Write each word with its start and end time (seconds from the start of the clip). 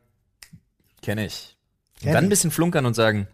kenne 1.02 1.24
ich. 1.26 1.56
Und 1.94 2.02
Kenn 2.02 2.12
dann 2.12 2.24
ein 2.24 2.26
ich. 2.26 2.30
bisschen 2.30 2.50
flunkern 2.50 2.84
und 2.86 2.94
sagen, 2.94 3.26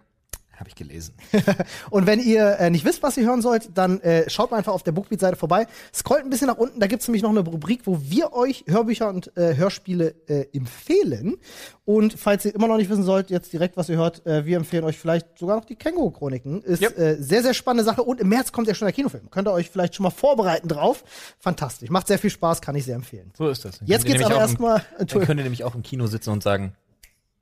habe 0.58 0.68
ich 0.68 0.74
gelesen. 0.74 1.14
Und 1.90 2.06
wenn 2.06 2.20
ihr 2.20 2.58
äh, 2.58 2.70
nicht 2.70 2.84
wisst, 2.84 3.02
was 3.02 3.16
ihr 3.16 3.26
hören 3.26 3.42
sollt, 3.42 3.70
dann 3.76 4.00
äh, 4.00 4.28
schaut 4.30 4.50
mal 4.50 4.58
einfach 4.58 4.72
auf 4.72 4.82
der 4.82 4.92
Bookbeat-Seite 4.92 5.36
vorbei. 5.36 5.66
Scrollt 5.92 6.24
ein 6.24 6.30
bisschen 6.30 6.46
nach 6.46 6.56
unten, 6.56 6.80
da 6.80 6.86
gibt's 6.86 7.06
nämlich 7.08 7.22
noch 7.22 7.30
eine 7.30 7.40
Rubrik, 7.40 7.82
wo 7.84 8.00
wir 8.02 8.32
euch 8.32 8.64
Hörbücher 8.68 9.08
und 9.08 9.36
äh, 9.36 9.56
Hörspiele 9.56 10.14
äh, 10.26 10.46
empfehlen. 10.52 11.36
Und 11.84 12.18
falls 12.18 12.44
ihr 12.44 12.54
immer 12.54 12.66
noch 12.68 12.76
nicht 12.76 12.88
wissen 12.88 13.02
sollt, 13.04 13.30
jetzt 13.30 13.52
direkt, 13.52 13.76
was 13.76 13.88
ihr 13.88 13.96
hört, 13.96 14.26
äh, 14.26 14.46
wir 14.46 14.56
empfehlen 14.56 14.84
euch 14.84 14.98
vielleicht 14.98 15.38
sogar 15.38 15.56
noch 15.56 15.64
die 15.64 15.76
Känguru-Chroniken. 15.76 16.62
Ist 16.62 16.82
Yep. 16.82 16.98
äh, 16.98 17.22
sehr, 17.22 17.42
sehr 17.42 17.54
spannende 17.54 17.84
Sache. 17.84 18.02
Und 18.02 18.20
im 18.20 18.28
März 18.28 18.52
kommt 18.52 18.68
ja 18.68 18.74
schon 18.74 18.86
der 18.86 18.92
Kinofilm. 18.92 19.30
Könnt 19.30 19.48
ihr 19.48 19.52
euch 19.52 19.70
vielleicht 19.70 19.94
schon 19.94 20.04
mal 20.04 20.10
vorbereiten 20.10 20.68
drauf. 20.68 21.04
Fantastisch. 21.38 21.90
Macht 21.90 22.06
sehr 22.06 22.18
viel 22.18 22.30
Spaß, 22.30 22.60
kann 22.60 22.74
ich 22.74 22.84
sehr 22.84 22.96
empfehlen. 22.96 23.32
So 23.36 23.48
ist 23.48 23.64
das. 23.64 23.80
Jetzt 23.84 24.06
geht's 24.06 24.22
aber 24.24 24.36
erstmal. 24.36 24.82
Dann 24.98 25.06
könnt 25.08 25.40
ihr 25.40 25.44
nämlich 25.44 25.64
auch 25.64 25.74
im 25.74 25.82
Kino 25.82 26.06
sitzen 26.06 26.30
und 26.30 26.42
sagen, 26.42 26.74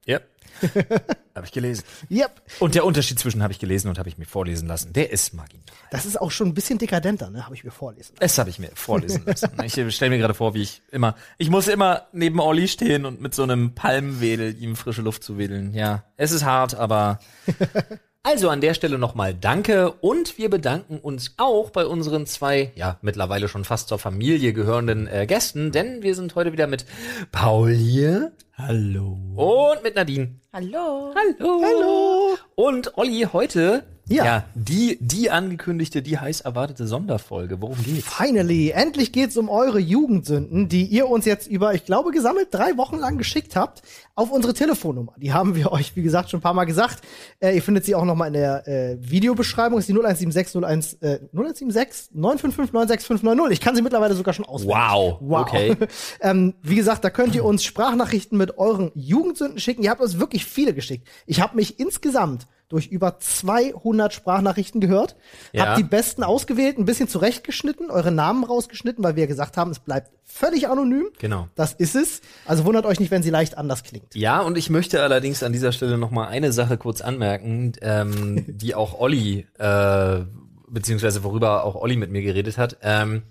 ja, 0.06 0.20
habe 1.34 1.46
ich 1.46 1.52
gelesen. 1.52 1.84
Yep. 2.10 2.42
Und 2.60 2.74
der 2.74 2.84
Unterschied 2.84 3.18
zwischen 3.18 3.42
habe 3.42 3.52
ich 3.52 3.58
gelesen 3.58 3.88
und 3.88 3.98
habe 3.98 4.08
ich 4.08 4.18
mir 4.18 4.26
vorlesen 4.26 4.68
lassen, 4.68 4.92
der 4.92 5.10
ist 5.10 5.34
marginal. 5.34 5.64
Das 5.90 6.06
ist 6.06 6.20
auch 6.20 6.30
schon 6.30 6.48
ein 6.48 6.54
bisschen 6.54 6.78
dekadenter, 6.78 7.30
ne? 7.30 7.44
Habe 7.44 7.54
ich 7.54 7.64
mir 7.64 7.70
vorlesen. 7.70 8.14
Das 8.18 8.38
habe 8.38 8.50
ich 8.50 8.58
mir 8.58 8.70
vorlesen 8.74 9.24
lassen. 9.24 9.50
Ich 9.64 9.72
stelle 9.94 10.10
mir 10.10 10.18
gerade 10.18 10.34
vor, 10.34 10.54
wie 10.54 10.62
ich 10.62 10.82
immer, 10.90 11.16
ich 11.38 11.50
muss 11.50 11.68
immer 11.68 12.06
neben 12.12 12.40
Olli 12.40 12.68
stehen 12.68 13.06
und 13.06 13.20
mit 13.20 13.34
so 13.34 13.42
einem 13.42 13.74
Palmwedel 13.74 14.56
ihm 14.58 14.76
frische 14.76 15.02
Luft 15.02 15.22
zuwedeln. 15.22 15.74
Ja, 15.74 16.04
es 16.16 16.32
ist 16.32 16.44
hart, 16.44 16.74
aber 16.74 17.18
also 18.22 18.50
an 18.50 18.60
der 18.60 18.74
Stelle 18.74 18.98
nochmal 18.98 19.34
Danke 19.34 19.90
und 19.90 20.38
wir 20.38 20.48
bedanken 20.48 20.98
uns 20.98 21.34
auch 21.38 21.70
bei 21.70 21.86
unseren 21.86 22.26
zwei, 22.26 22.72
ja 22.76 22.98
mittlerweile 23.02 23.48
schon 23.48 23.64
fast 23.64 23.88
zur 23.88 23.98
Familie 23.98 24.52
gehörenden 24.52 25.08
äh, 25.08 25.26
Gästen, 25.26 25.72
denn 25.72 26.02
wir 26.02 26.14
sind 26.14 26.34
heute 26.34 26.52
wieder 26.52 26.66
mit 26.66 26.86
Paul 27.32 27.72
hier. 27.72 28.32
Hallo. 28.54 29.18
Und 29.34 29.82
mit 29.82 29.96
Nadine. 29.96 30.36
Hallo. 30.52 31.14
Hallo. 31.14 31.62
Hallo. 31.64 32.38
Und 32.54 32.96
Olli 32.96 33.26
heute, 33.32 33.84
ja, 34.08 34.24
Ja. 34.24 34.44
die, 34.54 34.98
die 35.00 35.30
angekündigte, 35.30 36.02
die 36.02 36.18
heiß 36.18 36.40
erwartete 36.42 36.86
Sonderfolge. 36.86 37.60
Worum 37.60 37.82
geht's? 37.82 38.06
Finally, 38.06 38.70
endlich 38.70 39.12
geht's 39.12 39.36
um 39.36 39.48
eure 39.48 39.78
Jugendsünden, 39.78 40.68
die 40.68 40.84
ihr 40.84 41.08
uns 41.08 41.24
jetzt 41.24 41.46
über, 41.46 41.74
ich 41.74 41.84
glaube, 41.84 42.10
gesammelt 42.10 42.48
drei 42.50 42.76
Wochen 42.76 42.96
lang 42.96 43.18
geschickt 43.18 43.56
habt, 43.56 43.82
auf 44.14 44.30
unsere 44.30 44.54
Telefonnummer. 44.54 45.14
Die 45.18 45.32
haben 45.32 45.54
wir 45.54 45.72
euch, 45.72 45.96
wie 45.96 46.02
gesagt, 46.02 46.30
schon 46.30 46.38
ein 46.38 46.42
paar 46.42 46.54
Mal 46.54 46.64
gesagt. 46.64 47.02
Äh, 47.40 47.54
ihr 47.54 47.62
findet 47.62 47.84
sie 47.84 47.94
auch 47.94 48.04
noch 48.04 48.14
mal 48.16 48.26
in 48.26 48.34
der 48.34 48.66
äh, 48.68 48.96
Videobeschreibung. 49.00 49.78
Das 49.78 49.84
ist 49.84 49.88
die 49.88 49.92
0176 49.94 50.62
01, 50.62 50.94
äh, 50.94 51.20
0176 51.32 52.14
955 52.14 52.72
96590. 52.72 53.52
Ich 53.58 53.60
kann 53.64 53.76
sie 53.76 53.82
mittlerweile 53.82 54.14
sogar 54.14 54.34
schon 54.34 54.44
auswendig. 54.44 54.76
Wow. 54.76 55.18
Wow. 55.20 55.40
Okay. 55.42 55.76
ähm, 56.20 56.54
wie 56.62 56.74
gesagt, 56.76 57.04
da 57.04 57.10
könnt 57.10 57.34
ihr 57.34 57.44
uns 57.44 57.64
Sprachnachrichten 57.64 58.36
mit 58.36 58.58
euren 58.58 58.90
Jugendsünden 58.94 59.58
schicken. 59.60 59.82
Ihr 59.82 59.90
habt 59.90 60.00
uns 60.00 60.18
wirklich 60.18 60.44
viele 60.44 60.74
geschickt. 60.74 61.08
Ich 61.26 61.40
habe 61.40 61.56
mich 61.56 61.78
insgesamt 61.80 62.46
durch 62.72 62.86
über 62.88 63.18
200 63.18 64.12
Sprachnachrichten 64.12 64.80
gehört, 64.80 65.14
Ja. 65.52 65.66
hab 65.66 65.76
die 65.76 65.82
besten 65.84 66.24
ausgewählt, 66.24 66.78
ein 66.78 66.84
bisschen 66.86 67.06
zurechtgeschnitten, 67.06 67.90
eure 67.90 68.10
Namen 68.10 68.44
rausgeschnitten, 68.44 69.04
weil 69.04 69.14
wir 69.14 69.26
gesagt 69.26 69.56
haben, 69.56 69.70
es 69.70 69.78
bleibt 69.78 70.10
völlig 70.24 70.68
anonym. 70.68 71.08
Genau. 71.18 71.48
Das 71.54 71.74
ist 71.74 71.94
es. 71.94 72.22
Also 72.46 72.64
wundert 72.64 72.86
euch 72.86 72.98
nicht, 72.98 73.10
wenn 73.10 73.22
sie 73.22 73.30
leicht 73.30 73.58
anders 73.58 73.82
klingt. 73.84 74.14
Ja, 74.14 74.40
und 74.40 74.56
ich 74.56 74.70
möchte 74.70 75.02
allerdings 75.02 75.42
an 75.42 75.52
dieser 75.52 75.70
Stelle 75.72 75.98
noch 75.98 76.10
mal 76.10 76.26
eine 76.28 76.52
Sache 76.52 76.78
kurz 76.78 77.02
anmerken, 77.02 77.72
ähm, 77.82 78.44
die 78.48 78.74
auch 78.74 78.98
Olli, 78.98 79.46
äh, 79.58 80.20
beziehungsweise 80.68 81.22
worüber 81.24 81.64
auch 81.64 81.74
Olli 81.74 81.96
mit 81.96 82.10
mir 82.10 82.22
geredet 82.22 82.56
hat. 82.56 82.78
Ähm, 82.82 83.22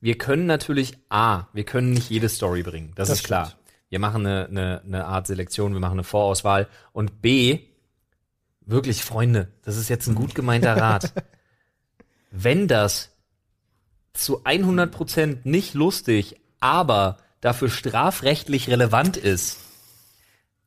wir 0.00 0.18
können 0.18 0.46
natürlich, 0.46 0.98
A, 1.10 1.44
wir 1.52 1.64
können 1.64 1.92
nicht 1.92 2.10
jede 2.10 2.28
Story 2.28 2.62
bringen, 2.64 2.92
das, 2.96 3.08
Das 3.08 3.18
ist 3.18 3.24
klar. 3.24 3.46
stimmt. 3.46 3.60
Wir 3.90 3.98
machen 3.98 4.24
eine, 4.24 4.46
eine, 4.46 4.82
eine 4.86 5.04
Art 5.06 5.26
Selektion, 5.26 5.72
wir 5.72 5.80
machen 5.80 5.94
eine 5.94 6.04
Vorauswahl. 6.04 6.68
Und 6.92 7.20
B, 7.22 7.58
wirklich, 8.70 9.04
Freunde, 9.04 9.48
das 9.62 9.76
ist 9.76 9.88
jetzt 9.88 10.06
ein 10.06 10.14
gut 10.14 10.34
gemeinter 10.34 10.76
Rat. 10.76 11.12
Wenn 12.30 12.68
das 12.68 13.10
zu 14.12 14.44
100% 14.44 15.38
nicht 15.44 15.74
lustig, 15.74 16.40
aber 16.60 17.18
dafür 17.40 17.70
strafrechtlich 17.70 18.68
relevant 18.68 19.16
ist, 19.16 19.58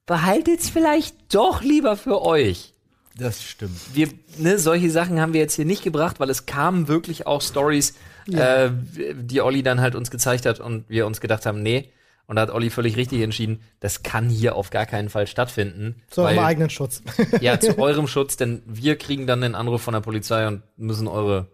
behaltet's 0.06 0.70
vielleicht 0.70 1.34
doch 1.34 1.62
lieber 1.62 1.96
für 1.98 2.22
euch. 2.22 2.74
Das 3.16 3.44
stimmt. 3.44 3.80
Wir, 3.94 4.10
ne, 4.38 4.58
solche 4.58 4.90
Sachen 4.90 5.22
haben 5.22 5.34
wir 5.34 5.42
jetzt 5.42 5.56
hier 5.56 5.66
nicht 5.66 5.84
gebracht, 5.84 6.20
weil 6.20 6.30
es 6.30 6.46
kamen 6.46 6.88
wirklich 6.88 7.28
auch 7.28 7.42
Stories, 7.42 7.94
äh, 8.32 8.72
die 9.14 9.42
Olli 9.42 9.62
dann 9.62 9.82
halt 9.82 9.96
uns 9.96 10.10
gezeigt 10.10 10.46
hat 10.46 10.60
und 10.60 10.90
wir 10.90 11.06
uns 11.06 11.22
gedacht 11.22 11.46
haben, 11.46 11.62
nee. 11.62 11.92
Und 12.26 12.38
da 12.38 12.44
hat 12.44 12.50
Olli 12.52 12.70
völlig 12.70 12.96
richtig 12.96 13.22
entschieden, 13.22 13.62
das 13.80 14.02
kann 14.02 14.30
hier 14.30 14.56
auf 14.56 14.70
gar 14.70 14.86
keinen 14.86 15.10
Fall 15.10 15.28
stattfinden. 15.28 16.02
Zu 16.10 16.22
eurem 16.22 16.38
weil- 16.38 16.46
eigenen 16.46 16.70
Schutz. 16.70 17.02
ja, 17.42 17.60
zu 17.60 17.78
eurem 17.80 18.08
Schutz, 18.08 18.38
denn 18.38 18.64
wir 18.66 18.98
kriegen 18.98 19.28
dann 19.28 19.42
den 19.42 19.56
Anruf 19.56 19.82
von 19.82 19.94
der 19.94 20.02
Polizei 20.02 20.48
und 20.48 20.64
müssen 20.78 21.08
eure, 21.08 21.48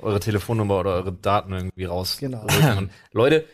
eure 0.00 0.18
Telefonnummer 0.20 0.80
oder 0.80 0.94
eure 0.94 1.12
Daten 1.12 1.52
irgendwie 1.52 1.84
raus. 1.84 2.16
Genau. 2.18 2.46
Und 2.78 2.90
Leute, 3.12 3.44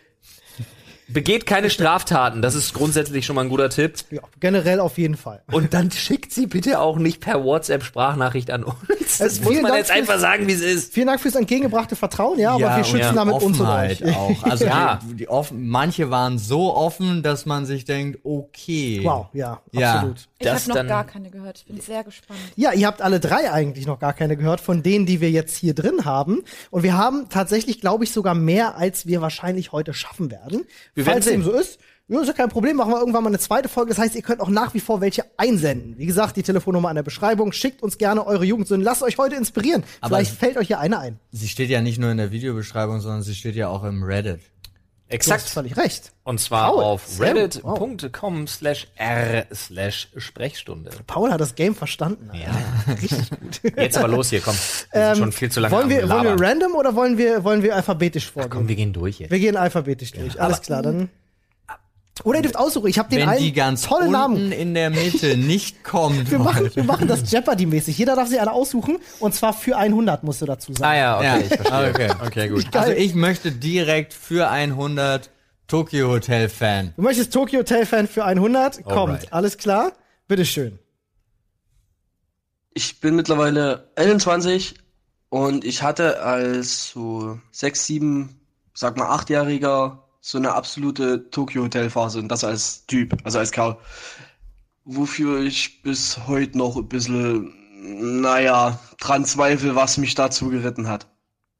begeht 1.12 1.46
keine 1.46 1.70
Straftaten, 1.70 2.42
das 2.42 2.54
ist 2.54 2.74
grundsätzlich 2.74 3.24
schon 3.26 3.36
mal 3.36 3.42
ein 3.42 3.48
guter 3.48 3.70
Tipp. 3.70 3.94
ja, 4.10 4.20
generell 4.40 4.80
auf 4.80 4.98
jeden 4.98 5.16
Fall. 5.16 5.42
Und 5.50 5.74
dann 5.74 5.90
schickt 5.90 6.32
sie 6.32 6.46
bitte 6.46 6.80
auch 6.80 6.96
nicht 6.98 7.20
per 7.20 7.44
WhatsApp 7.44 7.82
Sprachnachricht 7.82 8.50
an 8.50 8.64
uns. 8.64 8.76
Das 9.18 9.20
Also 9.20 9.42
muss 9.42 9.54
man 9.56 9.64
Dank 9.64 9.76
jetzt 9.76 9.90
einfach 9.90 10.18
sagen, 10.18 10.48
wie 10.48 10.52
es 10.52 10.60
ist. 10.62 10.94
Vielen 10.94 11.06
Dank 11.08 11.20
fürs 11.20 11.34
entgegengebrachte 11.34 11.96
Vertrauen, 11.96 12.38
ja, 12.38 12.52
aber 12.52 12.76
wir 12.76 12.84
schützen 12.84 12.98
ja, 12.98 13.12
damit 13.12 13.34
uns 13.34 13.44
und 13.44 13.52
Offenheit 13.60 14.02
euch. 14.02 14.16
auch. 14.16 14.42
Also 14.44 14.64
Ja. 14.64 15.00
die, 15.04 15.14
die 15.14 15.28
offen, 15.28 15.66
manche 15.68 16.10
waren 16.10 16.38
so 16.38 16.74
offen, 16.74 17.22
dass 17.22 17.44
man 17.46 17.66
sich 17.66 17.84
denkt, 17.84 18.18
okay. 18.24 19.00
Wow, 19.02 19.26
ja, 19.32 19.60
Ja. 19.72 19.94
absolut. 19.96 20.28
Ich 20.38 20.48
habe 20.48 20.60
noch 20.68 20.74
dann- 20.76 20.88
gar 20.88 21.04
keine 21.04 21.30
gehört. 21.30 21.58
Ich 21.58 21.66
bin 21.66 21.80
sehr 21.80 22.02
gespannt. 22.04 22.38
Ja, 22.56 22.72
ihr 22.72 22.86
habt 22.86 23.00
alle 23.02 23.20
drei 23.20 23.52
eigentlich 23.52 23.86
noch 23.86 23.98
gar 24.00 24.12
keine 24.12 24.36
gehört 24.36 24.60
von 24.60 24.82
denen, 24.82 25.06
die 25.06 25.20
wir 25.20 25.30
jetzt 25.30 25.56
hier 25.56 25.74
drin 25.74 26.04
haben. 26.04 26.42
Und 26.70 26.82
wir 26.82 26.96
haben 26.96 27.26
tatsächlich, 27.28 27.80
glaube 27.80 28.04
ich, 28.04 28.12
sogar 28.12 28.34
mehr, 28.34 28.76
als 28.76 29.06
wir 29.06 29.20
wahrscheinlich 29.20 29.72
heute 29.72 29.94
schaffen 29.94 30.30
werden. 30.30 30.64
Wir 30.94 31.01
werden 31.06 31.22
Falls 31.22 31.26
dem 31.26 31.42
so 31.42 31.52
ist, 31.52 31.78
ja, 32.08 32.20
ist 32.20 32.26
ja 32.26 32.32
kein 32.32 32.48
Problem, 32.48 32.76
machen 32.76 32.92
wir 32.92 32.98
irgendwann 32.98 33.22
mal 33.22 33.30
eine 33.30 33.38
zweite 33.38 33.68
Folge. 33.68 33.90
Das 33.90 33.98
heißt, 33.98 34.14
ihr 34.14 34.22
könnt 34.22 34.40
auch 34.40 34.48
nach 34.48 34.74
wie 34.74 34.80
vor 34.80 35.00
welche 35.00 35.24
einsenden. 35.36 35.96
Wie 35.96 36.06
gesagt, 36.06 36.36
die 36.36 36.42
Telefonnummer 36.42 36.88
an 36.88 36.96
der 36.96 37.02
Beschreibung. 37.02 37.52
Schickt 37.52 37.82
uns 37.82 37.96
gerne 37.96 38.26
eure 38.26 38.44
Jugendsünden. 38.44 38.84
Lasst 38.84 39.02
euch 39.02 39.18
heute 39.18 39.36
inspirieren. 39.36 39.82
Aber 40.00 40.16
Vielleicht 40.16 40.36
fällt 40.36 40.56
euch 40.56 40.68
ja 40.68 40.78
eine 40.78 40.98
ein. 40.98 41.18
Sie 41.30 41.48
steht 41.48 41.70
ja 41.70 41.80
nicht 41.80 41.98
nur 41.98 42.10
in 42.10 42.16
der 42.16 42.30
Videobeschreibung, 42.30 43.00
sondern 43.00 43.22
sie 43.22 43.34
steht 43.34 43.54
ja 43.54 43.68
auch 43.68 43.84
im 43.84 44.02
Reddit. 44.02 44.40
Du 45.12 45.16
hast 45.16 45.26
Exakt. 45.26 45.48
völlig 45.50 45.76
recht. 45.76 46.12
Und 46.24 46.40
zwar 46.40 46.70
Paul, 46.70 46.84
auf 46.84 47.20
reddit.com 47.20 48.46
slash 48.46 48.86
r 48.96 49.44
slash 49.52 50.08
Sprechstunde. 50.16 50.90
Paul 51.06 51.30
hat 51.30 51.38
das 51.38 51.54
Game 51.54 51.74
verstanden. 51.74 52.30
Ja. 52.32 52.94
Richtig 52.94 53.28
gut. 53.28 53.60
Jetzt 53.76 53.98
aber 53.98 54.08
los 54.08 54.30
hier, 54.30 54.40
komm. 54.40 54.54
Wir 54.92 55.14
sind 55.14 55.18
schon 55.18 55.32
viel 55.32 55.50
zu 55.50 55.60
lange 55.60 55.74
wollen, 55.74 55.90
wir, 55.90 56.08
wollen 56.08 56.24
wir 56.24 56.40
random 56.40 56.74
oder 56.76 56.94
wollen 56.94 57.18
wir, 57.18 57.44
wollen 57.44 57.62
wir 57.62 57.76
alphabetisch 57.76 58.30
vorgehen? 58.30 58.50
Komm, 58.50 58.68
wir 58.68 58.76
gehen 58.76 58.94
durch 58.94 59.18
jetzt. 59.18 59.30
wir 59.30 59.38
gehen 59.38 59.56
alphabetisch 59.56 60.12
durch. 60.12 60.40
Alles 60.40 60.62
klar, 60.62 60.80
dann. 60.80 61.10
Oder 62.24 62.38
ihr 62.38 62.42
dürft 62.42 62.56
aussuchen. 62.56 62.86
Ich 62.88 62.98
habe 62.98 63.08
den 63.10 63.20
Wenn 63.20 63.28
einen 63.30 63.40
die 63.40 63.52
ganz 63.52 63.82
tollen 63.82 64.02
unten 64.08 64.12
Namen. 64.12 64.52
in 64.52 64.74
der 64.74 64.90
Mitte 64.90 65.36
nicht 65.36 65.82
kommt. 65.84 66.30
Wir 66.30 66.38
machen, 66.38 66.70
wir 66.74 66.84
machen 66.84 67.08
das 67.08 67.30
Jeopardy-mäßig. 67.30 67.96
Jeder 67.98 68.14
darf 68.16 68.28
sich 68.28 68.40
eine 68.40 68.52
aussuchen. 68.52 68.98
Und 69.20 69.34
zwar 69.34 69.52
für 69.52 69.76
100, 69.76 70.22
musst 70.22 70.40
du 70.42 70.46
dazu 70.46 70.72
sagen. 70.72 70.84
Ah 70.84 70.96
ja, 70.96 71.16
okay, 71.16 71.24
Ja. 71.26 71.38
ich 71.38 71.48
verstehe. 71.48 71.90
Okay. 71.90 72.10
okay, 72.26 72.48
gut. 72.48 72.70
Geil. 72.72 72.82
Also 72.82 72.92
ich 72.92 73.14
möchte 73.14 73.50
direkt 73.52 74.12
für 74.12 74.48
100 74.48 75.30
Tokyo 75.66 76.08
Hotel 76.10 76.48
Fan. 76.48 76.92
Du 76.96 77.02
möchtest 77.02 77.32
Tokyo 77.32 77.60
Hotel 77.60 77.86
Fan 77.86 78.06
für 78.06 78.24
100? 78.24 78.84
Kommt. 78.84 78.96
Alright. 78.96 79.32
Alles 79.32 79.56
klar? 79.58 79.92
Bitteschön. 80.28 80.78
Ich 82.74 83.00
bin 83.00 83.16
mittlerweile 83.16 83.90
21 83.96 84.74
und 85.28 85.64
ich 85.64 85.82
hatte 85.82 86.22
als 86.22 86.90
so 86.90 87.38
sechs, 87.50 87.86
sieben, 87.86 88.40
sag 88.74 88.96
mal 88.96 89.06
achtjähriger 89.08 90.04
so 90.24 90.38
eine 90.38 90.54
absolute 90.54 91.28
Tokyo 91.30 91.64
Hotel 91.64 91.90
Phase 91.90 92.20
und 92.20 92.28
das 92.28 92.44
als 92.44 92.86
Typ, 92.86 93.14
also 93.24 93.40
als 93.40 93.50
Kerl. 93.50 93.76
Wofür 94.84 95.40
ich 95.42 95.82
bis 95.82 96.16
heute 96.26 96.56
noch 96.56 96.76
ein 96.76 96.88
bisschen, 96.88 97.52
naja, 98.22 98.78
dran 99.00 99.24
zweifle, 99.24 99.74
was 99.74 99.98
mich 99.98 100.14
dazu 100.14 100.48
geritten 100.48 100.88
hat. 100.88 101.06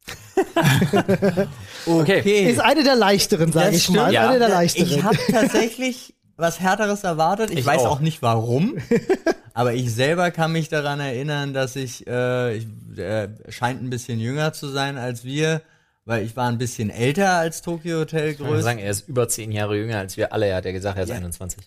Okay. 1.84 2.48
Ist 2.48 2.60
eine 2.60 2.84
der 2.84 2.94
leichteren, 2.94 3.50
sage 3.50 3.74
ich 3.74 3.88
mal. 3.88 4.02
stimmt, 4.02 4.12
ja. 4.12 4.28
Eine 4.28 4.38
der 4.38 4.50
leichteren. 4.50 4.88
Ich 4.88 5.02
habe 5.02 5.18
tatsächlich 5.28 6.14
was 6.36 6.60
Härteres 6.60 7.02
erwartet. 7.02 7.50
Ich, 7.50 7.58
Ich 7.58 7.66
weiß 7.66 7.80
auch. 7.82 7.96
auch. 7.96 8.00
nicht 8.00 8.22
warum. 8.22 8.76
aber 9.54 9.74
ich 9.74 9.92
selber 9.92 10.30
kann 10.30 10.52
mich 10.52 10.68
daran 10.68 11.00
erinnern, 11.00 11.52
dass 11.52 11.74
ich, 11.74 12.06
äh, 12.06 12.56
ich 12.56 12.66
äh, 12.96 13.28
scheint 13.48 13.82
ein 13.82 13.90
bisschen 13.90 14.20
jünger 14.20 14.52
zu 14.52 14.68
sein 14.68 14.96
als 14.96 15.24
wir, 15.24 15.62
weil 16.04 16.24
ich 16.24 16.36
war 16.36 16.48
ein 16.48 16.58
bisschen 16.58 16.90
älter 16.90 17.32
als 17.34 17.62
Tokyo 17.62 18.00
Hotel 18.00 18.30
Ich 18.30 18.38
würde 18.38 18.52
größer. 18.52 18.62
sagen, 18.64 18.78
er 18.78 18.90
ist 18.90 19.08
über 19.08 19.28
zehn 19.28 19.52
Jahre 19.52 19.76
jünger 19.76 19.98
als 19.98 20.16
wir 20.16 20.32
alle. 20.32 20.46
Er 20.46 20.56
hat 20.56 20.64
ja 20.64 20.72
gesagt, 20.72 20.96
er 20.98 21.04
ist 21.04 21.10
21. 21.10 21.58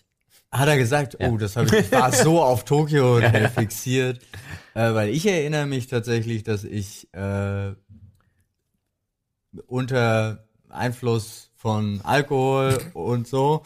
Hat 0.52 0.68
er 0.68 0.76
gesagt, 0.76 1.16
oh, 1.20 1.36
das 1.36 1.56
habe 1.56 1.66
ich, 1.66 1.86
ich 1.86 1.92
war 1.92 2.12
so 2.12 2.42
auf 2.42 2.64
Tokyo 2.64 3.16
Hotel 3.16 3.48
fixiert, 3.48 4.20
äh, 4.74 4.94
weil 4.94 5.08
ich 5.08 5.26
erinnere 5.26 5.66
mich 5.66 5.86
tatsächlich, 5.88 6.44
dass 6.44 6.64
ich 6.64 7.12
äh, 7.14 7.72
unter 9.66 10.46
Einfluss 10.68 11.50
von 11.56 12.00
Alkohol 12.04 12.78
und 12.94 13.26
so 13.26 13.62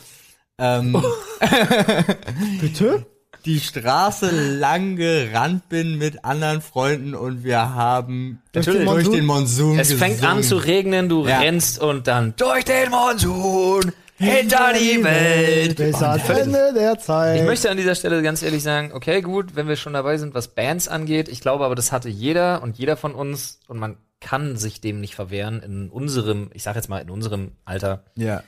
ähm, 0.58 0.92
Bitte? 2.60 3.06
Die 3.44 3.60
Straße 3.60 4.30
lang 4.58 4.96
gerannt 4.96 5.68
bin 5.68 5.98
mit 5.98 6.24
anderen 6.24 6.60
Freunden 6.60 7.14
und 7.14 7.44
wir 7.44 7.74
haben 7.74 8.40
Natürlich. 8.54 8.84
durch 8.88 9.08
den 9.10 9.24
Monsun 9.26 9.78
Es 9.78 9.92
fängt 9.92 10.22
an 10.22 10.42
zu 10.42 10.56
gesungen. 10.56 10.64
regnen, 10.64 11.08
du 11.08 11.26
Ja. 11.26 11.38
rennst 11.40 11.78
und 11.80 12.06
dann 12.06 12.34
durch 12.36 12.64
den 12.64 12.90
Monsun 12.90 13.92
hinter 14.18 14.72
die 14.74 15.02
Welt. 15.02 15.76
Bis 15.76 16.02
ans 16.02 16.28
Ende 16.28 16.72
der 16.74 16.98
Zeit. 16.98 17.38
Ich 17.40 17.44
möchte 17.46 17.70
an 17.70 17.76
dieser 17.76 17.94
Stelle 17.94 18.22
ganz 18.22 18.42
ehrlich 18.42 18.62
sagen, 18.62 18.92
okay, 18.92 19.22
gut, 19.22 19.56
wenn 19.56 19.66
wir 19.68 19.76
schon 19.76 19.94
dabei 19.94 20.18
sind, 20.18 20.34
was 20.34 20.48
Bands 20.48 20.88
angeht, 20.88 21.28
ich 21.28 21.40
glaube 21.40 21.64
aber, 21.64 21.74
das 21.74 21.90
hatte 21.92 22.08
jeder 22.08 22.62
und 22.62 22.78
jeder 22.78 22.96
von 22.96 23.14
uns 23.14 23.60
und 23.66 23.78
man 23.78 23.96
kann 24.20 24.58
sich 24.58 24.82
dem 24.82 25.00
nicht 25.00 25.14
verwehren 25.14 25.62
in 25.62 25.88
unserem, 25.88 26.50
ich 26.52 26.62
sag 26.62 26.76
jetzt 26.76 26.90
mal 26.90 26.98
in 26.98 27.08
unserem 27.08 27.52
Alter. 27.64 28.04
Ja. 28.16 28.42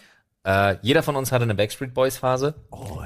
Äh, 0.45 0.77
jeder 0.83 1.05
von 1.05 1.15
uns 1.15 1.31
hatte 1.31 1.45
eine 1.45 1.55
Backstreet 1.55 1.95
Boys 1.95 2.17
Phase. 2.19 2.55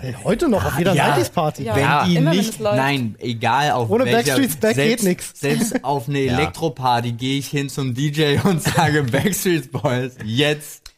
Hey, 0.00 0.16
heute 0.24 0.48
noch 0.48 0.64
auf 0.64 0.78
jeder 0.78 0.94
Ja. 0.94 1.14
90s 1.16 1.30
Party. 1.32 1.64
Ja. 1.64 1.74
Wenn 1.74 1.82
Ja, 1.82 2.04
die 2.06 2.16
immer 2.16 2.30
nicht, 2.32 2.58
nein, 2.60 3.14
egal 3.18 3.72
auf 3.72 3.90
Ohne 3.90 4.06
welcher, 4.06 4.36
Backstreet's 4.36 4.56
Back 4.56 4.74
selbst, 4.74 5.04
geht 5.04 5.08
nix. 5.10 5.32
Selbst 5.38 5.84
auf 5.84 6.08
eine 6.08 6.20
Elektroparty 6.20 7.12
gehe 7.12 7.38
ich 7.38 7.48
hin 7.48 7.68
zum 7.68 7.92
DJ 7.94 8.38
und 8.44 8.62
sage 8.62 9.02
Backstreet 9.12 9.70
Boys 9.70 10.16
jetzt. 10.24 10.92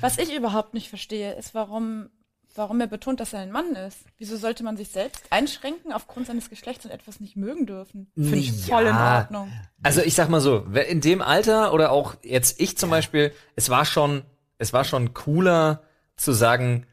Was 0.00 0.18
ich 0.18 0.34
überhaupt 0.34 0.74
nicht 0.74 0.88
verstehe, 0.88 1.34
ist, 1.34 1.54
warum, 1.54 2.08
warum 2.56 2.80
er 2.80 2.88
betont, 2.88 3.20
dass 3.20 3.32
er 3.32 3.38
ein 3.38 3.52
Mann 3.52 3.76
ist. 3.76 3.98
Wieso 4.18 4.36
sollte 4.36 4.64
man 4.64 4.76
sich 4.76 4.88
selbst 4.88 5.22
einschränken 5.30 5.92
aufgrund 5.92 6.26
seines 6.26 6.50
Geschlechts 6.50 6.84
und 6.84 6.90
etwas 6.90 7.20
nicht 7.20 7.36
mögen 7.36 7.64
dürfen? 7.64 8.10
Finde 8.16 8.38
ich 8.38 8.50
voll 8.66 8.86
in. 8.86 8.96
Ordnung. 8.96 9.52
Also 9.84 10.00
ich 10.02 10.14
sag 10.14 10.30
mal 10.30 10.40
so, 10.40 10.64
wer- 10.66 10.88
in 10.88 11.00
dem 11.00 11.22
Alter 11.22 11.72
oder 11.72 11.92
auch 11.92 12.16
jetzt 12.24 12.60
ich 12.60 12.76
zum 12.76 12.90
Beispiel, 12.90 13.32
es 13.54 13.70
war 13.70 13.84
schon, 13.84 14.22
es 14.58 14.72
war 14.72 14.84
schon 14.84 15.14
cooler 15.14 15.82
zu 16.16 16.32
sagen, 16.32 16.86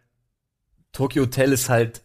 Tokyo 0.91 1.23
Hotel 1.23 1.51
ist 1.53 1.69
halt, 1.69 2.01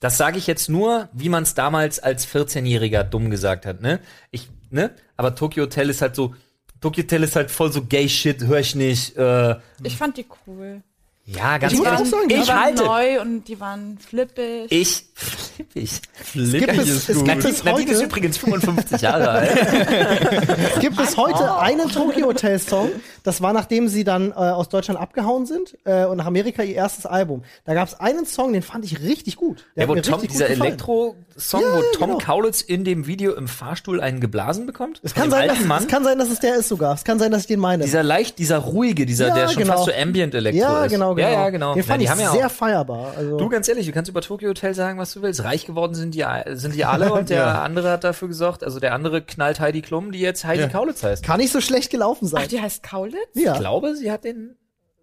das 0.00 0.16
sage 0.16 0.38
ich 0.38 0.46
jetzt 0.46 0.68
nur, 0.68 1.08
wie 1.12 1.28
man 1.28 1.42
es 1.42 1.54
damals 1.54 1.98
als 1.98 2.26
14-Jähriger 2.28 3.02
dumm 3.04 3.30
gesagt 3.30 3.66
hat, 3.66 3.80
ne? 3.80 4.00
Ich, 4.30 4.48
ne? 4.70 4.94
Aber 5.16 5.34
Tokyo 5.34 5.64
Hotel 5.64 5.90
ist 5.90 6.02
halt 6.02 6.14
so, 6.14 6.34
Tokyo 6.80 7.02
Hotel 7.04 7.22
ist 7.22 7.36
halt 7.36 7.50
voll 7.50 7.72
so 7.72 7.84
gay 7.84 8.08
Shit, 8.08 8.44
hör 8.44 8.58
ich 8.60 8.74
nicht. 8.74 9.16
Äh, 9.16 9.56
Ich 9.82 9.96
fand 9.96 10.16
die 10.16 10.26
cool. 10.46 10.82
ja, 11.24 11.58
ganz 11.58 11.72
Ich 11.72 11.78
muss 11.78 11.86
ehrlich, 11.88 12.00
auch 12.02 12.06
sagen, 12.06 12.28
die 12.28 12.34
ich 12.34 12.42
die 12.42 12.48
waren 12.48 12.62
halte, 12.62 12.84
neu 12.84 13.20
und 13.22 13.44
die 13.48 13.60
waren 13.60 13.98
flippig. 13.98 14.70
ich, 14.70 15.13
flippig. 15.14 16.00
gibt 16.34 16.78
es- 16.78 17.08
es 17.08 17.16
gibt 17.24 17.26
Nadine, 17.26 17.48
es 17.48 17.64
Nadine 17.64 17.90
ist 17.92 17.96
heute- 17.98 18.04
übrigens 18.06 18.36
55 18.38 19.00
Jahre 19.02 19.28
alt. 19.30 19.50
Es 20.74 20.80
gibt 20.80 20.96
bis 20.96 21.16
heute 21.16 21.56
einen 21.58 21.88
Tokyo 21.88 22.26
Hotel 22.26 22.58
Song. 22.58 22.90
Das 23.22 23.40
war 23.40 23.52
nachdem 23.52 23.88
sie 23.88 24.04
dann 24.04 24.30
äh, 24.32 24.34
aus 24.34 24.68
Deutschland 24.68 25.00
abgehauen 25.00 25.46
sind 25.46 25.76
äh, 25.84 26.04
und 26.04 26.16
nach 26.18 26.26
Amerika 26.26 26.62
ihr 26.62 26.74
erstes 26.74 27.06
Album. 27.06 27.42
Da 27.64 27.74
gab 27.74 27.88
es 27.88 27.94
einen 28.00 28.26
Song, 28.26 28.52
den 28.52 28.62
fand 28.62 28.84
ich 28.84 29.00
richtig 29.02 29.36
gut. 29.36 29.64
Der 29.76 29.84
Ja, 29.84 29.88
wo 29.88 29.92
hat 29.92 29.96
mir 29.96 30.02
Tom, 30.02 30.14
richtig 30.20 30.32
dieser 30.32 30.48
gut. 30.48 30.56
Elektro-Song, 30.64 31.60
Ja, 31.62 31.76
wo 31.76 31.82
Tom 31.96 32.10
genau. 32.10 32.18
Kaulitz 32.18 32.60
in 32.60 32.84
dem 32.84 33.06
Video 33.06 33.34
im 33.34 33.48
Fahrstuhl 33.48 34.00
einen 34.00 34.20
geblasen 34.20 34.66
bekommt. 34.66 35.00
Es 35.02 35.14
kann, 35.14 35.30
sein, 35.30 35.48
dass, 35.48 35.60
Mann. 35.60 35.82
es 35.82 35.88
kann 35.88 36.04
sein, 36.04 36.18
dass 36.18 36.30
es 36.30 36.40
der 36.40 36.56
ist 36.56 36.68
sogar. 36.68 36.94
Es 36.94 37.04
kann 37.04 37.18
sein, 37.18 37.30
dass 37.30 37.42
ich 37.42 37.46
den 37.46 37.60
meine. 37.60 37.84
dieser 37.84 38.02
leicht, 38.02 38.38
dieser 38.38 38.58
ruhige, 38.58 39.06
dieser, 39.06 39.28
Ja, 39.28 39.34
der 39.34 39.48
schon 39.48 39.62
genau. 39.62 39.74
fast 39.74 39.86
so 39.86 39.92
Ambient 39.92 40.34
Elektro 40.34 40.60
ja, 40.60 40.84
ist. 40.84 40.90
genau, 40.92 41.14
genau. 41.14 41.28
Ja, 41.28 41.34
ja, 41.44 41.50
genau. 41.50 41.74
Den 41.74 41.82
Ja, 41.82 41.86
fand 41.86 42.00
die 42.00 42.04
ich 42.04 42.10
haben 42.10 42.20
ja 42.20 42.30
sehr 42.32 42.46
auch, 42.46 42.50
feierbar. 42.50 43.12
Also, 43.16 43.36
du, 43.38 43.48
ganz 43.48 43.68
ehrlich, 43.68 43.86
du 43.86 43.92
kannst 43.92 44.10
über 44.10 44.20
Tokyo 44.20 44.48
Hotel 44.50 44.74
sagen, 44.74 44.98
was 44.98 45.03
du 45.12 45.22
willst. 45.22 45.44
Reich 45.44 45.66
geworden 45.66 45.94
sind 45.94 46.14
die, 46.14 46.24
sind 46.54 46.74
die 46.74 46.84
alle 46.84 47.12
und 47.14 47.30
der 47.30 47.38
Ja. 47.38 47.62
andere 47.62 47.90
hat 47.90 48.04
dafür 48.04 48.28
gesorgt, 48.28 48.64
also 48.64 48.80
der 48.80 48.94
andere 48.94 49.22
knallt 49.22 49.60
Heidi 49.60 49.82
Klum, 49.82 50.12
die 50.12 50.20
jetzt 50.20 50.44
Heidi 50.44 50.62
Ja. 50.62 50.68
Kaulitz 50.68 51.02
heißt. 51.02 51.24
kann 51.24 51.38
nicht 51.40 51.52
so 51.52 51.60
schlecht 51.60 51.90
gelaufen 51.90 52.26
sein. 52.26 52.42
Ach, 52.44 52.48
die 52.48 52.60
heißt 52.60 52.82
Kaulitz? 52.82 53.18
Ich 53.34 53.42
ja. 53.44 53.56
glaube, 53.58 53.94
sie 53.96 54.10
hat 54.10 54.24
den 54.24 54.56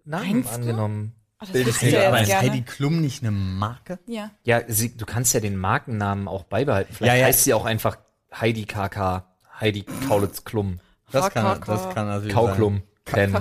Namen 0.04 0.30
Meinst 0.32 0.50
du? 0.50 0.54
angenommen. 0.56 1.14
Ach, 1.38 1.46
das 1.46 1.52
Bildest 1.52 1.82
ich 1.82 1.92
ja 1.92 2.08
aber 2.08 2.20
ist 2.20 2.28
gerne. 2.28 2.50
Heidi 2.50 2.62
Klum 2.62 3.00
nicht 3.00 3.22
eine 3.22 3.30
Marke? 3.32 3.98
Ja. 4.06 4.30
Ja, 4.44 4.60
sie, 4.68 4.96
du 4.96 5.04
kannst 5.06 5.34
ja 5.34 5.40
den 5.40 5.56
Markennamen 5.56 6.28
auch 6.28 6.44
beibehalten. 6.44 6.92
Vielleicht 6.94 7.14
Ja, 7.14 7.20
ja. 7.20 7.26
heißt 7.26 7.44
sie 7.44 7.54
auch 7.54 7.64
einfach 7.64 7.96
Heidi 8.34 8.64
KK, 8.64 9.24
Heidi 9.60 9.84
Kaulitz 10.08 10.44
Klum, 10.44 10.80
Das 11.10 11.30
kann, 11.30 11.60
das 11.66 11.90
kann 11.94 12.06
natürlich 12.06 12.34
Kauklum. 12.34 12.82
Sein. 13.10 13.36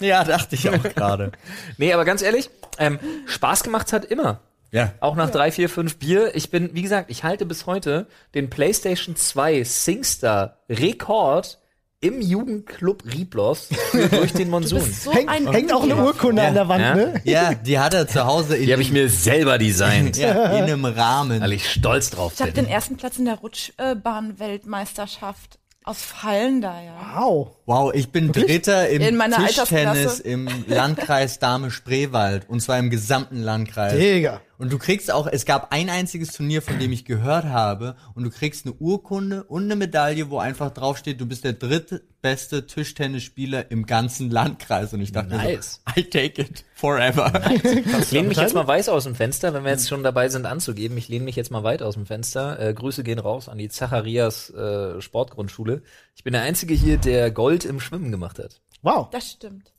Ja, 0.00 0.24
dachte 0.24 0.56
ich 0.56 0.68
auch 0.68 0.82
gerade. 0.94 1.30
Nee, 1.78 1.92
aber 1.92 2.04
ganz 2.04 2.20
ehrlich, 2.22 2.50
ähm, 2.78 2.98
Spaß 3.26 3.62
gemacht 3.62 3.92
hat 3.92 4.04
immer. 4.04 4.40
Ja. 4.74 4.92
Auch 5.00 5.14
nach 5.16 5.30
drei, 5.30 5.50
vier, 5.52 5.68
fünf 5.68 5.96
Bier. 5.98 6.34
Ich 6.34 6.50
bin, 6.50 6.70
wie 6.74 6.82
gesagt, 6.82 7.10
ich 7.10 7.22
halte 7.24 7.44
bis 7.46 7.66
heute 7.66 8.06
den 8.34 8.50
PlayStation 8.50 9.14
2 9.16 9.62
Singstar 9.64 10.58
Rekord 10.68 11.58
im 12.00 12.20
Jugendclub 12.20 13.02
Riblos 13.06 13.68
durch 14.10 14.32
den 14.34 14.50
Monsun. 14.50 14.80
so 14.82 15.10
Hängt, 15.12 15.28
ein 15.30 15.48
hängt 15.50 15.72
auch 15.72 15.84
eine. 15.84 15.94
Urkunde 15.96 16.42
Ja. 16.42 16.48
an 16.48 16.54
der 16.54 16.68
Wand, 16.68 16.82
Ja. 16.82 16.94
ne? 16.96 17.20
Ja, 17.24 17.54
die 17.54 17.78
hat 17.78 17.94
er 17.94 18.06
zu 18.08 18.24
Hause 18.26 18.56
in, 18.56 18.66
Die 18.66 18.72
habe 18.72 18.82
ich 18.82 18.90
mir 18.92 19.08
selber 19.08 19.56
designt, 19.58 20.16
ja, 20.18 20.56
in 20.56 20.64
einem 20.64 20.84
Rahmen. 20.84 21.40
weil 21.40 21.52
ich 21.54 21.70
stolz 21.70 22.10
drauf 22.10 22.32
Ich 22.34 22.40
habe 22.42 22.50
bin. 22.52 22.64
den 22.64 22.72
ersten 22.72 22.96
Platz 22.96 23.16
in 23.18 23.24
der 23.26 23.36
Rutschbahn-Weltmeisterschaft 23.36 25.58
aus 25.86 26.00
Fallen 26.02 26.62
da, 26.62 26.80
ja. 26.82 26.94
Wow. 27.20 27.56
Wow, 27.66 27.92
ich 27.94 28.08
bin 28.10 28.32
Dritter 28.32 28.88
im 28.88 29.02
In 29.02 29.20
Tischtennis 29.32 30.18
im 30.18 30.48
Landkreis 30.66 31.38
Dahme-Spreewald. 31.40 32.48
Und 32.48 32.60
zwar 32.60 32.78
im 32.78 32.88
gesamten 32.88 33.42
Landkreis. 33.42 33.92
Digga. 33.94 34.40
Und 34.64 34.72
du 34.72 34.78
kriegst 34.78 35.12
auch, 35.12 35.26
es 35.26 35.44
gab 35.44 35.72
ein 35.72 35.90
einziges 35.90 36.32
Turnier, 36.32 36.62
von 36.62 36.78
dem 36.78 36.90
ich 36.90 37.04
gehört 37.04 37.44
habe, 37.44 37.96
und 38.14 38.24
du 38.24 38.30
kriegst 38.30 38.64
eine 38.64 38.74
Urkunde 38.74 39.44
und 39.44 39.64
eine 39.64 39.76
Medaille, 39.76 40.30
wo 40.30 40.38
einfach 40.38 40.70
draufsteht, 40.70 41.20
du 41.20 41.26
bist 41.26 41.44
der 41.44 41.52
drittbeste 41.52 42.66
Tischtennisspieler 42.66 43.70
im 43.70 43.84
ganzen 43.84 44.30
Landkreis. 44.30 44.94
Und 44.94 45.02
ich 45.02 45.12
dachte 45.12 45.36
Nice. 45.36 45.82
so, 45.86 46.00
I 46.00 46.04
take 46.04 46.40
it 46.40 46.64
forever. 46.74 47.30
Ich 48.00 48.10
lehne 48.10 48.28
mich 48.28 48.38
jetzt 48.38 48.54
mal 48.54 48.66
weiß 48.66 48.88
aus 48.88 49.04
dem 49.04 49.14
Fenster, 49.14 49.52
wenn 49.52 49.64
wir 49.64 49.70
jetzt 49.70 49.86
schon 49.86 50.02
dabei 50.02 50.30
sind 50.30 50.46
anzugeben. 50.46 50.96
Ich 50.96 51.08
lehne 51.08 51.26
mich 51.26 51.36
jetzt 51.36 51.50
mal 51.50 51.62
weit 51.62 51.82
aus 51.82 51.92
dem 51.92 52.06
Fenster. 52.06 52.58
Äh, 52.58 52.72
Grüße 52.72 53.04
gehen 53.04 53.18
raus 53.18 53.50
an 53.50 53.58
die 53.58 53.68
Zacharias 53.68 54.48
äh, 54.48 54.98
Sportgrundschule. 54.98 55.82
Ich 56.16 56.24
bin 56.24 56.32
der 56.32 56.40
Einzige 56.40 56.72
hier, 56.72 56.96
der 56.96 57.30
Gold 57.30 57.66
im 57.66 57.80
Schwimmen 57.80 58.10
gemacht 58.10 58.38
hat. 58.38 58.62
Wow. 58.80 59.10
Das 59.10 59.30
stimmt. 59.30 59.73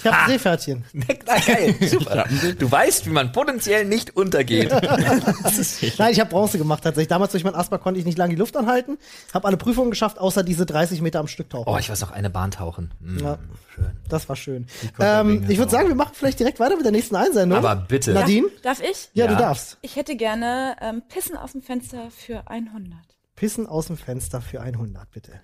Ich 0.00 0.06
hab 0.06 0.22
ein 0.24 0.30
Seepferdchen. 0.30 0.84
Na 0.92 1.36
geil, 1.36 1.74
super. 1.88 2.24
Du 2.58 2.70
weißt, 2.70 3.06
wie 3.06 3.10
man 3.10 3.32
potenziell 3.32 3.84
nicht 3.84 4.16
untergeht. 4.16 4.70
Nein, 5.98 6.12
ich 6.12 6.20
habe 6.20 6.30
Bronze 6.30 6.58
gemacht 6.58 6.82
tatsächlich. 6.82 7.08
Damals 7.08 7.32
durch 7.32 7.44
mein 7.44 7.54
Asthma 7.54 7.78
konnte 7.78 8.00
ich 8.00 8.06
nicht 8.06 8.18
lange 8.18 8.34
die 8.34 8.38
Luft 8.40 8.56
anhalten. 8.56 8.98
Habe 9.34 9.46
alle 9.46 9.56
Prüfungen 9.56 9.90
geschafft, 9.90 10.18
außer 10.18 10.42
diese 10.42 10.66
30 10.66 11.00
Meter 11.02 11.20
am 11.20 11.26
Stück 11.28 11.50
tauchen. 11.50 11.72
Oh, 11.72 11.78
ich 11.78 11.90
weiß 11.90 12.00
noch, 12.00 12.10
eine 12.12 12.30
Bahn 12.30 12.50
tauchen. 12.50 12.92
Mm, 13.00 13.18
Ja. 13.18 13.38
Schön. 13.74 13.90
Das 14.08 14.28
war 14.28 14.36
schön. 14.36 14.66
Ähm, 14.98 15.44
ich 15.48 15.58
würde 15.58 15.70
sagen, 15.70 15.88
wir 15.88 15.94
machen 15.94 16.12
vielleicht 16.14 16.40
direkt 16.40 16.58
weiter 16.60 16.76
mit 16.76 16.84
der 16.84 16.92
nächsten 16.92 17.14
Einsendung. 17.16 17.58
Aber 17.58 17.76
bitte. 17.76 18.12
Nadine? 18.12 18.48
Darf 18.62 18.80
ich? 18.80 19.10
Ja, 19.14 19.26
Ja. 19.26 19.32
du 19.32 19.36
darfst. 19.36 19.78
Ich 19.82 19.96
hätte 19.96 20.16
gerne 20.16 20.76
ähm, 20.80 21.02
Pissen 21.08 21.36
aus 21.36 21.52
dem 21.52 21.62
Fenster 21.62 22.10
für 22.10 22.48
100. 22.48 22.98
Pissen 23.36 23.66
aus 23.66 23.86
dem 23.86 23.96
Fenster 23.96 24.40
für 24.40 24.60
100, 24.60 25.10
bitte. 25.10 25.40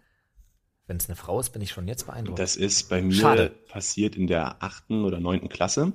Wenn 0.87 0.99
es 0.99 1.09
eine 1.09 1.17
Frau 1.17 1.41
ist, 1.41 1.51
bin 1.51 1.63
ich 1.63 1.71
schon 1.71 1.89
jetzt 1.89 2.07
beeindruckt. 2.07 2.39
Das 2.39 2.57
ist 2.57 2.89
bei 2.89 3.03
mir 3.03 3.15
Schade. 3.15 3.51
passiert 3.69 4.15
in 4.15 4.27
der 4.27 4.63
achten 4.63 5.05
oder 5.05 5.19
neunten 5.19 5.49
Klasse. 5.49 5.93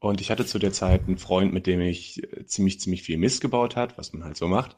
Und 0.00 0.20
ich 0.20 0.30
hatte 0.30 0.46
zu 0.46 0.58
der 0.58 0.72
Zeit 0.72 1.06
einen 1.06 1.18
Freund, 1.18 1.52
mit 1.52 1.66
dem 1.66 1.80
ich 1.80 2.22
äh, 2.22 2.44
ziemlich, 2.46 2.80
ziemlich 2.80 3.02
viel 3.02 3.18
Mist 3.18 3.40
gebaut 3.40 3.76
hat, 3.76 3.98
was 3.98 4.12
man 4.12 4.24
halt 4.24 4.36
so 4.36 4.48
macht. 4.48 4.76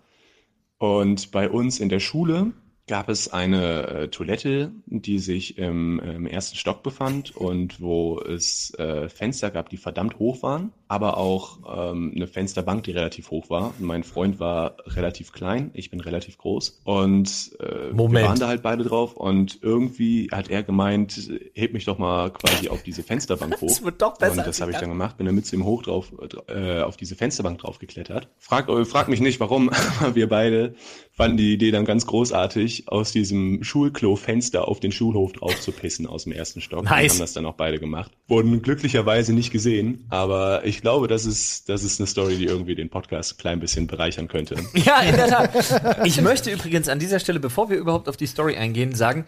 Und 0.78 1.30
bei 1.30 1.48
uns 1.50 1.78
in 1.78 1.88
der 1.88 2.00
Schule 2.00 2.52
gab 2.90 3.08
es 3.08 3.32
eine 3.32 3.86
äh, 3.86 4.08
Toilette, 4.08 4.72
die 4.86 5.20
sich 5.20 5.58
im, 5.58 6.00
im 6.00 6.26
ersten 6.26 6.56
Stock 6.56 6.82
befand 6.82 7.36
und 7.36 7.80
wo 7.80 8.18
es 8.20 8.74
äh, 8.80 9.08
Fenster 9.08 9.52
gab, 9.52 9.68
die 9.68 9.76
verdammt 9.76 10.18
hoch 10.18 10.42
waren, 10.42 10.72
aber 10.88 11.16
auch 11.16 11.58
ähm, 11.72 12.12
eine 12.16 12.26
Fensterbank, 12.26 12.82
die 12.82 12.90
relativ 12.90 13.30
hoch 13.30 13.48
war. 13.48 13.72
Mein 13.78 14.02
Freund 14.02 14.40
war 14.40 14.74
relativ 14.86 15.30
klein, 15.30 15.70
ich 15.72 15.90
bin 15.90 16.00
relativ 16.00 16.36
groß 16.36 16.80
und 16.82 17.52
äh, 17.60 17.92
Moment. 17.92 18.12
wir 18.12 18.28
waren 18.28 18.40
da 18.40 18.48
halt 18.48 18.62
beide 18.62 18.82
drauf 18.82 19.14
und 19.14 19.60
irgendwie 19.62 20.28
hat 20.32 20.50
er 20.50 20.64
gemeint, 20.64 21.30
heb 21.54 21.72
mich 21.72 21.84
doch 21.84 21.98
mal 21.98 22.30
quasi 22.32 22.70
auf 22.70 22.82
diese 22.82 23.04
Fensterbank 23.04 23.54
hoch. 23.60 23.68
Das 23.68 23.84
wird 23.84 24.02
doch 24.02 24.18
besser, 24.18 24.38
Und 24.38 24.46
das 24.48 24.60
habe 24.60 24.72
ich 24.72 24.78
dann 24.78 24.88
gemacht, 24.88 25.16
bin 25.16 25.26
dann 25.26 25.36
mit 25.36 25.50
ihm 25.52 25.64
hoch 25.64 25.84
drauf, 25.84 26.12
äh, 26.48 26.80
auf 26.80 26.96
diese 26.96 27.14
Fensterbank 27.14 27.58
drauf 27.58 27.78
geklettert. 27.78 28.26
Frag, 28.38 28.68
äh, 28.68 28.84
frag 28.84 29.08
mich 29.08 29.20
nicht 29.20 29.38
warum, 29.38 29.70
aber 30.00 30.16
wir 30.16 30.28
beide 30.28 30.74
fanden 31.20 31.36
die 31.36 31.52
Idee 31.52 31.70
dann 31.70 31.84
ganz 31.84 32.06
großartig, 32.06 32.84
aus 32.88 33.12
diesem 33.12 33.62
Schulklo-Fenster 33.62 34.66
auf 34.66 34.80
den 34.80 34.90
Schulhof 34.90 35.32
drauf 35.32 35.60
zu 35.60 35.70
pissen 35.70 36.06
aus 36.06 36.24
dem 36.24 36.32
ersten 36.32 36.60
Stock. 36.60 36.84
Wir 36.84 36.90
Nice. 36.90 37.12
haben 37.12 37.18
das 37.20 37.34
dann 37.34 37.44
auch 37.44 37.54
beide 37.54 37.78
gemacht. 37.78 38.10
Wurden 38.26 38.62
glücklicherweise 38.62 39.34
nicht 39.34 39.50
gesehen, 39.50 40.06
aber 40.08 40.64
ich 40.64 40.80
glaube, 40.80 41.08
das 41.08 41.26
ist, 41.26 41.68
das 41.68 41.84
ist 41.84 42.00
eine 42.00 42.06
Story, 42.06 42.38
die 42.38 42.46
irgendwie 42.46 42.74
den 42.74 42.88
Podcast 42.88 43.34
ein 43.34 43.36
klein 43.38 43.60
bisschen 43.60 43.86
bereichern 43.86 44.28
könnte. 44.28 44.56
Ja, 44.74 45.00
in 45.02 45.14
der 45.14 45.28
Tat. 45.28 46.06
Ich 46.06 46.20
möchte 46.22 46.50
übrigens 46.50 46.88
an 46.88 46.98
dieser 46.98 47.20
Stelle, 47.20 47.38
bevor 47.38 47.68
wir 47.68 47.76
überhaupt 47.76 48.08
auf 48.08 48.16
die 48.16 48.26
Story 48.26 48.56
eingehen, 48.56 48.94
sagen, 48.94 49.26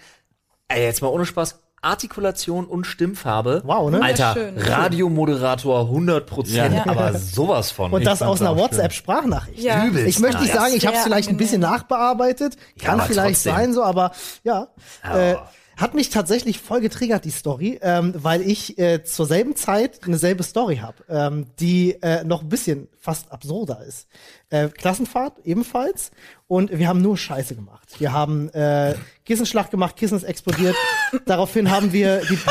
ey, 0.69 0.83
jetzt 0.83 1.03
mal 1.03 1.09
ohne 1.09 1.27
Spaß, 1.27 1.61
Artikulation 1.83 2.65
und 2.67 2.87
Stimmfarbe. 2.87 3.63
Wow, 3.65 3.91
ne? 3.91 4.01
Alter. 4.03 4.37
Radiomoderator 4.57 5.81
100 5.81 6.27
Prozent, 6.27 6.75
Ja. 6.75 6.87
aber 6.87 7.19
sowas 7.19 7.71
von. 7.73 7.93
Und 7.93 8.07
das 8.07 8.23
aus 8.23 8.41
einer. 8.41 8.57
WhatsApp-Sprachnachricht. 8.57 9.59
Ja. 9.59 9.85
Übelst 9.87 10.07
Ich 10.09 10.19
möchte 10.21 10.41
nicht 10.43 10.53
sagen, 10.55 10.73
ich 10.75 10.87
habe 10.87 10.97
es 10.97 11.03
vielleicht 11.03 11.29
ein 11.29 11.37
bisschen 11.37 11.61
nachbearbeitet. 11.61 12.57
Kann 12.81 13.01
vielleicht 13.01 13.35
trotzdem. 13.45 13.55
sein 13.55 13.75
so, 13.75 13.83
aber 13.83 14.13
ja. 14.45 14.69
Ja. 15.05 15.19
Äh, 15.33 15.37
hat 15.83 15.95
mich 15.95 16.11
tatsächlich 16.11 16.61
voll 16.61 16.81
getriggert, 16.81 17.25
die 17.25 17.31
Story, 17.31 17.79
ähm, 17.83 18.15
weil 18.17 18.41
ich 18.41 18.79
äh, 18.79 19.03
zur 19.03 19.27
selben 19.27 19.57
Zeit 19.57 20.01
eine 20.05 20.17
selbe 20.17 20.45
Story 20.45 20.77
habe, 20.77 21.05
ähm, 21.09 21.47
die 21.59 22.01
äh, 22.03 22.23
noch 22.23 22.43
ein 22.43 22.49
bisschen 22.49 22.89
fast 22.99 23.33
absurder 23.33 23.85
ist. 23.85 24.07
Äh, 24.49 24.69
Klassenfahrt 24.69 25.41
ebenfalls 25.45 26.13
und 26.47 26.71
wir 26.71 26.87
haben 26.87 27.03
nur 27.03 27.19
Scheiße 27.19 27.57
gemacht. 27.57 27.89
Wir 27.99 28.13
haben 28.13 28.49
äh, 28.51 28.95
Kissenschlag 29.27 29.73
gemacht, 29.73 29.97
Kissen 29.97 30.17
ist 30.17 30.23
explodiert. 30.23 30.77
Daraufhin 31.27 31.71
haben 31.71 31.93
wir 31.93 32.21
die 32.21 32.37
du 32.37 32.43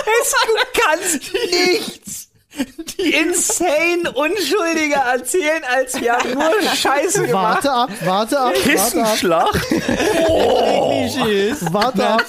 kannst 0.74 1.34
nichts 1.52 2.31
insane 2.98 4.12
Unschuldiger 4.14 5.02
erzählen, 5.14 5.64
als 5.74 6.00
wir 6.00 6.14
haben 6.14 6.34
nur 6.34 6.62
Scheiße 6.76 7.28
gemacht. 7.28 7.64
Warte 7.64 7.72
ab, 7.72 7.90
warte 8.06 8.40
ab, 8.40 8.54
warte 8.54 8.60
ab. 8.60 8.64
Kissenschlag? 8.64 9.54
Warte 11.72 12.08
ab. 12.08 12.26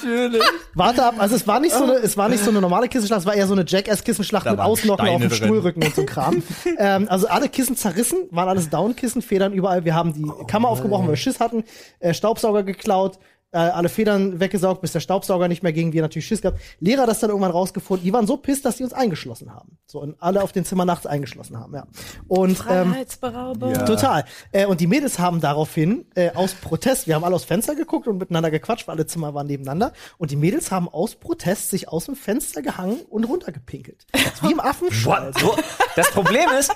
Warte 0.75 1.05
ab. 1.05 1.15
Also 1.19 1.37
es 1.37 1.47
war 1.47 1.61
nicht 1.61 1.75
so 1.75 1.85
eine, 1.85 1.95
es 1.95 2.17
war 2.17 2.29
nicht 2.29 2.45
so 2.45 2.51
eine 2.51 2.61
normale 2.61 2.89
Kissenschlacht, 2.89 3.21
es 3.21 3.27
war 3.27 3.35
eher 3.35 3.47
so 3.47 3.55
eine 3.55 3.65
Jackass-Kissenschlacht 3.67 4.47
mit 4.47 4.59
waren 4.59 4.67
Ausnocken 4.67 5.09
auf 5.09 5.21
dem 5.21 5.31
Steine 5.31 5.39
drin. 5.39 5.49
Stuhlrücken 5.49 5.85
und 5.85 5.95
so 5.95 6.03
ein 6.03 6.07
Kram. 6.07 6.43
ähm, 6.79 7.09
also 7.09 7.27
alle 7.29 7.49
Kissen 7.49 7.77
zerrissen, 7.77 8.29
waren 8.31 8.49
alles 8.49 8.71
Down-Kissen, 8.71 9.23
Federn 9.23 9.53
überall. 9.53 9.85
Wir 9.85 9.95
haben 9.95 10.13
die 10.15 10.31
Kammer 10.47 10.69
aufgebrochen, 10.69 11.07
weil 11.07 11.13
wir 11.13 11.17
Schiss 11.17 11.41
hatten, 11.41 11.65
äh, 12.01 12.15
Staubsauger 12.15 12.63
geklaut, 12.63 13.19
äh, 13.53 13.59
alle 13.59 13.89
Federn 13.89 14.41
weggesaugt, 14.41 14.81
bis 14.81 14.93
der 14.93 15.01
Staubsauger 15.01 15.49
nicht 15.49 15.63
mehr 15.63 15.73
ging, 15.73 15.93
wir 15.93 16.03
natürlich 16.03 16.27
Schiss 16.27 16.43
gehabt. 16.43 16.61
Lehrer 16.81 17.07
das 17.07 17.21
dann 17.21 17.31
irgendwann 17.31 17.51
rausgefunden, 17.51 18.05
die 18.05 18.13
waren 18.13 18.27
so 18.27 18.37
pisst, 18.37 18.65
dass 18.65 18.79
sie 18.79 18.85
uns 18.85 18.93
eingeschlossen 18.93 19.55
haben. 19.55 19.79
So, 19.87 20.01
und 20.01 20.17
alle 20.21 20.43
auf 20.43 20.53
den 20.53 20.65
Zimmer 20.65 20.85
nachts 20.85 21.07
eingeschlossen 21.07 21.59
haben, 21.59 21.75
ja. 21.75 21.87
Und, 22.29 22.65
ähm, 22.69 22.93
Freiheitsberaubung. 22.93 23.73
Ja. 23.73 23.85
Total. 23.85 24.25
Äh, 24.53 24.67
und 24.67 24.81
die 24.81 24.87
Mädels 24.87 25.19
haben 25.19 25.41
daraufhin 25.41 26.07
äh, 26.15 26.31
aus 26.33 26.55
Protest, 26.55 27.07
wir 27.07 27.15
haben 27.15 27.25
alle 27.25 27.35
aus 27.35 27.45
Fenster 27.45 27.75
geguckt 27.75 28.09
und 28.09 28.19
miteinander 28.19 28.51
gequatscht, 28.51 28.89
weil 28.89 28.97
alle 28.97 29.07
Zimmer 29.07 29.35
waren 29.35 29.47
nebeneinander. 29.47 29.93
Und 30.19 30.31
die 30.31 30.37
Mädels 30.37 30.71
haben 30.71 30.89
aus 30.89 31.15
Protest 31.15 31.71
sich 31.71 31.89
aus 31.89 32.07
dem 32.07 32.17
Fenster 32.17 32.63
gehangen 32.63 33.01
und 33.11 33.25
runtergepinkelt. 33.25 34.07
Wie 34.43 34.55
im? 34.55 35.33
So, 35.39 35.55
das 35.97 36.11
Problem 36.11 36.49
ist, 36.59 36.75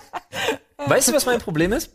weißt 0.86 1.08
du, 1.08 1.12
was 1.12 1.26
mein 1.26 1.40
Problem 1.40 1.72
ist? 1.72 1.90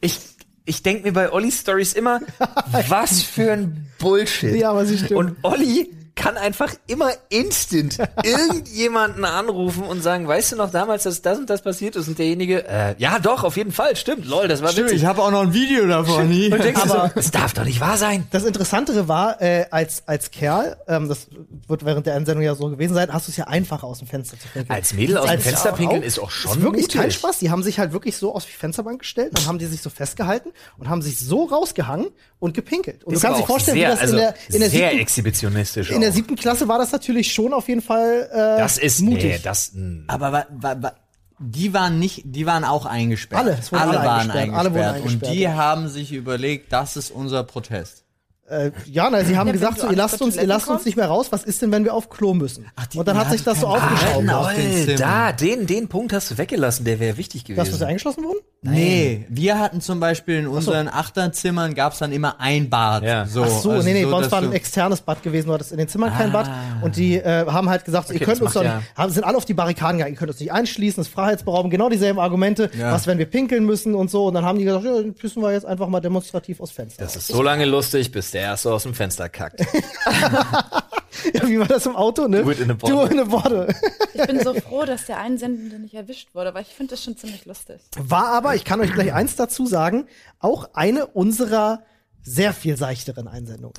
Ich, 0.00 0.18
ich 0.64 0.82
denke 0.82 1.04
mir 1.04 1.12
bei 1.12 1.32
Ollis 1.32 1.60
Stories 1.60 1.92
immer, 1.92 2.20
was 2.88 3.22
für 3.22 3.52
ein 3.52 3.86
Bullshit. 3.98 4.54
Ja, 4.56 4.70
aber 4.70 4.86
sie 4.86 4.98
stimmt. 4.98 5.12
Und 5.12 5.36
Olli 5.42 5.90
kann 6.16 6.36
einfach 6.36 6.72
immer 6.86 7.10
instant 7.28 7.98
irgendjemanden 8.22 9.24
anrufen 9.24 9.82
und 9.84 10.02
sagen, 10.02 10.26
weißt 10.28 10.52
du 10.52 10.56
noch 10.56 10.70
damals, 10.70 11.02
dass 11.04 11.22
das 11.22 11.38
und 11.38 11.50
das 11.50 11.62
passiert 11.62 11.96
ist 11.96 12.08
und 12.08 12.18
derjenige, 12.18 12.66
äh, 12.68 12.94
ja 12.98 13.18
doch, 13.18 13.42
auf 13.44 13.56
jeden 13.56 13.72
Fall, 13.72 13.96
stimmt, 13.96 14.26
lol, 14.26 14.46
das 14.48 14.62
war 14.62 14.70
Stimmt, 14.70 14.86
witzig. 14.86 15.02
ich 15.02 15.06
habe 15.06 15.22
auch 15.22 15.30
noch 15.30 15.42
ein 15.42 15.52
Video 15.52 15.86
davon. 15.86 16.22
und 16.26 16.30
denkst 16.62 16.80
Aber- 16.82 17.08
so, 17.08 17.10
das 17.16 17.30
darf 17.30 17.52
doch 17.54 17.64
nicht 17.64 17.80
wahr 17.80 17.96
sein. 17.96 18.26
Das 18.30 18.44
Interessantere 18.44 19.08
war, 19.08 19.40
äh, 19.42 19.66
als, 19.70 20.04
als 20.06 20.30
Kerl, 20.30 20.76
ähm, 20.86 21.08
das 21.08 21.26
wird 21.66 21.84
während 21.84 22.06
der 22.06 22.14
Einsendung 22.14 22.44
ja 22.44 22.54
so 22.54 22.68
gewesen 22.68 22.94
sein, 22.94 23.12
hast 23.12 23.26
du 23.28 23.30
es 23.32 23.36
ja 23.36 23.46
einfacher 23.48 23.84
aus 23.86 23.98
dem 23.98 24.08
Fenster 24.08 24.38
zu 24.38 24.46
pinkeln. 24.48 24.70
Als 24.76 24.92
Mädel 24.94 25.18
aus 25.18 25.30
dem 25.30 25.40
Fenster 25.40 25.72
pinkeln 25.72 26.02
ist 26.02 26.18
auch 26.18 26.30
schon 26.30 26.52
ist 26.52 26.62
wirklich 26.62 26.84
mutig. 26.84 27.00
kein 27.00 27.10
Spaß. 27.10 27.38
Die 27.38 27.50
haben 27.50 27.62
sich 27.62 27.78
halt 27.78 27.92
wirklich 27.92 28.16
so 28.16 28.34
aus 28.34 28.46
die 28.46 28.52
Fensterbank 28.52 29.00
gestellt, 29.00 29.30
dann 29.36 29.46
haben 29.46 29.58
die 29.58 29.66
sich 29.66 29.82
so 29.82 29.90
festgehalten 29.90 30.50
und 30.78 30.88
haben 30.88 31.02
sich 31.02 31.18
so 31.18 31.44
rausgehangen 31.44 32.06
und 32.38 32.54
gepinkelt. 32.54 33.04
Und 33.04 33.14
Ist 33.14 33.22
du 33.22 33.26
kannst 33.26 33.42
dir 33.42 33.46
vorstellen, 33.46 33.78
sehr, 33.78 33.88
wie 33.88 33.92
das 33.92 34.00
also 34.00 34.14
in 34.14 34.20
der, 34.20 34.34
in 34.52 34.60
der 34.60 34.70
sehr 34.70 34.88
siebten, 34.90 35.02
exhibitionistisch. 35.02 35.90
in 35.90 36.00
der 36.04 36.12
siebten 36.12 36.36
Klasse 36.36 36.68
war 36.68 36.78
das 36.78 36.92
natürlich 36.92 37.32
schon 37.32 37.52
auf 37.52 37.68
jeden 37.68 37.82
Fall 37.82 38.28
äh, 38.32 38.58
das 38.60 38.78
ist, 38.78 39.00
mutig. 39.00 39.24
nee, 39.24 39.40
das, 39.42 39.72
mh. 39.74 40.04
Aber 40.06 40.32
wa, 40.32 40.46
wa, 40.50 40.76
wa, 40.80 40.92
die 41.38 41.74
waren 41.74 41.98
nicht, 41.98 42.22
die 42.24 42.46
waren 42.46 42.64
auch 42.64 42.86
eingesperrt. 42.86 43.42
Alle, 43.42 43.56
es 43.60 43.72
wurden 43.72 43.82
alle 43.82 43.98
waren 43.98 44.30
eingesperrt, 44.30 44.54
alle 44.58 44.70
wurden 44.70 44.82
eingesperrt. 44.82 44.94
eingesperrt, 44.94 45.30
Und 45.30 45.34
die 45.36 45.40
ja. 45.42 45.54
haben 45.54 45.88
sich 45.88 46.12
überlegt, 46.12 46.72
das 46.72 46.96
ist 46.96 47.10
unser 47.10 47.42
Protest. 47.44 48.04
Äh, 48.46 48.72
ja, 48.84 49.08
na, 49.10 49.24
sie 49.24 49.38
haben 49.38 49.46
Ja, 49.46 49.52
gesagt, 49.54 49.78
so, 49.80 49.88
ihr 49.88 49.96
lasst 49.96 50.20
uns, 50.20 50.36
ihr 50.36 50.46
lasst 50.46 50.68
uns 50.68 50.84
nicht 50.84 50.96
mehr 50.96 51.06
raus. 51.08 51.28
Was 51.30 51.44
ist 51.44 51.62
denn, 51.62 51.72
wenn 51.72 51.84
wir 51.84 51.94
auf 51.94 52.10
Klo 52.10 52.34
müssen? 52.34 52.66
Ach, 52.76 52.86
die- 52.86 52.98
und 52.98 53.08
dann 53.08 53.16
hat 53.16 53.30
sich 53.30 53.42
das 53.42 53.60
so 53.60 53.68
aufgeschaut. 53.68 53.98
Toiletten 54.12 54.30
auf 54.30 54.54
den 54.54 54.96
da, 54.98 55.32
den, 55.32 55.66
den 55.66 55.88
Punkt 55.88 56.12
hast 56.12 56.30
du 56.30 56.36
weggelassen, 56.38 56.84
der 56.84 57.00
wäre 57.00 57.16
wichtig 57.16 57.44
gewesen. 57.44 57.70
Dass 57.70 57.80
wir 57.80 57.86
eingeschlossen 57.86 58.22
wurden? 58.22 58.40
Nee, 58.66 59.26
wir 59.28 59.58
hatten 59.58 59.80
zum 59.80 60.00
Beispiel 60.00 60.38
in 60.38 60.46
unseren 60.48 60.88
Achterzimmern 60.88 61.74
gab's 61.74 61.98
dann 61.98 62.12
immer 62.12 62.40
ein 62.40 62.70
Bad. 62.70 63.02
Ja. 63.02 63.26
So, 63.26 63.42
Ach 63.44 63.48
so, 63.48 63.70
also 63.72 63.86
nee, 63.86 63.92
nee, 63.94 64.04
bei 64.06 64.16
uns 64.16 64.30
war 64.32 64.42
ein 64.42 64.52
externes 64.52 65.00
Bad 65.02 65.22
gewesen, 65.22 65.48
du 65.48 65.52
hattest 65.54 65.72
in 65.72 65.78
den 65.78 65.88
Zimmern 65.88 66.12
kein 66.12 66.30
Ah. 66.30 66.42
Bad. 66.42 66.50
Und 66.82 66.96
die 66.96 67.16
äh, 67.16 67.46
haben 67.46 67.68
halt 67.68 67.84
gesagt, 67.84 68.08
Okay, 68.10 68.18
ihr 68.18 68.24
könnt 68.26 68.40
uns 68.40 68.54
doch 68.54 68.62
nicht, 68.62 68.72
haben, 68.96 69.12
sind 69.12 69.24
alle 69.24 69.36
auf 69.36 69.44
die 69.44 69.54
Barrikaden 69.54 69.98
gegangen, 69.98 70.14
ihr 70.14 70.18
könnt 70.18 70.30
uns 70.30 70.40
nicht 70.40 70.52
einschließen, 70.52 71.02
das 71.02 71.08
Freiheitsberauben, 71.12 71.70
genau 71.70 71.88
dieselben 71.88 72.18
Argumente, 72.18 72.70
Ja. 72.78 72.92
was 72.92 73.06
wenn 73.06 73.18
wir 73.18 73.26
pinkeln 73.26 73.64
müssen 73.66 73.94
und 73.94 74.10
so. 74.10 74.26
Und 74.26 74.34
dann 74.34 74.44
haben 74.44 74.58
die 74.58 74.64
gesagt, 74.64 74.84
ja, 74.84 74.94
dann 74.94 75.14
pissen 75.14 75.42
wir 75.42 75.52
jetzt 75.52 75.66
einfach 75.66 75.88
mal 75.88 76.00
demonstrativ 76.00 76.60
aus 76.60 76.70
Fenster. 76.70 77.04
Das 77.04 77.16
ist 77.16 77.28
so 77.28 77.42
lange 77.42 77.64
lustig, 77.66 78.10
bis 78.12 78.30
der 78.30 78.42
erste 78.42 78.72
aus 78.72 78.84
dem 78.84 78.94
Fenster 78.94 79.28
kackt. 79.28 79.60
ja, 81.34 81.46
wie 81.48 81.58
war 81.58 81.66
das 81.66 81.86
im 81.86 81.96
Auto, 81.96 82.28
ne? 82.28 82.42
Do 82.42 82.50
it 82.50 82.60
in 82.60 82.70
a 82.70 82.74
bottle. 82.74 82.96
Do 82.96 83.04
it 83.06 83.12
in 83.12 83.20
a 83.20 83.24
bottle. 83.24 83.74
Ich 84.14 84.26
bin 84.26 84.40
so 84.40 84.54
froh, 84.60 84.84
dass 84.84 85.06
der 85.06 85.18
Einsendende 85.18 85.78
nicht 85.78 85.94
erwischt 85.94 86.34
wurde, 86.34 86.52
weil 86.54 86.62
ich 86.62 86.68
finde 86.74 86.90
das 86.92 87.02
schon 87.04 87.16
ziemlich 87.16 87.44
lustig. 87.46 87.80
War 87.96 88.28
aber, 88.28 88.54
ich 88.54 88.64
kann 88.64 88.80
euch 88.80 88.92
gleich 88.92 89.12
eins 89.12 89.36
dazu 89.36 89.66
sagen, 89.66 90.06
auch 90.40 90.70
eine 90.74 91.06
unserer 91.06 91.82
sehr 92.22 92.52
viel 92.52 92.76
seichteren 92.76 93.28
Einsendungen. 93.28 93.74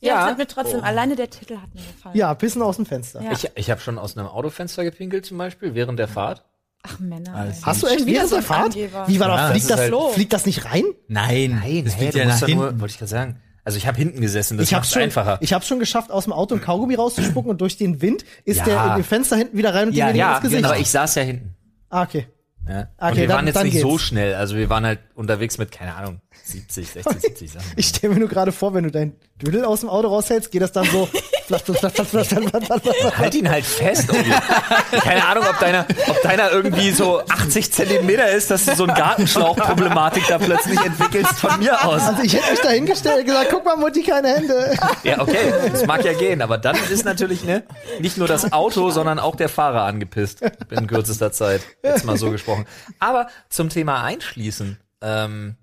Ja, 0.00 0.30
Ja. 0.30 0.34
mir 0.36 0.46
trotzdem, 0.46 0.80
alleine 0.82 1.14
der 1.16 1.28
Titel 1.28 1.56
hat 1.58 1.74
mir 1.74 1.82
gefallen. 1.82 2.16
Ja, 2.16 2.32
Pissen 2.34 2.62
aus 2.62 2.76
dem 2.76 2.86
Fenster. 2.86 3.20
Ja. 3.22 3.32
Ich, 3.32 3.50
ich 3.54 3.70
habe 3.70 3.80
schon 3.80 3.98
aus 3.98 4.16
einem 4.16 4.26
Autofenster 4.28 4.82
gepinkelt 4.84 5.26
zum 5.26 5.36
Beispiel, 5.38 5.74
während 5.74 5.98
der 5.98 6.08
Fahrt. 6.08 6.44
Ach 6.82 6.98
Männer. 6.98 7.46
Ey. 7.48 7.52
Hast 7.62 7.82
du 7.82 7.86
echt 7.88 8.06
wieder 8.06 8.20
während 8.20 8.30
so 8.30 8.40
Fahrt? 8.40 8.64
Angeber. 8.66 9.06
Wie 9.06 9.20
war 9.20 9.28
Ja, 9.28 9.36
das? 9.36 9.50
Fliegt 9.50 9.70
das, 9.70 9.78
halt- 9.80 9.94
fliegt 10.14 10.32
das 10.32 10.46
nicht 10.46 10.64
rein? 10.64 10.84
Nein, 11.08 11.60
Nein, 11.62 11.84
das 11.84 11.94
hey, 11.94 11.98
fliegt 11.98 12.14
du 12.14 12.18
ja 12.20 12.24
nach 12.24 12.38
hinten. 12.46 12.80
wollte 12.80 12.92
ich 12.92 12.98
gerade 12.98 13.10
sagen. 13.10 13.40
Also 13.64 13.76
ich 13.78 13.86
habe 13.86 13.96
hinten 13.98 14.20
gesessen, 14.20 14.56
das 14.58 14.70
schon, 14.70 15.02
einfacher. 15.02 15.38
ich 15.42 15.52
hab's 15.52 15.66
schon 15.66 15.78
geschafft, 15.78 16.10
aus 16.10 16.24
dem 16.24 16.32
Auto 16.32 16.54
ein 16.54 16.60
Kaugummi 16.60 16.94
rauszuspucken 16.94 17.50
und 17.50 17.60
durch 17.60 17.76
den 17.76 18.00
Wind 18.00 18.24
ist 18.44 18.58
Ja. 18.58 18.64
der 18.64 18.84
in 18.86 18.94
den 18.96 19.04
Fenster 19.04 19.36
hinten 19.36 19.56
wieder 19.58 19.74
rein 19.74 19.88
und 19.88 19.94
Ja, 19.94 20.08
dem 20.08 20.16
ja, 20.16 20.32
ins 20.36 20.42
Gesicht. 20.42 20.64
aber 20.64 20.78
ich 20.78 20.88
saß 20.90 21.14
ja 21.16 21.22
hinten. 21.22 21.54
ah, 21.90 22.02
okay. 22.02 22.26
Ja. 22.68 22.88
Okay, 22.98 23.10
und 23.12 23.16
wir 23.16 23.26
dann- 23.28 23.36
waren 23.36 23.46
jetzt 23.46 23.62
nicht 23.64 23.80
so 23.80 23.90
geht's. 23.90 24.02
schnell. 24.02 24.34
Also 24.34 24.56
wir 24.56 24.68
waren 24.70 24.84
halt 24.84 25.00
unterwegs 25.14 25.58
mit, 25.58 25.72
keine 25.72 25.94
Ahnung, 25.94 26.20
70, 26.44 26.90
60, 26.90 27.20
70 27.22 27.52
Sachen. 27.52 27.66
Ich 27.76 27.88
stelle 27.88 28.14
mir 28.14 28.20
nur 28.20 28.28
gerade 28.28 28.52
vor, 28.52 28.74
wenn 28.74 28.84
du 28.84 28.90
dein 28.90 29.14
Dödel 29.40 29.64
aus 29.64 29.80
dem 29.80 29.88
Auto 29.88 30.08
raushältst, 30.08 30.50
geht 30.50 30.62
das 30.62 30.72
dann 30.72 30.86
so. 30.86 31.08
flatt, 31.58 31.62
flatt, 31.62 32.26
flatt. 32.26 33.18
Halt 33.18 33.34
ihn 33.34 33.50
halt 33.50 33.64
fest, 33.64 34.10
Olli. 34.10 34.30
Keine 35.00 35.26
Ahnung, 35.26 35.44
ob 35.48 35.58
deiner, 35.58 35.86
ob 36.08 36.22
deiner 36.22 36.50
irgendwie 36.52 36.90
so 36.92 37.20
80 37.20 37.72
Zentimeter 37.72 38.30
ist, 38.30 38.50
dass 38.50 38.66
du 38.66 38.74
so 38.74 38.84
eine 38.84 38.94
Gartenschlauchproblematik 38.94 40.26
da 40.28 40.38
plötzlich 40.38 40.78
entwickelst 40.80 41.38
von 41.38 41.58
mir 41.58 41.84
aus. 41.84 42.02
Also 42.02 42.22
ich 42.22 42.34
hätte 42.34 42.50
mich 42.50 42.60
da 42.60 42.70
hingestellt 42.70 43.20
und 43.20 43.26
gesagt, 43.26 43.48
guck 43.50 43.64
mal, 43.64 43.76
Mutti, 43.76 44.02
keine 44.02 44.28
Hände. 44.28 44.76
Ja, 45.02 45.20
okay, 45.20 45.52
das 45.72 45.86
mag 45.86 46.04
ja 46.04 46.12
gehen, 46.12 46.42
aber 46.42 46.58
dann 46.58 46.76
ist 46.90 47.04
natürlich 47.04 47.44
ne, 47.44 47.62
nicht 48.00 48.18
nur 48.18 48.28
das 48.28 48.52
Auto, 48.52 48.90
sondern 48.90 49.18
auch 49.18 49.34
der 49.34 49.48
Fahrer 49.48 49.82
angepisst 49.84 50.42
in 50.70 50.86
kürzester 50.86 51.32
Zeit. 51.32 51.62
Jetzt 51.82 52.04
mal 52.04 52.16
so 52.16 52.30
gesprochen. 52.30 52.66
Aber 52.98 53.28
zum 53.48 53.70
Thema 53.70 54.02
Einschließen, 54.02 54.78
ähm, 55.02 55.56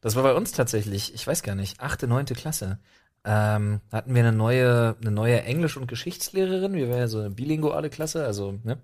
das 0.00 0.16
war 0.16 0.22
bei 0.22 0.34
uns 0.34 0.52
tatsächlich, 0.52 1.14
ich 1.14 1.26
weiß 1.26 1.42
gar 1.42 1.54
nicht, 1.54 1.80
achte, 1.80 2.06
neunte 2.06 2.34
Klasse. 2.34 2.78
Ähm, 3.24 3.80
hatten 3.90 4.14
wir 4.14 4.22
eine 4.22 4.36
neue, 4.36 4.96
eine 5.00 5.10
neue 5.10 5.42
Englisch- 5.42 5.76
und 5.76 5.88
Geschichtslehrerin. 5.88 6.74
Wir 6.74 6.88
waren 6.88 6.98
ja 6.98 7.08
so 7.08 7.18
eine 7.18 7.30
bilinguale 7.30 7.90
Klasse, 7.90 8.24
also, 8.24 8.58
ne? 8.64 8.78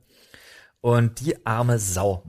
Und 0.80 1.20
die 1.20 1.46
arme 1.46 1.78
Sau. 1.78 2.24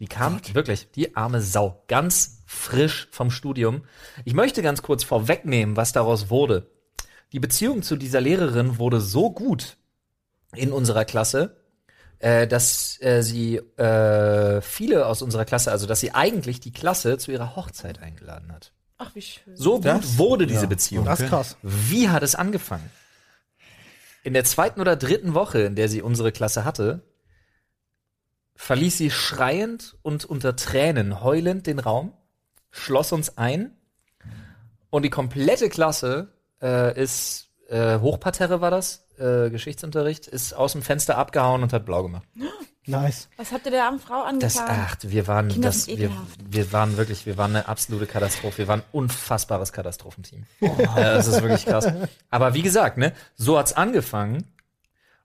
Die 0.00 0.06
kam 0.06 0.40
wirklich, 0.54 0.90
die 0.92 1.16
arme 1.16 1.42
Sau. 1.42 1.84
Ganz 1.86 2.42
frisch 2.46 3.08
vom 3.10 3.30
Studium. 3.30 3.82
Ich 4.24 4.32
möchte 4.32 4.62
ganz 4.62 4.80
kurz 4.80 5.04
vorwegnehmen, 5.04 5.76
was 5.76 5.92
daraus 5.92 6.30
wurde. 6.30 6.70
Die 7.32 7.40
Beziehung 7.40 7.82
zu 7.82 7.96
dieser 7.96 8.20
Lehrerin 8.20 8.78
wurde 8.78 9.00
so 9.00 9.30
gut 9.30 9.76
in 10.54 10.72
unserer 10.72 11.04
Klasse, 11.04 11.56
äh, 12.24 12.46
dass 12.46 12.98
äh, 13.02 13.20
sie 13.22 13.56
äh, 13.76 14.62
viele 14.62 15.04
aus 15.06 15.20
unserer 15.20 15.44
Klasse, 15.44 15.70
also 15.70 15.86
dass 15.86 16.00
sie 16.00 16.14
eigentlich 16.14 16.58
die 16.58 16.72
Klasse 16.72 17.18
zu 17.18 17.30
ihrer 17.30 17.54
Hochzeit 17.54 18.00
eingeladen 18.00 18.50
hat. 18.50 18.72
Ach, 18.96 19.14
wie 19.14 19.20
schön. 19.20 19.54
So 19.54 19.74
gut 19.74 19.84
Das? 19.84 20.16
wurde 20.16 20.46
diese 20.46 20.62
Ja. 20.62 20.66
Beziehung. 20.68 21.04
Das 21.04 21.20
ist 21.20 21.28
krass. 21.28 21.58
Wie 21.62 22.08
hat 22.08 22.22
es 22.22 22.34
angefangen? 22.34 22.90
In 24.22 24.32
der 24.32 24.44
zweiten 24.44 24.80
oder 24.80 24.96
dritten 24.96 25.34
Woche, 25.34 25.60
in 25.64 25.74
der 25.74 25.90
sie 25.90 26.00
unsere 26.00 26.32
Klasse 26.32 26.64
hatte, 26.64 27.02
verließ 28.56 28.96
sie 28.96 29.10
schreiend 29.10 29.96
und 30.00 30.24
unter 30.24 30.56
Tränen 30.56 31.20
heulend 31.22 31.66
den 31.66 31.78
Raum, 31.78 32.14
schloss 32.70 33.12
uns 33.12 33.36
ein 33.36 33.76
und 34.88 35.02
die 35.02 35.10
komplette 35.10 35.68
Klasse 35.68 36.32
äh, 36.62 36.98
ist 36.98 37.50
äh, 37.68 37.98
Hochparterre 37.98 38.62
war 38.62 38.70
das, 38.70 39.03
äh, 39.18 39.50
Geschichtsunterricht, 39.50 40.26
ist 40.26 40.52
aus 40.54 40.72
dem 40.72 40.82
Fenster 40.82 41.18
abgehauen 41.18 41.62
und 41.62 41.72
hat 41.72 41.84
blau 41.84 42.02
gemacht. 42.02 42.26
Nice. 42.86 43.28
Was 43.38 43.50
habt 43.50 43.64
ihr 43.64 43.70
der 43.70 43.86
armen 43.86 43.98
Frau 43.98 44.24
Das, 44.38 44.58
angetan? 44.58 44.86
ach, 44.86 44.96
wir 45.00 45.26
waren, 45.26 45.48
Kinder 45.48 45.68
das, 45.68 45.86
wir, 45.86 46.10
wir 46.50 46.70
waren 46.72 46.98
wirklich, 46.98 47.24
wir 47.24 47.38
waren 47.38 47.56
eine 47.56 47.66
absolute 47.66 48.06
Katastrophe. 48.06 48.58
Wir 48.58 48.68
waren 48.68 48.80
ein 48.80 48.86
unfassbares 48.92 49.72
Katastrophenteam. 49.72 50.44
Äh, 50.60 50.94
das 50.94 51.26
ist 51.26 51.40
wirklich 51.40 51.64
krass. 51.64 51.90
Aber 52.28 52.52
wie 52.52 52.60
gesagt, 52.60 52.98
ne, 52.98 53.14
so 53.36 53.58
hat's 53.58 53.72
angefangen. 53.72 54.44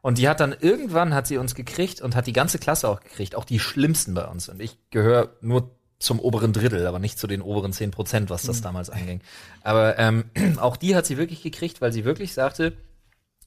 Und 0.01 0.17
die 0.19 0.29
hat 0.29 0.39
dann 0.39 0.55
irgendwann 0.57 1.13
hat 1.13 1.27
sie 1.27 1.37
uns 1.37 1.53
gekriegt 1.53 1.99
und 1.99 2.15
hat 2.15 2.27
die 2.27 2.33
ganze 2.33 2.59
Klasse 2.59 2.87
auch 2.87 3.01
gekriegt, 3.01 3.35
auch 3.35 3.43
die 3.43 3.59
schlimmsten 3.59 4.13
bei 4.13 4.25
uns. 4.25 4.47
Und 4.47 4.61
ich 4.61 4.77
gehöre 4.91 5.35
nur 5.41 5.75
zum 5.99 6.21
oberen 6.21 6.53
Drittel, 6.53 6.87
aber 6.87 6.99
nicht 6.99 7.19
zu 7.19 7.27
den 7.27 7.41
oberen 7.41 7.73
zehn 7.73 7.91
Prozent, 7.91 8.29
was 8.29 8.43
das 8.43 8.61
damals 8.61 8.89
anging. 8.89 9.19
Aber 9.63 9.99
ähm, 9.99 10.23
auch 10.59 10.77
die 10.77 10.95
hat 10.95 11.05
sie 11.05 11.17
wirklich 11.17 11.43
gekriegt, 11.43 11.81
weil 11.81 11.91
sie 11.91 12.05
wirklich 12.05 12.33
sagte, 12.33 12.71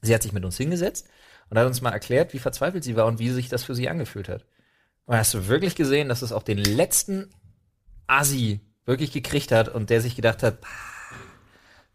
sie 0.03 0.13
hat 0.13 0.21
sich 0.23 0.33
mit 0.33 0.45
uns 0.45 0.57
hingesetzt 0.57 1.07
und 1.49 1.57
hat 1.57 1.65
uns 1.65 1.81
mal 1.81 1.89
erklärt, 1.91 2.33
wie 2.33 2.39
verzweifelt 2.39 2.83
sie 2.83 2.95
war 2.95 3.05
und 3.07 3.19
wie 3.19 3.29
sich 3.31 3.49
das 3.49 3.63
für 3.63 3.73
sie 3.75 3.89
angefühlt 3.89 4.29
hat. 4.29 4.45
Und 5.05 5.17
hast 5.17 5.33
du 5.33 5.47
wirklich 5.47 5.75
gesehen, 5.75 6.07
dass 6.09 6.21
es 6.21 6.31
auch 6.31 6.43
den 6.43 6.57
letzten 6.59 7.29
Assi 8.07 8.61
wirklich 8.85 9.11
gekriegt 9.11 9.51
hat 9.51 9.69
und 9.69 9.89
der 9.89 10.01
sich 10.01 10.15
gedacht 10.15 10.43
hat, 10.43 10.61
"Pah, 10.61 10.69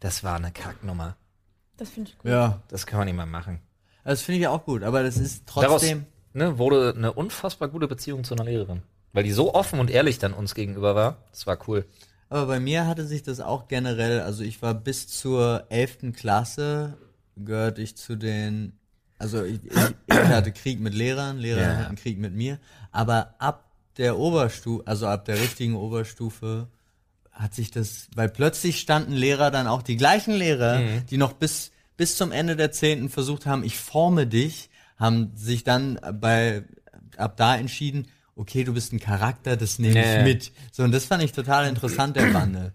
das 0.01 0.25
war 0.25 0.37
eine 0.37 0.53
Kacknummer. 0.53 1.17
Das 1.77 1.91
finde 1.91 2.11
ich 2.11 2.19
gut. 2.19 2.31
Ja, 2.31 2.61
Das 2.69 2.87
kann 2.87 2.99
man 2.99 3.07
nicht 3.07 3.17
mal 3.17 3.27
machen. 3.27 3.61
das 4.05 4.23
finde 4.23 4.41
ich 4.41 4.47
auch 4.49 4.65
gut, 4.65 4.83
aber 4.83 5.03
das 5.03 5.17
ist 5.17 5.45
Daraus 5.55 5.83
trotzdem. 5.83 6.07
ne, 6.33 6.59
wurde 6.59 6.95
eine 6.97 7.13
unfassbar 7.13 7.69
gute 7.69 7.89
Beziehung 7.89 8.25
zu 8.25 8.35
einer 8.35 8.45
Lehrerin. 8.45 8.83
Weil 9.13 9.25
die 9.25 9.33
so 9.33 9.55
offen 9.55 9.81
und 9.81 9.91
ehrlich 9.91 10.19
dann 10.19 10.33
uns 10.35 10.55
gegenüber 10.55 10.95
war. 10.95 11.25
Das 11.31 11.47
war 11.47 11.59
cool. 11.69 11.87
Aber 12.31 12.47
bei 12.47 12.61
mir 12.61 12.87
hatte 12.87 13.07
sich 13.07 13.23
das 13.23 13.41
auch 13.41 13.69
generell, 13.69 14.21
also 14.21 14.43
ich 14.43 14.61
war 14.61 14.75
bis 14.75 15.09
zur 15.09 15.65
11. 15.71 16.13
Klasse, 16.13 16.99
gehörte 17.45 17.83
ich 17.83 17.97
zu 17.97 18.17
den, 18.17 18.73
also 19.19 19.45
ich, 19.45 19.61
ich, 19.65 19.73
ich 20.07 20.15
hatte 20.15 20.53
Krieg 20.53 20.81
mit 20.81 20.95
Lehrern, 20.95 21.39
Lehrer 21.39 21.61
Ja. 21.61 21.77
hatten 21.79 21.97
Krieg 21.97 22.19
mit 22.19 22.35
mir, 22.35 22.59
aber 22.93 23.35
ab 23.39 23.65
der 23.97 24.19
Oberstufe, 24.19 24.87
also 24.87 25.07
ab 25.07 25.25
der 25.25 25.41
richtigen 25.41 25.75
Oberstufe, 25.75 26.69
hat 27.33 27.55
sich 27.55 27.71
das, 27.71 28.09
weil 28.15 28.29
plötzlich 28.29 28.81
standen 28.81 29.13
Lehrer 29.13 29.51
dann 29.51 29.67
auch 29.69 29.83
die 29.83 29.97
gleichen 29.97 30.35
Lehrer, 30.35 30.81
Mhm. 30.81 31.07
die 31.07 31.17
noch 31.19 31.33
bis, 31.35 31.71
bis 31.97 32.17
zum 32.17 32.33
Ende 32.33 32.57
der 32.57 32.73
Zehnten 32.73 33.09
versucht 33.09 33.47
haben, 33.47 33.63
ich 33.65 33.79
forme 33.79 34.27
dich, 34.27 34.71
haben 34.97 35.33
sich 35.37 35.63
dann 35.65 35.99
bei, 36.21 36.65
ab 37.17 37.37
da 37.37 37.57
entschieden, 37.57 38.09
okay, 38.35 38.63
du 38.65 38.73
bist 38.73 38.93
ein 38.93 39.01
Charakter, 39.01 39.57
das 39.57 39.79
nehme 39.79 39.95
ja. 40.05 40.19
ich 40.19 40.25
mit. 40.25 40.53
So, 40.73 40.83
und 40.85 40.93
das 40.93 41.05
fand 41.07 41.23
ich 41.23 41.33
total 41.33 41.67
interessant, 41.69 42.17
der 42.17 42.33
Wandel. 42.35 42.73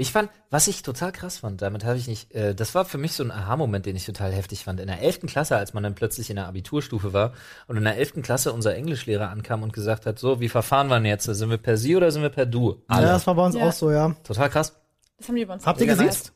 Ich 0.00 0.12
fand, 0.12 0.30
was 0.48 0.68
ich 0.68 0.82
total 0.82 1.10
krass 1.10 1.38
fand, 1.38 1.60
damit 1.60 1.84
habe 1.84 1.98
ich 1.98 2.06
nicht, 2.06 2.32
äh, 2.32 2.54
das 2.54 2.72
war 2.76 2.84
für 2.84 2.98
mich 2.98 3.14
so 3.14 3.24
ein 3.24 3.32
Aha-Moment, 3.32 3.84
den 3.84 3.96
ich 3.96 4.06
total 4.06 4.32
heftig 4.32 4.62
fand. 4.62 4.78
In 4.78 4.86
der 4.86 5.02
11. 5.02 5.22
Klasse, 5.26 5.56
als 5.56 5.74
man 5.74 5.82
dann 5.82 5.96
plötzlich 5.96 6.30
in 6.30 6.36
der 6.36 6.46
Abiturstufe 6.46 7.12
war 7.12 7.32
und 7.66 7.76
in 7.76 7.82
der 7.82 7.96
11. 7.96 8.22
Klasse 8.22 8.52
unser 8.52 8.76
Englischlehrer 8.76 9.28
ankam 9.28 9.64
und 9.64 9.72
gesagt 9.72 10.06
hat, 10.06 10.20
so, 10.20 10.38
wie 10.38 10.48
verfahren 10.48 10.86
wir 10.86 10.94
denn 10.94 11.06
jetzt? 11.06 11.24
Sind 11.24 11.50
wir 11.50 11.58
per 11.58 11.76
Sie 11.76 11.96
oder 11.96 12.12
sind 12.12 12.22
wir 12.22 12.28
per 12.28 12.46
Du? 12.46 12.80
Ja, 12.88 13.00
das 13.00 13.26
war 13.26 13.34
bei 13.34 13.44
uns 13.44 13.56
Ja. 13.56 13.66
auch 13.66 13.72
so, 13.72 13.90
ja. 13.90 14.14
Total 14.22 14.48
krass. 14.48 14.76
Das 15.18 15.26
haben 15.26 15.34
die 15.34 15.44
bei 15.44 15.54
uns 15.54 15.66
Habt 15.66 15.80
ihr 15.80 15.88
gesiezt? 15.88 16.32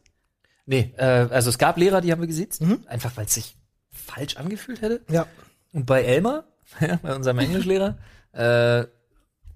Nee, 0.66 0.92
äh, 0.96 1.05
also 1.31 1.48
es 1.48 1.57
gab 1.57 1.77
Lehrer, 1.77 2.01
die 2.01 2.11
haben 2.11 2.20
wir 2.20 2.27
gesiezt, 2.27 2.62
einfach 2.87 3.16
weil 3.16 3.27
es 3.27 3.35
sich 3.35 3.57
falsch 3.92 4.37
angefühlt 4.38 4.83
hätte. 4.83 5.03
Ja. 5.09 5.27
Und 5.72 5.87
bei 5.87 6.03
Elmar, 6.03 6.44
bei 7.03 7.14
unserem 7.14 7.38
Englischlehrer, 7.38 7.96
äh, 8.33 8.87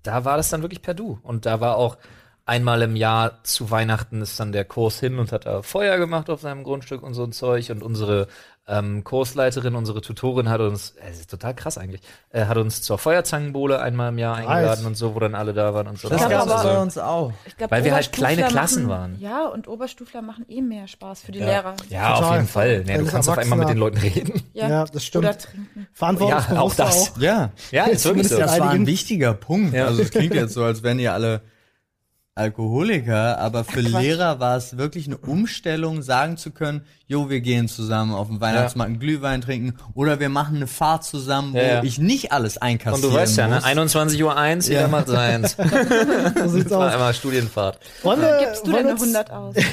da 0.04 0.24
war 0.24 0.36
das 0.36 0.48
dann 0.50 0.62
wirklich 0.62 0.80
per 0.82 0.94
Du. 0.94 1.18
Und 1.24 1.44
da 1.44 1.58
war 1.60 1.76
auch 1.76 1.96
einmal 2.46 2.80
im 2.82 2.96
Jahr 2.96 3.42
zu 3.44 3.70
Weihnachten 3.70 4.22
ist 4.22 4.38
dann 4.40 4.52
der 4.52 4.64
Kurs 4.64 4.98
hin 5.00 5.18
und 5.18 5.32
hat 5.32 5.44
da 5.46 5.62
Feuer 5.62 5.98
gemacht 5.98 6.30
auf 6.30 6.40
seinem 6.40 6.64
Grundstück 6.64 7.02
und 7.02 7.12
so 7.14 7.24
ein 7.24 7.32
Zeug. 7.32 7.68
Und 7.70 7.82
unsere 7.82 8.28
ähm, 8.68 9.04
Kursleiterin, 9.04 9.76
unsere 9.76 10.00
Tutorin 10.00 10.48
hat 10.48 10.60
uns, 10.60 10.90
äh, 11.00 11.08
das 11.08 11.20
ist 11.20 11.30
total 11.30 11.54
krass 11.54 11.78
eigentlich, 11.78 12.00
äh, 12.30 12.46
hat 12.46 12.56
uns 12.56 12.82
zur 12.82 12.98
Feuerzangenbowle 12.98 13.80
einmal 13.80 14.08
im 14.08 14.18
Jahr 14.18 14.36
eingeladen 14.36 14.86
und 14.86 14.96
so, 14.96 15.14
wo 15.14 15.20
dann 15.20 15.36
alle 15.36 15.52
da 15.54 15.72
waren 15.72 15.86
und 15.86 15.98
so. 16.00 16.08
Das 16.08 16.20
Ja, 16.20 16.28
gab's 16.28 16.50
aber- 16.50 16.62
bei 16.74 16.78
uns 16.82 16.98
auch. 16.98 17.32
Ich 17.46 17.56
glaub, 17.56 17.70
Weil 17.70 17.84
wir 17.84 17.94
halt 17.94 18.10
kleine 18.12 18.42
Klassen 18.48 18.86
machen, 18.86 19.12
waren. 19.12 19.20
Ja, 19.20 19.46
und 19.46 19.68
Oberstufler 19.68 20.20
machen 20.22 20.46
eh 20.48 20.62
mehr 20.62 20.88
Spaß 20.88 21.20
für 21.22 21.30
die 21.32 21.38
Lehrer. 21.38 21.74
Ja, 21.90 22.14
auf 22.14 22.18
Total. 22.20 22.34
jeden 22.36 22.48
Fall. 22.48 22.84
Ja, 22.88 22.98
du 22.98 23.06
kannst 23.06 23.28
auf 23.28 23.38
einmal 23.38 23.58
mit 23.58 23.68
den. 23.68 23.76
Leuten 23.78 23.98
reden. 23.98 24.42
Ja, 24.52 24.84
das 24.84 25.04
stimmt. 25.04 25.26
Oder 25.26 25.38
trinken. 25.38 25.86
Verantwortungsbewusster 25.92 26.54
Ja, 26.54 26.60
auch 26.60 26.74
das. 26.74 27.12
Ja. 27.20 27.50
Ja, 27.70 27.84
ist 27.84 28.04
wirklich 28.04 28.28
so. 28.28 28.38
ja. 28.38 28.46
Das 28.46 28.58
war 28.58 28.70
ein 28.70 28.86
wichtiger 28.86 29.34
Punkt. 29.34 29.74
Ja. 29.74 29.86
Also 29.86 30.02
es 30.02 30.10
klingt 30.10 30.34
jetzt 30.34 30.54
so, 30.54 30.64
als 30.64 30.82
wären 30.82 30.98
ihr 30.98 31.12
alle 31.12 31.40
Alkoholiker, 32.36 33.38
aber 33.38 33.64
für 33.64 33.82
Quatsch. 33.82 34.02
Lehrer 34.02 34.40
war 34.40 34.56
es 34.56 34.76
wirklich 34.76 35.06
eine 35.06 35.16
Umstellung, 35.16 36.02
sagen 36.02 36.36
zu 36.36 36.50
können, 36.50 36.82
jo, 37.08 37.30
wir 37.30 37.40
gehen 37.40 37.66
zusammen 37.68 38.12
auf 38.12 38.28
den 38.28 38.40
Weihnachtsmarkt 38.40 38.90
einen 38.90 38.98
Glühwein 39.00 39.40
trinken 39.40 39.74
oder 39.94 40.20
wir 40.20 40.28
machen 40.28 40.56
eine 40.56 40.66
Fahrt 40.66 41.04
zusammen, 41.04 41.54
wo 41.54 41.58
Ja, 41.58 41.64
ja. 41.76 41.82
ich 41.82 41.98
nicht 41.98 42.32
alles 42.32 42.56
Und 42.56 42.62
einkassieren 42.62 43.10
du 43.12 43.16
weißt 43.16 43.36
ja, 43.38 43.48
ne? 43.48 43.54
muss. 43.56 43.64
21 43.64 44.22
Uhr 44.22 44.36
eins, 44.36 44.68
jeder 44.68 44.82
Ja. 44.82 44.88
macht 44.88 45.08
seins. 45.08 45.56
So 46.36 46.48
sieht's 46.48 46.68
Das 46.70 46.78
war 46.78 46.88
aus. 46.88 46.92
einmal 46.94 47.14
Studienfahrt. 47.14 47.78
Wollen 48.02 48.20
wir, 48.20 48.38
Gibst 48.44 48.66
du 48.66 48.72
wollen 48.72 48.86
denn 48.86 48.98
wir 48.98 49.02
eine 49.02 49.02
uns- 49.02 49.02
100 49.02 49.30
aus? 49.30 49.54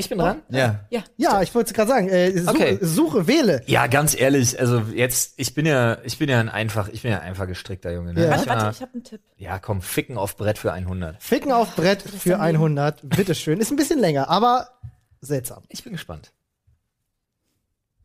Ich 0.00 0.08
bin 0.08 0.18
dran. 0.18 0.42
Ja. 0.48 0.78
Ja. 0.90 1.00
Ja, 1.16 1.42
ich 1.42 1.52
wollte 1.56 1.74
gerade 1.74 1.88
sagen, 1.90 2.08
äh, 2.08 2.30
suche, 2.38 2.50
Okay. 2.54 2.78
suche, 2.80 3.26
wähle. 3.26 3.62
Ja, 3.66 3.88
ganz 3.88 4.18
ehrlich, 4.18 4.58
also 4.58 4.80
jetzt, 4.94 5.34
ich 5.38 5.54
bin 5.54 5.66
ja, 5.66 5.98
ich 6.04 6.18
bin 6.18 6.28
ja 6.28 6.38
ein 6.38 6.48
einfach, 6.48 6.88
ich 6.88 7.02
bin 7.02 7.10
ja 7.10 7.18
ein 7.18 7.24
einfach 7.30 7.48
gestrickter 7.48 7.90
Junge. 7.92 8.14
Ne? 8.14 8.22
Ja. 8.22 8.30
Warte, 8.30 8.42
Ich, 8.42 8.48
warte, 8.48 8.62
war- 8.62 8.70
ich 8.70 8.80
habe 8.80 8.92
einen 8.94 9.02
Tipp. 9.02 9.20
ja, 9.38 9.58
komm, 9.58 9.82
ficken 9.82 10.16
auf 10.16 10.36
Brett 10.36 10.56
für 10.56 10.72
100. 10.72 11.20
Ficken 11.20 11.50
auf 11.50 11.74
Brett 11.74 11.97
für 12.02 12.40
100. 12.40 13.08
Bitteschön. 13.08 13.60
Ist 13.60 13.70
ein 13.70 13.76
bisschen 13.76 14.00
länger, 14.00 14.28
aber 14.28 14.68
seltsam. 15.20 15.64
Ich 15.68 15.84
bin 15.84 15.92
gespannt. 15.92 16.32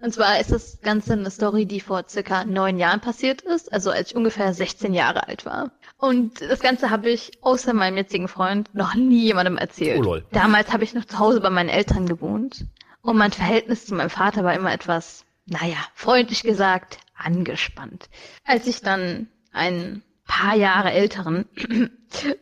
Und 0.03 0.13
zwar 0.13 0.37
ist 0.41 0.51
das 0.51 0.81
Ganze 0.81 1.13
eine 1.13 1.31
Story, 1.31 1.65
die 1.65 1.79
vor 1.79 2.03
circa 2.09 2.43
neun 2.43 2.77
Jahren 2.77 2.99
passiert 2.99 3.41
ist, 3.41 3.71
also 3.71 3.89
als 3.89 4.09
ich 4.09 4.15
ungefähr 4.17 4.53
16 4.53 4.93
Jahre 4.93 5.27
alt 5.29 5.45
war. 5.45 5.71
Und 5.97 6.41
das 6.41 6.59
Ganze 6.59 6.89
habe 6.89 7.09
ich 7.09 7.31
außer 7.41 7.73
meinem 7.73 7.95
jetzigen 7.95 8.27
Freund 8.27 8.69
noch 8.75 8.95
nie 8.95 9.23
jemandem 9.23 9.57
erzählt. 9.57 9.99
Oh, 9.99 10.03
lol. 10.03 10.25
Damals 10.33 10.73
habe 10.73 10.83
ich 10.83 10.93
noch 10.93 11.05
zu 11.05 11.19
Hause 11.19 11.39
bei 11.39 11.49
meinen 11.49 11.69
Eltern 11.69 12.05
gewohnt 12.05 12.65
und 13.01 13.15
mein 13.15 13.31
Verhältnis 13.31 13.85
zu 13.85 13.95
meinem 13.95 14.09
Vater 14.09 14.43
war 14.43 14.53
immer 14.53 14.73
etwas, 14.73 15.23
naja, 15.45 15.77
freundlich 15.93 16.43
gesagt, 16.43 16.97
angespannt. 17.15 18.09
Als 18.43 18.67
ich 18.67 18.81
dann 18.81 19.27
einen 19.53 20.03
paar 20.25 20.55
Jahre 20.55 20.91
älteren 20.91 21.45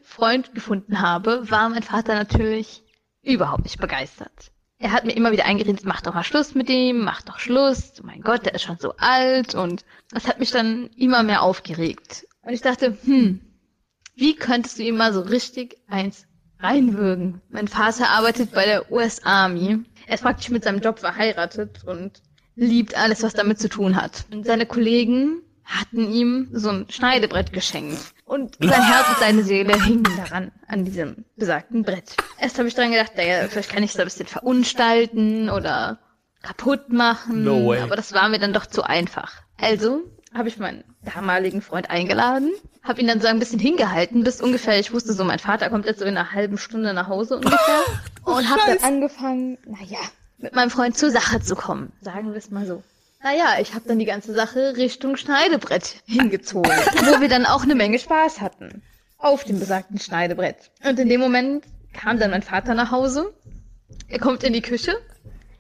Freund 0.04 0.54
gefunden 0.54 1.02
habe, 1.02 1.50
war 1.50 1.70
mein 1.70 1.84
Vater 1.84 2.16
natürlich 2.16 2.84
überhaupt 3.22 3.64
nicht 3.64 3.80
begeistert. 3.80 4.52
Er 4.78 4.92
hat 4.92 5.06
mir 5.06 5.16
immer 5.16 5.32
wieder 5.32 5.46
eingeredet, 5.46 5.86
mach 5.86 6.02
doch 6.02 6.16
mal 6.16 6.24
Schluss 6.24 6.56
mit 6.56 6.70
ihm, 6.70 7.04
mach 7.04 7.22
doch 7.22 7.38
Schluss. 7.38 7.94
Oh 8.02 8.06
mein 8.06 8.22
Gott, 8.22 8.46
der 8.46 8.56
ist 8.56 8.64
schon 8.64 8.80
so 8.80 8.96
alt 8.98 9.54
und 9.54 9.86
das 10.10 10.28
hat 10.28 10.40
mich 10.40 10.50
dann 10.50 10.90
immer 10.98 11.22
mehr 11.22 11.44
aufgeregt. 11.44 12.26
Und 12.42 12.54
ich 12.54 12.62
dachte, 12.62 12.98
hm, 13.04 13.42
wie 14.16 14.36
könntest 14.36 14.80
du 14.80 14.84
ihm 14.84 14.98
mal 14.98 15.14
so 15.14 15.22
richtig 15.22 15.78
eins 15.88 16.26
reinwürgen? 16.60 17.42
Mein 17.50 17.68
Vater 17.68 18.10
arbeitet 18.10 18.52
bei 18.54 18.66
der 18.66 18.92
US 18.92 19.24
Army. 19.24 19.84
Er 20.08 20.16
ist 20.16 20.24
praktisch 20.24 20.50
mit 20.50 20.64
seinem 20.64 20.82
Job 20.82 20.98
verheiratet 20.98 21.84
und 21.86 22.22
liebt 22.56 22.98
alles, 22.98 23.22
was 23.22 23.34
damit 23.34 23.60
zu 23.60 23.70
tun 23.70 23.96
hat. 23.96 24.26
Und 24.32 24.48
seine 24.48 24.66
Kollegen 24.66 25.44
hatten 25.80 26.12
ihm 26.12 26.50
so 26.52 26.70
ein 26.70 26.86
Schneidebrett 26.90 27.54
geschenkt. 27.54 28.00
Und 28.26 28.58
sein 28.60 28.72
Herz 28.84 29.10
und 29.10 29.18
seine 29.20 29.44
Seele 29.44 29.82
hingen 29.82 30.08
daran, 30.18 30.52
an 30.68 30.86
diesem 30.86 31.26
besagten 31.36 31.84
Brett. 31.84 32.16
Erst 32.40 32.58
habe 32.58 32.68
ich 32.68 32.76
dran 32.76 32.92
gedacht, 32.92 33.14
naja, 33.16 33.48
vielleicht 33.50 33.72
kann 33.72 33.84
ich 33.84 33.92
es 33.92 34.00
ein 34.00 34.06
bisschen 34.06 34.28
verunstalten 34.28 35.50
oder 35.50 36.00
kaputt 36.42 36.90
machen. 36.90 37.44
No 37.44 37.68
way. 37.68 37.82
Aber 37.82 37.96
das 37.96 38.14
war 38.14 38.30
mir 38.30 38.40
dann 38.40 38.54
doch 38.54 38.66
zu 38.66 38.84
einfach. 38.84 39.34
Also 39.60 40.02
habe 40.34 40.48
ich 40.48 40.58
meinen 40.58 40.84
damaligen 41.04 41.62
Freund 41.62 41.90
eingeladen, 41.90 42.52
habe 42.84 43.02
ihn 43.02 43.08
dann 43.08 43.22
so 43.22 43.28
ein 43.28 43.40
bisschen 43.40 43.60
hingehalten, 43.60 44.24
bis 44.24 44.42
ungefähr, 44.42 44.80
ich 44.80 44.94
wusste 44.94 45.14
so, 45.14 45.24
mein 45.24 45.40
Vater 45.40 45.70
kommt 45.70 45.86
jetzt 45.86 46.00
so 46.00 46.06
in 46.06 46.16
einer 46.16 46.32
halben 46.32 46.58
Stunde 46.58 46.94
nach 46.94 47.08
Hause 47.08 47.36
ungefähr. 47.36 47.82
und 48.24 48.50
habe 48.50 48.62
dann 48.66 48.78
angefangen, 48.78 49.58
naja, 49.66 50.00
mit 50.38 50.56
meinem 50.56 50.70
Freund 50.70 50.98
zur 50.98 51.12
Sache 51.12 51.42
zu 51.42 51.56
kommen. 51.56 51.92
Sagen 52.02 52.32
wir 52.32 52.38
es 52.38 52.50
mal 52.50 52.66
so. 52.66 52.82
Naja, 53.24 53.58
ich 53.60 53.76
habe 53.76 53.88
dann 53.88 54.00
die 54.00 54.06
ganze 54.06 54.34
Sache 54.34 54.76
Richtung 54.78 55.16
Schneidebrett 55.16 55.98
hingezogen, 56.08 56.72
wo 56.72 57.22
wir 57.22 57.30
dann 57.30 57.46
auch 57.46 57.64
eine 57.64 57.76
Menge 57.76 58.00
Spaß 58.00 58.42
hatten. 58.42 58.82
Auf 59.18 59.44
dem 59.44 59.60
besagten 59.60 60.00
Schneidebrett. 60.00 60.72
Und 60.84 60.98
in 60.98 61.08
dem 61.08 61.22
Moment 61.22 61.66
kam 61.94 62.18
dann 62.20 62.32
mein 62.32 62.42
Vater 62.42 62.74
nach 62.74 62.90
Hause. 62.90 63.34
Er 64.08 64.20
kommt 64.20 64.44
in 64.44 64.54
die 64.54 64.62
Küche. 64.62 64.96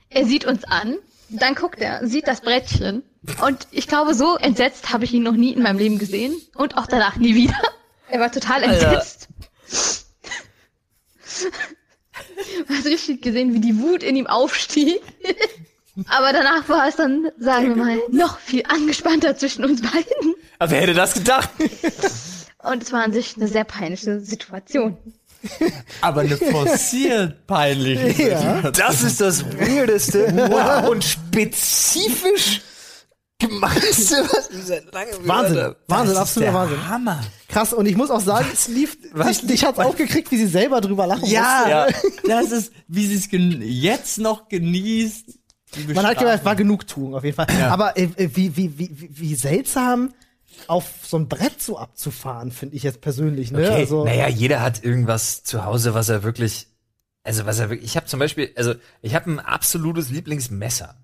Er 0.09 0.25
sieht 0.25 0.45
uns 0.45 0.63
an. 0.63 0.97
Dann 1.29 1.53
guckt 1.55 1.79
er, 1.79 2.05
sieht 2.07 2.27
das 2.27 2.41
Brettchen. 2.41 3.03
Und 3.45 3.67
ich 3.69 3.87
glaube, 3.87 4.15
so 4.15 4.35
entsetzt 4.37 4.91
habe 4.91 5.05
ich 5.05 5.13
ihn 5.13 5.23
noch 5.23 5.35
nie 5.35 5.53
in 5.53 5.61
meinem 5.61 5.77
Leben 5.77 5.99
gesehen. 5.99 6.35
Und 6.55 6.77
auch 6.77 6.87
danach 6.87 7.15
nie 7.17 7.35
wieder. 7.35 7.55
Er 8.09 8.19
war 8.19 8.31
total 8.31 8.63
entsetzt. 8.63 9.29
Man 12.67 12.77
hat 12.77 12.85
richtig 12.85 13.21
gesehen, 13.21 13.53
wie 13.53 13.61
die 13.61 13.79
Wut 13.79 14.03
in 14.03 14.15
ihm 14.15 14.27
aufstieg. 14.27 15.01
Aber 16.07 16.31
danach 16.33 16.67
war 16.69 16.87
es 16.87 16.95
dann, 16.95 17.29
sagen 17.39 17.75
wir 17.75 17.83
mal, 17.83 17.97
noch 18.11 18.39
viel 18.39 18.63
angespannter 18.67 19.35
zwischen 19.35 19.65
uns 19.65 19.81
beiden. 19.81 20.35
Aber 20.59 20.71
wer 20.71 20.81
hätte 20.81 20.93
das 20.93 21.13
gedacht? 21.13 21.49
Und 22.63 22.83
es 22.83 22.91
war 22.93 23.03
an 23.03 23.11
sich 23.13 23.35
eine 23.37 23.47
sehr 23.47 23.63
peinliche 23.65 24.19
Situation. 24.21 24.97
Aber 26.01 26.21
eine 26.21 26.37
forciert 26.37 27.47
peinliche 27.47 28.29
Ja. 28.29 28.71
Das 28.71 29.01
ist 29.01 29.19
das 29.19 29.43
Weirdeste 29.43 30.87
und 30.89 31.03
spezifisch 31.03 32.61
gemeinste, 33.39 34.23
was 34.31 34.49
ich 34.51 34.63
seit 34.65 34.93
langem 34.93 35.27
Wahnsinn. 35.27 35.57
habe. 35.63 35.77
Wahnsinn, 35.87 36.13
Das 36.13 36.21
absoluter 36.21 36.53
Wahnsinn. 36.53 36.87
Hammer. 36.87 37.21
Krass, 37.47 37.73
und 37.73 37.87
ich 37.87 37.97
muss 37.97 38.11
auch 38.11 38.19
sagen, 38.21 38.47
es 38.53 38.67
lief, 38.67 38.97
was 39.13 39.41
ich, 39.43 39.49
ich 39.49 39.65
hab's 39.65 39.79
auch 39.79 39.95
gekriegt, 39.95 40.29
wie 40.31 40.37
sie 40.37 40.45
selber 40.47 40.79
drüber 40.79 41.07
lachen 41.07 41.25
Ja, 41.25 41.67
Ja. 41.67 41.87
das 42.27 42.51
ist, 42.51 42.71
wie 42.87 43.07
sie 43.07 43.15
es 43.15 43.27
jetzt 43.31 44.19
noch 44.19 44.47
genießt. 44.47 45.39
Man 45.75 46.05
hat 46.05 46.17
Bestrafung. 46.17 46.45
war 46.45 46.55
Genugtuung 46.55 47.15
auf 47.15 47.23
jeden 47.23 47.35
Fall. 47.35 47.47
Aber 47.69 47.97
äh, 47.97 48.09
äh, 48.15 48.29
wie, 48.33 48.57
wie, 48.57 48.77
wie, 48.77 49.09
wie, 49.11 49.35
seltsam 49.35 50.13
auf 50.67 50.85
so 51.03 51.17
ein 51.17 51.27
Brett 51.27 51.61
so 51.61 51.77
abzufahren, 51.77 52.51
finde 52.51 52.75
ich 52.75 52.83
jetzt 52.83 53.01
persönlich. 53.01 53.51
Ne? 53.51 53.59
Okay, 53.59 53.81
Also, 53.81 54.05
naja, 54.05 54.27
jeder 54.27 54.61
hat 54.61 54.83
irgendwas 54.83 55.43
zu 55.43 55.65
Hause, 55.65 55.93
was 55.93 56.09
er 56.09 56.23
wirklich, 56.23 56.67
also 57.23 57.45
was 57.45 57.59
er 57.59 57.69
wirklich, 57.69 57.89
ich 57.89 57.95
habe 57.95 58.05
zum 58.05 58.19
Beispiel, 58.19 58.51
also 58.55 58.75
ich 59.01 59.15
habe 59.15 59.31
ein 59.31 59.39
absolutes 59.39 60.09
Lieblingsmesser. 60.09 60.95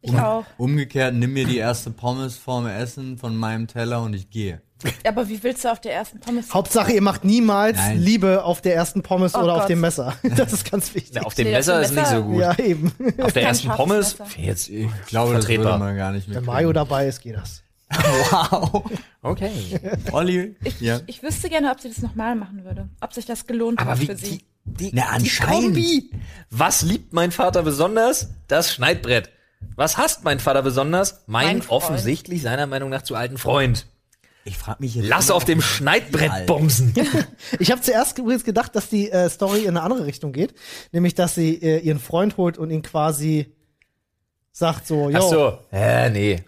Ich 0.00 0.14
auch. 0.14 0.44
Umgekehrt, 0.56 1.14
nimm 1.14 1.32
mir 1.32 1.44
die 1.44 1.58
erste 1.58 1.90
Pommes 1.90 2.36
vorm 2.36 2.66
Essen 2.66 3.18
von 3.18 3.36
meinem 3.36 3.66
Teller 3.66 4.02
und 4.02 4.14
ich 4.14 4.30
gehe. 4.30 4.62
Aber 5.06 5.28
wie 5.28 5.42
willst 5.42 5.64
du 5.64 5.72
auf 5.72 5.80
der 5.80 5.92
ersten 5.94 6.20
Pommes? 6.20 6.54
Hauptsache, 6.54 6.92
ihr 6.92 7.02
macht 7.02 7.24
niemals 7.24 7.76
Nein. 7.78 7.98
Liebe 7.98 8.44
auf 8.44 8.60
der 8.60 8.74
ersten 8.76 9.02
Pommes 9.02 9.34
Oh 9.34 9.40
oder 9.40 9.54
auf 9.54 9.60
Gott. 9.62 9.70
dem 9.70 9.80
Messer. 9.80 10.14
Das 10.36 10.52
ist 10.52 10.70
ganz 10.70 10.94
wichtig. 10.94 11.12
Na, 11.14 11.22
auf 11.22 11.34
dem 11.34 11.46
Nee, 11.48 11.52
auf 11.54 11.58
Messer 11.58 11.80
ist 11.82 11.90
nicht 11.90 12.00
Messer- 12.02 12.16
so 12.18 12.22
gut. 12.24 12.40
Ja, 12.40 12.58
eben. 12.58 12.92
Auf 13.20 13.32
der 13.32 13.42
kein 13.42 13.44
ersten 13.44 13.68
Pommes, 13.70 14.16
jetzt, 14.36 14.68
Ich 14.68 14.88
glaube, 15.06 15.34
das 15.34 15.48
würde 15.48 15.78
man 15.78 15.96
gar 15.96 16.12
nicht 16.12 16.26
Wenn 16.28 16.34
mehr. 16.34 16.42
Mayo 16.42 16.72
dabei 16.72 17.08
ist, 17.08 17.20
geht 17.20 17.36
das. 17.36 17.62
Wow. 17.90 18.84
Okay. 19.22 19.50
Olli? 20.12 20.54
Ich, 20.62 20.80
Ja. 20.80 21.00
ich 21.06 21.22
wüsste 21.22 21.48
gerne, 21.48 21.70
ob 21.72 21.80
sie 21.80 21.88
das 21.88 21.98
nochmal 21.98 22.34
machen 22.36 22.64
würde. 22.64 22.88
Ob 23.00 23.12
sich 23.14 23.24
das 23.26 23.46
gelohnt 23.46 23.80
Aber 23.80 23.92
hat 23.92 24.00
wie, 24.00 24.06
für 24.06 24.16
sie. 24.16 24.38
die, 24.38 24.44
die, 24.64 24.90
Na, 24.94 25.02
die 25.02 25.08
anscheinend. 25.24 25.64
Kombi. 25.74 26.10
Was 26.50 26.82
liebt 26.82 27.12
mein 27.12 27.32
Vater 27.32 27.62
besonders? 27.62 28.28
Das 28.46 28.72
Schneidbrett. 28.72 29.30
Was 29.74 29.96
hasst 29.96 30.22
mein 30.22 30.38
Vater 30.38 30.62
besonders? 30.62 31.22
Mein, 31.26 31.58
Mein 31.58 31.68
offensichtlich 31.68 32.42
seiner 32.42 32.66
Meinung 32.66 32.90
nach 32.90 33.02
zu 33.02 33.14
alten 33.16 33.38
Freund. 33.38 33.86
Ich 34.48 34.56
frage 34.58 34.78
mich 34.80 34.94
jetzt. 34.94 35.06
Lass 35.08 35.30
auf 35.30 35.44
dem 35.44 35.60
Schneidbrett 35.60 36.30
alt. 36.30 36.46
bumsen. 36.46 36.94
Ich 37.58 37.70
habe 37.70 37.80
zuerst 37.82 38.18
übrigens 38.18 38.44
gedacht, 38.44 38.74
dass 38.74 38.88
die 38.88 39.10
äh, 39.10 39.28
Story 39.28 39.62
in 39.62 39.68
eine 39.70 39.82
andere 39.82 40.06
Richtung 40.06 40.32
geht. 40.32 40.54
Nämlich, 40.92 41.14
dass 41.14 41.34
sie 41.34 41.54
äh, 41.62 41.78
ihren 41.80 41.98
Freund 42.00 42.36
holt 42.36 42.56
und 42.58 42.70
ihn 42.70 42.82
quasi 42.82 43.54
sagt 44.52 44.86
so, 44.86 45.10
yo, 45.10 45.18
Ach 45.18 45.22
so. 45.22 45.58
Äh, 45.70 46.10
nee. 46.10 46.42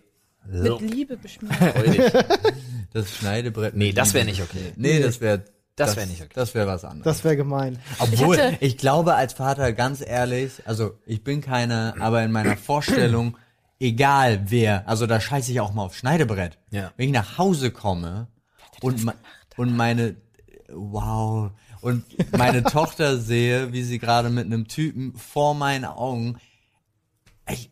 Mit 0.50 0.80
Liebe 0.80 1.16
beschmiert. 1.16 1.54
Das 2.92 3.14
Schneidebrett. 3.14 3.76
Nee, 3.76 3.92
das 3.92 4.14
wäre 4.14 4.24
nicht 4.24 4.42
okay. 4.42 4.72
Nee, 4.74 4.98
das 5.00 5.20
wäre. 5.20 5.44
Das 5.76 5.96
wär 5.96 6.06
nicht 6.06 6.20
okay. 6.20 6.32
Das 6.34 6.54
wäre 6.54 6.66
was 6.66 6.84
anderes. 6.84 7.04
das 7.04 7.22
wäre 7.24 7.36
gemein. 7.36 7.78
Obwohl, 8.00 8.36
Ich 8.58 8.72
ich, 8.72 8.78
glaube 8.78 9.14
als 9.14 9.32
Vater, 9.34 9.72
ganz 9.72 10.00
ehrlich, 10.04 10.54
also 10.64 10.98
ich 11.06 11.22
bin 11.22 11.40
keiner, 11.40 11.94
aber 12.00 12.22
in 12.24 12.32
meiner 12.32 12.56
Vorstellung, 12.56 13.36
egal 13.80 14.42
wer, 14.50 14.86
also 14.88 15.06
da 15.06 15.20
scheiße 15.20 15.50
ich 15.50 15.60
auch 15.60 15.72
mal 15.72 15.82
auf 15.84 15.96
Schneidebrett. 15.96 16.58
Ja. 16.70 16.92
Wenn 16.96 17.06
ich 17.08 17.12
nach 17.14 17.38
Hause 17.38 17.70
komme 17.72 18.28
und, 18.82 19.04
me 19.04 19.14
und 19.56 19.74
meine, 19.76 20.16
wow, 20.72 21.50
und 21.80 22.04
meine 22.36 22.62
Tochter 22.64 23.18
sehe, 23.18 23.72
wie 23.72 23.82
sie 23.82 23.98
gerade 23.98 24.30
mit 24.30 24.46
einem 24.46 24.68
Typen 24.68 25.14
vor 25.16 25.54
meinen 25.54 25.84
Augen, 25.86 26.38
ich, 27.50 27.70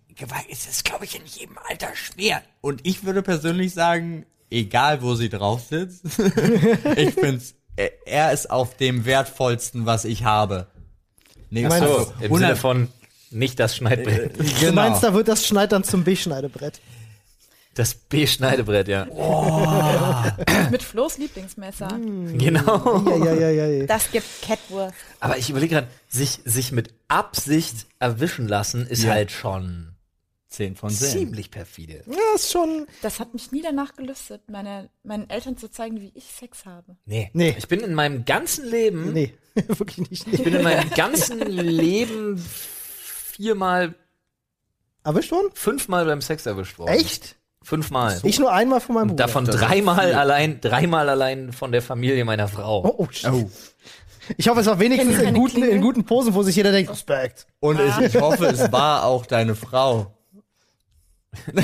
es 0.50 0.66
ist, 0.66 0.84
glaube 0.84 1.04
ich, 1.04 1.14
in 1.14 1.24
jedem 1.26 1.56
Alter 1.68 1.94
schwer. 1.94 2.42
Und 2.60 2.80
ich 2.84 3.04
würde 3.04 3.22
persönlich 3.22 3.72
sagen, 3.74 4.26
egal 4.50 5.02
wo 5.02 5.14
sie 5.14 5.28
drauf 5.28 5.62
sitzt, 5.62 6.04
ich 6.96 7.14
find's, 7.14 7.54
er- 7.76 7.92
er 8.06 8.32
ist 8.32 8.50
auf 8.50 8.76
dem 8.76 9.04
wertvollsten, 9.04 9.86
was 9.86 10.04
ich 10.04 10.24
habe. 10.24 10.66
Nee, 11.50 11.68
meinst- 11.68 11.86
So, 11.86 11.96
also, 11.98 12.12
im 12.20 12.34
Sinne 12.34 12.56
von 12.56 12.88
nicht 13.30 13.58
das 13.60 13.76
Schneidbrett. 13.76 14.38
Du 14.38 14.44
genau. 14.60 14.72
meinst, 14.72 15.02
da 15.02 15.14
wird 15.14 15.28
das 15.28 15.46
Schneid 15.46 15.72
dann 15.72 15.84
zum 15.84 16.04
B-Schneidebrett. 16.04 16.80
Das 17.74 17.94
B-Schneidebrett, 17.94 18.88
ja. 18.88 19.04
Mit 20.70 20.82
Flo's 20.82 21.16
Lieblingsmesser. 21.18 21.88
Genau. 21.88 23.04
Ja, 23.08 23.24
ja, 23.26 23.34
ja, 23.34 23.50
ja, 23.50 23.66
ja. 23.68 23.86
Das 23.86 24.10
gibt 24.10 24.26
Catwurst. 24.42 24.94
Aber 25.20 25.38
ich 25.38 25.48
überlege 25.50 25.74
gerade, 25.76 25.88
sich, 26.08 26.40
sich 26.44 26.72
mit 26.72 26.92
Absicht 27.06 27.86
erwischen 28.00 28.48
lassen, 28.48 28.84
ist 28.86 29.04
Ja. 29.04 29.12
halt 29.12 29.30
schon 29.30 29.92
10 30.48 30.74
von 30.76 30.90
10. 30.90 31.08
ziemlich 31.10 31.50
perfide. 31.52 32.02
Ja, 32.06 32.16
ist 32.34 32.50
schon. 32.50 32.86
Das 33.02 33.20
hat 33.20 33.32
mich 33.34 33.52
nie 33.52 33.62
danach 33.62 33.94
gelüstet, 33.94 34.40
meine, 34.50 34.88
meinen 35.04 35.28
Eltern 35.30 35.56
zu 35.56 35.70
zeigen, 35.70 36.00
wie 36.00 36.10
ich 36.14 36.24
Sex 36.32 36.64
habe. 36.66 36.96
Nee. 37.04 37.30
Nee. 37.32 37.54
Ich 37.58 37.68
bin 37.68 37.80
in 37.80 37.94
meinem 37.94 38.24
ganzen 38.24 38.68
Leben, 38.68 39.12
Nee, 39.12 39.34
wirklich 39.54 40.10
nicht. 40.10 40.26
ich 40.32 40.42
bin 40.42 40.54
in 40.54 40.62
meinem 40.64 40.90
ganzen 40.90 41.40
Leben 41.40 42.42
viermal, 43.38 43.94
Erwischt 45.04 45.30
worden? 45.30 45.48
fünfmal 45.54 46.04
beim 46.04 46.20
Sex 46.20 46.44
erwischt 46.44 46.78
worden. 46.78 46.90
Echt? 46.90 47.36
Fünfmal. 47.62 48.18
Ich 48.24 48.38
nur 48.38 48.52
einmal 48.52 48.80
von 48.80 48.94
meinem 48.96 49.08
Bruder. 49.08 49.26
Davon 49.26 49.44
dreimal 49.44 50.12
allein, 50.14 50.60
dreimal 50.60 51.08
allein 51.08 51.52
von 51.52 51.70
der 51.72 51.82
Familie 51.82 52.24
meiner 52.24 52.48
Frau. 52.48 52.84
Oh, 52.84 52.94
oh, 52.98 53.08
shit. 53.10 53.30
Ich 54.36 54.48
hoffe, 54.48 54.60
es 54.60 54.66
war 54.66 54.78
wenigstens 54.78 55.18
in 55.18 55.34
guten, 55.34 55.62
in 55.62 55.80
guten 55.80 56.04
Posen, 56.04 56.34
wo 56.34 56.42
sich 56.42 56.56
jeder 56.56 56.72
denkt, 56.72 56.90
Respekt. 56.90 57.46
Und 57.60 57.80
ich, 57.80 57.98
ich 58.14 58.20
hoffe, 58.20 58.46
es 58.46 58.70
war 58.72 59.04
auch 59.04 59.24
deine 59.26 59.54
Frau. 59.54 60.14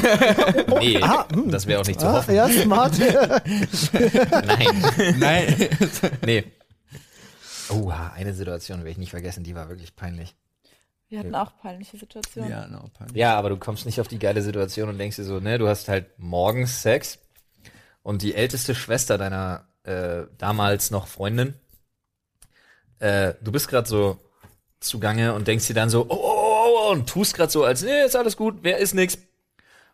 Nee, 0.78 1.00
ah, 1.02 1.26
hm. 1.32 1.50
das 1.50 1.66
wäre 1.66 1.80
auch 1.80 1.86
nicht 1.86 1.98
zu 1.98 2.06
Ah, 2.06 2.18
hoffen. 2.18 2.34
ja, 2.34 2.48
smart. 2.48 2.98
Nein, 4.46 4.84
Nein. 5.18 5.68
nee. 6.24 6.44
Oh, 7.70 7.90
eine 8.14 8.34
Situation 8.34 8.80
werde 8.80 8.90
ich 8.90 8.98
nicht 8.98 9.10
vergessen, 9.10 9.42
die 9.42 9.54
war 9.54 9.68
wirklich 9.70 9.96
peinlich. 9.96 10.36
Wir 11.14 11.20
hatten 11.20 11.34
auch 11.36 11.56
peinliche 11.62 11.96
Situationen. 11.96 12.50
ja, 12.50 12.66
no, 12.66 12.90
peinlich. 12.92 13.16
Ja, 13.16 13.36
aber 13.38 13.48
du 13.50 13.56
kommst 13.56 13.86
nicht 13.86 14.00
auf 14.00 14.08
die 14.08 14.18
geile 14.18 14.42
Situation 14.42 14.88
und 14.88 14.98
denkst 14.98 15.16
dir 15.16 15.24
so, 15.24 15.38
ne, 15.38 15.58
du 15.58 15.68
hast 15.68 15.88
halt 15.88 16.06
morgens 16.18 16.82
Sex 16.82 17.18
und 18.02 18.22
die 18.22 18.34
älteste 18.34 18.74
Schwester 18.74 19.16
deiner 19.16 19.64
äh, 19.84 20.24
damals 20.38 20.90
noch 20.90 21.06
Freundin, 21.06 21.54
äh, 22.98 23.34
du 23.42 23.52
bist 23.52 23.68
gerade 23.68 23.88
so 23.88 24.18
zugange 24.80 25.34
und 25.34 25.46
denkst 25.46 25.66
dir 25.68 25.74
dann 25.74 25.88
so, 25.88 26.06
oh, 26.08 26.14
oh, 26.14 26.34
oh, 26.66 26.88
oh, 26.88 26.92
und 26.92 27.08
tust 27.08 27.34
gerade 27.36 27.50
so, 27.52 27.64
als, 27.64 27.82
nee, 27.82 28.04
ist 28.04 28.16
alles 28.16 28.36
gut, 28.36 28.58
wer 28.62 28.78
ist 28.78 28.94
nix. 28.94 29.16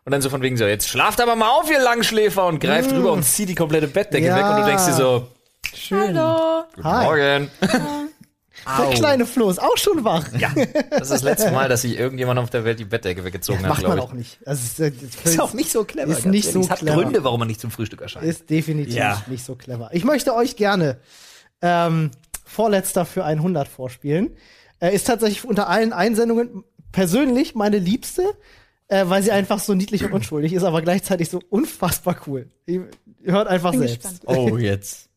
Und 0.03 0.11
dann 0.11 0.21
so 0.23 0.31
von 0.31 0.41
wegen 0.41 0.57
so, 0.57 0.65
jetzt 0.65 0.89
schlaft 0.89 1.21
aber 1.21 1.35
mal 1.35 1.49
auf, 1.49 1.69
ihr 1.69 1.79
Langschläfer, 1.79 2.47
und 2.47 2.59
greift 2.59 2.91
rüber 2.91 3.11
und 3.11 3.23
zieht 3.23 3.49
die 3.49 3.55
komplette 3.55 3.87
Bettdecke 3.87 4.25
Ja. 4.25 4.35
weg 4.35 4.49
und 4.49 4.57
du 4.57 4.65
denkst 4.65 4.85
dir 4.85 4.93
so, 4.93 5.27
Hallo. 5.91 6.63
guten 6.73 6.87
Hi. 6.87 7.05
Morgen. 7.05 7.51
Der 8.65 8.89
kleine 8.91 9.25
Flo 9.25 9.49
ist 9.49 9.61
auch 9.61 9.77
schon 9.77 10.03
wach. 10.03 10.27
Ja, 10.37 10.51
das 10.89 11.03
ist 11.03 11.11
das 11.11 11.21
letzte 11.23 11.51
Mal, 11.51 11.69
dass 11.69 11.81
sich 11.83 11.97
irgendjemand 11.97 12.39
auf 12.39 12.49
der 12.49 12.63
Welt 12.65 12.79
die 12.79 12.85
Bettdecke 12.85 13.23
weggezogen 13.23 13.59
hat, 13.61 13.69
Macht 13.69 13.81
man 13.83 13.91
glaube 13.93 14.01
auch 14.03 14.11
ich. 14.13 14.17
nicht. 14.19 14.47
Also, 14.47 14.61
ist, 14.63 14.79
äh, 14.79 14.91
Ist 15.23 15.39
auch 15.39 15.53
nicht 15.53 15.71
so 15.71 15.83
clever. 15.83 16.11
Ist 16.11 16.25
nicht 16.25 16.51
so 16.51 16.59
Es 16.59 16.69
hat 16.69 16.79
clever. 16.79 17.01
Gründe, 17.01 17.23
warum 17.23 17.39
man 17.39 17.47
nicht 17.47 17.61
zum 17.61 17.71
Frühstück 17.71 18.01
erscheint. 18.01 18.25
Ist 18.25 18.49
definitiv 18.49 18.93
Ja. 18.95 19.23
nicht 19.27 19.45
so 19.45 19.55
clever. 19.55 19.89
Ich 19.93 20.03
möchte 20.03 20.35
euch 20.35 20.55
gerne 20.57 20.97
ähm, 21.61 22.11
vorletzter 22.45 23.05
für 23.05 23.23
100 23.23 23.67
vorspielen. 23.67 24.31
Äh, 24.79 24.93
ist 24.95 25.07
tatsächlich 25.07 25.45
unter 25.45 25.69
allen 25.69 25.93
Einsendungen 25.93 26.63
persönlich 26.91 27.55
meine 27.55 27.77
liebste, 27.79 28.23
äh, 28.89 29.05
weil 29.07 29.23
sie 29.23 29.31
einfach 29.31 29.59
so 29.59 29.73
niedlich 29.73 30.03
und 30.03 30.11
unschuldig 30.11 30.51
ist, 30.53 30.63
aber 30.63 30.81
gleichzeitig 30.81 31.29
so 31.29 31.39
unfassbar 31.49 32.17
cool. 32.27 32.49
Ihr 32.65 32.87
hört 33.23 33.47
einfach 33.47 33.71
Bin 33.71 33.81
selbst. 33.87 34.21
gespannt. 34.21 34.37
Oh, 34.37 34.57
jetzt. 34.57 35.07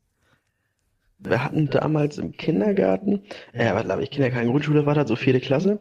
Wir 1.25 1.43
hatten 1.43 1.71
damals 1.71 2.19
im 2.19 2.33
Kindergarten, 2.33 3.23
äh, 3.53 3.83
glaube 3.83 4.03
ich, 4.03 4.11
Kindergarten, 4.11 4.49
Grundschule 4.49 4.87
war 4.87 4.95
das, 4.95 5.09
so 5.09 5.17
vierte 5.17 5.41
Klasse, 5.41 5.79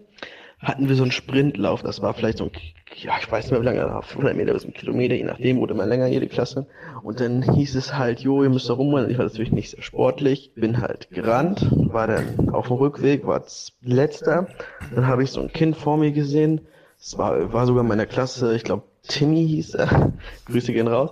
hatten 0.59 0.87
wir 0.87 0.95
so 0.95 1.03
einen 1.03 1.11
Sprintlauf. 1.11 1.83
Das 1.83 2.01
war 2.01 2.13
vielleicht 2.13 2.37
so 2.37 2.45
ein, 2.45 2.51
ja, 2.95 3.13
ich 3.19 3.29
weiß 3.29 3.45
nicht 3.45 3.51
mehr 3.51 3.61
wie 3.61 3.77
lange, 3.77 4.01
500 4.01 4.35
Meter 4.35 4.53
bis 4.53 4.63
ein 4.65 4.73
Kilometer, 4.73 5.15
je 5.15 5.25
nachdem, 5.25 5.59
oder 5.59 5.75
mal 5.75 5.87
länger 5.87 6.07
jede 6.07 6.27
Klasse. 6.27 6.67
Und 7.03 7.19
dann 7.19 7.41
hieß 7.41 7.75
es 7.75 7.97
halt, 7.97 8.21
jo, 8.21 8.43
ihr 8.43 8.49
müsst 8.49 8.69
da 8.69 8.73
rumrennen. 8.73 9.11
Ich 9.11 9.17
war 9.17 9.25
natürlich 9.25 9.51
nicht 9.51 9.71
sehr 9.71 9.81
sportlich, 9.81 10.53
bin 10.55 10.79
halt 10.79 11.09
gerannt, 11.11 11.67
war 11.71 12.07
dann 12.07 12.49
auf 12.51 12.67
dem 12.67 12.77
Rückweg, 12.77 13.27
war 13.27 13.43
letzter. 13.81 14.47
Dann 14.95 15.07
habe 15.07 15.23
ich 15.23 15.31
so 15.31 15.41
ein 15.41 15.51
Kind 15.51 15.75
vor 15.75 15.97
mir 15.97 16.11
gesehen, 16.11 16.61
Es 16.99 17.17
war, 17.17 17.51
war 17.51 17.65
sogar 17.65 17.83
in 17.83 17.89
meiner 17.89 18.05
Klasse, 18.05 18.55
ich 18.55 18.63
glaube, 18.63 18.83
Timmy 19.07 19.45
hieß 19.45 19.75
er. 19.75 20.13
Grüße 20.45 20.71
gehen 20.71 20.87
raus. 20.87 21.11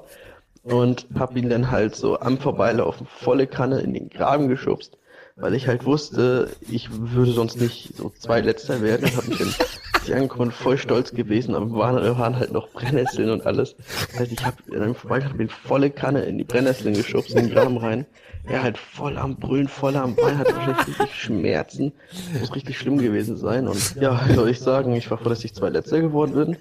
Und 0.64 1.08
hab 1.18 1.36
ihn 1.36 1.50
dann 1.50 1.72
halt 1.72 1.96
so 1.96 2.20
am 2.20 2.38
Vorbeilaufen 2.38 3.08
volle 3.08 3.48
Kanne 3.48 3.82
in 3.82 3.94
den 3.94 4.10
Graben 4.10 4.48
geschubst, 4.48 4.98
weil 5.36 5.56
ich 5.56 5.68
halt 5.68 5.86
wusste, 5.86 6.52
ich 6.70 6.90
würde 6.92 7.32
sonst 7.32 7.60
nicht 7.60 7.96
so 7.96 8.12
zweitletzter 8.20 8.82
werden 8.82 9.06
und 9.06 9.18
hab 9.18 9.28
mich 9.28 9.40
dann 9.40 9.54
ich 10.06 10.14
angekommen 10.14 10.52
voll 10.52 10.78
stolz 10.78 11.14
gewesen, 11.14 11.56
aber 11.56 11.72
waren, 11.74 12.18
waren 12.18 12.38
halt 12.38 12.52
noch 12.52 12.70
Brennnesseln 12.70 13.30
und 13.30 13.46
alles. 13.46 13.76
Heißt, 14.18 14.32
ich 14.32 14.46
habe 14.46 14.94
Vorbeigang 14.94 15.38
bin 15.38 15.50
volle 15.50 15.90
Kanne 15.90 16.24
in 16.24 16.38
die 16.38 16.44
Brennnesseln 16.44 16.94
geschubst, 16.94 17.32
in 17.32 17.48
den 17.48 17.54
Graben 17.54 17.78
rein. 17.78 18.06
Er 18.44 18.64
halt 18.64 18.78
voll 18.78 19.18
am 19.18 19.36
Brüllen, 19.36 19.68
voll 19.68 19.96
am 19.96 20.16
Bein, 20.16 20.38
hat 20.38 20.54
wahrscheinlich 20.54 20.88
richtig 20.88 21.16
Schmerzen. 21.16 21.94
Muss 22.40 22.56
richtig 22.56 22.78
schlimm 22.78 22.98
gewesen 22.98 23.38
sein. 23.38 23.68
Und 23.68 23.96
ja, 24.00 24.20
soll 24.34 24.50
ich 24.50 24.60
sagen, 24.60 24.94
ich 24.94 25.10
war 25.12 25.18
froh, 25.18 25.30
dass 25.30 25.44
ich 25.44 25.54
Zweitletzter 25.54 26.02
geworden 26.02 26.34
bin. 26.34 26.48
Und 26.48 26.58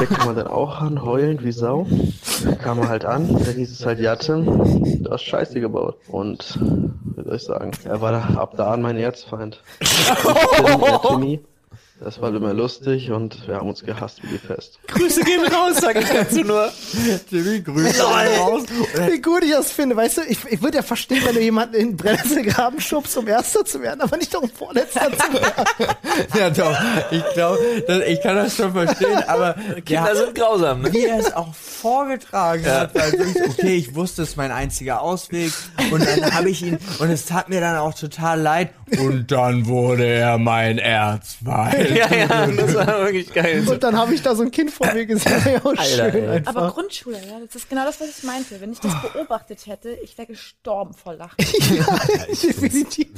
da 0.00 0.06
kam 0.06 0.26
man 0.26 0.36
dann 0.36 0.46
auch 0.48 0.80
an, 0.80 1.02
heulend 1.02 1.44
wie 1.44 1.52
Sau. 1.52 1.86
Dann 2.44 2.58
kam 2.58 2.78
er 2.80 2.88
halt 2.88 3.04
an, 3.04 3.28
dann 3.28 3.54
hieß 3.54 3.70
es 3.70 3.86
halt, 3.86 4.00
ja 4.00 4.16
Tim, 4.16 4.44
du 5.02 5.10
hast 5.10 5.22
Scheiße 5.22 5.60
gebaut. 5.60 5.96
Und, 6.08 6.58
wie 7.16 7.24
soll 7.24 7.36
ich 7.36 7.44
sagen, 7.44 7.70
er 7.84 8.00
war 8.00 8.12
da, 8.12 8.20
ab 8.36 8.54
da 8.56 8.72
an 8.72 8.82
mein 8.82 8.96
Erzfeind. 8.96 9.62
Tim, 9.80 10.80
der 10.80 11.00
Timmy. 11.02 11.40
Das 12.00 12.20
war 12.20 12.32
immer 12.32 12.54
lustig 12.54 13.10
und 13.10 13.48
wir 13.48 13.56
haben 13.56 13.68
uns 13.68 13.82
gehasst 13.82 14.22
wie 14.22 14.28
die 14.28 14.38
Pest. 14.38 14.78
Grüße 14.86 15.24
gehen 15.24 15.44
raus, 15.46 15.78
sag 15.80 15.96
ich 15.96 16.08
dazu 16.08 16.42
nur. 16.42 16.70
Timmy, 17.28 17.60
Grüße 17.60 18.02
raus. 18.02 18.62
Wie 19.10 19.20
gut 19.20 19.42
ich 19.42 19.50
das 19.50 19.72
finde, 19.72 19.96
weißt 19.96 20.18
du, 20.18 20.20
ich, 20.22 20.38
ich 20.48 20.62
würde 20.62 20.76
ja 20.76 20.82
verstehen, 20.82 21.22
wenn 21.24 21.34
du 21.34 21.40
jemanden 21.40 21.74
in 21.74 21.88
den 21.88 21.96
Brennnesselgraben 21.96 22.80
schubst, 22.80 23.16
um 23.16 23.26
Erster 23.26 23.64
zu 23.64 23.82
werden, 23.82 24.00
aber 24.00 24.16
nicht 24.16 24.32
um 24.36 24.48
Vorletzter 24.48 25.10
zu 25.10 25.32
werden. 25.32 25.64
Ja, 26.36 26.50
doch. 26.50 26.76
Ich 27.10 27.24
glaube, 27.34 27.58
ich 28.06 28.20
kann 28.22 28.36
das 28.36 28.56
schon 28.56 28.72
verstehen, 28.72 29.22
aber 29.26 29.54
Kinder 29.84 30.14
sind 30.16 30.34
grausam, 30.34 30.82
ne? 30.82 30.92
wie 30.92 31.04
er 31.04 31.18
es 31.18 31.32
auch 31.32 31.54
vorgetragen 31.54 32.66
hat, 32.66 32.94
weil 32.94 33.12
wirklich, 33.12 33.48
okay, 33.48 33.76
ich 33.76 33.94
wusste, 33.94 34.22
es 34.22 34.30
ist 34.30 34.36
mein 34.36 34.50
einziger 34.50 35.00
Ausweg 35.00 35.52
und 35.90 36.04
dann 36.04 36.34
habe 36.34 36.50
ich 36.50 36.62
ihn 36.62 36.78
und 36.98 37.10
es 37.10 37.26
tat 37.26 37.48
mir 37.48 37.60
dann 37.60 37.76
auch 37.76 37.94
total 37.94 38.40
leid 38.40 38.70
und 38.98 39.30
dann 39.30 39.66
wurde 39.66 40.06
er 40.06 40.38
mein 40.38 40.78
Erzfeind. 40.78 41.87
Ja, 41.98 42.14
ja, 42.14 42.46
das 42.46 42.74
war 42.74 42.86
wirklich 43.04 43.32
geil. 43.32 43.64
Und 43.66 43.82
dann 43.82 43.96
habe 43.96 44.14
ich 44.14 44.22
da 44.22 44.34
so 44.34 44.42
ein 44.42 44.50
Kind 44.50 44.70
vor 44.70 44.92
mir 44.92 45.06
gesehen. 45.06 45.32
Ja, 45.48 45.60
auch 45.60 45.66
Alter, 45.66 45.84
schön 45.84 46.24
ey. 46.24 46.28
einfach. 46.28 46.56
Aber 46.56 46.70
Grundschule, 46.72 47.16
ja, 47.16 47.40
das 47.44 47.54
ist 47.56 47.70
genau 47.70 47.84
das, 47.84 48.00
was 48.00 48.18
ich 48.18 48.24
meinte. 48.24 48.60
Wenn 48.60 48.72
ich 48.72 48.80
das 48.80 48.92
beobachtet 49.02 49.66
hätte, 49.66 49.90
ich 50.02 50.16
wäre 50.18 50.26
gestorben 50.26 50.92
vor 50.94 51.14
Lachen. 51.14 51.36
Definitiv. 52.28 53.08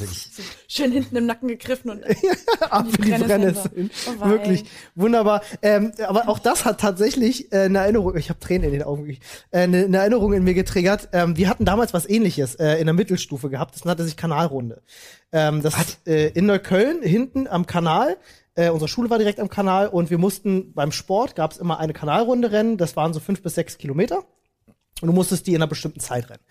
Schön 0.69 0.93
hinten 0.93 1.17
im 1.17 1.27
Nacken 1.27 1.49
gegriffen 1.49 1.91
und 1.91 2.05
Ab 2.71 2.87
in 2.87 2.93
die 2.93 2.99
Brennnesseln 2.99 3.41
Brennnesseln. 3.41 3.91
Oh. 4.21 4.29
Wirklich 4.29 4.65
wunderbar. 4.95 5.43
Ähm, 5.63 5.93
aber 6.07 6.29
auch 6.29 6.39
das 6.39 6.65
hat 6.65 6.81
tatsächlich 6.81 7.53
äh, 7.53 7.65
eine 7.65 7.79
Erinnerung, 7.79 8.17
ich 8.17 8.29
habe 8.29 8.41
Tränen 8.41 8.65
in 8.67 8.73
den 8.73 8.83
Augen, 8.83 9.09
äh, 9.09 9.19
eine, 9.53 9.85
eine 9.85 9.99
Erinnerung 9.99 10.33
in 10.33 10.45
mir 10.45 10.55
getriggert. 10.55 11.09
Ähm, 11.13 11.37
wir 11.37 11.49
hatten 11.49 11.65
damals 11.65 11.95
was 11.95 12.09
ähnliches 12.09 12.55
äh, 12.57 12.77
in 12.77 12.87
der 12.87 12.95
Mittelstufe 12.95 13.51
gehabt, 13.51 13.75
das 13.75 13.85
nannte 13.85 14.05
sich 14.05 14.17
Kanalrunde. 14.17 14.83
Ähm, 15.33 15.63
das 15.63 15.75
äh, 16.07 16.29
in 16.31 16.47
Neukölln, 16.47 17.03
hinten 17.03 17.47
am 17.47 17.67
Kanal, 17.67 18.17
äh, 18.61 18.71
unsere 18.71 18.89
Schule 18.89 19.11
war 19.11 19.19
direkt 19.19 19.41
am 19.41 19.49
Kanal 19.49 19.89
und 19.89 20.11
wir 20.11 20.19
mussten 20.19 20.73
beim 20.75 20.93
Sport, 20.93 21.35
gab 21.35 21.53
es 21.53 21.59
immer 21.59 21.79
eine 21.79 21.93
Kanalrunde 21.93 22.53
rennen, 22.53 22.77
das 22.77 22.97
waren 22.97 23.13
so 23.13 23.21
fünf 23.21 23.43
bis 23.43 23.55
sechs 23.55 23.79
Kilometer. 23.79 24.25
Und 25.01 25.07
du 25.07 25.13
musstest 25.15 25.47
die 25.47 25.53
in 25.53 25.57
einer 25.57 25.67
bestimmten 25.67 26.01
Zeit 26.01 26.29
rennen. 26.29 26.43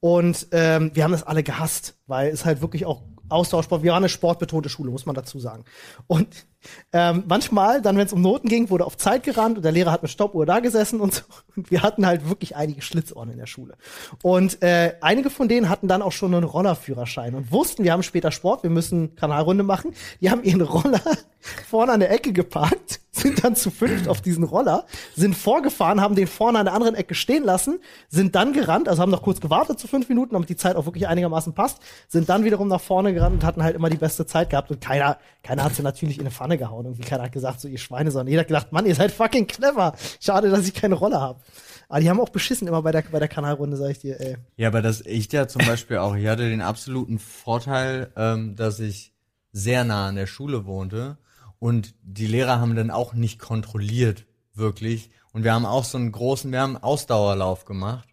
Und 0.00 0.48
ähm, 0.50 0.90
wir 0.94 1.04
haben 1.04 1.12
das 1.12 1.22
alle 1.22 1.44
gehasst, 1.44 1.96
weil 2.06 2.32
es 2.32 2.44
halt 2.44 2.60
wirklich 2.60 2.84
auch 2.84 3.02
Austauschsport, 3.28 3.84
wir 3.84 3.92
waren 3.92 4.02
eine 4.02 4.08
sportbetonte 4.08 4.68
Schule, 4.68 4.90
muss 4.90 5.06
man 5.06 5.14
dazu 5.14 5.38
sagen. 5.38 5.64
Und 6.08 6.46
ähm, 6.92 7.24
manchmal, 7.26 7.82
dann 7.82 7.96
wenn 7.96 8.06
es 8.06 8.12
um 8.12 8.20
Noten 8.20 8.48
ging, 8.48 8.70
wurde 8.70 8.84
auf 8.84 8.96
Zeit 8.96 9.22
gerannt 9.22 9.56
und 9.56 9.64
der 9.64 9.72
Lehrer 9.72 9.92
hat 9.92 10.02
mit 10.02 10.10
Stoppuhr 10.10 10.46
da 10.46 10.60
gesessen 10.60 11.00
und 11.00 11.14
so. 11.14 11.22
Und 11.54 11.70
wir 11.70 11.82
hatten 11.82 12.06
halt 12.06 12.26
wirklich 12.30 12.56
einige 12.56 12.80
Schlitzohren 12.80 13.28
in 13.28 13.36
der 13.36 13.46
Schule. 13.46 13.74
Und 14.22 14.62
äh, 14.62 14.94
einige 15.02 15.28
von 15.28 15.48
denen 15.48 15.68
hatten 15.68 15.86
dann 15.86 16.00
auch 16.00 16.12
schon 16.12 16.34
einen 16.34 16.44
Rollerführerschein 16.44 17.34
und 17.34 17.52
wussten, 17.52 17.84
wir 17.84 17.92
haben 17.92 18.02
später 18.02 18.32
Sport, 18.32 18.62
wir 18.62 18.70
müssen 18.70 19.16
Kanalrunde 19.16 19.62
machen. 19.62 19.92
Die 20.22 20.30
haben 20.30 20.42
ihren 20.44 20.62
Roller 20.62 21.02
vorne 21.68 21.92
an 21.92 22.00
der 22.00 22.10
Ecke 22.10 22.32
geparkt, 22.32 23.00
sind 23.10 23.44
dann 23.44 23.54
zu 23.54 23.70
fünft 23.70 24.08
auf 24.08 24.22
diesen 24.22 24.44
Roller, 24.44 24.86
sind 25.14 25.36
vorgefahren, 25.36 26.00
haben 26.00 26.14
den 26.14 26.26
vorne 26.26 26.58
an 26.58 26.64
der 26.64 26.74
anderen 26.74 26.94
Ecke 26.94 27.14
stehen 27.14 27.44
lassen, 27.44 27.80
sind 28.08 28.34
dann 28.34 28.52
gerannt, 28.52 28.88
also 28.88 29.02
haben 29.02 29.10
noch 29.10 29.22
kurz 29.22 29.40
gewartet 29.40 29.78
zu 29.78 29.86
fünf 29.86 30.08
Minuten, 30.08 30.32
damit 30.32 30.48
die 30.48 30.56
Zeit 30.56 30.76
auch 30.76 30.86
wirklich 30.86 31.06
einigermaßen 31.06 31.52
passt, 31.52 31.80
sind 32.08 32.28
dann 32.28 32.44
wiederum 32.44 32.68
nach 32.68 32.80
vorne 32.80 33.12
gerannt 33.12 33.34
und 33.34 33.44
hatten 33.44 33.62
halt 33.62 33.76
immer 33.76 33.90
die 33.90 33.96
beste 33.96 34.24
Zeit 34.24 34.50
gehabt 34.50 34.70
und 34.70 34.80
keiner, 34.80 35.18
keiner 35.42 35.64
hat 35.64 35.74
sie 35.74 35.82
natürlich 35.82 36.16
in 36.16 36.22
eine 36.22 36.30
Pfanne 36.30 36.51
gehauen. 36.56 36.86
Irgendwie 36.86 37.02
keiner 37.02 37.24
hat 37.24 37.32
gesagt, 37.32 37.60
so 37.60 37.68
ihr 37.68 37.78
Schweine, 37.78 38.10
sondern 38.10 38.28
jeder 38.28 38.40
hat 38.40 38.48
gedacht, 38.48 38.72
Mann, 38.72 38.86
ihr 38.86 38.94
seid 38.94 39.12
fucking 39.12 39.46
clever. 39.46 39.94
Schade, 40.20 40.50
dass 40.50 40.66
ich 40.66 40.74
keine 40.74 40.94
Rolle 40.94 41.20
habe. 41.20 41.40
Aber 41.88 42.00
die 42.00 42.08
haben 42.08 42.20
auch 42.20 42.30
beschissen 42.30 42.68
immer 42.68 42.82
bei 42.82 42.92
der, 42.92 43.04
bei 43.10 43.18
der 43.18 43.28
Kanalrunde, 43.28 43.76
sag 43.76 43.90
ich 43.90 43.98
dir, 43.98 44.20
ey. 44.20 44.36
Ja, 44.56 44.68
aber 44.68 44.82
das 44.82 45.02
ich 45.02 45.30
ja 45.32 45.46
zum 45.48 45.66
Beispiel 45.66 45.98
auch. 45.98 46.14
Ich 46.16 46.26
hatte 46.26 46.48
den 46.48 46.62
absoluten 46.62 47.18
Vorteil, 47.18 48.10
ähm, 48.16 48.56
dass 48.56 48.80
ich 48.80 49.12
sehr 49.52 49.84
nah 49.84 50.08
an 50.08 50.16
der 50.16 50.26
Schule 50.26 50.64
wohnte 50.64 51.18
und 51.58 51.94
die 52.02 52.26
Lehrer 52.26 52.60
haben 52.60 52.74
dann 52.74 52.90
auch 52.90 53.14
nicht 53.14 53.38
kontrolliert, 53.38 54.26
wirklich. 54.54 55.10
Und 55.32 55.44
wir 55.44 55.52
haben 55.52 55.66
auch 55.66 55.84
so 55.84 55.98
einen 55.98 56.12
großen, 56.12 56.50
wir 56.50 56.60
haben 56.60 56.76
einen 56.76 56.84
Ausdauerlauf 56.84 57.64
gemacht. 57.64 58.08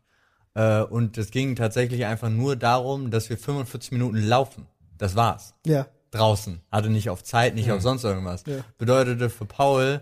Äh, 0.53 0.81
und 0.83 1.17
es 1.17 1.31
ging 1.31 1.55
tatsächlich 1.55 2.05
einfach 2.05 2.29
nur 2.29 2.55
darum, 2.55 3.11
dass 3.11 3.29
wir 3.29 3.37
45 3.37 3.91
Minuten 3.91 4.17
laufen. 4.17 4.67
Das 4.97 5.15
war's. 5.15 5.55
Ja. 5.65 5.87
Draußen. 6.11 6.61
Hatte 6.71 6.89
nicht 6.89 7.09
auf 7.09 7.23
Zeit, 7.23 7.55
nicht 7.55 7.71
auf 7.71 7.81
sonst 7.81 8.03
irgendwas. 8.03 8.43
Ja. 8.47 8.63
Bedeutete 8.77 9.29
für 9.29 9.45
Paul, 9.45 10.01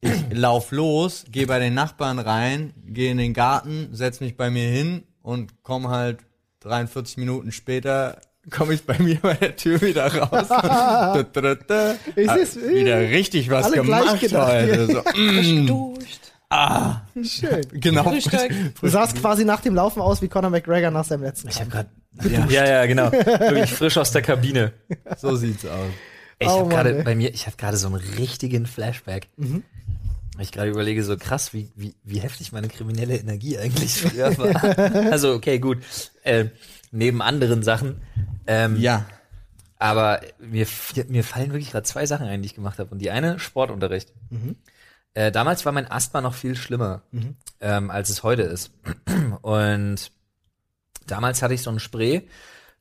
ich 0.00 0.12
lauf 0.30 0.70
los, 0.70 1.24
gehe 1.30 1.46
bei 1.46 1.58
den 1.58 1.74
Nachbarn 1.74 2.18
rein, 2.18 2.74
gehe 2.86 3.10
in 3.10 3.18
den 3.18 3.34
Garten, 3.34 3.88
setz 3.92 4.20
mich 4.20 4.36
bei 4.36 4.50
mir 4.50 4.68
hin 4.68 5.04
und 5.22 5.62
komm 5.62 5.88
halt 5.88 6.18
43 6.60 7.16
Minuten 7.16 7.52
später 7.52 8.18
komme 8.50 8.74
ich 8.74 8.84
bei 8.84 8.98
mir 8.98 9.16
bei 9.20 9.34
der 9.34 9.56
Tür 9.56 9.80
wieder 9.80 10.14
raus. 10.14 10.48
Da, 10.48 11.22
da, 11.22 11.54
da. 11.54 11.94
Wieder 12.14 13.00
richtig 13.00 13.50
was 13.50 13.66
alle 13.66 13.76
gemacht 13.76 14.22
heute. 14.22 14.86
So, 14.86 15.02
mm, 15.18 15.96
Duscht. 16.50 17.40
Schön. 17.40 17.66
genau. 17.72 18.04
Frühstück. 18.04 18.52
Du 18.80 18.88
sahst 18.88 19.16
quasi 19.16 19.44
nach 19.44 19.60
dem 19.60 19.74
Laufen 19.74 20.00
aus 20.00 20.22
wie 20.22 20.28
Conor 20.28 20.50
McGregor 20.50 20.90
nach 20.90 21.04
seinem 21.04 21.22
letzten 21.22 21.48
Ich 21.48 21.60
habe 21.60 21.70
gerade 21.70 21.88
ja, 22.48 22.64
ja, 22.64 22.86
genau. 22.86 23.10
Wirklich 23.10 23.72
frisch 23.72 23.96
aus 23.98 24.12
der 24.12 24.22
Kabine. 24.22 24.72
So 25.18 25.34
sieht's 25.34 25.66
aus. 25.66 25.90
Ich 26.38 26.48
Oh 26.48 26.60
habe 26.60 26.68
gerade 26.68 27.02
bei 27.02 27.14
mir, 27.14 27.32
ich 27.32 27.46
habe 27.46 27.56
gerade 27.56 27.76
so 27.76 27.86
einen 27.88 27.96
richtigen 27.96 28.66
Flashback. 28.66 29.28
Mhm. 29.36 29.62
Ich 30.38 30.50
gerade 30.50 30.70
überlege, 30.70 31.04
so 31.04 31.16
krass, 31.16 31.52
wie, 31.52 31.70
wie, 31.76 31.94
wie 32.02 32.18
heftig 32.20 32.52
meine 32.52 32.68
kriminelle 32.68 33.16
Energie 33.16 33.56
eigentlich 33.58 33.94
früher 33.94 34.36
war. 34.36 34.64
also, 35.12 35.32
okay, 35.32 35.58
gut. 35.58 35.78
Äh, 36.22 36.46
neben 36.90 37.22
anderen 37.22 37.62
Sachen. 37.62 38.00
Ähm, 38.46 38.76
Ja. 38.76 39.06
Aber 39.78 40.20
mir, 40.38 40.66
mir 41.08 41.24
fallen 41.24 41.52
wirklich 41.52 41.72
gerade 41.72 41.84
zwei 41.84 42.06
Sachen 42.06 42.26
ein, 42.26 42.42
die 42.42 42.46
ich 42.46 42.54
gemacht 42.54 42.78
habe. 42.78 42.90
Und 42.90 43.00
die 43.00 43.10
eine, 43.10 43.38
Sportunterricht. 43.38 44.12
Äh, 45.14 45.30
damals 45.32 45.64
war 45.64 45.72
mein 45.72 45.90
Asthma 45.90 46.20
noch 46.20 46.34
viel 46.34 46.56
schlimmer, 46.56 47.02
ähm, 47.60 47.90
als 47.90 48.08
es 48.10 48.22
heute 48.22 48.42
ist. 48.42 48.72
Und 49.42 50.10
damals 51.06 51.40
hatte 51.42 51.54
ich 51.54 51.62
so 51.62 51.70
ein 51.70 51.78
Spray, 51.78 52.28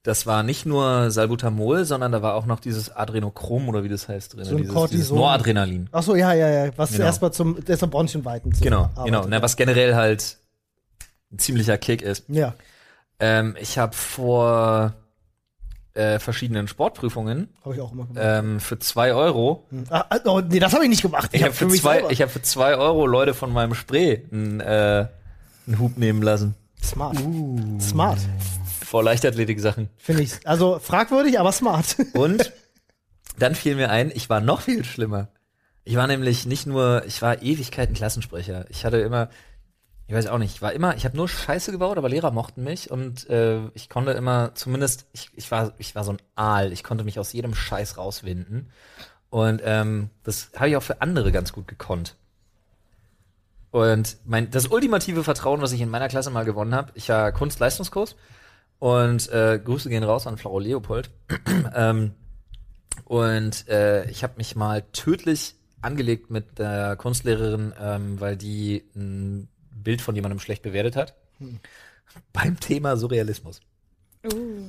das 0.02 0.26
war 0.26 0.43
nicht 0.43 0.65
nur 0.65 1.12
Salbutamol, 1.12 1.86
sondern 1.86 2.12
da 2.12 2.22
war 2.22 2.34
auch 2.36 2.46
noch 2.46 2.60
dieses 2.60 2.93
Adrenochrom 2.93 3.69
oder 3.69 3.84
wie 3.86 3.89
das 3.89 4.10
heißt 4.10 4.34
drin. 4.36 4.43
So 4.43 4.52
ein 4.52 4.58
dieses, 4.58 4.74
Cortison. 4.74 4.98
dieses 5.00 5.12
Noradrenalin. 5.12 5.88
Ach 5.93 6.04
so, 6.04 6.15
ja, 6.15 6.34
ja, 6.34 6.50
ja. 6.65 6.72
Was 6.76 6.91
Genau. 6.91 7.06
erstmal 7.06 7.32
zum, 7.32 7.58
am 7.82 7.89
Bronchienweiten. 7.89 8.52
Genau, 8.60 8.82
arbeitet, 8.82 9.06
genau. 9.06 9.26
Na, 9.30 9.41
was 9.41 9.56
generell 9.56 9.96
halt 9.96 10.38
ein 11.32 11.39
ziemlicher 11.39 11.78
Kick 11.78 12.02
ist. 12.02 12.26
Ja. 12.28 12.54
Ähm, 13.19 13.56
ich 13.62 13.78
habe 13.78 13.96
vor 13.96 14.93
äh, 15.95 16.17
verschiedenen 16.19 16.67
Sportprüfungen 16.67 17.49
Habe 17.63 17.75
ich 17.75 17.82
auch 17.82 17.91
immer 17.91 18.06
gemacht. 18.06 18.19
ähm, 18.25 18.60
für 18.60 18.79
zwei 18.79 19.13
Euro 19.13 19.67
Ah, 19.89 20.06
ah, 20.10 20.19
oh, 20.25 20.41
nee, 20.41 20.60
das 20.60 20.73
habe 20.73 20.84
ich 20.84 20.89
nicht 20.89 21.01
gemacht. 21.03 21.29
Ich 21.34 21.43
habe 21.43 21.53
für, 21.53 21.65
mich 21.67 21.82
zwei, 21.82 21.95
selber- 21.99 22.12
ich 22.12 22.21
hab 22.21 22.32
für 22.32 22.41
zwei 22.41 22.75
Euro 22.75 23.06
Leute 23.06 23.34
von 23.34 23.51
meinem 23.53 23.75
Spray 23.75 24.25
einen, 24.32 24.60
äh, 24.60 25.08
einen 25.67 25.79
Hub 25.79 25.97
nehmen 25.97 26.21
lassen. 26.23 26.56
smart. 26.84 27.17
Smart, 27.79 28.19
Vor 28.86 29.03
Leichtathletik-Sachen. 29.03 29.89
finde 29.97 30.23
ich. 30.23 30.34
Also 30.47 30.79
fragwürdig, 30.79 31.39
aber 31.39 31.51
smart. 31.51 31.95
Und 32.13 32.51
dann 33.39 33.56
fiel 33.56 33.75
mir 33.75 33.89
ein, 33.89 34.12
ich 34.13 34.29
war 34.29 34.41
noch 34.41 34.62
viel 34.62 34.84
schlimmer. 34.84 35.29
Ich 35.86 35.95
war 35.95 36.08
nämlich 36.08 36.45
nicht 36.45 36.65
nur, 36.65 37.03
ich 37.06 37.21
war 37.21 37.41
Ewigkeiten 37.41 37.93
Klassensprecher. 37.93 38.65
Ich 38.69 38.86
hatte 38.86 38.97
immer, 38.97 39.29
ich 40.08 40.13
weiß 40.13 40.28
auch 40.28 40.38
nicht, 40.38 40.56
ich 40.56 40.62
war 40.62 40.74
immer, 40.74 40.96
ich 40.96 41.06
habe 41.06 41.16
nur 41.16 41.30
Scheiße 41.30 41.72
gebaut, 41.72 41.98
aber 41.98 42.10
Lehrer 42.10 42.32
mochten 42.32 42.63
mich 42.63 42.92
und 42.92 43.30
äh, 43.30 43.60
ich 43.74 43.89
konnte 43.89 44.12
immer, 44.12 44.54
zumindest, 44.54 45.08
ich, 45.13 45.30
ich 45.36 45.50
war, 45.50 45.74
ich 45.78 45.96
war 45.96 46.04
so 46.04 46.12
ein 46.12 46.22
Aal. 46.36 46.74
Ich 46.74 46.84
konnte 46.84 47.04
mich 47.04 47.20
aus 47.20 47.32
jedem 47.32 47.56
Scheiß 47.56 47.98
rauswinden. 47.98 48.70
Und 49.30 49.62
ähm, 49.63 50.10
das 50.24 50.52
habe 50.56 50.70
ich 50.70 50.78
auch 50.78 50.84
für 50.84 51.02
andere 51.02 51.32
ganz 51.32 51.54
gut 51.54 51.68
gekonnt. 51.68 52.16
Und 53.72 54.18
mein, 54.26 54.52
das 54.52 54.68
ultimative 54.68 55.24
Vertrauen, 55.24 55.62
was 55.62 55.72
ich 55.72 55.82
in 55.82 55.89
meiner 55.89 56.10
Klasse 56.10 56.30
mal 56.30 56.46
gewonnen 56.46 56.76
habe, 56.76 56.92
ich 56.94 57.10
war 57.10 57.32
Kunstleistungskurs 57.32 58.16
und 58.78 59.32
äh, 59.32 59.60
Grüße 59.63 59.89
gehen 59.89 60.04
raus 60.04 60.28
an 60.28 60.38
Frau 60.38 60.60
Leopold. 60.60 61.10
ähm, 61.74 62.13
und 63.06 63.68
äh, 63.70 64.08
ich 64.12 64.24
habe 64.24 64.34
mich 64.38 64.56
mal 64.56 64.84
tödlich 64.92 65.56
angelegt 65.82 66.30
mit 66.30 66.60
der 66.60 66.96
Kunstlehrerin, 66.98 67.74
ähm, 67.82 68.20
weil 68.20 68.38
die 68.38 68.84
ein 68.96 69.48
Bild 69.84 70.02
von 70.02 70.15
jemandem 70.15 70.39
schlecht 70.39 70.62
bewertet 70.63 70.96
hat. 70.96 71.13
Beim 72.32 72.60
Thema 72.60 72.96
Surrealismus. 72.98 73.60
Uh. 74.26 74.63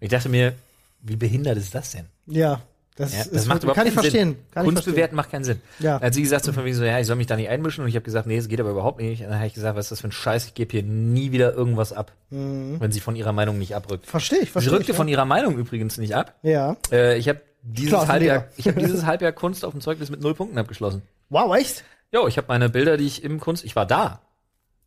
Ich 0.00 0.10
dachte 0.10 0.28
mir, 0.28 0.54
wie 1.02 1.16
behindert 1.16 1.56
ist 1.56 1.74
das 1.74 1.92
denn? 1.92 2.06
Ja, 2.26 2.60
das, 2.96 3.12
Ja, 3.12 3.22
ist, 3.22 3.46
macht 3.48 3.62
überhaupt 3.62 3.76
kann 3.78 3.86
ich 3.86 3.94
keinen 3.94 4.02
verstehen. 4.02 4.28
Sinn. 4.30 4.36
Kann 4.52 4.62
ich 4.62 4.66
Kunst 4.66 4.72
verstehen. 4.84 4.94
bewerten 4.94 5.16
macht 5.16 5.30
keinen 5.30 5.44
Sinn. 5.44 5.60
Ja. 5.80 5.98
Da 5.98 6.06
hat 6.06 6.14
sie 6.14 6.22
gesagt 6.22 6.44
so 6.44 6.52
von 6.52 6.64
wegen 6.64 6.76
so, 6.76 6.84
ja, 6.84 6.98
ich 7.00 7.06
soll 7.06 7.16
mich 7.16 7.26
da 7.26 7.36
nicht 7.36 7.48
einmischen 7.48 7.82
und 7.82 7.88
ich 7.88 7.96
habe 7.96 8.04
gesagt, 8.04 8.26
nee, 8.26 8.36
es 8.36 8.48
geht 8.48 8.60
aber 8.60 8.70
überhaupt 8.70 9.00
nicht. 9.00 9.22
Und 9.22 9.28
dann 9.28 9.36
habe 9.38 9.46
ich 9.46 9.54
gesagt, 9.54 9.76
was 9.76 9.86
ist 9.86 9.90
das 9.92 10.00
für 10.00 10.08
ein 10.08 10.12
Scheiß, 10.12 10.46
ich 10.46 10.54
gebe 10.54 10.70
hier 10.72 10.82
nie 10.82 11.32
wieder 11.32 11.52
irgendwas 11.54 11.92
ab, 11.92 12.12
wenn 12.30 12.92
sie 12.92 13.00
von 13.00 13.16
ihrer 13.16 13.32
Meinung 13.32 13.58
nicht 13.58 13.74
abrückt. 13.74 14.06
Verstehe 14.06 14.38
ich, 14.38 14.46
Sie 14.46 14.52
verstehe 14.52 14.74
rückte 14.74 14.92
ich. 14.92 14.96
von 14.96 15.08
ihrer 15.08 15.24
Meinung 15.24 15.56
übrigens 15.56 15.98
nicht 15.98 16.14
ab. 16.14 16.34
ja. 16.42 16.76
ja. 16.90 16.96
Äh, 16.96 17.18
ich 17.18 17.28
habe 17.28 17.40
dieses 17.62 17.90
Klar, 17.90 18.08
Halbjahr, 18.08 18.44
ich 18.58 18.68
habe 18.68 18.78
dieses 18.80 19.06
Halbjahr 19.06 19.32
Kunst 19.32 19.64
auf 19.64 19.72
dem 19.72 19.80
Zeugnis 19.80 20.10
mit 20.10 20.20
null 20.20 20.34
Punkten 20.34 20.58
abgeschlossen. 20.58 21.00
Wow, 21.30 21.56
echt? 21.56 21.82
Jo, 22.12 22.28
ich 22.28 22.36
habe 22.36 22.46
meine 22.48 22.68
Bilder, 22.68 22.96
die 22.98 23.06
ich 23.06 23.24
im 23.24 23.40
Kunst, 23.40 23.64
ich 23.64 23.74
war 23.74 23.86
da, 23.86 24.20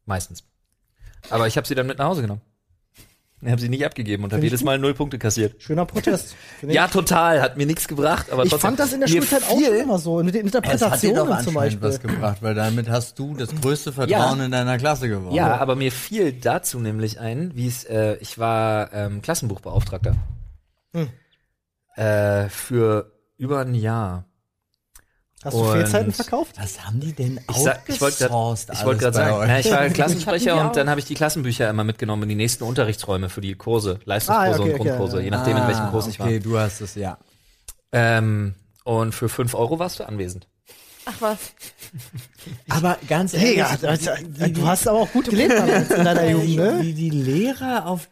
meistens. 0.08 0.44
Aber 1.30 1.48
ich 1.48 1.58
habe 1.58 1.68
sie 1.68 1.76
dann 1.76 1.88
mit 1.88 1.98
nach 2.00 2.06
Hause 2.08 2.22
genommen. 2.22 2.42
Ich 3.40 3.52
habe 3.52 3.62
sie 3.62 3.70
nicht 3.70 3.86
abgegeben 3.86 4.24
und 4.24 4.34
habe 4.34 4.42
jedes. 4.42 4.64
Mal 4.64 4.80
null 4.80 4.96
Punkte 4.96 5.20
kassiert. 5.20 5.62
Schöner 5.62 5.86
Protest. 5.86 6.36
Ja, 6.64 6.88
total, 6.88 7.40
hat 7.40 7.56
mir 7.56 7.68
nichts 7.68 7.88
gebracht, 7.88 8.32
aber 8.32 8.44
ich 8.44 8.50
trotzdem. 8.50 8.70
fand 8.70 8.80
das 8.80 8.94
in 8.94 9.00
der 9.00 9.08
Schulzeit 9.08 9.44
auch 9.44 9.62
schon 9.62 9.76
immer 9.76 10.00
so, 10.00 10.24
mit 10.24 10.34
den 10.34 10.48
Es 10.48 10.56
hat 10.56 10.64
dir 10.64 10.72
Interpretationen 10.72 11.44
zum 11.44 11.54
Beispiel. 11.54 11.82
was 11.88 12.00
gebracht, 12.02 12.38
weil 12.42 12.56
damit 12.56 12.90
hast 12.90 13.20
du 13.20 13.36
das 13.36 13.50
größte 13.62 13.94
Vertrauen 13.94 14.40
Ja. 14.40 14.46
in 14.46 14.52
deiner 14.52 14.80
Klasse 14.80 15.08
gewonnen. 15.08 15.36
Ja, 15.36 15.58
aber 15.58 15.76
mir 15.76 15.92
fiel 15.92 16.32
dazu 16.34 16.80
nämlich 16.80 17.20
ein, 17.20 17.56
wie 17.56 17.68
es, 17.68 17.84
äh, 17.84 18.16
ich 18.22 18.40
war 18.40 18.92
ähm, 18.92 19.22
Klassenbuchbeauftragter. 19.22 20.16
Hm. 20.94 21.10
Äh, 21.96 22.50
für 22.50 23.12
über 23.38 23.60
ein 23.60 23.76
Jahr. 23.76 24.26
Hast 25.48 25.56
du 25.58 25.72
Fehlzeiten 25.72 26.12
verkauft? 26.14 26.56
Was 26.60 26.86
haben 26.86 27.00
die 27.00 27.14
denn 27.14 27.40
Ich, 27.50 27.56
sag, 27.58 27.82
ich 27.88 28.00
wollte 28.02 28.18
gerade 28.20 28.34
outgesourced 28.34 28.70
ich 28.80 28.86
wollte 28.86 29.06
alles 29.06 29.16
gerade 29.16 29.32
bei 29.32 29.38
sagen, 29.40 29.46
na, 29.48 29.60
ich 29.60 29.72
war 29.72 29.90
Klassensprecher 29.90 30.62
und 30.68 30.76
dann 30.76 30.90
habe 30.90 31.00
ich 31.00 31.06
die 31.06 31.14
Klassenbücher 31.16 31.70
immer 31.70 31.84
mitgenommen 31.84 32.24
in 32.24 32.30
die 32.30 32.36
nächsten 32.36 32.64
Unterrichtsräume 32.64 33.30
für 33.30 33.42
die 33.42 33.56
Kurse, 33.56 34.00
Leistungskurse 34.06 34.50
Ah, 34.52 34.62
okay, 34.62 34.74
und 34.74 34.80
okay, 34.80 34.90
Grundkurse, 34.90 35.18
ja. 35.18 35.24
je 35.24 35.30
nachdem, 35.32 35.58
in 35.58 35.68
welchem 35.68 35.90
Kurs 35.90 36.08
ich 36.08 36.20
war. 36.20 36.26
Ah, 36.28 36.30
Okay, 36.30 36.40
du 36.40 36.58
hast 36.60 36.82
es, 36.82 36.96
ja. 36.96 37.18
Ähm, 37.92 38.56
und 38.84 39.14
für 39.16 39.30
fünf 39.30 39.54
Euro 39.56 39.80
warst 39.80 40.00
du 40.00 40.04
anwesend. 40.08 40.48
Ach 41.06 41.14
was. 41.22 41.38
Aber 42.70 42.98
ganz 43.08 43.34
ehrlich, 43.34 43.52
Digga, 43.52 43.78
das- 43.82 44.52
du 44.54 44.68
hast 44.68 44.88
aber 44.88 45.00
auch 45.00 45.12
gut 45.12 45.30
gelebt 45.30 45.54
in 45.98 46.04
deiner 46.04 46.30
Jugend, 46.30 46.56
ne? 46.58 46.78
wie 46.82 46.94
die 46.94 47.10
Lehrer 47.10 47.86
auf, 47.86 48.10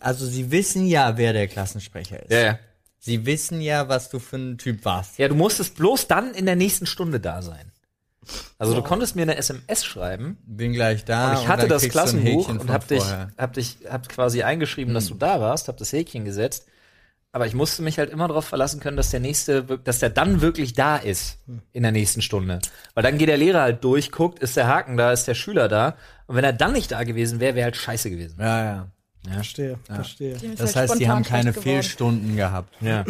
also 0.00 0.24
sie 0.26 0.50
wissen 0.52 0.86
ja, 0.86 1.16
wer 1.16 1.32
der 1.32 1.48
Klassensprecher 1.48 2.22
ist. 2.22 2.30
Ja, 2.32 2.38
ja. 2.40 2.58
Sie 3.04 3.26
wissen 3.26 3.60
ja, 3.60 3.88
was 3.88 4.10
du 4.10 4.20
für 4.20 4.36
ein 4.36 4.58
Typ 4.58 4.84
warst. 4.84 5.18
Ja, 5.18 5.26
du 5.26 5.34
musstest 5.34 5.74
bloß 5.74 6.06
dann 6.06 6.34
in 6.34 6.46
der 6.46 6.54
nächsten 6.54 6.86
Stunde 6.86 7.18
da 7.18 7.42
sein. 7.42 7.72
Also 8.58 8.74
du 8.76 8.82
konntest 8.82 9.16
mir 9.16 9.22
eine 9.22 9.36
SMS 9.36 9.84
schreiben 9.84 10.38
Bin 10.46 10.72
gleich 10.72 11.04
da. 11.04 11.32
und 11.32 11.42
ich 11.42 11.48
hatte 11.48 11.62
dann 11.62 11.70
das 11.70 11.88
Klassenbuch 11.88 12.48
und 12.48 12.70
hab 12.70 12.86
dich, 12.86 13.02
hab 13.36 13.54
dich, 13.54 13.78
hab 13.90 14.08
quasi 14.08 14.44
eingeschrieben, 14.44 14.94
dass 14.94 15.08
du 15.08 15.14
da 15.14 15.40
warst, 15.40 15.66
hab 15.66 15.78
das 15.78 15.92
Häkchen 15.92 16.24
gesetzt. 16.24 16.68
Aber 17.32 17.44
ich 17.48 17.54
musste 17.54 17.82
mich 17.82 17.98
halt 17.98 18.10
immer 18.10 18.28
darauf 18.28 18.44
verlassen 18.44 18.78
können, 18.78 18.96
dass 18.96 19.10
der 19.10 19.18
nächste, 19.18 19.64
dass 19.64 19.98
der 19.98 20.10
dann 20.10 20.40
wirklich 20.40 20.74
da 20.74 20.96
ist 20.96 21.38
in 21.72 21.82
der 21.82 21.90
nächsten 21.90 22.22
Stunde. 22.22 22.60
Weil 22.94 23.02
dann 23.02 23.18
geht 23.18 23.28
der 23.28 23.36
Lehrer 23.36 23.62
halt 23.62 23.82
durch, 23.82 24.12
guckt, 24.12 24.38
ist 24.38 24.56
der 24.56 24.68
Haken 24.68 24.96
da, 24.96 25.10
ist 25.10 25.26
der 25.26 25.34
Schüler 25.34 25.66
da. 25.66 25.96
Und 26.28 26.36
wenn 26.36 26.44
er 26.44 26.52
dann 26.52 26.72
nicht 26.72 26.92
da 26.92 27.02
gewesen 27.02 27.40
wäre, 27.40 27.56
wäre 27.56 27.64
halt 27.64 27.76
scheiße 27.76 28.10
gewesen. 28.10 28.36
Ja, 28.38 28.64
ja. 28.64 28.92
Verstehe, 29.30 29.78
verstehe. 29.84 30.34
Dem 30.36 30.52
ist 30.52 30.60
Das 30.60 30.74
halt 30.74 30.90
heißt, 30.90 31.00
die 31.00 31.08
haben 31.08 31.22
keine. 31.22 31.52
Fehlstunden 31.52 32.34
gehabt. 32.36 32.74
Ja. 32.80 33.04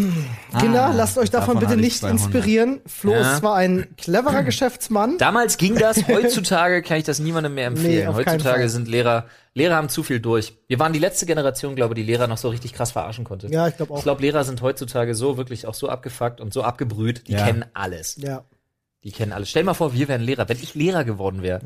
Kinder, 0.60 0.86
Ah, 0.86 0.92
lasst 0.92 1.16
euch 1.16 1.30
davon, 1.30 1.54
davon 1.54 1.68
bitte 1.70 1.80
nicht 1.80 1.98
200. 2.00 2.20
inspirieren. 2.26 2.80
Flo 2.86 3.12
Ja. 3.12 3.32
ist 3.32 3.38
zwar 3.38 3.56
ein 3.56 3.88
cleverer 3.96 4.42
Geschäftsmann, 4.44 5.16
Damals 5.16 5.56
ging 5.56 5.74
das, 5.74 5.96
heutzutage 6.08 6.82
kann 6.82 6.98
ich 6.98 7.04
das 7.04 7.18
niemandem 7.18 7.54
mehr 7.54 7.70
Nee, 7.70 7.76
empfehlen. 7.76 8.04
keinen 8.06 8.14
heutzutage 8.16 8.68
sind 8.68 8.88
Lehrer, 8.88 9.24
Lehrer 9.54 9.74
haben 9.76 9.88
zu 9.88 10.02
viel 10.02 10.20
durch. 10.20 10.54
Wir 10.68 10.78
waren 10.78 10.92
die 10.92 10.98
letzte 10.98 11.24
Generation, 11.24 11.76
glaube 11.76 11.94
ich, 11.94 12.04
die 12.04 12.10
Lehrer 12.10 12.26
noch 12.26 12.38
so 12.38 12.50
richtig 12.50 12.74
krass 12.74 12.92
verarschen 12.92 13.24
konnte. 13.24 13.46
Ja, 13.48 13.68
ich 13.68 13.76
glaube 13.78 13.94
auch. 13.94 13.98
Ich 13.98 14.02
glaube, 14.02 14.20
Lehrer 14.20 14.44
sind 14.44 14.60
heutzutage 14.60 15.14
so 15.14 15.38
wirklich 15.38 15.66
auch 15.66 15.74
so 15.74 15.88
abgefuckt 15.88 16.42
und 16.42 16.52
so 16.52 16.62
abgebrüht, 16.62 17.26
die 17.28 17.32
Ja. 17.32 17.46
kennen 17.46 17.64
alles. 17.72 18.16
ja. 18.20 18.44
Die 19.04 19.10
kennen 19.10 19.32
alles. 19.32 19.50
Stell 19.50 19.64
mal 19.64 19.74
vor, 19.74 19.94
wir 19.94 20.06
wären 20.06 20.22
Lehrer. 20.22 20.48
Wenn 20.48 20.58
ich 20.58 20.74
Lehrer 20.74 21.04
geworden 21.04 21.42
wäre, 21.42 21.60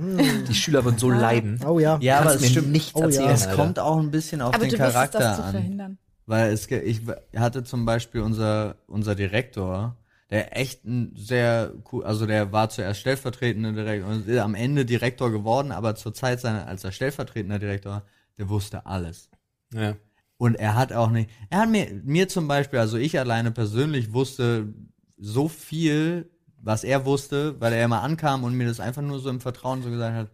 die 0.48 0.54
Schüler 0.54 0.84
würden 0.84 0.98
so 0.98 1.10
leiden. 1.10 1.60
Oh 1.66 1.78
ja. 1.78 1.98
Ja, 2.00 2.20
aber 2.20 2.34
es 2.34 2.40
mir 2.40 2.48
stimmt. 2.48 2.72
nichts 2.72 2.94
Oh 2.94 3.00
ja. 3.00 3.04
erzählen. 3.06 3.30
Es 3.30 3.46
Alter. 3.46 3.56
kommt 3.62 3.78
auch 3.78 3.98
ein 3.98 4.10
bisschen 4.10 4.40
auf 4.40 4.54
Aber 4.54 4.66
den 4.66 4.78
Charakter 4.78 5.18
das 5.18 5.36
zu 5.36 5.42
an. 5.44 5.50
verhindern. 5.52 5.98
Weil 6.24 6.52
es, 6.52 6.66
ich 6.70 7.02
hatte 7.36 7.62
zum 7.62 7.84
Beispiel 7.84 8.22
unser, 8.22 8.76
unser 8.86 9.14
Direktor, 9.14 9.96
der 10.30 10.56
echt 10.56 10.84
ein 10.84 11.12
sehr 11.14 11.72
cool, 11.92 12.04
also 12.04 12.26
der 12.26 12.52
war 12.52 12.68
zuerst 12.70 13.00
stellvertretender 13.00 13.72
Direktor 13.72 14.10
und 14.10 14.26
ist 14.26 14.38
am 14.38 14.54
Ende 14.54 14.84
Direktor 14.84 15.30
geworden, 15.30 15.70
aber 15.72 15.94
zur 15.94 16.14
Zeit 16.14 16.40
seiner, 16.40 16.66
als 16.66 16.82
er 16.84 16.90
stellvertretender 16.90 17.58
Direktor, 17.58 18.02
der 18.38 18.48
wusste 18.48 18.86
alles. 18.86 19.28
Ja. 19.72 19.94
Und 20.38 20.56
er 20.56 20.74
hat 20.74 20.92
auch 20.92 21.10
nicht, 21.10 21.30
er 21.50 21.60
hat 21.60 21.68
mir, 21.70 21.86
mir 22.02 22.28
zum 22.28 22.48
Beispiel, 22.48 22.78
also 22.78 22.96
ich 22.96 23.18
alleine 23.18 23.52
persönlich 23.52 24.12
wusste 24.12 24.74
so 25.16 25.48
viel, 25.48 26.28
was 26.66 26.84
er 26.84 27.04
wusste, 27.06 27.58
weil 27.60 27.72
er 27.72 27.84
immer 27.84 28.02
ankam 28.02 28.42
und 28.44 28.54
mir 28.54 28.66
das 28.66 28.80
einfach 28.80 29.02
nur 29.02 29.20
so 29.20 29.30
im 29.30 29.40
Vertrauen 29.40 29.82
so 29.82 29.90
gesagt 29.90 30.14
hat, 30.16 30.28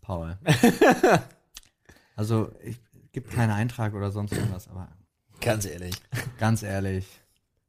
Paul. 0.00 0.38
also, 2.16 2.50
ich 2.62 2.78
gibt 3.12 3.30
keinen 3.30 3.50
Eintrag 3.50 3.94
oder 3.94 4.10
sonst 4.10 4.32
irgendwas, 4.32 4.68
aber 4.68 4.88
Ganz 5.40 5.64
ehrlich. 5.66 5.94
ganz 6.38 6.62
ehrlich, 6.62 7.06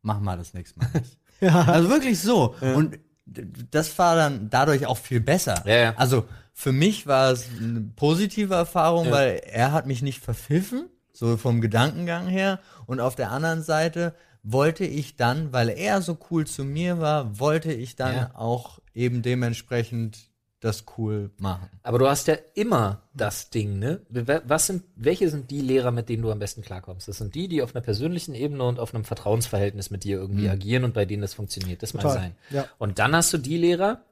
mach 0.04 0.20
mal 0.20 0.38
das 0.38 0.54
nächste 0.54 0.80
Mal 0.80 0.90
nicht. 0.94 1.18
Also 1.68 1.90
wirklich 1.90 2.22
so. 2.22 2.56
Und 2.62 2.98
d- 3.26 3.46
das 3.72 3.98
war 4.00 4.16
dann 4.16 4.50
dadurch 4.50 4.86
auch 4.86 4.98
viel 4.98 5.20
besser. 5.20 5.62
Ja, 5.66 5.76
ja. 5.76 5.94
Also 5.98 6.26
für 6.54 6.72
mich 6.72 7.06
war 7.08 7.32
es 7.32 7.48
eine 7.60 7.82
positive 7.96 8.54
Erfahrung, 8.54 9.08
Ja. 9.08 9.12
weil 9.12 9.42
er 9.46 9.72
hat 9.74 9.86
mich 9.86 10.02
nicht 10.02 10.22
verpfiffen, 10.24 10.86
so 11.12 11.36
vom 11.36 11.60
Gedankengang 11.60 12.28
her. 12.28 12.60
Und 12.86 13.02
auf 13.02 13.16
der 13.16 13.32
anderen 13.32 13.62
Seite 13.64 14.14
wollte 14.44 14.86
ich 14.86 15.16
dann, 15.16 15.54
weil 15.54 15.70
er 15.70 16.02
so 16.02 16.18
cool 16.30 16.46
zu 16.46 16.64
mir 16.66 17.00
war, 17.00 17.40
wollte 17.40 17.72
ich 17.74 17.96
dann 17.96 18.16
Ja. 18.16 18.32
auch 18.36 18.80
eben 18.94 19.22
dementsprechend 19.22 20.30
das 20.60 20.86
cool 20.98 21.30
machen. 21.40 21.70
Aber 21.82 22.00
du 22.00 22.08
hast 22.08 22.28
ja 22.28 22.36
immer 22.54 23.02
das 23.14 23.50
Ding, 23.50 23.80
ne? 23.80 24.02
Was 24.46 24.68
sind, 24.68 24.84
welche 24.96 25.30
sind 25.30 25.52
die 25.52 25.60
Lehrer, 25.60 25.92
mit 25.92 26.08
denen 26.08 26.24
du 26.24 26.32
am 26.32 26.40
besten 26.40 26.62
klarkommst? 26.62 27.08
Das 27.10 27.18
sind 27.18 27.36
die, 27.36 27.50
die 27.50 27.62
auf 27.62 27.76
einer 27.76 27.84
persönlichen 27.84 28.34
Ebene 28.34 28.64
und 28.64 28.80
auf 28.80 28.94
einem 28.96 29.04
Vertrauensverhältnis 29.04 29.90
mit 29.90 30.06
dir 30.06 30.18
irgendwie 30.18 30.48
agieren 30.50 30.86
und 30.86 30.94
bei 30.94 31.04
denen 31.06 31.22
das 31.22 31.34
funktioniert. 31.34 31.84
Das 31.84 31.94
mag 31.94 32.04
sein. 32.04 32.36
Ja. 32.50 32.66
Und 32.78 32.98
dann 33.00 33.14
hast 33.14 33.34
du 33.34 33.38
die 33.40 33.58
Lehrer, 33.58 34.04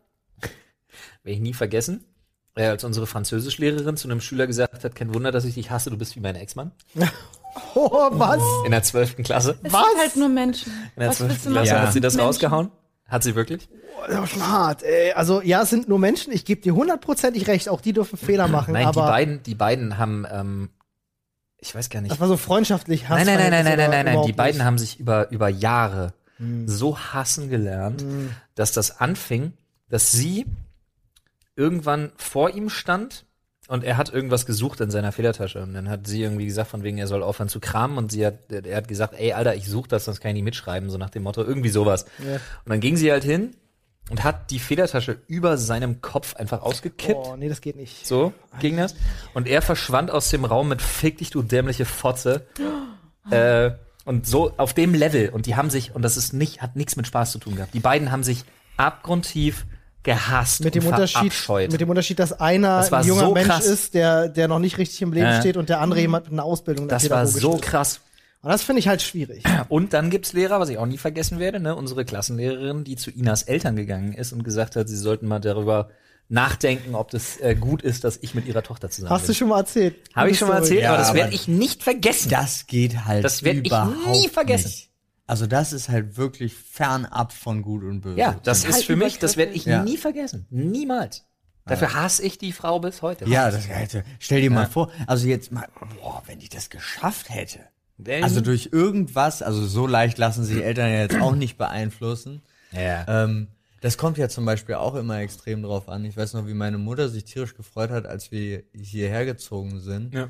werde 1.23 1.35
ich 1.35 1.39
nie 1.39 1.53
vergessen, 1.53 2.03
äh, 2.55 2.65
als 2.65 2.83
unsere 2.83 3.07
Französischlehrerin 3.07 3.95
zu 3.95 4.09
einem 4.09 4.19
Schüler 4.19 4.45
gesagt 4.45 4.83
hat, 4.83 4.93
kein 4.95 5.13
Wunder, 5.13 5.31
dass 5.31 5.45
ich 5.45 5.53
dich 5.55 5.71
hasse, 5.71 5.89
du 5.89 5.97
bist 5.97 6.17
wie 6.17 6.19
mein 6.21 6.35
Ex-Mann. 6.35 6.71
Oh, 7.75 8.07
was? 8.11 8.41
In 8.65 8.71
der 8.71 8.83
zwölften 8.83 9.23
Klasse. 9.23 9.57
Es 9.63 9.73
Was? 9.73 9.83
sind 9.89 9.99
halt 9.99 10.15
nur 10.15 10.29
Menschen. 10.29 10.71
In 10.95 10.99
der 10.99 11.09
Was 11.09 11.17
zwölften 11.17 11.51
Klasse 11.51 11.73
machen? 11.73 11.83
hat 11.85 11.93
sie 11.93 11.99
das 12.01 12.13
Menschen. 12.13 12.25
rausgehauen. 12.27 12.71
Hat 13.07 13.23
sie 13.23 13.35
wirklich? 13.35 13.67
Das 14.07 14.17
war 14.17 14.27
schon 14.27 14.47
hart. 14.47 14.83
Ey, 14.83 15.11
also 15.13 15.41
ja, 15.41 15.61
es 15.61 15.69
sind 15.69 15.87
nur 15.89 15.99
Menschen. 15.99 16.31
Ich 16.33 16.45
gebe 16.45 16.61
dir 16.61 16.73
hundertprozentig 16.75 17.47
recht. 17.47 17.69
Auch 17.69 17.81
die 17.81 17.93
dürfen 17.93 18.17
Fehler 18.17 18.47
machen. 18.47 18.73
Nein, 18.73 18.83
die 18.83 18.87
aber 18.99 19.05
beiden, 19.07 19.43
die 19.43 19.55
beiden 19.55 19.97
haben, 19.97 20.25
ähm, 20.31 20.69
ich 21.57 21.75
weiß 21.75 21.89
gar 21.89 22.01
nicht. 22.01 22.11
das 22.11 22.19
war 22.19 22.27
so 22.27 22.37
freundschaftlich. 22.37 23.07
Nein, 23.09 23.25
nein, 23.25 23.37
nein, 23.37 23.51
nein, 23.51 23.65
nein, 23.65 23.65
nein, 23.65 23.73
oder 23.75 23.87
nein, 23.89 24.05
nein. 24.05 24.05
Die 24.05 24.11
überhaupt 24.13 24.35
beiden 24.37 24.57
nicht? 24.57 24.65
haben 24.65 24.77
sich 24.77 24.99
über, 24.99 25.29
über 25.31 25.49
Jahre 25.49 26.13
Hm. 26.37 26.67
so 26.67 26.97
hassen 26.97 27.49
gelernt, 27.51 28.03
dass 28.55 28.71
das 28.71 28.99
anfing, 28.99 29.53
dass 29.89 30.11
sie 30.11 30.47
irgendwann 31.55 32.11
vor 32.17 32.49
ihm 32.49 32.69
stand 32.69 33.25
und 33.71 33.85
er 33.85 33.95
hat 33.95 34.13
irgendwas 34.13 34.45
gesucht 34.45 34.81
in 34.81 34.91
seiner 34.91 35.13
Federtasche 35.13 35.63
und 35.63 35.73
dann 35.73 35.87
hat 35.87 36.05
sie 36.05 36.21
irgendwie 36.21 36.45
gesagt, 36.45 36.69
von 36.69 36.83
wegen, 36.83 36.97
er 36.97 37.07
soll 37.07 37.23
aufhören 37.23 37.47
zu 37.47 37.61
kramen 37.61 37.97
und 37.97 38.11
sie 38.11 38.25
hat, 38.25 38.51
er 38.51 38.75
hat 38.75 38.89
gesagt, 38.89 39.13
ey, 39.17 39.31
Alter, 39.31 39.55
ich 39.55 39.65
such 39.65 39.87
das, 39.87 40.03
sonst 40.03 40.19
kann 40.19 40.31
ich 40.31 40.33
nicht 40.33 40.43
mitschreiben, 40.43 40.89
so 40.89 40.97
nach 40.97 41.09
dem 41.09 41.23
Motto, 41.23 41.41
irgendwie 41.41 41.69
sowas. 41.69 42.05
Ja. 42.19 42.33
Und 42.33 42.41
dann 42.65 42.81
ging 42.81 42.97
sie 42.97 43.09
halt 43.09 43.23
hin 43.23 43.55
und 44.09 44.25
hat 44.25 44.51
die 44.51 44.59
Federtasche 44.59 45.21
über 45.27 45.57
seinem 45.57 46.01
Kopf 46.01 46.35
einfach 46.35 46.61
ausgekippt. 46.63 47.15
Oh, 47.23 47.37
nee, 47.37 47.47
das 47.47 47.61
geht 47.61 47.77
nicht. 47.77 48.05
So 48.05 48.33
ging 48.59 48.75
das. 48.75 48.93
Und 49.33 49.47
er 49.47 49.61
verschwand 49.61 50.11
aus 50.11 50.27
dem 50.27 50.43
Raum 50.43 50.67
mit 50.67 50.81
Fick 50.81 51.19
dich, 51.19 51.29
du 51.29 51.41
dämliche 51.41 51.85
Fotze. 51.85 52.45
äh, 53.31 53.71
und 54.03 54.27
so 54.27 54.51
auf 54.57 54.73
dem 54.73 54.93
Level. 54.93 55.29
Und 55.29 55.45
die 55.45 55.55
haben 55.55 55.69
sich, 55.69 55.95
und 55.95 56.01
das 56.01 56.17
ist 56.17 56.33
nicht, 56.33 56.61
hat 56.61 56.75
nichts 56.75 56.97
mit 56.97 57.07
Spaß 57.07 57.31
zu 57.31 57.39
tun 57.39 57.55
gehabt. 57.55 57.73
Die 57.73 57.79
beiden 57.79 58.11
haben 58.11 58.23
sich 58.23 58.43
abgrundtief 58.75 59.65
gehasst 60.03 60.63
Mit 60.63 60.75
dem, 60.75 60.83
und 60.85 60.89
Unterschied, 60.93 61.15
verabscheut. 61.17 61.71
mit 61.71 61.79
dem 61.81 61.89
Unterschied, 61.89 62.19
dass 62.19 62.33
einer 62.39 62.77
Das 62.77 62.91
ein 62.93 63.05
junger 63.05 63.27
so 63.27 63.33
Mensch 63.33 63.47
krass. 63.47 63.65
ist, 63.65 63.93
der, 63.93 64.29
der 64.29 64.47
noch 64.47 64.59
nicht 64.59 64.77
richtig 64.77 65.01
im 65.01 65.13
Leben 65.13 65.27
Ja. 65.27 65.39
steht 65.39 65.57
und 65.57 65.69
der 65.69 65.79
andere 65.79 65.99
jemand 66.01 66.25
mit 66.25 66.33
einer 66.33 66.43
Ausbildung 66.43 66.87
das 66.87 67.09
war 67.09 67.27
so 67.27 67.55
ist. 67.55 67.61
krass. 67.61 67.99
Und 68.43 68.49
das 68.49 68.63
finde 68.63 68.79
ich 68.79 68.87
halt 68.87 69.03
schwierig. 69.03 69.43
Und 69.69 69.93
dann 69.93 70.09
gibt's 70.09 70.33
Lehrer, 70.33 70.59
was 70.59 70.69
ich 70.69 70.79
auch 70.79 70.87
nie 70.87 70.97
vergessen 70.97 71.37
werde, 71.37 71.59
ne, 71.59 71.75
unsere 71.75 72.05
Klassenlehrerin, 72.05 72.83
die 72.83 72.95
zu 72.95 73.11
Inas 73.11 73.43
Eltern 73.43 73.75
gegangen 73.75 74.13
ist 74.13 74.33
und 74.33 74.43
gesagt 74.43 74.75
hat, 74.75 74.89
sie 74.89 74.97
sollten 74.97 75.27
mal 75.27 75.37
darüber 75.39 75.89
nachdenken, 76.27 76.95
ob 76.95 77.11
das 77.11 77.37
äh, 77.37 77.53
gut 77.53 77.83
ist, 77.83 78.03
dass 78.03 78.17
ich 78.21 78.33
mit 78.33 78.47
ihrer 78.47 78.63
Tochter 78.63 78.89
zusammen 78.89 79.11
Hast 79.11 79.25
du 79.25 79.27
bin. 79.27 79.35
schon 79.35 79.49
mal 79.49 79.59
erzählt? 79.59 79.95
Habe 80.15 80.31
ich 80.31 80.39
schon 80.39 80.47
mal 80.47 80.55
erzählt, 80.57 80.85
aber 80.85 80.93
Ja, 80.93 80.97
das 80.97 81.09
aber 81.09 81.19
werde 81.19 81.35
ich 81.35 81.47
nicht 81.47 81.83
vergessen. 81.83 82.29
Das 82.29 82.65
geht 82.65 83.05
halt 83.05 83.23
Das 83.23 83.43
werd 83.43 83.57
ich 83.57 83.67
überhaupt 83.67 84.07
nie 84.11 84.27
vergessen. 84.27 84.69
Nicht. 84.69 84.89
Also 85.31 85.47
das 85.47 85.71
ist 85.71 85.87
halt 85.87 86.17
wirklich 86.17 86.53
fernab 86.53 87.31
von 87.31 87.61
Gut 87.61 87.83
und 87.83 88.01
Böse. 88.01 88.19
Ja, 88.19 88.37
das 88.43 88.65
ist 88.65 88.83
für 88.83 88.97
mich, 88.97 89.17
das 89.17 89.37
werde 89.37 89.53
ich 89.53 89.63
Ja. 89.63 89.81
nie 89.81 89.95
vergessen. 89.95 90.45
Niemals. 90.49 91.25
Dafür 91.65 91.93
hasse 91.93 92.21
ich 92.23 92.37
die 92.37 92.51
Frau 92.51 92.79
bis 92.79 93.01
heute. 93.01 93.29
Ja, 93.29 93.49
das 93.49 93.69
hätte. 93.69 94.03
Stell 94.19 94.41
dir 94.41 94.51
mal 94.51 94.65
vor, 94.67 94.91
also 95.07 95.27
jetzt 95.27 95.51
mal, 95.53 95.69
boah, 96.01 96.21
wenn 96.25 96.41
ich 96.41 96.49
das 96.49 96.69
geschafft 96.69 97.29
hätte. 97.29 97.59
Denn- 97.97 98.25
Also 98.25 98.41
durch 98.41 98.69
irgendwas, 98.73 99.41
also 99.41 99.65
so 99.65 99.87
leicht 99.87 100.17
lassen 100.17 100.43
sich 100.43 100.61
Eltern 100.61 100.89
ja 100.89 100.97
jetzt 100.99 101.15
auch 101.21 101.35
nicht 101.35 101.57
beeinflussen. 101.57 102.41
Ja. 102.73 103.23
Ähm, 103.23 103.47
das 103.79 103.97
kommt 103.97 104.17
ja 104.17 104.27
zum 104.27 104.43
Beispiel 104.43 104.75
auch 104.75 104.95
immer 104.95 105.19
extrem 105.19 105.63
drauf 105.63 105.87
an. 105.87 106.03
Ich 106.03 106.17
weiß 106.17 106.33
noch, 106.33 106.45
wie 106.45 106.53
meine 106.53 106.77
Mutter 106.77 107.07
sich 107.07 107.23
tierisch 107.23 107.55
gefreut 107.55 107.89
hat, 107.91 108.05
als 108.05 108.31
wir 108.31 108.63
hierher 108.73 109.25
gezogen 109.25 109.79
sind. 109.79 110.13
Ja. 110.13 110.27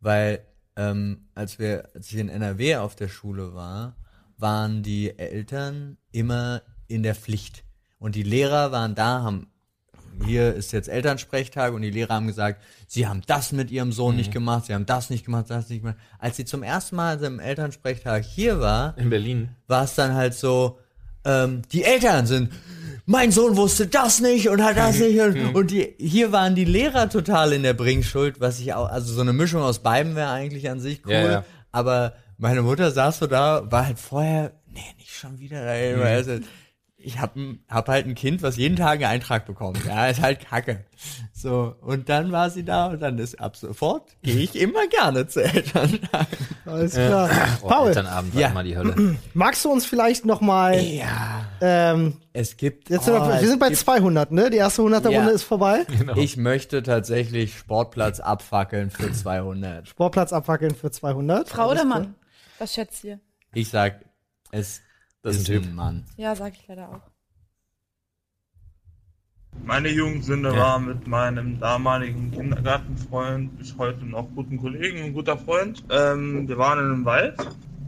Weil 0.00 0.40
ähm, 0.76 1.28
als 1.34 1.58
wir, 1.58 1.90
als 1.94 2.06
ich 2.10 2.16
in 2.18 2.30
NRW 2.30 2.76
auf 2.76 2.94
der 2.96 3.08
Schule 3.08 3.52
war, 3.52 3.94
waren 4.38 4.82
die 4.82 5.18
Eltern 5.18 5.96
immer 6.12 6.62
in 6.86 7.02
der 7.02 7.14
Pflicht. 7.14 7.64
Und 7.98 8.14
die 8.14 8.22
Lehrer 8.22 8.72
waren 8.72 8.94
da, 8.94 9.22
haben 9.22 9.48
hier 10.24 10.54
ist 10.54 10.72
jetzt 10.72 10.88
Elternsprechtag 10.88 11.72
und 11.72 11.82
die 11.82 11.90
Lehrer 11.90 12.14
haben 12.14 12.26
gesagt, 12.26 12.60
sie 12.88 13.06
haben 13.06 13.22
das 13.26 13.52
mit 13.52 13.70
ihrem 13.70 13.92
Sohn 13.92 14.16
nicht 14.16 14.32
gemacht, 14.32 14.66
sie 14.66 14.74
haben 14.74 14.86
das 14.86 15.10
nicht 15.10 15.24
gemacht, 15.24 15.46
das 15.48 15.68
nicht 15.68 15.82
gemacht. 15.82 15.98
Als 16.18 16.36
sie 16.36 16.44
zum 16.44 16.62
ersten 16.64 16.96
Mal 16.96 17.10
also 17.10 17.26
im 17.26 17.38
Elternsprechtag 17.38 18.24
hier 18.24 18.58
war, 18.60 18.96
In 18.98 19.10
Berlin. 19.10 19.50
war 19.68 19.84
es 19.84 19.94
dann 19.94 20.14
halt 20.14 20.34
so, 20.34 20.78
ähm, 21.24 21.62
die 21.72 21.84
Eltern 21.84 22.26
sind, 22.26 22.52
mein 23.06 23.30
Sohn 23.30 23.56
wusste 23.56 23.86
das 23.86 24.20
nicht 24.20 24.48
und 24.48 24.62
hat 24.62 24.76
das 24.76 24.98
nicht 24.98 25.20
und, 25.20 25.54
und 25.54 25.70
die, 25.70 25.94
hier 25.98 26.32
waren 26.32 26.54
die 26.56 26.64
Lehrer 26.64 27.08
total 27.08 27.52
in 27.52 27.62
der 27.62 27.74
Bringschuld, 27.74 28.40
was 28.40 28.58
ich 28.58 28.74
auch, 28.74 28.88
also 28.88 29.12
so 29.14 29.20
eine 29.20 29.32
Mischung 29.32 29.62
aus 29.62 29.78
beiden 29.80 30.16
wäre 30.16 30.30
eigentlich 30.30 30.68
an 30.68 30.80
sich 30.80 31.06
cool, 31.06 31.12
Ja, 31.12 31.30
ja. 31.30 31.44
aber 31.70 32.14
meine 32.38 32.62
Mutter 32.62 32.90
saß 32.90 33.18
so 33.18 33.26
da, 33.26 33.70
war 33.70 33.86
halt 33.86 33.98
vorher, 33.98 34.52
nee, 34.72 34.80
nicht 34.96 35.10
schon 35.14 35.38
wieder, 35.38 35.62
ey, 35.66 35.96
Mhm. 35.96 36.02
also, 36.02 36.32
ich 37.00 37.20
hab, 37.20 37.36
hab 37.68 37.88
halt 37.88 38.06
ein 38.06 38.16
Kind, 38.16 38.42
was 38.42 38.56
jeden 38.56 38.74
Tag 38.74 38.94
einen 38.96 39.04
Eintrag 39.04 39.46
bekommt. 39.46 39.78
Ja, 39.86 40.08
ist 40.08 40.20
halt 40.20 40.40
kacke. 40.44 40.84
So, 41.32 41.76
und 41.80 42.08
dann 42.08 42.32
war 42.32 42.50
sie 42.50 42.64
da 42.64 42.86
und 42.88 42.98
dann 43.00 43.18
ist 43.18 43.40
ab 43.40 43.54
sofort, 43.56 44.16
gehe 44.22 44.38
ich 44.38 44.60
immer 44.60 44.84
gerne 44.88 45.28
zu 45.28 45.44
Elterntag. 45.44 46.26
Alles 46.66 46.94
klar. 46.94 47.30
Oh, 47.62 47.68
Paul, 47.68 47.88
Elternabend 47.88 48.34
war 48.34 48.40
Ja. 48.42 48.48
immer 48.48 48.64
die 48.64 48.76
Hölle. 48.76 49.16
magst 49.32 49.64
du 49.64 49.70
uns 49.70 49.86
vielleicht 49.86 50.24
noch 50.26 50.40
mal, 50.40 50.76
Ja, 50.82 51.44
ähm, 51.60 52.16
es 52.32 52.56
gibt. 52.56 52.90
jetzt 52.90 53.04
sind 53.04 53.14
wir, 53.14 53.22
oh, 53.22 53.28
wir 53.28 53.34
es 53.36 53.48
sind 53.48 53.60
bei 53.60 53.68
gibt 53.68 53.78
200, 53.78 54.32
ne? 54.32 54.50
Die 54.50 54.56
erste 54.56 54.82
100er 54.82 55.10
Ja. 55.10 55.18
Runde 55.20 55.34
ist 55.34 55.44
vorbei. 55.44 55.86
Ich 56.16 56.36
möchte 56.36 56.82
tatsächlich 56.82 57.56
Sportplatz 57.56 58.18
abfackeln 58.18 58.90
für 58.90 59.12
200. 59.12 59.86
Sportplatz 59.86 60.32
abwackeln 60.32 60.74
für 60.74 60.90
200. 60.90 61.48
Frau 61.48 61.68
Alles 61.68 61.82
oder. 61.82 61.88
Mann? 61.88 62.14
Was 62.58 62.74
schätzt 62.74 63.04
ihr? 63.04 63.20
Ich 63.54 63.68
sag, 63.68 64.04
es 64.50 64.82
Das 65.22 65.36
ist 65.36 65.48
ein 65.48 65.56
ein 65.56 65.62
Typ. 65.62 65.72
Mann. 65.74 66.04
Ja, 66.16 66.34
sag 66.34 66.54
ich 66.54 66.66
leider 66.68 66.88
auch. 66.90 67.02
Meine 69.64 69.88
Jugendsünde 69.88 70.50
Ja. 70.50 70.56
war 70.56 70.78
mit 70.78 71.06
meinem 71.06 71.58
damaligen 71.58 72.30
Kindergartenfreund, 72.30 73.58
bis 73.58 73.76
heute 73.76 74.04
noch 74.04 74.28
guten 74.34 74.58
Kollegen 74.58 75.04
und 75.04 75.14
guter 75.14 75.36
Freund. 75.36 75.84
Ähm, 75.90 76.46
wir 76.48 76.58
waren 76.58 76.78
in 76.78 76.84
einem 76.92 77.04
Wald 77.04 77.34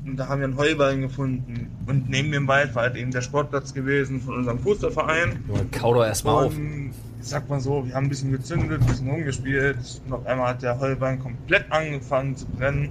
und 0.05 0.17
da 0.17 0.29
haben 0.29 0.41
wir 0.41 0.47
einen 0.49 0.57
Heuballen 0.57 1.03
gefunden. 1.03 1.71
Und 1.87 2.09
neben 2.09 2.33
dem 2.33 2.49
Wald 2.49 2.75
war 2.75 2.83
halt 2.85 2.97
eben 2.97 3.11
der 3.11 3.21
Sportplatz 3.23 3.73
gewesen 3.73 4.21
von 4.21 4.35
unserem 4.35 4.59
Fußballverein. 4.59 5.45
Kau 5.73 5.95
doch 5.95 6.05
erstmal 6.05 6.47
auf. 6.47 6.55
Ich 6.59 7.27
sag 7.29 7.49
mal 7.49 7.61
so, 7.61 7.87
wir 7.87 7.95
haben 7.95 8.07
ein 8.07 8.09
bisschen 8.09 8.33
gezündet, 8.33 8.81
ein 8.81 8.87
bisschen 8.87 9.11
rumgespielt 9.11 10.01
und 10.07 10.13
auf 10.13 10.27
einmal 10.27 10.49
hat 10.49 10.63
der 10.63 10.79
Heuballen 10.81 11.19
komplett 11.21 11.71
angefangen 11.71 12.35
zu 12.37 12.47
brennen. 12.47 12.91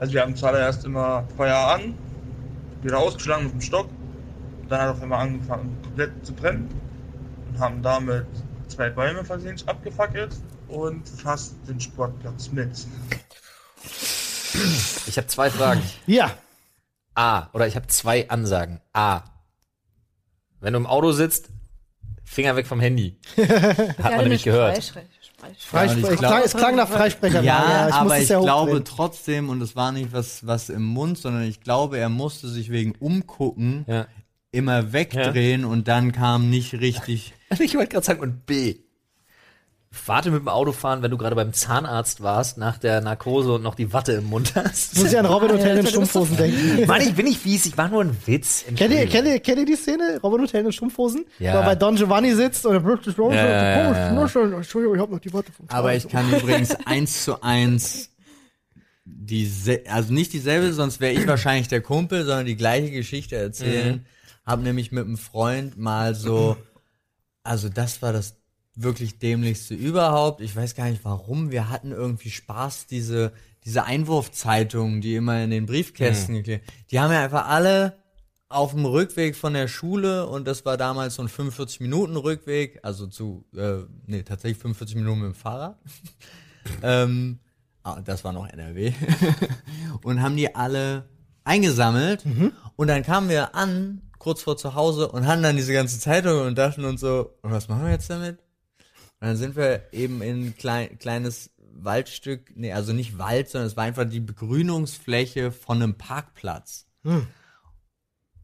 Also 0.00 0.14
wir 0.14 0.22
haben 0.22 0.34
zuallererst 0.34 0.86
immer 0.86 1.28
Feuer 1.36 1.58
an, 1.58 1.94
wieder 2.80 2.98
ausgeschlagen 2.98 3.44
mit 3.44 3.52
dem 3.52 3.60
Stock. 3.60 3.86
Dann 4.70 4.80
hat 4.80 4.88
auf 4.96 5.02
einmal 5.02 5.26
angefangen 5.26 5.76
komplett 5.82 6.24
zu 6.24 6.32
brennen 6.32 6.70
und 7.48 7.58
haben 7.58 7.82
damit 7.82 8.26
zwei 8.68 8.88
Bäume 8.88 9.22
versehentlich 9.22 9.68
abgefackelt 9.68 10.34
und 10.68 11.06
fast 11.06 11.54
den 11.68 11.78
Sportplatz 11.78 12.50
mit. 12.50 12.70
Ich 15.06 15.18
habe 15.18 15.26
zwei 15.26 15.50
Fragen. 15.50 15.82
Ja. 16.06 16.34
A. 17.14 17.48
Oder 17.52 17.66
ich 17.66 17.76
habe 17.76 17.86
zwei 17.88 18.26
Ansagen. 18.30 18.80
A. 18.94 19.20
Wenn 20.60 20.72
du 20.72 20.78
im 20.78 20.86
Auto 20.86 21.12
sitzt, 21.12 21.50
Finger 22.24 22.56
weg 22.56 22.66
vom 22.66 22.80
Handy. 22.80 23.18
Hat 23.36 24.12
man 24.12 24.22
nämlich 24.22 24.44
gehört. 24.44 24.94
Freispre- 25.58 25.70
Freispre- 25.70 26.00
Freisprech 26.00 26.12
ich 26.12 26.18
glaub- 26.18 26.30
klang, 26.32 26.42
es 26.44 26.54
klang 26.54 26.76
nach 26.76 26.88
Freisprecher. 26.88 27.42
Ja, 27.42 27.88
ich 27.88 27.94
aber 27.94 28.18
ich 28.18 28.28
ja 28.28 28.40
glaube 28.40 28.84
trotzdem, 28.84 29.48
und 29.48 29.60
es 29.62 29.76
war 29.76 29.92
nicht 29.92 30.12
was, 30.12 30.46
was 30.46 30.68
im 30.68 30.84
Mund, 30.84 31.18
sondern 31.18 31.42
ich 31.44 31.60
glaube, 31.60 31.98
er 31.98 32.08
musste 32.08 32.48
sich 32.48 32.70
wegen 32.70 32.92
Umgucken 32.98 33.84
Ja. 33.88 34.06
immer 34.52 34.92
wegdrehen 34.92 35.64
und 35.64 35.88
dann 35.88 36.12
kam 36.12 36.50
nicht 36.50 36.74
richtig. 36.74 37.34
Ich 37.58 37.74
wollte 37.74 37.88
gerade 37.88 38.06
sagen, 38.06 38.20
und 38.20 38.46
B. 38.46 38.76
Warte 40.06 40.30
mit 40.30 40.40
dem 40.40 40.48
Autofahren, 40.48 41.02
wenn 41.02 41.10
du 41.10 41.18
gerade 41.18 41.34
beim 41.34 41.52
Zahnarzt 41.52 42.20
warst, 42.20 42.58
nach 42.58 42.78
der 42.78 43.00
Narkose 43.00 43.52
und 43.52 43.62
noch 43.62 43.74
die 43.74 43.92
Watte 43.92 44.12
im 44.12 44.26
Mund 44.26 44.54
hast. 44.54 44.96
Muss 44.96 45.12
ich 45.12 45.18
an 45.18 45.26
Robin 45.26 45.50
Hotel 45.50 45.70
in 45.70 45.76
du 45.76 45.82
bist 45.82 45.92
Strumpfhosen 45.92 46.36
denken. 46.36 46.86
Mann, 46.86 47.00
ich 47.00 47.14
bin 47.14 47.26
nicht 47.26 47.40
fies, 47.40 47.66
ich 47.66 47.76
war 47.76 47.88
nur 47.88 48.04
ein 48.04 48.16
Witz. 48.26 48.64
Kennt 48.76 48.92
ihr, 48.92 49.06
kennt, 49.06 49.26
ihr, 49.26 49.40
kennt 49.40 49.58
ihr 49.58 49.66
die 49.66 49.76
Szene? 49.76 50.20
Robin 50.22 50.42
Hotel 50.42 50.64
in 50.64 50.72
Strumpfhosen? 50.72 51.24
Ja. 51.38 51.54
Wo 51.54 51.58
er 51.58 51.64
bei 51.64 51.74
Don 51.74 51.96
Giovanni 51.96 52.34
sitzt 52.34 52.66
und 52.66 52.74
er 52.74 52.80
los. 52.80 53.08
Ja, 53.16 53.34
ja, 53.34 54.14
ja. 54.14 54.56
Entschuldigung, 54.56 54.94
ich 54.94 55.00
hab 55.00 55.10
noch 55.10 55.18
die 55.18 55.32
Worte 55.32 55.52
vom 55.52 55.66
Aber 55.68 55.94
ich 55.94 56.08
kann 56.08 56.32
übrigens 56.32 56.74
eins 56.86 57.24
zu 57.24 57.42
eins 57.42 58.10
die, 59.04 59.50
also 59.88 60.12
nicht 60.12 60.32
dieselbe, 60.32 60.72
sonst 60.72 61.00
wäre 61.00 61.12
ich 61.12 61.26
wahrscheinlich 61.26 61.68
der 61.68 61.80
Kumpel, 61.80 62.24
sondern 62.24 62.46
die 62.46 62.56
gleiche 62.56 62.90
Geschichte 62.90 63.36
erzählen. 63.36 64.06
Hab 64.46 64.60
nämlich 64.60 64.92
mit 64.92 65.04
einem 65.04 65.18
Freund 65.18 65.76
mal 65.76 66.14
so, 66.14 66.56
also 67.42 67.68
das 67.68 68.02
war 68.02 68.12
das 68.12 68.39
wirklich 68.82 69.18
dämlichste 69.18 69.74
überhaupt. 69.74 70.40
Ich 70.40 70.54
weiß 70.54 70.74
gar 70.74 70.88
nicht 70.88 71.04
warum. 71.04 71.50
Wir 71.50 71.68
hatten 71.68 71.92
irgendwie 71.92 72.30
Spaß, 72.30 72.86
diese, 72.86 73.32
diese 73.64 73.84
Einwurfzeitungen, 73.84 75.00
die 75.00 75.14
immer 75.14 75.42
in 75.42 75.50
den 75.50 75.66
Briefkästen 75.66 76.34
geklebt. 76.34 76.70
Die 76.90 77.00
haben 77.00 77.12
ja 77.12 77.22
einfach 77.22 77.46
alle 77.46 77.98
auf 78.48 78.72
dem 78.72 78.84
Rückweg 78.84 79.36
von 79.36 79.54
der 79.54 79.68
Schule 79.68 80.26
und 80.26 80.46
das 80.46 80.64
war 80.64 80.76
damals 80.76 81.14
so 81.14 81.22
ein 81.22 81.28
45 81.28 81.80
Minuten 81.80 82.16
Rückweg, 82.16 82.80
also 82.82 83.06
zu, 83.06 83.44
äh, 83.56 83.84
nee, 84.06 84.24
tatsächlich 84.24 84.58
45 84.58 84.96
Minuten 84.96 85.20
mit 85.20 85.32
dem 85.32 85.34
Fahrrad. 85.34 85.78
ähm, 86.82 87.38
ah, 87.84 88.00
das 88.00 88.24
war 88.24 88.32
noch 88.32 88.48
NRW. 88.48 88.92
und 90.02 90.20
haben 90.20 90.36
die 90.36 90.52
alle 90.54 91.08
eingesammelt 91.44 92.24
und 92.76 92.88
dann 92.88 93.02
kamen 93.02 93.28
wir 93.28 93.54
an, 93.54 94.02
kurz 94.18 94.42
vor 94.42 94.56
zu 94.56 94.74
Hause 94.74 95.08
und 95.08 95.26
hatten 95.26 95.42
dann 95.42 95.56
diese 95.56 95.72
ganze 95.72 95.98
Zeitung 95.98 96.42
und 96.42 96.58
dachten 96.58 96.84
uns 96.84 97.00
so, 97.00 97.30
und 97.42 97.52
was 97.52 97.68
machen 97.68 97.84
wir 97.84 97.92
jetzt 97.92 98.10
damit? 98.10 98.38
Und 99.20 99.28
dann 99.28 99.36
sind 99.36 99.54
wir 99.54 99.92
eben 99.92 100.22
in 100.22 100.46
ein 100.46 100.56
klein, 100.56 100.98
kleines 100.98 101.50
Waldstück, 101.72 102.52
nee, 102.56 102.72
also 102.72 102.92
nicht 102.92 103.18
Wald, 103.18 103.48
sondern 103.48 103.66
es 103.68 103.76
war 103.76 103.84
einfach 103.84 104.08
die 104.08 104.20
Begrünungsfläche 104.20 105.52
von 105.52 105.82
einem 105.82 105.94
Parkplatz. 105.94 106.86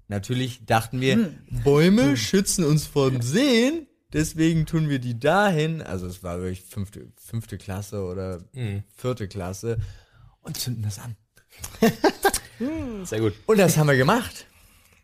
Natürlich 0.08 0.64
dachten 0.66 1.00
wir, 1.00 1.32
Bäume 1.64 2.16
schützen 2.16 2.64
uns 2.64 2.86
vom 2.86 3.22
Sehen, 3.22 3.86
deswegen 4.12 4.66
tun 4.66 4.88
wir 4.88 4.98
die 4.98 5.18
dahin. 5.18 5.82
Also 5.82 6.06
es 6.06 6.22
war 6.22 6.38
wirklich 6.38 6.62
fünfte, 6.62 7.12
fünfte 7.16 7.58
Klasse 7.58 8.04
oder 8.04 8.44
vierte 8.94 9.28
Klasse 9.28 9.78
und 10.42 10.56
zünden 10.56 10.82
das 10.82 10.98
an. 10.98 11.16
Sehr 13.04 13.20
gut. 13.20 13.34
Und 13.46 13.58
das 13.58 13.76
haben 13.76 13.88
wir 13.88 13.96
gemacht. 13.96 14.46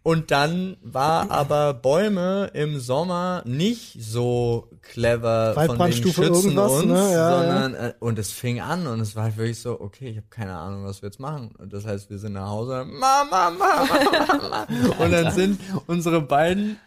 Und 0.04 0.32
dann 0.32 0.76
war 0.82 1.30
aber 1.30 1.74
Bäume 1.74 2.50
im 2.54 2.80
Sommer 2.80 3.42
nicht 3.46 4.02
so 4.02 4.68
clever 4.82 5.54
von 5.54 5.78
den 5.78 5.92
schützen 5.92 6.58
uns, 6.58 6.84
ne? 6.84 6.94
Ja, 6.94 7.10
ja. 7.12 7.38
sondern 7.38 7.74
äh, 7.74 7.94
und 8.00 8.18
es 8.18 8.32
fing 8.32 8.60
an 8.60 8.88
und 8.88 8.98
es 8.98 9.14
war 9.14 9.24
halt 9.24 9.36
wirklich 9.36 9.60
so, 9.60 9.80
okay, 9.80 10.08
ich 10.08 10.16
habe 10.16 10.26
keine 10.28 10.56
Ahnung, 10.56 10.84
was 10.84 11.02
wir 11.02 11.08
jetzt 11.08 11.20
machen. 11.20 11.54
Und 11.56 11.72
das 11.72 11.86
heißt, 11.86 12.10
wir 12.10 12.18
sind 12.18 12.32
nach 12.32 12.48
Hause, 12.48 12.84
Mama, 12.84 13.50
Mama, 13.50 13.86
Mama. 13.86 14.66
und 14.98 15.12
dann 15.12 15.32
sind 15.32 15.60
unsere 15.86 16.20
beiden 16.20 16.78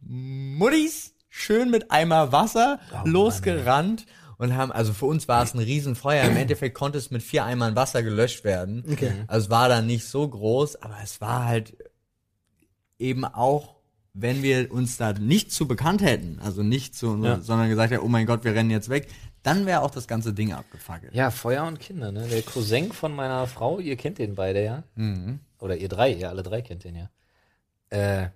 Muttis 0.00 1.12
schön 1.28 1.70
mit 1.70 1.90
Eimer 1.90 2.32
Wasser 2.32 2.80
losgerannt 3.04 4.06
und 4.38 4.56
haben, 4.56 4.72
also 4.72 4.94
für 4.94 5.06
uns 5.06 5.28
war 5.28 5.44
es 5.44 5.54
ein 5.54 5.60
Riesenfeuer. 5.60 6.24
Im 6.24 6.36
Endeffekt 6.36 6.74
konnte 6.74 6.98
es 6.98 7.10
mit 7.10 7.22
vier 7.22 7.44
Eimern 7.44 7.76
Wasser 7.76 8.02
gelöscht 8.02 8.44
werden. 8.44 8.82
Okay. 8.90 9.12
Also 9.28 9.44
es 9.44 9.50
war 9.50 9.68
dann 9.68 9.86
nicht 9.86 10.06
so 10.06 10.26
groß, 10.26 10.76
aber 10.82 10.96
es 11.02 11.20
war 11.20 11.44
halt 11.44 11.76
eben 12.98 13.24
auch, 13.24 13.76
wenn 14.14 14.42
wir 14.42 14.70
uns 14.72 14.96
da 14.98 15.12
nicht 15.12 15.50
zu 15.52 15.66
bekannt 15.66 16.02
hätten, 16.02 16.38
also 16.40 16.62
nicht 16.62 16.94
zu, 16.94 17.16
Ja. 17.24 17.40
sondern 17.40 17.68
gesagt 17.68 17.92
hätten, 17.92 18.04
oh 18.04 18.08
mein 18.08 18.26
Gott, 18.26 18.44
wir 18.44 18.54
rennen 18.54 18.70
jetzt 18.70 18.88
weg, 18.88 19.08
dann 19.42 19.66
wäre 19.66 19.80
auch 19.82 19.90
das 19.90 20.06
ganze 20.06 20.32
Ding 20.34 20.52
abgefackelt. 20.52 21.14
Ja, 21.14 21.30
Feuer 21.30 21.64
und 21.64 21.80
Kinder, 21.80 22.12
ne? 22.12 22.26
Der 22.28 22.42
Cousin 22.42 22.92
von 22.92 23.14
meiner 23.14 23.46
Frau, 23.46 23.78
ihr 23.80 23.96
kennt 23.96 24.18
den 24.18 24.34
beide, 24.34 24.62
ja? 24.62 24.82
Oder 25.58 25.76
ihr 25.76 25.88
drei, 25.88 26.12
ihr 26.12 26.28
alle 26.28 26.42
drei 26.42 26.62
kennt 26.62 26.84
den 26.84 26.94
ja. 26.96 27.10
Äh, 27.90 28.28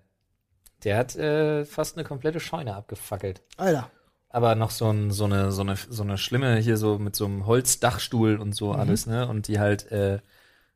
der 0.84 0.98
hat 0.98 1.14
äh, 1.16 1.64
fast 1.64 1.96
eine 1.96 2.04
komplette 2.06 2.40
Scheune 2.40 2.74
abgefackelt. 2.74 3.42
Alter. 3.56 3.90
Aber 4.28 4.54
noch 4.54 4.70
so, 4.70 4.90
ein, 4.90 5.10
so, 5.12 5.24
eine, 5.24 5.52
so, 5.52 5.62
eine, 5.62 5.76
so 5.76 6.02
eine 6.02 6.18
schlimme 6.18 6.56
hier 6.58 6.76
so 6.76 6.98
mit 6.98 7.16
so 7.16 7.24
einem 7.24 7.46
Holzdachstuhl 7.46 8.36
und 8.36 8.54
so 8.54 8.72
alles, 8.72 9.06
ne? 9.06 9.28
Und 9.28 9.48
die 9.48 9.58
halt 9.60 9.90
äh, 9.92 10.18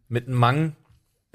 mit 0.08 0.28
einem 0.28 0.36
Mang 0.36 0.76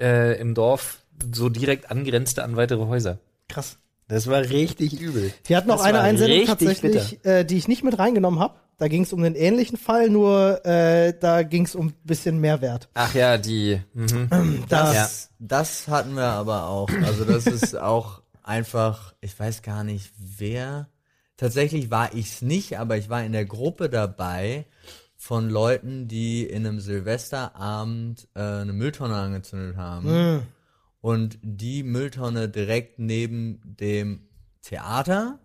äh, 0.00 0.38
im 0.40 0.54
Dorf 0.54 1.02
so 1.32 1.48
direkt 1.48 1.90
angrenzte 1.90 2.44
an 2.44 2.56
weitere 2.56 2.86
Häuser. 2.86 3.18
Krass. 3.48 3.78
Das 4.08 4.28
war 4.28 4.40
richtig 4.40 5.00
übel. 5.00 5.32
Wir 5.44 5.56
hatten 5.56 5.68
noch 5.68 5.78
Das 5.78 5.86
eine 5.86 6.00
Einsendung 6.00 6.46
tatsächlich, 6.46 7.24
äh, 7.24 7.44
die 7.44 7.56
ich 7.56 7.66
nicht 7.66 7.82
mit 7.82 7.98
reingenommen 7.98 8.38
habe. 8.38 8.54
Da 8.78 8.88
ging 8.88 9.02
es 9.02 9.12
um 9.12 9.22
einen 9.24 9.34
ähnlichen 9.34 9.78
Fall, 9.78 10.10
nur 10.10 10.64
äh, 10.66 11.14
da 11.18 11.42
ging 11.42 11.64
es 11.64 11.74
um 11.74 11.88
ein 11.88 11.94
bisschen 12.04 12.38
Mehrwert. 12.40 12.88
Ach 12.94 13.14
ja, 13.14 13.38
die. 13.38 13.80
Mhm. 13.94 14.28
Da, 14.68 14.92
Das, 14.92 15.30
das 15.38 15.88
hatten 15.88 16.14
wir 16.14 16.24
aber 16.24 16.68
auch. 16.68 16.88
Also 17.04 17.24
das 17.24 17.46
ist 17.46 17.76
auch 17.78 18.22
einfach, 18.42 19.14
ich 19.20 19.38
weiß 19.38 19.62
gar 19.62 19.82
nicht 19.82 20.12
wer. 20.18 20.88
Tatsächlich 21.36 21.90
war 21.90 22.14
ich's 22.14 22.42
nicht, 22.42 22.78
aber 22.78 22.96
ich 22.96 23.08
war 23.08 23.24
in 23.24 23.32
der 23.32 23.44
Gruppe 23.44 23.88
dabei 23.88 24.66
von 25.16 25.48
Leuten, 25.50 26.06
die 26.06 26.44
in 26.44 26.66
einem 26.66 26.78
Silvesterabend 26.78 28.28
äh, 28.34 28.40
eine 28.40 28.72
Mülltonne 28.72 29.14
angezündet 29.16 29.76
haben. 29.76 30.46
Und 31.00 31.38
die 31.42 31.82
Mülltonne 31.82 32.48
direkt 32.48 32.98
neben 32.98 33.60
dem 33.64 34.28
Theater. 34.62 35.38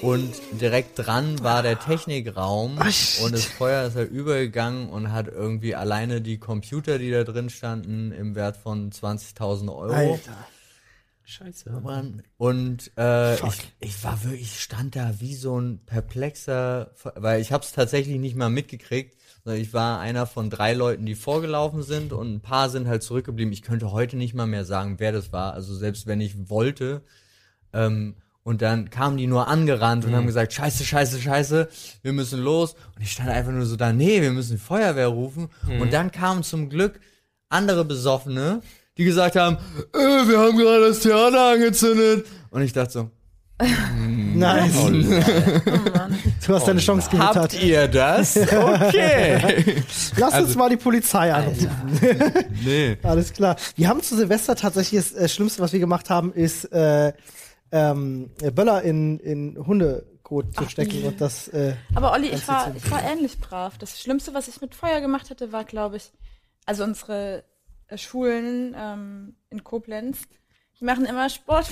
Und 0.00 0.32
direkt 0.52 0.98
dran 0.98 1.42
war 1.42 1.62
der 1.62 1.78
Technikraum 1.78 2.78
und 2.78 3.32
das 3.32 3.44
Feuer 3.44 3.86
ist 3.86 3.94
halt 3.94 4.10
übergegangen 4.10 4.88
und 4.88 5.12
hat 5.12 5.28
irgendwie 5.28 5.74
alleine 5.74 6.22
die 6.22 6.38
Computer, 6.38 6.98
die 6.98 7.10
da 7.10 7.24
drin 7.24 7.50
standen, 7.50 8.10
im 8.10 8.34
Wert 8.34 8.56
von 8.56 8.90
20.000 8.90 9.68
Euro. 9.68 9.92
Alter. 9.92 10.46
Scheiße. 11.28 11.70
Mann. 11.82 12.22
Und 12.38 12.92
äh, 12.96 13.34
ich, 13.34 13.74
ich 13.80 14.04
war 14.04 14.22
wirklich, 14.22 14.42
ich 14.42 14.60
stand 14.60 14.94
da 14.94 15.20
wie 15.20 15.34
so 15.34 15.60
ein 15.60 15.80
perplexer, 15.84 16.92
weil 17.16 17.40
ich 17.40 17.50
habe 17.50 17.64
es 17.64 17.72
tatsächlich 17.72 18.18
nicht 18.18 18.36
mal 18.36 18.48
mitgekriegt. 18.48 19.15
Sondern 19.46 19.62
Ich 19.62 19.72
war 19.72 20.00
einer 20.00 20.26
von 20.26 20.50
drei 20.50 20.74
Leuten, 20.74 21.06
die 21.06 21.14
vorgelaufen 21.14 21.84
sind 21.84 22.12
und 22.12 22.34
ein 22.34 22.40
paar 22.40 22.68
sind 22.68 22.88
halt 22.88 23.04
zurückgeblieben. 23.04 23.52
Ich 23.52 23.62
könnte 23.62 23.92
heute 23.92 24.16
nicht 24.16 24.34
mal 24.34 24.48
mehr 24.48 24.64
sagen, 24.64 24.96
wer 24.98 25.12
das 25.12 25.32
war. 25.32 25.54
Also 25.54 25.72
selbst 25.72 26.08
wenn 26.08 26.20
ich 26.20 26.50
wollte. 26.50 27.02
Ähm, 27.72 28.16
und 28.42 28.60
dann 28.60 28.90
kamen 28.90 29.16
die 29.16 29.28
nur 29.28 29.46
angerannt 29.46 30.04
und 30.04 30.16
haben 30.16 30.26
gesagt, 30.26 30.52
scheiße, 30.52 30.82
scheiße, 30.84 31.20
scheiße, 31.20 31.68
wir 32.02 32.12
müssen 32.12 32.40
los. 32.40 32.74
Und 32.96 33.02
ich 33.02 33.12
stand 33.12 33.28
einfach 33.28 33.52
nur 33.52 33.66
so 33.66 33.76
da, 33.76 33.92
nee, 33.92 34.20
wir 34.20 34.32
müssen 34.32 34.56
die 34.56 34.62
Feuerwehr 34.62 35.08
rufen. 35.08 35.48
Und 35.80 35.92
dann 35.92 36.10
kamen 36.10 36.42
zum 36.42 36.68
Glück 36.68 36.98
andere 37.48 37.84
Besoffene, 37.84 38.62
die 38.98 39.04
gesagt 39.04 39.36
haben, 39.36 39.58
äh, 39.94 39.98
wir 40.28 40.40
haben 40.40 40.56
gerade 40.58 40.88
das 40.88 41.00
Theater 41.00 41.52
angezündet. 41.52 42.26
Und 42.50 42.62
ich 42.62 42.72
dachte 42.72 42.92
so, 42.92 43.10
Nice. 44.38 44.74
Du 46.46 46.54
hast 46.54 46.68
deine 46.68 46.80
Chance 46.80 47.08
gewittert. 47.10 47.36
habt 47.36 47.62
ihr 47.62 47.88
das? 47.88 48.36
Okay. 48.36 49.82
Lass 50.16 50.32
Also- 50.34 50.46
uns 50.46 50.56
mal 50.56 50.68
die 50.70 50.76
Polizei 50.76 51.32
anrufen. 51.32 51.70
nee. 52.64 52.96
Alles 53.02 53.32
klar. 53.32 53.56
Wir 53.76 53.88
haben 53.88 54.02
zu 54.02 54.16
Silvester 54.16 54.54
tatsächlich 54.56 55.00
das 55.02 55.12
äh, 55.12 55.28
Schlimmste, 55.28 55.62
was 55.62 55.72
wir 55.72 55.80
gemacht 55.80 56.10
haben, 56.10 56.32
ist 56.32 56.64
äh, 56.72 57.12
ähm, 57.72 58.30
Böller 58.54 58.82
in, 58.82 59.18
in 59.18 59.58
Hundekot 59.66 60.54
zu 60.54 60.68
stecken 60.68 61.02
und 61.04 61.20
das 61.20 61.48
äh, 61.48 61.74
Aber 61.94 62.12
Olli, 62.12 62.28
ich 62.28 62.46
war, 62.46 62.72
ich 62.76 62.90
war 62.90 63.02
ähnlich 63.02 63.38
brav. 63.40 63.78
Das 63.78 64.00
Schlimmste, 64.00 64.34
was 64.34 64.48
ich 64.48 64.60
mit 64.60 64.74
Feuer 64.74 65.00
gemacht 65.00 65.30
hatte, 65.30 65.52
war, 65.52 65.64
glaube 65.64 65.96
ich, 65.96 66.12
also 66.64 66.84
unsere 66.84 67.44
äh, 67.88 67.98
Schulen 67.98 68.74
ähm, 68.78 69.34
in 69.50 69.64
Koblenz, 69.64 70.18
die 70.80 70.84
machen 70.84 71.06
immer 71.06 71.28
Sport, 71.30 71.68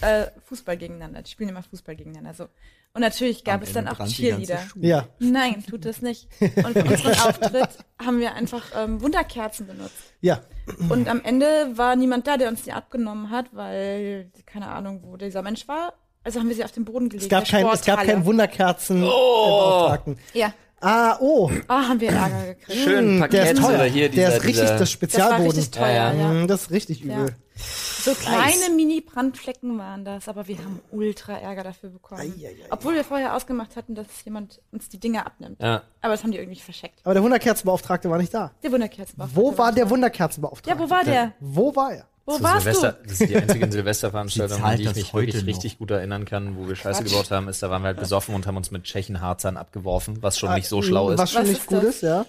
äh, 0.00 0.26
Fußball 0.44 0.76
gegeneinander. 0.76 1.22
Die 1.22 1.30
spielen 1.30 1.48
immer 1.48 1.62
Fußball 1.62 1.96
gegeneinander. 1.96 2.34
So. 2.34 2.48
Und 2.92 3.00
natürlich 3.02 3.44
gab 3.44 3.56
Am 3.56 3.62
es 3.62 3.72
dann 3.72 3.86
Ende 3.86 3.90
auch 3.90 4.06
die 4.08 4.22
ganze 4.22 4.46
Cheerleader. 4.46 4.60
Ja. 4.80 5.08
Nein, 5.18 5.62
tut 5.68 5.84
es 5.84 6.00
nicht. 6.02 6.28
Und 6.40 6.72
für 6.72 6.84
unseren 6.84 7.12
Auftritt 7.28 7.68
haben 8.02 8.20
wir 8.20 8.34
einfach 8.34 8.64
ähm, 8.74 9.02
Wunderkerzen 9.02 9.66
benutzt. 9.66 10.14
Ja. 10.20 10.40
Und 10.88 11.08
am 11.08 11.22
Ende 11.22 11.76
war 11.76 11.94
niemand 11.94 12.26
da, 12.26 12.36
der 12.36 12.48
uns 12.48 12.62
die 12.62 12.72
abgenommen 12.72 13.30
hat, 13.30 13.46
weil 13.52 14.30
keine 14.46 14.68
Ahnung, 14.68 15.00
wo 15.02 15.16
dieser 15.16 15.42
Mensch 15.42 15.68
war. 15.68 15.94
Also 16.24 16.40
haben 16.40 16.48
wir 16.48 16.56
sie 16.56 16.64
auf 16.64 16.72
den 16.72 16.84
Boden 16.84 17.08
gelegt. 17.08 17.24
Es 17.24 17.28
gab, 17.28 17.44
kein, 17.44 17.66
es 17.66 17.84
gab 17.84 18.02
keinen 18.02 18.24
Wunderkerzen 18.24 19.00
Beauftragten. 19.02 20.18
Ja. 20.32 20.52
Ah, 20.80 21.16
oh. 21.20 21.50
Ah, 21.68 21.88
haben 21.88 22.00
wir 22.00 22.10
Ärger 22.10 22.54
gekriegt. 22.54 22.78
Schön 22.80 23.22
Hm, 23.22 23.30
der 23.30 23.50
ist 23.52 23.60
teuer. 23.62 23.74
oder 23.74 23.84
hier 23.84 24.08
der 24.10 24.26
dieser, 24.28 24.36
ist 24.36 24.44
richtig 24.44 24.62
dieser, 24.62 24.64
das 24.64 24.70
Das 24.72 24.80
war 24.80 24.86
Spezialboden. 24.86 25.46
richtig 25.46 25.70
teuer, 25.70 25.86
Ja, 25.92 26.12
ja. 26.12 26.30
Hm, 26.30 26.46
Das 26.48 26.62
ist 26.62 26.70
richtig 26.70 27.02
übel. 27.02 27.34
So 27.58 28.12
kleine 28.14 28.74
Mini-Brandflecken 28.76 29.78
waren 29.78 30.04
das, 30.04 30.28
aber 30.28 30.46
wir 30.46 30.58
haben 30.58 30.80
ultra 30.90 31.38
Ärger 31.38 31.64
dafür 31.64 31.88
bekommen. 31.90 32.20
Eieiei. 32.20 32.54
Obwohl 32.70 32.94
wir 32.94 33.02
vorher 33.04 33.34
ausgemacht 33.34 33.74
hatten, 33.76 33.94
dass 33.94 34.06
jemand 34.24 34.60
uns 34.72 34.88
die 34.90 35.00
Dinge 35.00 35.24
abnimmt. 35.24 35.60
Ja. 35.60 35.82
Aber 36.02 36.12
das 36.12 36.22
haben 36.22 36.30
die 36.32 36.38
irgendwie 36.38 36.60
verscheckt. 36.60 37.00
Aber 37.04 37.14
der 37.14 37.22
Wunderkerzenbeauftragte 37.22 38.10
war 38.10 38.18
nicht 38.18 38.34
da. 38.34 38.52
Der 38.62 38.70
Wunderkerzenbauer. 38.70 39.30
Wo 39.34 39.56
war 39.56 39.72
der 39.72 39.88
Wunderkerzenbeauftragte? 39.88 40.68
Ja, 40.70 40.78
wo 40.86 40.90
war 40.90 41.04
der? 41.04 41.32
Wo 41.40 41.74
war 41.74 41.92
er? 41.94 42.06
Wo 42.26 42.36
Zu 42.38 42.42
warst 42.42 42.64
Silvester, 42.64 42.92
du? 42.92 43.08
Das 43.08 43.20
ist 43.20 43.30
die 43.30 43.36
einzige 43.36 43.70
Silvesterveranstaltung, 43.70 44.58
Die 44.58 44.62
an 44.64 44.76
die 44.76 44.82
ich 44.82 44.94
mich 44.96 45.12
heute 45.12 45.26
wirklich 45.28 45.42
noch. 45.42 45.48
richtig 45.48 45.78
gut 45.78 45.90
erinnern 45.92 46.24
kann, 46.24 46.56
wo 46.56 46.66
wir 46.68 46.74
Scheiße 46.74 47.02
Quatsch. 47.02 47.10
gebaut 47.12 47.30
haben, 47.30 47.48
ist, 47.48 47.62
da 47.62 47.70
waren 47.70 47.82
wir 47.82 47.86
halt 47.88 48.00
besoffen 48.00 48.34
und 48.34 48.46
haben 48.46 48.56
uns 48.56 48.70
mit 48.72 48.82
Tschechenharzern 48.84 49.56
abgeworfen, 49.56 50.22
was 50.22 50.38
schon 50.38 50.52
nicht 50.54 50.68
so 50.68 50.82
schlau 50.82 51.10
ist. 51.10 51.18
Was 51.18 51.30
schon 51.32 51.42
Was 51.42 51.48
nicht 51.48 51.60
ist 51.60 51.66
gut 51.68 51.78
das? 51.84 51.84
ist, 51.96 52.02
ja. 52.02 52.26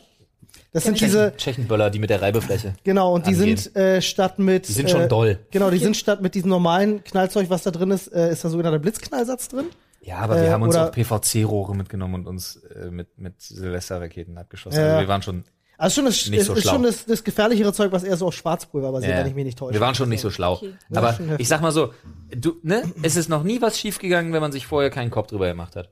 Das 0.72 0.84
sind 0.84 0.96
Tschechen, 0.98 1.08
diese, 1.14 1.34
Tschechenböller, 1.38 1.90
die 1.90 1.98
mit 2.00 2.10
der 2.12 2.22
Reibefläche. 2.22 2.76
genau, 2.84 3.14
und 3.16 3.26
die 3.26 3.34
angehen. 3.34 3.58
sind 3.58 3.76
äh, 3.76 4.02
statt 4.02 4.38
mit. 4.38 4.68
Die 4.68 4.74
sind 4.74 4.90
schon 4.92 5.02
äh, 5.02 5.08
doll. 5.08 5.40
Genau, 5.50 5.72
die 5.72 5.80
sind 5.80 5.98
statt 5.98 6.22
mit 6.22 6.36
diesem 6.36 6.50
normalen 6.50 7.04
Knallzeug, 7.04 7.50
was 7.50 7.64
da 7.64 7.72
drin 7.72 7.90
ist, 7.92 8.08
äh, 8.14 8.32
ist 8.32 8.44
da 8.46 8.50
sogenannter 8.50 8.80
Blitzknallsatz 8.80 9.48
drin. 9.50 9.66
Ja, 10.02 10.18
aber 10.20 10.36
wir 10.36 10.44
Äh, 10.44 10.52
haben 10.52 10.62
uns 10.62 10.76
auch 10.76 10.92
PVC-Rohre 10.92 11.76
mitgenommen 11.76 12.14
und 12.16 12.28
uns 12.28 12.58
äh, 12.58 12.92
mit, 12.92 13.18
mit 13.18 13.42
Silvesterraketen 13.42 14.38
abgeschossen. 14.38 14.78
Ja. 14.80 14.86
Also 14.88 15.00
wir 15.02 15.08
waren 15.08 15.22
schon, 15.24 15.44
Also 15.78 15.96
schon 15.96 16.06
das, 16.06 16.28
Nicht 16.28 16.40
ist, 16.40 16.48
so 16.48 16.54
ist 16.54 16.68
schon 16.68 16.84
das, 16.84 17.06
das 17.06 17.24
gefährlichere 17.24 17.72
Zeug, 17.72 17.92
was 17.92 18.04
eher 18.04 18.18
so 18.18 18.28
auf 18.28 18.34
Schwarzpulver 18.34 18.92
basiert, 18.92 19.12
ja, 19.12 19.20
wenn 19.20 19.28
ich 19.28 19.36
mich 19.36 19.46
nicht 19.46 19.60
täusche. 19.60 19.74
wir 19.74 19.82
waren 19.82 19.94
schon 19.96 20.10
nicht 20.10 20.22
so 20.22 20.32
schlau. 20.32 20.54
Okay. 20.54 20.74
Aber 20.96 21.20
ich 21.38 21.48
sag 21.48 21.62
mal 21.62 21.72
so, 21.72 21.94
du, 22.36 22.56
ne, 22.64 22.92
es 23.04 23.16
ist 23.16 23.30
noch 23.30 23.44
nie 23.44 23.62
was 23.62 23.80
schiefgegangen, 23.80 24.34
wenn 24.34 24.42
man 24.42 24.52
sich 24.52 24.66
vorher 24.66 24.90
keinen 24.90 25.12
Kopf 25.12 25.28
drüber 25.28 25.48
gemacht 25.48 25.76
hat. 25.76 25.92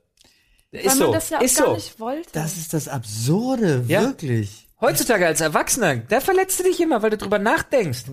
Weil 0.72 0.80
Ist 0.80 0.98
man 0.98 1.08
so, 1.08 1.12
das 1.12 1.30
ja 1.30 1.38
auch 1.38 1.42
ist 1.42 1.58
gar 1.58 1.66
so. 1.68 1.74
nicht 1.74 2.00
wollte. 2.00 2.28
Das 2.32 2.56
ist 2.56 2.74
das 2.74 2.88
Absurde, 2.88 3.84
Ja. 3.86 4.02
wirklich. 4.02 4.68
Heutzutage 4.80 5.24
als 5.26 5.40
Erwachsener, 5.40 5.96
da 5.96 6.20
verletzt 6.20 6.58
du 6.58 6.64
dich 6.64 6.80
immer, 6.80 7.02
weil 7.02 7.10
du 7.10 7.16
drüber 7.16 7.38
nachdenkst. 7.38 8.06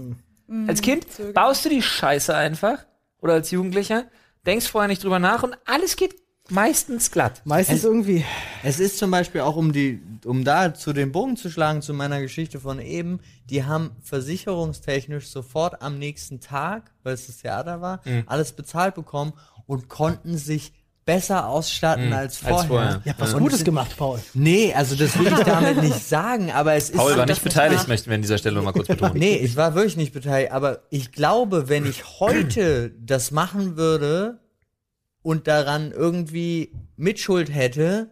Hm. 0.47 0.69
Als 0.69 0.81
Kind 0.81 1.07
baust 1.33 1.65
du 1.65 1.69
die 1.69 1.81
Scheiße 1.81 2.35
einfach 2.35 2.85
oder 3.21 3.33
als 3.33 3.49
Jugendlicher, 3.51 4.05
denkst 4.45 4.67
vorher 4.67 4.87
nicht 4.87 5.03
drüber 5.03 5.19
nach 5.19 5.41
und 5.43 5.57
alles 5.65 5.95
geht 5.95 6.15
meistens 6.49 7.11
glatt. 7.11 7.41
Meistens 7.45 7.83
irgendwie. 7.83 8.23
Es 8.63 8.79
ist 8.79 8.97
zum 8.97 9.11
Beispiel 9.11 9.41
auch, 9.41 9.55
um 9.55 9.71
die, 9.73 10.01
um 10.25 10.43
da 10.43 10.73
zu 10.73 10.93
den 10.93 11.11
Bogen 11.11 11.37
zu 11.37 11.49
schlagen 11.49 11.81
zu 11.81 11.93
meiner 11.93 12.21
Geschichte 12.21 12.59
von 12.59 12.79
eben, 12.79 13.19
die 13.49 13.63
haben 13.63 13.91
versicherungstechnisch 14.01 15.27
sofort 15.29 15.81
am 15.81 15.97
nächsten 15.99 16.39
Tag, 16.39 16.91
weil 17.03 17.13
es 17.13 17.27
das 17.27 17.37
Theater 17.37 17.81
war, 17.81 18.01
Mhm. 18.05 18.23
alles 18.27 18.51
bezahlt 18.53 18.95
bekommen 18.95 19.33
und 19.65 19.87
konnten 19.89 20.37
sich 20.37 20.73
besser 21.05 21.49
ausstatten 21.49 22.13
als 22.13 22.41
Mhm. 22.41 22.47
als 22.47 22.65
vorher. 22.65 22.67
vorher. 22.67 23.01
Ihr 23.03 23.11
habt 23.11 23.19
was 23.21 23.33
Und 23.33 23.41
Gutes 23.43 23.63
gemacht, 23.65 23.97
Paul. 23.97 24.19
Nee, 24.33 24.73
also 24.73 24.95
das 24.95 25.19
will 25.19 25.27
ich 25.27 25.33
damit 25.43 25.81
nicht 25.81 26.07
sagen, 26.07 26.49
aber 26.51 26.75
es 26.75 26.89
ist 26.91 26.95
Paul 26.97 27.17
war 27.17 27.25
nicht 27.25 27.43
beteiligt, 27.43 27.89
möchten 27.89 28.09
wir 28.09 28.15
an 28.15 28.21
dieser 28.21 28.37
Stelle 28.37 28.55
noch 28.55 28.63
mal 28.63 28.71
kurz 28.71 28.87
betonen. 28.87 29.13
Nee, 29.17 29.35
ich 29.35 29.57
war 29.57 29.75
wirklich 29.75 29.97
nicht 29.97 30.13
beteiligt, 30.13 30.51
aber 30.53 30.79
ich 30.91 31.11
glaube, 31.11 31.67
wenn 31.67 31.85
ich 31.85 32.03
heute 32.21 32.91
das 33.01 33.31
machen 33.31 33.75
würde 33.75 34.39
und 35.23 35.47
daran 35.47 35.91
irgendwie 35.91 36.71
Mitschuld 36.97 37.51
hätte, 37.53 38.11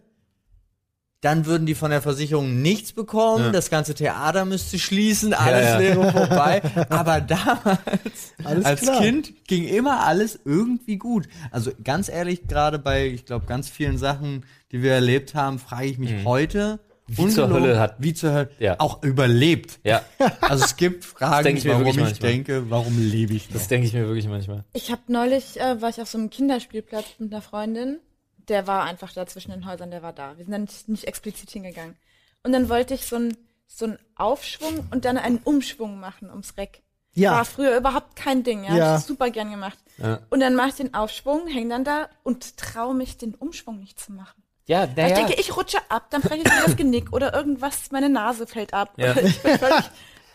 dann 1.19 1.45
würden 1.45 1.67
die 1.67 1.75
von 1.75 1.91
der 1.91 2.01
Versicherung 2.01 2.63
nichts 2.63 2.93
bekommen, 2.93 3.45
Ja. 3.45 3.51
das 3.51 3.69
ganze 3.69 3.93
Theater 3.93 4.43
müsste 4.43 4.79
schließen, 4.79 5.35
alles 5.35 5.67
ja. 5.67 5.79
wäre 5.79 6.11
vorbei. 6.11 6.63
Aber 6.89 7.21
damals, 7.21 8.33
Alles 8.43 8.65
als 8.65 8.81
klar. 8.81 8.99
Kind, 9.01 9.45
ging 9.47 9.65
immer 9.67 10.03
alles 10.03 10.39
irgendwie 10.45 10.97
gut. 10.97 11.27
Also 11.51 11.71
ganz 11.83 12.09
ehrlich, 12.09 12.47
gerade 12.47 12.79
bei, 12.79 13.05
ich 13.05 13.25
glaube, 13.25 13.45
ganz 13.45 13.69
vielen 13.69 13.99
Sachen, 13.99 14.45
die 14.71 14.81
wir 14.81 14.93
erlebt 14.93 15.35
haben, 15.35 15.59
frage 15.59 15.85
ich 15.85 15.99
mich 15.99 16.25
heute, 16.25 16.79
Mhm. 16.81 16.90
Wie 17.17 17.27
zur 17.29 17.49
Hölle 17.49 17.79
hat- 17.79 17.95
wie 17.99 18.13
zur 18.13 18.31
Hölle, 18.33 18.51
Ja. 18.59 18.75
auch 18.79 19.03
überlebt. 19.03 19.79
Ja, 19.83 20.01
Also 20.41 20.65
es 20.65 20.75
gibt 20.75 21.05
Fragen, 21.05 21.55
ich 21.57 21.67
warum 21.67 21.85
ich 21.87 21.95
manchmal. 21.97 22.31
denke, 22.31 22.69
warum 22.69 22.97
lebe 22.99 23.33
ich 23.33 23.47
das 23.49 23.63
noch? 23.63 23.67
denke 23.69 23.87
ich 23.87 23.93
mir 23.93 24.05
wirklich 24.07 24.27
manchmal. 24.27 24.63
Ich 24.73 24.91
habe 24.91 25.01
neulich, 25.07 25.59
äh, 25.59 25.81
war 25.81 25.89
ich 25.89 26.01
auf 26.01 26.09
so 26.09 26.17
einem 26.17 26.29
Kinderspielplatz 26.29 27.05
mit 27.19 27.31
einer 27.33 27.41
Freundin. 27.41 27.99
Der 28.47 28.67
war 28.67 28.83
einfach 28.83 29.13
da 29.13 29.25
zwischen 29.27 29.51
den 29.51 29.65
Häusern, 29.65 29.91
der 29.91 30.01
war 30.03 30.13
da. 30.13 30.37
Wir 30.37 30.43
sind 30.45 30.51
dann 30.51 30.61
nicht, 30.63 30.89
nicht 30.89 31.03
explizit 31.05 31.49
hingegangen. 31.51 31.95
Und 32.43 32.51
dann 32.53 32.69
wollte 32.69 32.93
ich 32.93 33.05
so 33.05 33.15
einen 33.17 33.37
so 33.67 33.85
einen 33.85 33.97
Aufschwung 34.15 34.87
und 34.91 35.05
dann 35.05 35.17
einen 35.17 35.37
Umschwung 35.37 35.99
machen 35.99 36.29
ums 36.29 36.57
Reck. 36.57 36.81
Ja. 37.13 37.31
War 37.33 37.45
früher 37.45 37.77
überhaupt 37.77 38.15
kein 38.17 38.43
Ding, 38.43 38.63
ja. 38.65 38.75
Ja. 38.75 38.85
Hab 38.93 38.99
ich 38.99 39.05
super 39.05 39.29
gern 39.29 39.49
gemacht. 39.51 39.77
Ja. 39.97 40.19
Und 40.29 40.39
dann 40.41 40.55
mache 40.55 40.69
ich 40.69 40.75
den 40.75 40.93
Aufschwung, 40.93 41.47
häng 41.47 41.69
dann 41.69 41.83
da 41.85 42.09
und 42.23 42.57
traue 42.57 42.93
mich, 42.93 43.17
den 43.17 43.33
Umschwung 43.35 43.79
nicht 43.79 43.97
zu 43.99 44.11
machen. 44.11 44.40
Ja, 44.71 44.87
Weil 44.95 45.07
ich 45.09 45.13
denke, 45.17 45.33
ich 45.33 45.55
rutsche 45.57 45.77
ab, 45.89 46.07
dann 46.11 46.21
breche 46.21 46.37
ich 46.37 46.43
mir 46.45 46.61
das 46.65 46.75
Genick 46.77 47.11
oder 47.11 47.33
irgendwas, 47.33 47.91
meine 47.91 48.09
Nase 48.09 48.47
fällt 48.47 48.73
ab. 48.73 48.93
Ja. 48.97 49.13
Ich 49.21 49.39
bin 49.41 49.57
völlig 49.59 49.83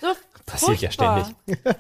so 0.01 0.09
Passiert 0.45 0.81
ja 0.81 0.91
furchtbar, 0.91 1.31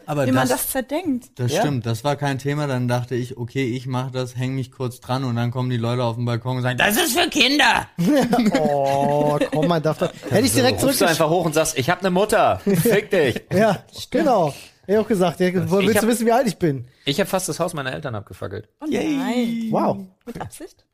Aber 0.07 0.27
Wie 0.27 0.33
man 0.33 0.49
das, 0.49 0.63
das 0.63 0.71
zerdenkt. 0.71 1.39
das 1.39 1.53
Ja. 1.53 1.61
stimmt, 1.61 1.87
das 1.87 2.03
war 2.03 2.17
kein 2.17 2.39
Thema. 2.39 2.67
Dann 2.67 2.89
dachte 2.89 3.15
ich, 3.15 3.37
okay, 3.37 3.65
ich 3.65 3.87
mache 3.87 4.11
das, 4.11 4.37
häng 4.37 4.55
mich 4.57 4.73
kurz 4.73 4.99
dran 5.01 5.23
und 5.23 5.37
dann 5.37 5.51
kommen 5.53 5.71
die 5.71 5.77
Leute 5.77 6.03
auf 6.03 6.17
den 6.17 6.25
Balkon 6.25 6.57
und 6.57 6.63
sagen, 6.63 6.77
das 6.79 6.97
ist 6.97 7.17
für 7.17 7.29
Kinder. 7.29 7.87
Oh, 8.59 9.39
komm, 9.53 9.69
man 9.69 9.83
darf 9.83 9.99
da. 9.99 10.11
Hätte 10.31 10.47
ich 10.47 10.53
direkt 10.53 10.83
Rufst 10.83 11.01
du 11.01 11.05
einfach 11.07 11.29
hoch 11.29 11.45
und 11.45 11.53
sagst, 11.55 11.79
ich 11.79 11.91
habe 11.91 12.01
eine 12.01 12.11
Mutter, 12.11 12.59
fick 12.65 13.11
dich. 13.11 13.41
Ja, 13.53 13.85
genau. 14.11 14.53
Er 14.87 14.99
hat 14.99 15.05
auch 15.05 15.09
gesagt, 15.09 15.41
ja, 15.41 15.53
willst 15.53 15.73
Ich 15.73 15.93
du 15.93 15.95
hab- 16.03 16.09
wissen, 16.09 16.27
wie 16.27 16.33
alt 16.33 16.47
ich 16.49 16.57
bin? 16.59 16.89
Ich 17.05 17.21
habe 17.21 17.29
fast 17.29 17.49
das 17.49 17.61
Haus 17.61 17.75
meiner 17.75 17.93
Eltern 17.93 18.15
abgefackelt. 18.15 18.69
Oh 18.81 18.87
nein. 18.89 19.69
Wow. 19.71 19.99
Mit 20.25 20.41
Absicht? 20.41 20.85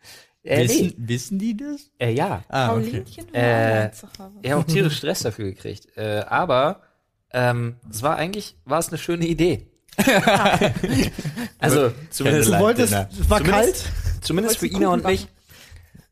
Äh, 0.44 0.64
Wissen, 0.64 0.94
wissen 0.96 1.38
die 1.38 1.56
das? 1.56 1.90
Äh, 1.98 2.12
ja. 2.12 2.42
Ah, 2.48 2.74
okay. 2.76 3.04
Äh, 3.32 3.90
habe 4.18 4.56
auch 4.56 4.64
tierisch 4.64 4.96
Stress 4.96 5.20
dafür 5.20 5.44
gekriegt. 5.46 5.86
Äh, 5.96 6.24
aber 6.26 6.82
ähm, 7.32 7.76
es 7.90 8.02
war 8.02 8.16
eigentlich, 8.16 8.56
war 8.64 8.78
es 8.80 8.88
eine 8.88 8.98
schöne 8.98 9.26
Idee. 9.26 9.68
also 11.58 11.92
zumindest, 12.10 12.50
Du 12.52 12.58
wolltest, 12.58 12.92
es 12.92 13.30
war 13.30 13.38
Zumindest- 13.38 13.84
kalt. 13.84 13.92
zumindest 14.22 14.58
für 14.58 14.66
Ina 14.66 14.88
und 14.88 15.04
mich. 15.04 15.28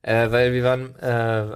Äh, 0.03 0.31
weil 0.31 0.53
wir 0.55 0.65
waren 0.65 0.95
äh, 0.99 1.07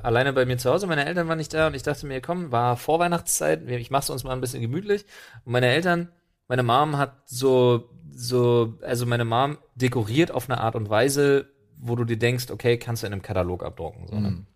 alleine 0.02 0.34
bei 0.34 0.44
mir 0.44 0.58
zu 0.58 0.70
Hause, 0.70 0.86
meine 0.86 1.06
Eltern 1.06 1.28
waren 1.28 1.38
nicht 1.38 1.54
da 1.54 1.68
und 1.68 1.74
ich 1.74 1.82
dachte 1.82 2.06
mir, 2.06 2.20
komm, 2.20 2.52
war 2.52 2.76
Vorweihnachtszeit, 2.76 3.66
ich 3.70 3.90
mach's 3.90 4.10
uns 4.10 4.22
mal 4.22 4.32
ein 4.32 4.40
bisschen 4.42 4.60
gemütlich. 4.60 5.06
Und 5.46 5.52
meine 5.52 5.68
Eltern, 5.68 6.10
meine 6.46 6.62
Mom 6.62 6.98
hat 6.98 7.22
so, 7.24 7.88
so, 8.12 8.74
also 8.82 9.06
meine 9.06 9.24
Mom 9.24 9.56
dekoriert 9.76 10.30
auf 10.30 10.50
eine 10.50 10.60
Art 10.60 10.74
und 10.74 10.90
Weise, 10.90 11.46
wo 11.78 11.96
du 11.96 12.04
dir 12.04 12.18
denkst, 12.18 12.50
okay, 12.50 12.78
kannst 12.78 13.02
du 13.02 13.06
in 13.06 13.12
einem 13.12 13.22
Katalog 13.22 13.64
abdrucken. 13.64 14.06
So, 14.08 14.18
ne? 14.18 14.46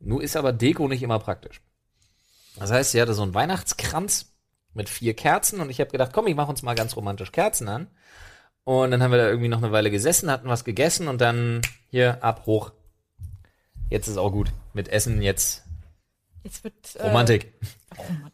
Nur 0.00 0.22
ist 0.22 0.36
aber 0.36 0.52
Deko 0.52 0.88
nicht 0.88 1.02
immer 1.02 1.18
praktisch. 1.18 1.60
Das 2.56 2.70
heißt, 2.70 2.92
sie 2.92 3.00
hatte 3.00 3.14
so 3.14 3.22
einen 3.22 3.34
Weihnachtskranz 3.34 4.32
mit 4.74 4.88
vier 4.88 5.14
Kerzen 5.14 5.60
und 5.60 5.70
ich 5.70 5.80
habe 5.80 5.90
gedacht, 5.90 6.12
komm, 6.12 6.26
ich 6.26 6.34
mache 6.34 6.50
uns 6.50 6.62
mal 6.62 6.74
ganz 6.74 6.96
romantisch 6.96 7.32
Kerzen 7.32 7.68
an. 7.68 7.88
Und 8.64 8.90
dann 8.90 9.02
haben 9.02 9.10
wir 9.10 9.18
da 9.18 9.28
irgendwie 9.28 9.48
noch 9.48 9.62
eine 9.62 9.72
Weile 9.72 9.90
gesessen, 9.90 10.30
hatten 10.30 10.48
was 10.48 10.64
gegessen 10.64 11.08
und 11.08 11.20
dann 11.20 11.60
hier 11.90 12.22
ab 12.24 12.46
hoch. 12.46 12.72
Jetzt 13.90 14.08
ist 14.08 14.16
auch 14.16 14.30
gut. 14.30 14.50
Mit 14.72 14.88
Essen 14.88 15.20
jetzt 15.20 15.64
Jetzt 16.44 16.62
wird. 16.62 16.74
Äh, 16.96 17.08
Romantik. 17.08 17.54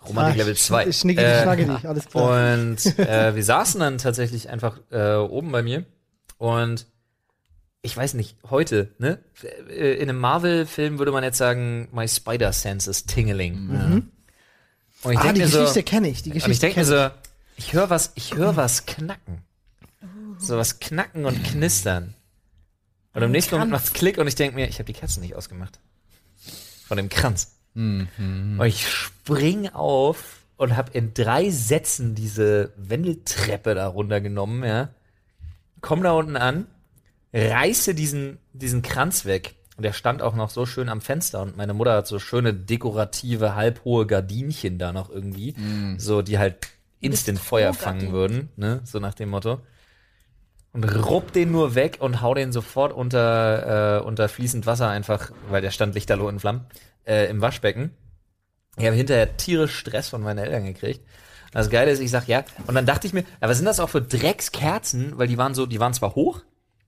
Romantik 0.06 0.38
Level 0.38 0.56
2. 0.56 0.92
Schnickeli, 0.92 1.42
schnackeli, 1.42 1.86
alles 1.86 2.06
klar. 2.06 2.64
Und 2.64 2.98
äh, 2.98 3.34
wir 3.34 3.44
saßen 3.44 3.78
dann 3.80 3.98
tatsächlich 3.98 4.50
einfach 4.50 4.80
äh, 4.90 5.14
oben 5.14 5.52
bei 5.52 5.62
mir 5.62 5.84
und 6.38 6.86
ich 7.82 7.96
weiß 7.96 8.14
nicht, 8.14 8.36
heute, 8.50 8.94
ne? 8.98 9.18
Äh, 9.68 9.94
In 9.94 10.08
einem 10.08 10.18
Marvel-Film 10.18 10.98
würde 10.98 11.12
man 11.12 11.24
jetzt 11.24 11.38
sagen, 11.38 11.88
my 11.92 12.06
spider 12.06 12.52
sense 12.52 12.90
is 12.90 13.06
tingling. 13.06 13.70
Und 15.02 15.12
ich 15.12 15.18
ah, 15.18 15.32
die 15.32 15.40
mir 15.40 15.48
so, 15.48 15.60
Geschichte 15.60 15.82
kenne 15.82 16.08
ich. 16.08 16.22
Die 16.22 16.30
und 16.30 16.36
ich 16.36 16.44
Geschichte 16.44 16.66
denke 16.66 16.80
mir 16.80 16.86
so, 16.86 17.10
ich 17.56 17.72
höre 17.72 17.88
was, 17.88 18.12
ich 18.16 18.34
höre 18.34 18.56
was 18.56 18.86
knacken. 18.86 19.42
So 20.38 20.56
was 20.56 20.78
knacken 20.80 21.24
und 21.24 21.42
knistern. 21.44 22.14
Und 23.12 23.22
im 23.22 23.30
nächsten 23.30 23.54
Moment 23.54 23.72
macht's 23.72 23.92
Klick 23.92 24.18
und 24.18 24.26
ich 24.26 24.34
denke 24.34 24.56
mir, 24.56 24.68
ich 24.68 24.76
habe 24.76 24.84
die 24.84 24.92
Kerzen 24.92 25.20
nicht 25.20 25.34
ausgemacht. 25.34 25.80
Von 26.86 26.96
dem 26.96 27.08
Kranz. 27.08 27.56
Und 27.74 28.62
ich 28.64 28.88
spring 28.88 29.68
auf 29.68 30.40
und 30.56 30.76
habe 30.76 30.92
in 30.92 31.14
drei 31.14 31.50
Sätzen 31.50 32.14
diese 32.14 32.72
Wendeltreppe 32.76 33.74
da 33.74 33.86
runtergenommen, 33.86 34.64
ja. 34.64 34.90
Komm 35.80 36.02
da 36.02 36.12
unten 36.12 36.36
an, 36.36 36.66
reiße 37.32 37.94
diesen, 37.94 38.38
diesen 38.52 38.82
Kranz 38.82 39.24
weg. 39.24 39.54
Und 39.76 39.84
der 39.84 39.92
stand 39.94 40.20
auch 40.20 40.34
noch 40.34 40.50
so 40.50 40.66
schön 40.66 40.90
am 40.90 41.00
Fenster 41.00 41.40
und 41.40 41.56
meine 41.56 41.72
Mutter 41.72 41.94
hat 41.94 42.06
so 42.06 42.18
schöne 42.18 42.52
dekorative, 42.52 43.54
halbhohe 43.54 44.06
Gardinchen 44.06 44.78
da 44.78 44.92
noch 44.92 45.08
irgendwie. 45.08 45.54
So, 45.98 46.20
die 46.20 46.38
halt 46.38 46.68
instant 47.00 47.38
Feuer 47.38 47.72
fangen 47.72 48.12
würden, 48.12 48.50
ne? 48.56 48.80
So 48.84 48.98
nach 48.98 49.14
dem 49.14 49.30
Motto. 49.30 49.60
Und 50.72 50.84
rupp 50.84 51.32
den 51.32 51.50
nur 51.50 51.74
weg 51.74 51.96
und 52.00 52.20
hau 52.20 52.34
den 52.34 52.52
sofort 52.52 52.92
unter, 52.92 54.00
äh, 54.00 54.04
unter 54.04 54.28
fließend 54.28 54.66
Wasser 54.66 54.88
einfach, 54.88 55.32
weil 55.48 55.62
der 55.62 55.70
stand 55.70 55.94
lichterloh 55.94 56.28
in 56.28 56.38
Flammen, 56.38 56.66
äh, 57.06 57.30
im 57.30 57.40
Waschbecken. 57.40 57.90
Ich 58.76 58.84
habe 58.84 58.96
hinterher 58.96 59.36
tierisch 59.36 59.74
Stress 59.76 60.10
von 60.10 60.22
meinen 60.22 60.38
Eltern 60.38 60.64
gekriegt. 60.64 61.00
Das 61.52 61.70
Geile 61.70 61.90
ist, 61.90 62.00
ich 62.00 62.10
sag 62.10 62.28
ja, 62.28 62.44
und 62.66 62.74
dann 62.74 62.86
dachte 62.86 63.06
ich 63.06 63.12
mir, 63.12 63.24
ja, 63.40 63.48
was 63.48 63.56
sind 63.56 63.66
das 63.66 63.80
auch 63.80 63.88
für 63.88 64.02
Dreckskerzen? 64.02 65.18
Weil 65.18 65.26
die 65.26 65.38
waren 65.38 65.54
so, 65.54 65.66
die 65.66 65.80
waren 65.80 65.94
zwar 65.94 66.14
hoch, 66.14 66.42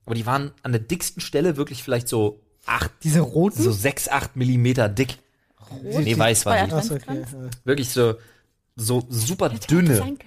aber 0.05 0.15
die 0.15 0.25
waren 0.25 0.51
an 0.63 0.71
der 0.71 0.81
dicksten 0.81 1.21
Stelle 1.21 1.57
wirklich 1.57 1.83
vielleicht 1.83 2.07
so 2.07 2.41
acht, 2.65 2.91
Diese 3.03 3.21
roten? 3.21 3.61
so 3.61 3.71
sechs, 3.71 4.07
acht 4.07 4.35
Millimeter 4.35 4.89
dick. 4.89 5.17
Nee, 5.81 6.17
weiß 6.17 6.45
war 6.45 6.57
okay. 6.91 7.23
Wirklich 7.63 7.89
so, 7.89 8.15
so 8.75 9.03
super 9.09 9.49
dünne. 9.49 10.17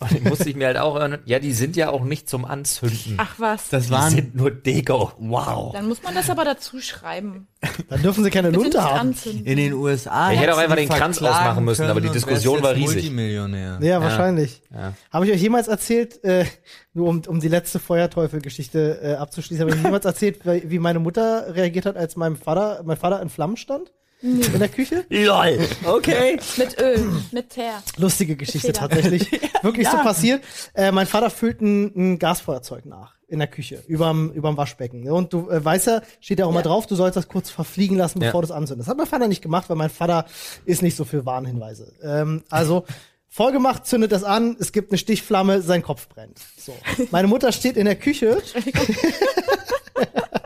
Und 0.00 0.12
die 0.12 0.20
musste 0.20 0.48
ich 0.48 0.56
mir 0.56 0.66
halt 0.66 0.78
auch 0.78 0.98
hören, 0.98 1.18
ja, 1.26 1.38
die 1.38 1.52
sind 1.52 1.76
ja 1.76 1.90
auch 1.90 2.04
nicht 2.04 2.26
zum 2.26 2.46
Anzünden. 2.46 3.16
Ach 3.18 3.34
was. 3.36 3.68
Das 3.68 3.86
die 3.86 3.90
waren 3.90 4.10
sind 4.10 4.34
nur 4.34 4.50
Deko. 4.50 5.12
Wow. 5.18 5.72
Dann 5.74 5.88
muss 5.88 6.02
man 6.02 6.14
das 6.14 6.30
aber 6.30 6.44
dazu 6.44 6.80
schreiben. 6.80 7.48
Dann 7.90 8.00
dürfen 8.00 8.24
sie 8.24 8.30
keine 8.30 8.50
Lunte 8.50 8.82
haben. 8.82 9.10
anzünden. 9.10 9.44
in 9.44 9.58
den 9.58 9.74
USA. 9.74 10.32
Ich 10.32 10.40
hätte 10.40 10.54
auch 10.54 10.58
einfach 10.58 10.76
den 10.76 10.88
Kranz 10.88 11.18
ausmachen 11.18 11.64
müssen, 11.66 11.84
aber 11.84 12.00
die 12.00 12.08
Diskussion 12.08 12.62
war 12.62 12.74
riesig. 12.74 13.02
Multimillionär. 13.02 13.78
Ja, 13.82 14.00
wahrscheinlich. 14.00 14.62
Ja. 14.72 14.94
Habe 15.12 15.26
ich 15.26 15.32
euch 15.32 15.42
jemals 15.42 15.68
erzählt, 15.68 16.24
äh, 16.24 16.46
nur 16.94 17.08
um, 17.08 17.20
um 17.26 17.38
die 17.40 17.48
letzte 17.48 17.78
Feuerteufel-Geschichte 17.78 19.00
äh, 19.02 19.14
abzuschließen, 19.16 19.66
habe 19.66 19.76
ich 19.76 19.82
jemals 19.82 20.06
erzählt, 20.06 20.40
wie 20.46 20.70
wie 20.70 20.78
meine 20.78 20.98
Mutter 20.98 21.54
reagiert 21.54 21.84
hat, 21.84 21.96
als 21.98 22.16
mein 22.16 22.36
Vater, 22.36 22.82
mein 22.84 22.96
Vater 22.96 23.20
in 23.20 23.28
Flammen 23.28 23.58
stand? 23.58 23.92
In 24.22 24.58
der 24.58 24.68
Küche? 24.68 25.04
LOL. 25.08 25.58
Okay. 25.84 26.38
Mit 26.58 26.78
Öl, 26.80 27.10
mit 27.32 27.50
Teer. 27.50 27.82
Lustige 27.96 28.36
Geschichte 28.36 28.72
Fehler. 28.74 28.88
tatsächlich. 28.88 29.30
Wirklich 29.62 29.88
so 29.88 29.96
passiert. 29.98 30.42
Äh, 30.74 30.92
mein 30.92 31.06
Vater 31.06 31.30
füllt 31.30 31.60
ein, 31.62 31.92
ein 31.96 32.18
Gasfeuerzeug 32.18 32.84
nach 32.86 33.14
in 33.28 33.38
der 33.38 33.48
Küche, 33.48 33.82
überm, 33.86 34.30
überm 34.32 34.56
Waschbecken. 34.56 35.08
Und 35.10 35.32
du 35.32 35.48
äh, 35.48 35.64
weißt 35.64 35.86
ja, 35.86 36.02
steht 36.20 36.40
ja 36.40 36.46
auch 36.46 36.54
Ja. 36.54 36.62
drauf, 36.62 36.86
du 36.86 36.96
sollst 36.96 37.16
das 37.16 37.28
kurz 37.28 37.48
verfliegen 37.48 37.96
lassen, 37.96 38.18
bevor 38.18 38.40
Ja. 38.40 38.46
du 38.46 38.46
es 38.46 38.50
anzündest. 38.50 38.88
Das 38.88 38.90
hat 38.90 38.98
mein 38.98 39.06
Vater 39.06 39.28
nicht 39.28 39.40
gemacht, 39.40 39.70
weil 39.70 39.76
mein 39.76 39.88
Vater 39.90 40.26
ist 40.66 40.82
nicht 40.82 40.96
so 40.96 41.04
für 41.04 41.24
Warnhinweise. 41.24 41.92
Ähm, 42.02 42.42
also 42.50 42.84
vollgemacht, 43.28 43.86
zündet 43.86 44.10
das 44.12 44.24
an, 44.24 44.56
es 44.58 44.72
gibt 44.72 44.90
eine 44.90 44.98
Stichflamme, 44.98 45.62
sein 45.62 45.82
Kopf 45.82 46.08
brennt. 46.08 46.40
So. 46.58 46.74
Meine 47.12 47.28
Mutter 47.28 47.52
steht 47.52 47.76
in 47.76 47.84
der 47.84 47.94
Küche. 47.96 48.42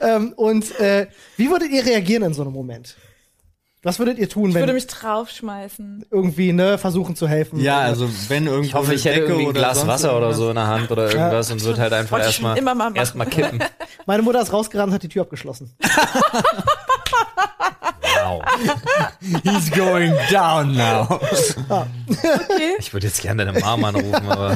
ähm, 0.00 0.32
und 0.36 0.78
äh, 0.80 1.06
wie 1.36 1.50
würdet 1.50 1.70
ihr 1.70 1.84
reagieren 1.84 2.22
in 2.22 2.34
so 2.34 2.42
einem 2.42 2.52
Moment? 2.52 2.96
Was 3.84 3.98
würdet 3.98 4.18
ihr 4.18 4.30
tun, 4.30 4.48
Ich 4.48 4.54
wenn 4.54 4.62
würde 4.62 4.72
mich 4.72 4.86
draufschmeißen. 4.86 6.06
irgendwie 6.10 6.54
ne 6.54 6.78
versuchen 6.78 7.16
zu 7.16 7.28
helfen? 7.28 7.60
Ja, 7.60 7.80
also 7.80 8.08
wenn 8.28 8.46
irgendwo 8.46 8.66
Ich 8.66 8.74
hoffe, 8.74 8.94
ich 8.94 9.04
hätte 9.04 9.20
Decke 9.20 9.32
irgendwie 9.32 9.48
ein 9.48 9.54
Glas 9.54 9.86
Wasser 9.86 10.16
oder 10.16 10.32
so 10.32 10.48
in 10.48 10.54
der 10.54 10.66
Hand 10.66 10.90
oder 10.90 11.10
irgendwas 11.10 11.50
und 11.50 11.62
wird 11.62 11.78
halt 11.78 11.92
einfach 11.92 12.18
ich 12.18 12.24
erstmal 12.24 12.56
erstmal 12.96 13.26
kippen. 13.26 13.62
Meine 14.06 14.22
Mutter 14.22 14.40
ist 14.40 14.54
rausgerannt, 14.54 14.92
hat 14.94 15.02
die 15.02 15.08
Tür 15.10 15.22
abgeschlossen. 15.22 15.70
Wow. 18.24 18.42
He's 19.42 19.70
going 19.70 20.12
down 20.30 20.74
now. 20.76 21.20
Okay. 21.68 22.72
Ich 22.78 22.92
würde 22.92 23.06
jetzt 23.06 23.20
gerne 23.22 23.44
deine 23.44 23.58
Mama 23.60 23.88
anrufen, 23.88 24.26
aber 24.28 24.50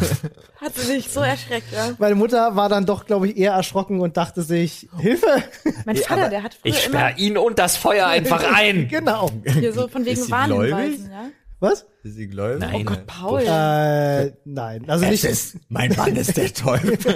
Hat 0.60 0.74
sie 0.74 0.86
sich 0.86 1.10
so 1.10 1.20
erschreckt, 1.20 1.72
ja. 1.72 1.90
Meine 1.98 2.14
Mutter 2.14 2.56
war 2.56 2.68
dann 2.68 2.86
doch, 2.86 3.06
glaube 3.06 3.28
ich, 3.28 3.36
eher 3.36 3.52
erschrocken 3.52 4.00
und 4.00 4.16
dachte 4.16 4.42
sich, 4.42 4.88
Hilfe! 4.98 5.42
Mein 5.84 5.96
Vater, 5.96 6.28
der 6.28 6.42
hat 6.42 6.54
früher 6.54 6.72
ich 6.74 6.86
immer 6.86 6.98
sperre 6.98 7.18
ihn 7.18 7.38
und 7.38 7.58
das 7.58 7.76
Feuer 7.76 8.06
einfach 8.06 8.44
ein. 8.54 8.88
genau. 8.88 9.30
hier 9.44 9.72
so 9.72 9.88
von 9.88 10.04
wegen 10.04 10.18
Ist 10.18 10.26
sie 10.26 10.32
Warnhinweisen, 10.32 11.10
ja. 11.10 11.24
Was? 11.60 11.86
Ist 12.04 12.14
sie 12.14 12.28
gläubig? 12.28 12.60
Nein. 12.60 12.74
Oh 12.76 12.84
Gott, 12.84 13.06
Paul. 13.08 13.42
Äh, 13.44 14.30
nein. 14.44 14.84
Also 14.88 15.06
nicht. 15.06 15.26
mein 15.68 15.92
Mann 15.96 16.14
ist 16.14 16.36
der 16.36 16.54
Teufel. 16.54 16.96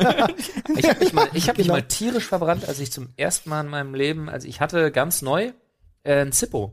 Ich 0.76 0.88
habe 0.88 0.98
mich, 1.00 1.12
mal, 1.12 1.28
ich 1.32 1.48
hab 1.48 1.58
mich 1.58 1.66
Genau. 1.68 1.76
mal 1.78 1.82
tierisch 1.82 2.26
verbrannt, 2.26 2.66
als 2.66 2.80
ich 2.80 2.90
zum 2.90 3.10
ersten 3.16 3.50
Mal 3.50 3.60
in 3.60 3.68
meinem 3.68 3.94
Leben, 3.94 4.28
also 4.28 4.48
ich 4.48 4.60
hatte 4.60 4.90
ganz 4.90 5.22
neu 5.22 5.52
äh, 6.04 6.20
ein 6.22 6.32
Zippo. 6.32 6.72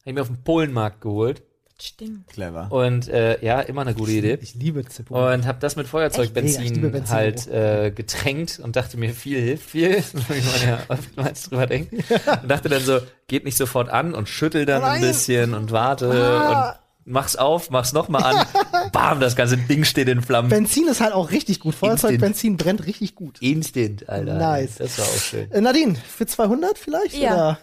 Hab 0.00 0.06
ich 0.06 0.14
mir 0.14 0.20
auf 0.22 0.28
dem 0.28 0.42
Polenmarkt 0.42 1.00
geholt. 1.00 1.42
Das 1.76 1.86
stinkt. 1.88 2.28
Clever. 2.32 2.68
Und 2.72 3.08
äh, 3.08 3.44
ja, 3.44 3.60
immer 3.60 3.82
eine 3.82 3.92
gute 3.92 4.12
Idee. 4.12 4.38
Ich 4.40 4.54
liebe 4.54 4.82
Zippo. 4.86 5.30
Und 5.32 5.46
habe 5.46 5.58
das 5.60 5.76
mit 5.76 5.86
Feuerzeugbenzin 5.86 6.80
Benzin. 6.90 7.10
halt 7.14 7.46
äh, 7.48 7.90
getränkt 7.90 8.60
und 8.62 8.76
dachte 8.76 8.96
mir, 8.96 9.12
viel 9.12 9.40
hilft 9.40 9.68
viel, 9.70 9.96
wie 10.28 10.40
man 10.40 10.68
ja 10.68 10.78
oftmals 10.88 11.42
drüber 11.42 11.66
denkt. 11.66 11.92
Und 11.92 12.48
dachte 12.50 12.70
dann 12.70 12.82
so, 12.82 13.00
geht 13.26 13.44
nicht 13.44 13.58
sofort 13.58 13.90
an 13.90 14.14
und 14.14 14.26
schüttel 14.28 14.64
dann 14.64 14.82
ein 14.84 15.00
Nein. 15.00 15.08
bisschen 15.10 15.52
und 15.52 15.70
warte 15.70 16.10
Ah. 16.10 16.70
und 17.04 17.12
mach's 17.12 17.36
auf, 17.36 17.68
mach's 17.68 17.92
nochmal 17.92 18.22
an. 18.22 18.46
Bam, 18.92 19.20
das 19.20 19.36
ganze 19.36 19.58
Ding 19.58 19.84
steht 19.84 20.08
in 20.08 20.22
Flammen. 20.22 20.48
Benzin 20.48 20.88
ist 20.88 21.02
halt 21.02 21.12
auch 21.12 21.30
richtig 21.30 21.60
gut. 21.60 21.74
Feuerzeugbenzin 21.74 22.56
brennt 22.56 22.86
richtig 22.86 23.14
gut. 23.16 23.42
Instant, 23.42 24.08
Alter. 24.08 24.38
Nice. 24.38 24.76
Das 24.76 24.98
war 24.98 25.04
auch 25.04 25.20
schön. 25.20 25.52
Äh, 25.52 25.60
Nadine, 25.60 25.94
für 25.96 26.24
200 26.24 26.78
vielleicht? 26.78 27.14
Ja. 27.18 27.34
Oder? 27.34 27.58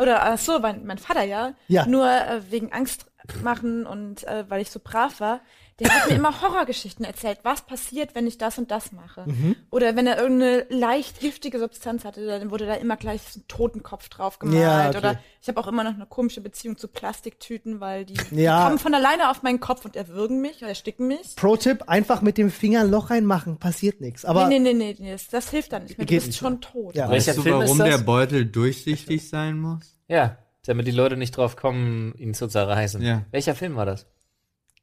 Oder 0.00 0.22
ach 0.22 0.38
so, 0.38 0.58
mein, 0.60 0.86
mein 0.86 0.98
Vater 0.98 1.24
ja. 1.24 1.54
Ja. 1.66 1.86
Nur 1.86 2.08
äh, 2.08 2.40
wegen 2.50 2.72
Angst 2.72 3.10
machen 3.42 3.84
und 3.86 4.24
äh, 4.24 4.44
weil 4.48 4.62
ich 4.62 4.70
so 4.70 4.80
brav 4.82 5.20
war. 5.20 5.40
Der 5.80 5.88
hat 5.90 6.08
mir 6.10 6.16
immer 6.16 6.40
Horrorgeschichten 6.42 7.04
erzählt. 7.04 7.38
Was 7.44 7.62
passiert, 7.62 8.14
wenn 8.16 8.26
ich 8.26 8.36
das 8.36 8.58
und 8.58 8.70
das 8.70 8.90
mache? 8.90 9.24
Mhm. 9.26 9.54
Oder 9.70 9.94
wenn 9.94 10.06
er 10.08 10.18
irgendeine 10.20 10.66
leicht 10.70 11.20
giftige 11.20 11.60
Substanz 11.60 12.04
hatte, 12.04 12.26
dann 12.26 12.50
wurde 12.50 12.66
da 12.66 12.74
immer 12.74 12.96
gleich 12.96 13.22
so 13.22 13.38
ein 13.40 13.44
Totenkopf 13.46 14.08
drauf 14.08 14.38
gemalt. 14.40 14.58
Ja, 14.60 14.88
okay. 14.88 14.98
Oder 14.98 15.20
ich 15.40 15.46
habe 15.48 15.60
auch 15.60 15.68
immer 15.68 15.84
noch 15.84 15.94
eine 15.94 16.06
komische 16.06 16.40
Beziehung 16.40 16.76
zu 16.76 16.88
Plastiktüten, 16.88 17.80
weil 17.80 18.04
die, 18.04 18.14
Ja. 18.32 18.58
die 18.58 18.64
kommen 18.66 18.78
von 18.80 18.92
alleine 18.94 19.30
auf 19.30 19.42
meinen 19.42 19.60
Kopf 19.60 19.84
und 19.84 19.94
erwürgen 19.94 20.40
mich 20.40 20.58
oder 20.58 20.68
ersticken 20.70 21.06
mich. 21.06 21.36
Pro-Tipp, 21.36 21.84
einfach 21.86 22.22
mit 22.22 22.38
dem 22.38 22.50
Finger 22.50 22.80
ein 22.80 22.90
Loch 22.90 23.10
reinmachen, 23.10 23.58
passiert 23.58 24.00
nichts. 24.00 24.24
Aber 24.24 24.48
nee, 24.48 24.58
nee, 24.58 24.74
nee, 24.74 24.96
nee, 24.98 25.12
das, 25.12 25.28
das 25.28 25.50
hilft 25.50 25.72
dann 25.72 25.84
nicht 25.84 25.96
mehr. 25.96 26.06
Du 26.06 26.14
bist 26.14 26.26
nicht, 26.26 26.38
schon 26.38 26.60
tot. 26.60 26.96
Ja. 26.96 27.08
Welcher 27.08 27.28
Weißt 27.28 27.38
du, 27.38 27.42
Film 27.42 27.60
ist 27.60 27.68
warum 27.68 27.78
das? 27.78 27.88
der 27.88 27.98
Beutel 27.98 28.46
durchsichtig 28.46 29.28
sein 29.28 29.58
muss? 29.60 29.96
Ja, 30.08 30.38
damit 30.66 30.86
die 30.86 30.90
Leute 30.92 31.16
nicht 31.16 31.36
drauf 31.36 31.54
kommen, 31.56 32.14
ihn 32.18 32.34
zu 32.34 32.48
zerreißen. 32.48 33.00
Ja. 33.00 33.22
Welcher 33.30 33.54
Film 33.54 33.76
war 33.76 33.86
das? 33.86 34.06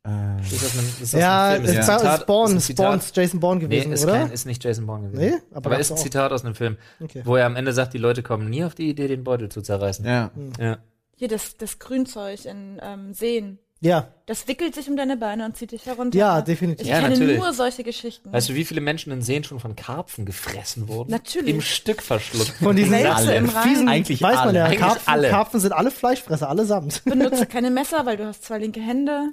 Das 0.06 0.52
ist 0.52 0.64
aus 0.66 0.78
einem, 0.78 0.88
das 0.88 1.02
ist 1.02 1.16
aus 1.16 1.22
Ja, 1.22 1.48
einem 1.50 1.66
Film. 1.66 1.78
Das 1.78 1.88
ist 1.88 1.98
Zitat- 2.00 2.22
Spawn, 2.22 2.58
ist 2.58 2.72
Spawn 2.72 2.98
ist 3.00 3.18
Jason 3.18 3.40
Bourne 3.40 3.62
Nee, 3.62 3.68
gewesen, 3.68 3.92
ist, 3.94 4.04
oder? 4.04 4.14
kein, 4.20 4.32
ist 4.32 4.46
nicht 4.46 4.64
Jason 4.64 4.86
Bourne 4.86 5.10
gewesen. 5.10 5.32
Nee? 5.36 5.42
Aber 5.54 5.66
aber, 5.72 5.80
ist 5.80 5.92
ein. 5.92 5.98
Zitat 5.98 6.32
aus 6.32 6.46
einem 6.46 6.56
Film, 6.56 6.78
Okay. 7.02 7.22
wo 7.26 7.36
er 7.36 7.46
am 7.48 7.56
Ende 7.56 7.74
sagt, 7.74 7.94
die 7.94 7.98
Leute 7.98 8.22
kommen 8.24 8.50
nie 8.50 8.64
auf 8.64 8.76
die 8.76 8.90
Idee, 8.90 9.08
den 9.08 9.24
Beutel 9.24 9.50
zu 9.50 9.62
zerreißen. 9.62 10.06
Ja. 10.06 10.32
Ja. 10.60 10.78
Hier 11.16 11.28
das, 11.28 11.58
das 11.58 11.80
Grünzeug 11.80 12.46
in 12.46 12.80
ähm, 12.84 13.14
Seen. 13.14 13.58
Ja, 13.82 14.08
Das 14.26 14.48
wickelt 14.48 14.74
sich 14.74 14.90
um 14.90 14.96
deine 14.96 15.16
Beine 15.18 15.46
und 15.46 15.58
zieht 15.58 15.72
dich 15.72 15.86
herunter. 15.86 16.18
Ja, 16.18 16.42
definitiv. 16.42 16.86
Ich 16.86 16.90
Ja, 16.92 17.02
kenne 17.02 17.10
natürlich. 17.10 17.38
nur 17.38 17.54
solche 17.54 17.84
Geschichten. 17.84 18.32
Weißt 18.32 18.50
du, 18.50 18.56
wie 18.56 18.64
viele 18.66 18.80
Menschen 18.82 19.12
in 19.12 19.22
Seen 19.22 19.44
schon 19.44 19.60
von 19.60 19.76
Karpfen 19.76 20.26
gefressen 20.26 20.88
wurden? 20.88 21.12
Natürlich. 21.12 21.54
Im 21.54 21.62
Stück 21.62 22.02
verschluckt. 22.02 22.50
von 22.64 22.76
diesen 22.76 22.94
alle. 22.96 23.36
im 23.36 23.50
Rhein. 23.50 23.64
fiesen, 23.70 23.90
Eigentlich 23.90 24.22
weiß 24.22 24.36
man 24.38 24.48
alle. 24.48 24.58
ja, 24.60 24.66
Eigentlich 24.66 24.80
Karpfen, 24.80 25.14
alle. 25.14 25.30
Karpfen 25.30 25.60
sind 25.60 25.72
alle 25.74 25.92
Fleischfresser, 25.92 26.50
allesamt. 26.50 27.04
Benutze 27.06 27.46
keine 27.46 27.70
Messer, 27.70 28.06
weil 28.06 28.18
du 28.18 28.26
hast 28.26 28.44
zwei 28.46 28.58
linke 28.60 28.80
Hände. 28.80 29.32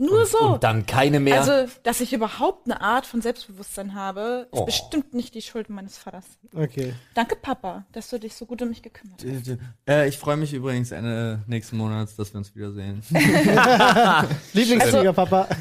Nur 0.00 0.26
so. 0.26 0.38
Und 0.54 0.62
dann 0.64 0.86
keine 0.86 1.18
mehr. 1.18 1.40
Also, 1.40 1.70
dass 1.82 2.00
ich 2.00 2.12
überhaupt 2.12 2.66
eine 2.66 2.80
Art 2.80 3.04
von 3.04 3.20
Selbstbewusstsein 3.20 3.94
habe, 3.94 4.46
ist 4.52 4.58
Oh. 4.60 4.64
bestimmt 4.64 5.12
nicht 5.12 5.34
die 5.34 5.42
Schuld 5.42 5.68
meines 5.70 5.98
Vaters. 5.98 6.24
Okay. 6.54 6.94
Danke, 7.14 7.34
Papa, 7.36 7.84
dass 7.92 8.08
du 8.08 8.18
dich 8.20 8.34
so 8.34 8.46
gut 8.46 8.62
um 8.62 8.68
mich 8.68 8.82
gekümmert 8.82 9.24
hast. 9.24 9.58
Äh, 9.88 10.08
ich 10.08 10.16
freue 10.16 10.36
mich 10.36 10.54
übrigens 10.54 10.92
Ende 10.92 11.42
nächsten 11.48 11.76
Monats, 11.76 12.14
dass 12.14 12.32
wir 12.32 12.38
uns 12.38 12.54
wiedersehen. 12.54 13.02
Lieblingsflieger, 14.52 15.12
Papa. 15.12 15.48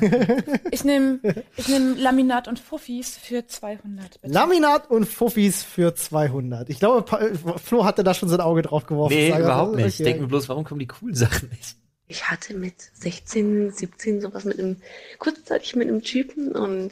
Ich 0.72 0.84
nehme 0.84 1.20
ich 1.56 1.68
nehm 1.68 1.96
Laminat 1.98 2.48
und 2.48 2.60
Fuffis 2.60 3.18
für 3.18 3.46
200. 3.48 4.22
Bitte. 4.22 4.34
Laminat 4.34 4.90
und 4.90 5.06
Fuffis 5.06 5.64
für 5.64 5.96
200. 5.96 6.70
Ich 6.70 6.80
glaube, 6.80 7.02
Pa- 7.04 7.20
Flo 7.64 7.86
hatte 7.86 8.04
da 8.04 8.14
schon 8.14 8.30
sein 8.30 8.42
Auge 8.42 8.62
drauf 8.62 8.86
geworfen. 8.86 9.16
nee, 9.16 9.30
überhaupt 9.30 9.76
nicht. 9.76 9.86
Ich 9.88 9.96
okay. 9.96 10.04
denke 10.04 10.22
mir 10.24 10.28
bloß, 10.28 10.48
warum 10.50 10.64
kommen 10.64 10.80
die 10.80 10.88
coolen 10.88 11.16
Sachen 11.16 11.50
nicht? 11.50 11.76
Ich 12.08 12.30
hatte 12.30 12.54
mit 12.54 12.76
16, 12.94 13.72
17 13.72 14.22
sowas 14.22 14.46
mit 14.46 14.60
einem, 14.60 14.78
kurzzeitig 15.20 15.76
mit 15.76 15.88
einem 15.88 16.02
Typen 16.02 16.54
und 16.54 16.92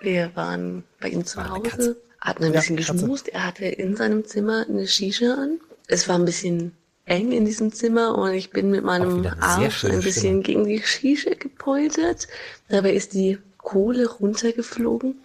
wir 0.00 0.30
waren 0.34 0.84
bei 1.00 1.08
ihm 1.08 1.24
zu 1.26 1.46
Hause, 1.48 1.96
hatten 2.20 2.44
ein 2.44 2.52
Ja, 2.52 2.60
bisschen 2.60 2.76
geschmust. 2.76 3.28
Er 3.28 3.46
hatte 3.46 3.66
in 3.66 3.96
seinem 3.96 4.24
Zimmer 4.24 4.66
eine 4.68 4.86
Shisha 4.86 5.34
an. 5.34 5.60
Es 5.86 6.08
war 6.08 6.18
ein 6.18 6.24
bisschen 6.24 6.72
eng 7.04 7.32
in 7.32 7.44
diesem 7.44 7.72
Zimmer 7.72 8.16
und 8.16 8.32
ich 8.32 8.50
bin 8.50 8.70
mit 8.70 8.84
meinem 8.84 9.26
Arsch 9.40 9.84
ein 9.84 10.00
bisschen 10.00 10.42
Stimme. 10.42 10.42
gegen 10.42 10.64
die 10.66 10.82
Shisha 10.82 11.34
gepoltert. 11.34 12.28
Dabei 12.68 12.92
ist 12.94 13.12
die 13.12 13.38
Kohle 13.58 14.08
runtergeflogen 14.08 15.20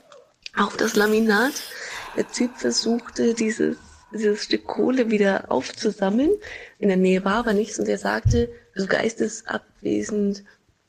auf 0.57 0.75
das 0.75 0.95
Laminat. 0.97 1.53
Der 2.17 2.29
Typ 2.29 2.57
versuchte, 2.57 3.33
dieses, 3.33 3.77
dieses 4.13 4.43
Stück 4.43 4.65
Kohle 4.65 5.09
wieder 5.09 5.45
aufzusammeln. 5.49 6.31
In 6.79 6.89
der 6.89 6.97
Nähe 6.97 7.23
war 7.23 7.35
aber 7.35 7.53
nichts 7.53 7.79
und 7.79 7.87
er 7.87 7.97
sagte, 7.97 8.49
so 8.79 8.87
geistesabwesend, 8.87 10.43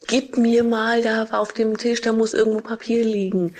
gib 0.06 0.36
mir 0.36 0.64
mal, 0.64 1.02
da 1.02 1.30
war 1.30 1.40
auf 1.40 1.52
dem 1.52 1.76
Tisch, 1.76 2.00
da 2.00 2.12
muss 2.12 2.34
irgendwo 2.34 2.60
Papier 2.60 3.04
liegen. 3.04 3.54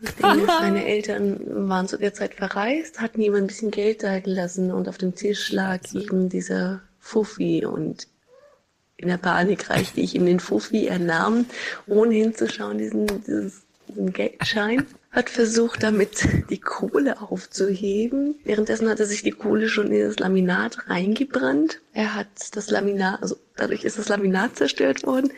Meine 0.20 0.86
Eltern 0.86 1.68
waren 1.68 1.88
zu 1.88 1.96
der 1.96 2.14
Zeit 2.14 2.34
verreist, 2.34 3.00
hatten 3.00 3.20
ihm 3.22 3.34
ein 3.34 3.46
bisschen 3.46 3.70
Geld 3.70 4.02
da 4.02 4.18
gelassen 4.18 4.70
und 4.70 4.88
auf 4.88 4.98
dem 4.98 5.14
Tisch 5.14 5.50
lag 5.52 5.80
eben 5.94 6.28
dieser 6.28 6.82
Fuffi 7.00 7.64
und 7.64 8.08
in 8.96 9.08
der 9.08 9.16
Panik 9.16 9.70
reichte 9.70 10.00
ich 10.00 10.14
ihm 10.14 10.26
den 10.26 10.40
Fuffi, 10.40 10.86
er 10.86 10.98
nahm, 10.98 11.46
ohne 11.86 12.14
hinzuschauen, 12.14 12.78
diesen, 12.78 13.06
diesen 13.06 14.12
Geldschein, 14.12 14.86
hat 15.14 15.30
versucht, 15.30 15.82
damit 15.82 16.26
die 16.50 16.60
Kohle 16.60 17.22
aufzuheben. 17.22 18.34
Währenddessen 18.44 18.88
hatte 18.88 19.06
sich 19.06 19.22
die 19.22 19.30
Kohle 19.30 19.68
schon 19.68 19.92
in 19.92 20.06
das 20.06 20.18
Laminat 20.18 20.88
reingebrannt. 20.88 21.80
Er 21.92 22.16
hat 22.16 22.26
das 22.52 22.68
Laminat, 22.70 23.22
also 23.22 23.36
dadurch 23.56 23.84
ist 23.84 23.98
das 23.98 24.08
Laminat 24.08 24.56
zerstört 24.56 25.04
worden. 25.04 25.32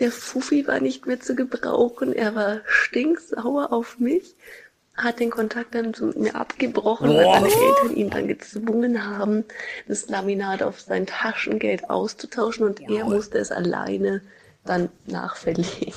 Der 0.00 0.10
Fuffi 0.10 0.66
war 0.66 0.80
nicht 0.80 1.06
mehr 1.06 1.20
zu 1.20 1.36
gebrauchen. 1.36 2.12
Er 2.12 2.34
war 2.34 2.62
stinksauer 2.66 3.72
auf 3.72 4.00
mich, 4.00 4.34
hat 4.96 5.20
den 5.20 5.30
Kontakt 5.30 5.76
dann 5.76 5.94
zu 5.94 6.06
mir 6.06 6.34
abgebrochen, 6.34 7.10
weil 7.10 7.26
meine 7.26 7.46
Eltern 7.46 7.96
ihn 7.96 8.10
dann 8.10 8.26
gezwungen 8.26 9.06
haben, 9.06 9.44
das 9.86 10.08
Laminat 10.08 10.62
auf 10.64 10.80
sein 10.80 11.06
Taschengeld 11.06 11.88
auszutauschen 11.88 12.66
und 12.66 12.80
er 12.80 13.04
musste 13.04 13.38
es 13.38 13.52
alleine 13.52 14.20
dann 14.64 14.88
nachverlegen. 15.06 15.94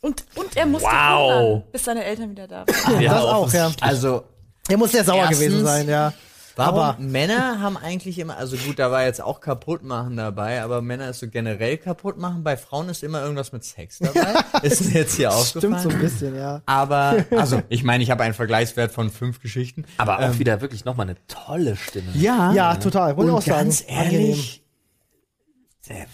Und, 0.00 0.24
und 0.36 0.56
er 0.56 0.66
musste 0.66 0.86
Wow. 0.88 1.32
hungern, 1.32 1.62
bis 1.72 1.84
seine 1.84 2.04
Eltern 2.04 2.30
wieder 2.30 2.46
da 2.46 2.64
waren. 2.66 3.04
das 3.04 3.24
auch, 3.24 3.52
ja. 3.52 3.70
Also, 3.80 4.22
Er 4.68 4.76
muss 4.76 4.92
sehr 4.92 5.04
sauer 5.04 5.18
Erstens, 5.24 5.38
gewesen 5.40 5.64
sein, 5.64 5.88
ja. 5.88 6.12
warum 6.54 6.78
Aber- 6.80 7.00
Männer 7.00 7.60
haben 7.60 7.76
eigentlich 7.76 8.16
immer, 8.20 8.36
also 8.36 8.56
gut, 8.56 8.78
da 8.78 8.92
war 8.92 9.04
jetzt 9.04 9.20
auch 9.20 9.40
kaputt 9.40 9.82
machen 9.82 10.16
dabei, 10.16 10.62
aber 10.62 10.82
Männer 10.82 11.08
ist 11.10 11.18
so 11.18 11.26
generell 11.28 11.78
kaputt 11.78 12.16
machen. 12.16 12.44
Bei 12.44 12.56
Frauen 12.56 12.88
ist 12.90 13.02
immer 13.02 13.22
irgendwas 13.22 13.50
mit 13.52 13.64
Sex 13.64 13.98
dabei. 13.98 14.34
ist 14.62 14.84
mir 14.84 15.00
jetzt 15.00 15.16
hier 15.16 15.32
aufgefallen. 15.32 15.78
Stimmt 15.78 15.80
so 15.80 15.88
ein 15.88 15.98
bisschen, 16.00 16.36
ja. 16.36 16.62
Aber, 16.66 17.24
also, 17.36 17.60
ich 17.68 17.82
meine, 17.82 18.04
ich 18.04 18.10
habe 18.12 18.22
einen 18.22 18.34
Vergleichswert 18.34 18.92
von 18.92 19.10
fünf 19.10 19.40
Geschichten. 19.40 19.84
Aber 19.96 20.20
auch 20.20 20.38
wieder 20.38 20.60
wirklich 20.60 20.84
nochmal 20.84 21.06
eine 21.08 21.16
tolle 21.26 21.74
Stimme. 21.74 22.12
Ja. 22.14 22.52
Ja, 22.52 22.76
total. 22.76 23.12
Ich 23.12 23.18
Und 23.18 23.30
auch 23.30 23.42
sagen. 23.42 23.58
ganz 23.64 23.82
ehrlich, 23.88 24.62
äh, 25.88 26.04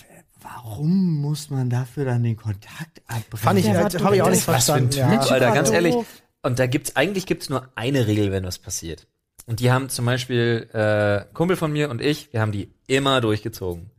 warum 0.65 1.21
muss 1.21 1.51
man 1.51 1.69
dafür 1.69 2.05
dann 2.07 2.23
den 2.23 2.37
Kontakt 2.37 3.03
abbrechen? 3.07 3.37
Fand 3.37 3.59
ich, 3.59 3.69
habe 3.69 4.17
ich 4.17 4.23
auch 4.23 4.31
nicht 4.31 4.47
Was 4.49 4.65
für 4.67 4.73
ein 4.75 4.91
verstanden. 4.91 4.91
Typ, 4.91 5.01
Ja. 5.01 5.19
Alter, 5.35 5.51
ganz 5.53 5.71
ehrlich. 5.71 5.95
Und 6.43 6.59
da 6.59 6.67
gibt's, 6.67 6.97
eigentlich 6.97 7.27
gibt's 7.27 7.49
nur 7.49 7.69
eine 7.75 8.07
Regel, 8.07 8.33
wenn 8.33 8.45
was 8.45 8.59
passiert. 8.59 9.07
Und 9.47 9.61
die 9.61 9.71
haben 9.71 9.89
zum 9.91 10.07
Beispiel, 10.07 10.69
äh, 10.73 11.25
Kumpel 11.35 11.57
von 11.57 11.71
mir 11.73 11.91
und 11.91 12.01
ich, 12.01 12.33
wir 12.33 12.41
haben 12.41 12.53
die 12.53 12.71
immer 12.87 13.21
durchgezogen. 13.21 13.91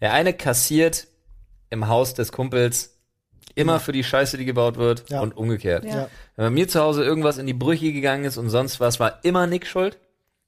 Der 0.00 0.12
eine 0.14 0.32
kassiert 0.32 1.06
im 1.70 1.88
Haus 1.88 2.14
des 2.14 2.32
Kumpels 2.32 2.96
immer 3.54 3.80
für 3.80 3.92
die 3.92 4.04
Scheiße, 4.04 4.36
die 4.38 4.44
gebaut 4.44 4.76
wird 4.76 5.08
Ja. 5.10 5.20
und 5.20 5.36
umgekehrt. 5.36 5.84
Ja. 5.84 6.08
Wenn 6.36 6.46
bei 6.46 6.50
mir 6.50 6.68
zu 6.68 6.80
Hause 6.80 7.04
irgendwas 7.04 7.38
in 7.38 7.46
die 7.46 7.54
Brüche 7.54 7.92
gegangen 7.92 8.24
ist 8.24 8.36
und 8.36 8.50
sonst 8.50 8.80
was, 8.80 9.00
war 9.00 9.20
immer 9.24 9.46
Nick 9.46 9.66
schuld. 9.66 9.98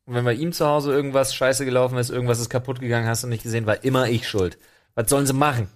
Und 0.06 0.14
wenn 0.14 0.24
bei 0.24 0.34
ihm 0.34 0.52
zu 0.52 0.66
Hause 0.66 0.92
irgendwas 0.92 1.34
scheiße 1.34 1.64
gelaufen 1.64 1.98
ist, 1.98 2.10
irgendwas 2.10 2.40
ist 2.40 2.48
kaputt 2.50 2.80
gegangen, 2.80 3.06
hast 3.06 3.24
du 3.24 3.26
nicht 3.28 3.42
gesehen, 3.42 3.66
war 3.66 3.84
immer 3.84 4.08
ich 4.08 4.26
schuld. 4.28 4.58
Was 4.98 5.10
sollen 5.10 5.26
sie 5.26 5.32
machen? 5.32 5.68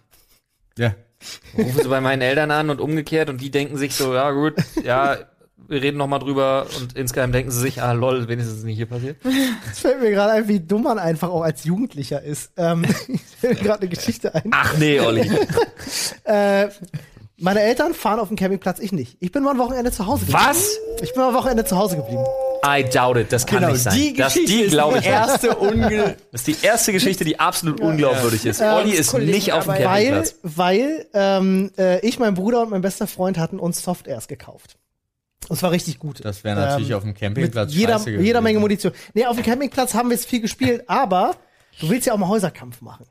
Ja. 0.77 0.97
Rufen 1.57 1.83
sie 1.83 1.89
bei 1.89 2.01
meinen 2.01 2.23
Eltern 2.23 2.51
an 2.51 2.70
und 2.70 2.81
umgekehrt 2.81 3.31
und 3.31 3.41
die 3.41 3.53
denken 3.53 3.77
sich 3.77 3.95
so, 3.95 4.12
ja 4.12 4.33
gut, 4.33 4.55
ja, 4.83 5.16
wir 5.68 5.81
reden 5.81 5.97
noch 5.97 6.09
mal 6.09 6.18
drüber 6.18 6.66
und 6.77 6.97
insgeheim 6.97 7.31
denken 7.31 7.53
sie 7.53 7.61
sich, 7.61 7.81
ah 7.81 7.93
lol, 7.93 8.27
wenigstens 8.27 8.59
ist 8.59 8.64
nicht 8.64 8.79
hier 8.79 8.87
passiert. 8.87 9.18
Es 9.70 9.79
fällt 9.79 10.01
mir 10.01 10.11
gerade 10.11 10.33
ein, 10.33 10.49
wie 10.49 10.59
dumm 10.59 10.83
man 10.83 10.99
einfach 10.99 11.29
auch 11.29 11.43
als 11.43 11.62
Jugendlicher 11.62 12.20
ist. 12.20 12.51
Ähm, 12.57 12.85
ich 13.07 13.20
fällt 13.20 13.61
mir 13.61 13.68
gerade 13.68 13.83
eine 13.83 13.91
Geschichte 13.91 14.35
ein. 14.35 14.51
Ach 14.51 14.77
nee, 14.79 14.99
Olli. 14.99 15.31
Äh, 16.25 16.68
meine 17.39 17.61
Eltern 17.61 17.95
fahren 17.95 18.20
auf 18.20 18.28
dem 18.28 18.37
Campingplatz, 18.37 18.78
ich 18.78 18.93
nicht. 18.93 19.16
Ich 19.20 19.33
bin 19.33 19.43
mal 19.43 19.53
ein 19.53 19.59
Wochenende 19.59 19.91
zu 19.91 20.07
Hause 20.07 20.26
geblieben. 20.26 20.45
Was? 20.49 20.76
Ich 21.03 21.12
bin 21.12 21.22
mal 21.22 21.28
ein 21.28 21.35
Wochenende 21.35 21.64
zu 21.64 21.76
Hause 21.76 21.97
geblieben. 21.97 22.24
I 22.64 22.85
doubt 22.85 23.16
it, 23.16 23.33
das 23.33 23.45
kann 23.47 23.59
Genau, 23.61 23.72
nicht 23.72 23.83
sein. 23.83 23.95
die 23.95 24.14
das, 24.14 24.35
die 24.35 24.61
ist 24.61 24.70
glaube 24.70 24.99
ich 24.99 25.07
erste 25.07 25.57
unge 25.57 26.16
Das 26.30 26.43
ist 26.43 26.47
die 26.47 26.64
erste 26.66 26.93
Geschichte, 26.93 27.24
die 27.24 27.41
absolut 27.41 27.80
unglaubwürdig 27.80 28.47
ist. 28.47 28.61
Olli 28.61 28.93
ist 28.93 29.12
nicht 29.14 29.53
auf 29.53 29.64
dem 29.64 29.72
Kollegenarbeit. 29.74 29.85
Weil, 29.85 30.05
Campingplatz. 30.05 30.35
weil 30.43 31.07
ähm, 31.12 31.70
äh, 31.76 32.07
ich, 32.07 32.18
mein 32.20 32.35
Bruder 32.35 32.62
und 32.62 32.70
mein 32.70 32.83
bester 32.83 33.09
Freund 33.09 33.37
hatten 33.39 33.59
uns 33.59 33.83
Softairs 33.83 34.28
gekauft. 34.28 34.76
Und 35.49 35.57
zwar 35.59 35.72
richtig 35.72 35.99
gut. 35.99 36.24
Das 36.24 36.45
wäre 36.45 36.55
natürlich 36.55 36.91
Ähm, 36.91 36.97
auf 36.97 37.03
dem 37.03 37.09
Mit 37.11 37.18
Campingplatz 37.18 37.72
jeder, 37.74 37.99
jeder 38.09 38.41
Menge 38.41 38.61
Munition. 38.61 38.93
Nee, 39.12 39.26
auf 39.26 39.35
dem 39.35 39.45
Campingplatz 39.45 39.93
haben 39.95 40.09
wir 40.11 40.16
jetzt 40.16 40.28
viel 40.28 40.41
gespielt, 40.41 40.85
aber 40.87 41.35
du 41.80 41.89
willst 41.91 42.07
ja 42.07 42.12
auch 42.12 42.18
mal 42.18 42.28
Häuserkampf 42.28 42.80
machen. 42.80 43.07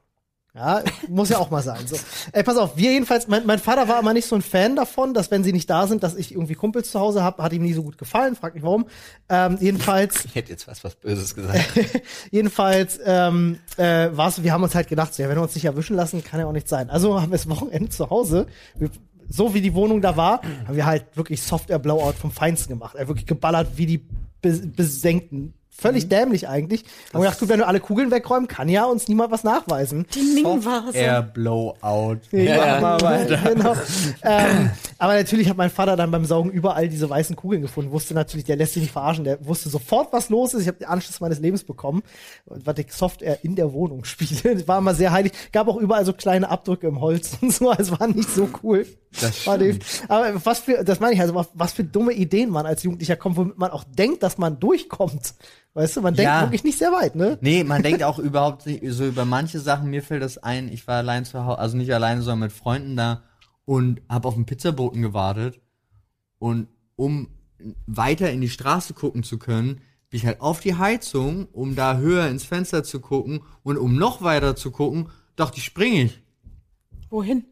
Ja, 0.53 0.83
muss 1.07 1.29
ja 1.29 1.37
auch 1.37 1.49
mal 1.49 1.63
sein. 1.63 1.87
So. 1.87 1.95
Ey, 2.33 2.43
pass 2.43 2.57
auf, 2.57 2.75
wir 2.75 2.91
jedenfalls, 2.91 3.29
mein, 3.29 3.45
mein 3.45 3.59
Vater 3.59 3.87
war 3.87 3.99
immer 4.01 4.13
nicht 4.13 4.25
so 4.25 4.35
ein 4.35 4.41
Fan 4.41 4.75
davon, 4.75 5.13
dass 5.13 5.31
wenn 5.31 5.45
sie 5.45 5.53
nicht 5.53 5.69
da 5.69 5.87
sind, 5.87 6.03
dass 6.03 6.15
ich 6.15 6.33
irgendwie 6.33 6.55
Kumpels 6.55 6.91
zu 6.91 6.99
Hause 6.99 7.23
habe, 7.23 7.41
hat 7.41 7.53
ihm 7.53 7.61
nie 7.61 7.71
so 7.71 7.83
gut 7.83 7.97
gefallen, 7.97 8.35
frag 8.35 8.53
mich 8.53 8.63
warum. 8.63 8.85
Ähm, 9.29 9.57
jedenfalls, 9.61 10.25
Ich 10.25 10.35
hätte 10.35 10.49
jetzt 10.51 10.67
was, 10.67 10.83
was 10.83 10.95
Böses 10.95 11.35
gesagt. 11.35 11.69
jedenfalls 12.31 12.99
ähm, 13.05 13.59
äh, 13.77 14.09
war's, 14.11 14.43
wir 14.43 14.51
haben 14.51 14.63
uns 14.63 14.75
halt 14.75 14.89
gedacht, 14.89 15.13
so, 15.13 15.23
ja, 15.23 15.29
wenn 15.29 15.37
wir 15.37 15.43
uns 15.43 15.55
nicht 15.55 15.65
erwischen 15.65 15.95
lassen, 15.95 16.21
kann 16.21 16.41
ja 16.41 16.47
auch 16.47 16.51
nicht 16.51 16.67
sein. 16.67 16.89
Also 16.89 17.21
haben 17.21 17.31
wir 17.31 17.37
das 17.37 17.47
Wochenende 17.47 17.89
zu 17.89 18.09
Hause, 18.09 18.47
wir, 18.75 18.89
so 19.29 19.53
wie 19.53 19.61
die 19.61 19.73
Wohnung 19.73 20.01
da 20.01 20.17
war, 20.17 20.41
haben 20.67 20.75
wir 20.75 20.85
halt 20.85 21.15
wirklich 21.15 21.41
Software-Blowout 21.41 22.13
vom 22.19 22.31
Feinsten 22.31 22.73
gemacht. 22.73 22.95
Er 22.95 23.07
wirklich 23.07 23.25
geballert 23.25 23.69
wie 23.77 23.85
die 23.85 24.05
Be 24.41 24.51
Besenkten. 24.75 25.53
Völlig 25.73 26.09
dämlich 26.09 26.47
eigentlich. 26.49 26.83
Haben 27.13 27.21
wir 27.21 27.27
gedacht, 27.27 27.39
gut, 27.39 27.49
wenn 27.49 27.59
wir 27.59 27.67
alle 27.67 27.79
Kugeln 27.79 28.11
wegräumen, 28.11 28.47
kann 28.47 28.67
ja 28.69 28.83
uns 28.85 29.07
niemand 29.07 29.31
was 29.31 29.43
nachweisen. 29.43 30.05
Die 30.13 30.19
Ming 30.21 30.63
war 30.65 30.83
so. 30.87 30.91
Air 30.97 31.21
Blowout. 31.23 32.17
Ja, 32.31 33.01
weiter. 33.01 33.37
genau. 33.53 33.73
ähm, 34.21 34.69
aber 34.97 35.13
natürlich 35.15 35.49
hat 35.49 35.57
mein 35.57 35.69
Vater 35.71 35.95
dann 35.95 36.11
beim 36.11 36.25
Saugen 36.25 36.51
überall 36.51 36.87
diese 36.89 37.09
weißen 37.09 37.35
Kugeln 37.35 37.61
gefunden. 37.61 37.91
Wusste 37.91 38.13
natürlich, 38.13 38.45
der 38.45 38.57
lässt 38.57 38.73
sich 38.73 38.83
nicht 38.83 38.91
verarschen. 38.91 39.23
Der 39.23 39.43
wusste 39.47 39.69
sofort, 39.69 40.11
was 40.13 40.29
los 40.29 40.53
ist. 40.53 40.61
Ich 40.63 40.67
habe 40.67 40.77
den 40.77 40.87
Anschluss 40.87 41.19
meines 41.21 41.39
Lebens 41.39 41.63
bekommen, 41.63 42.03
was 42.45 42.77
ich 42.77 42.91
Software 42.91 43.39
in 43.43 43.55
der 43.55 43.71
Wohnung 43.73 44.03
spiele. 44.03 44.55
Das 44.55 44.67
war 44.67 44.77
immer 44.77 44.93
sehr 44.93 45.11
heilig. 45.11 45.31
Gab 45.51 45.67
auch 45.67 45.77
überall 45.77 46.05
so 46.05 46.13
kleine 46.13 46.49
Abdrücke 46.49 46.87
im 46.87 46.99
Holz 47.01 47.37
und 47.41 47.51
so. 47.53 47.71
Es 47.71 47.97
war 47.97 48.07
nicht 48.07 48.29
so 48.29 48.49
cool. 48.61 48.85
Das 49.19 49.45
War 49.47 49.57
nicht- 49.57 49.83
Aber 50.07 50.33
was 50.45 50.59
für, 50.59 50.83
das 50.83 50.99
meine 50.99 51.13
ich 51.15 51.21
also, 51.21 51.45
was 51.53 51.73
für 51.73 51.83
dumme 51.83 52.13
Ideen 52.13 52.49
man 52.49 52.65
als 52.65 52.83
Jugendlicher 52.83 53.15
kommt, 53.15 53.35
womit 53.37 53.57
man 53.57 53.71
auch 53.71 53.83
denkt, 53.83 54.21
dass 54.23 54.37
man 54.37 54.59
durchkommt. 54.59 55.33
Weißt 55.73 55.95
du, 55.95 56.01
man 56.01 56.13
denkt 56.13 56.29
Ja. 56.29 56.41
wirklich 56.41 56.63
nicht 56.63 56.77
sehr 56.77 56.91
weit, 56.91 57.15
ne? 57.15 57.37
Nee, 57.41 57.63
man 57.63 57.81
denkt 57.81 58.03
auch 58.03 58.19
überhaupt 58.19 58.65
nicht 58.65 58.83
so 58.89 59.05
über 59.05 59.23
manche 59.25 59.59
Sachen. 59.59 59.89
Mir 59.89 60.03
fällt 60.03 60.21
das 60.21 60.37
ein, 60.37 60.67
ich 60.71 60.85
war 60.87 60.97
allein 60.97 61.23
zu 61.25 61.45
Hause, 61.45 61.59
also 61.59 61.77
nicht 61.77 61.93
alleine, 61.93 62.21
sondern 62.21 62.49
mit 62.49 62.51
Freunden 62.51 62.95
da 62.97 63.23
und 63.65 64.01
habe 64.09 64.27
auf 64.27 64.33
den 64.35 64.45
Pizzaboten 64.45 65.01
gewartet. 65.01 65.61
Und 66.39 66.67
um 66.97 67.29
weiter 67.85 68.31
in 68.31 68.41
die 68.41 68.49
Straße 68.49 68.93
gucken 68.93 69.23
zu 69.23 69.37
können, 69.37 69.75
bin 70.09 70.17
ich 70.17 70.25
halt 70.25 70.41
auf 70.41 70.59
die 70.59 70.75
Heizung, 70.75 71.47
um 71.53 71.75
da 71.75 71.97
höher 71.97 72.27
ins 72.27 72.43
Fenster 72.43 72.83
zu 72.83 72.99
gucken. 72.99 73.41
Und 73.63 73.77
um 73.77 73.95
noch 73.95 74.21
weiter 74.21 74.57
zu 74.57 74.71
gucken, 74.71 75.09
dachte 75.37 75.59
ich, 75.59 75.63
springe 75.63 76.01
ich. 76.03 76.21
Wohin? 77.09 77.45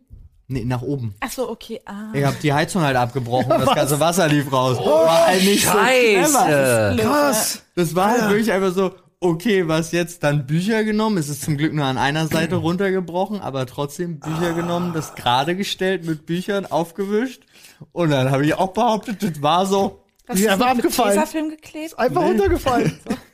Nee, 0.52 0.66
nach 0.66 0.82
oben. 0.82 1.14
Ach 1.20 1.30
so, 1.30 1.48
okay. 1.48 1.80
Ah. 1.86 2.12
Ich 2.12 2.26
hab 2.26 2.40
die 2.40 2.52
Heizung 2.52 2.82
halt 2.82 2.98
abgebrochen, 2.98 3.50
das 3.66 3.76
ganze 3.76 4.00
Wasser 4.00 4.28
lief 4.28 4.52
raus. 4.52 4.78
war 4.80 5.28
halt 5.28 5.44
nicht 5.44 5.64
so 5.64 5.72
Scheiße. 5.72 6.94
Blöd, 6.96 7.06
Krass. 7.06 7.62
Das 7.76 7.96
war 7.96 8.10
halt 8.10 8.30
wirklich 8.30 8.52
einfach 8.52 8.74
so, 8.74 8.92
okay, 9.20 9.68
was 9.68 9.92
jetzt? 9.92 10.24
Dann 10.24 10.48
Bücher 10.48 10.84
genommen. 10.84 11.18
Es 11.18 11.30
ist 11.30 11.44
zum 11.44 11.56
Glück 11.56 11.74
nur 11.74 11.86
an 11.86 12.00
einer 12.00 12.26
Seite 12.28 12.56
runtergebrochen, 12.58 13.42
aber 13.42 13.68
trotzdem 13.68 14.20
Bücher 14.20 14.54
genommen, 14.54 14.94
das 14.94 15.14
gerade 15.14 15.56
gestellt 15.56 16.06
mit 16.06 16.26
Büchern 16.26 16.66
aufgewischt. 16.66 17.44
Und 17.92 18.10
dann 18.10 18.32
habe 18.32 18.44
ich 18.44 18.56
auch 18.56 18.74
behauptet, 18.74 19.22
das 19.22 19.42
war 19.44 19.68
so. 19.68 20.04
Was 20.26 20.40
ist 20.40 20.48
einfach 20.48 20.74
mit 20.74 20.86
abgefallen. 20.86 21.14
Tesafilm 21.14 21.50
geklebt? 21.50 21.98
Einfach 21.98 22.22
runtergefallen. 22.22 23.00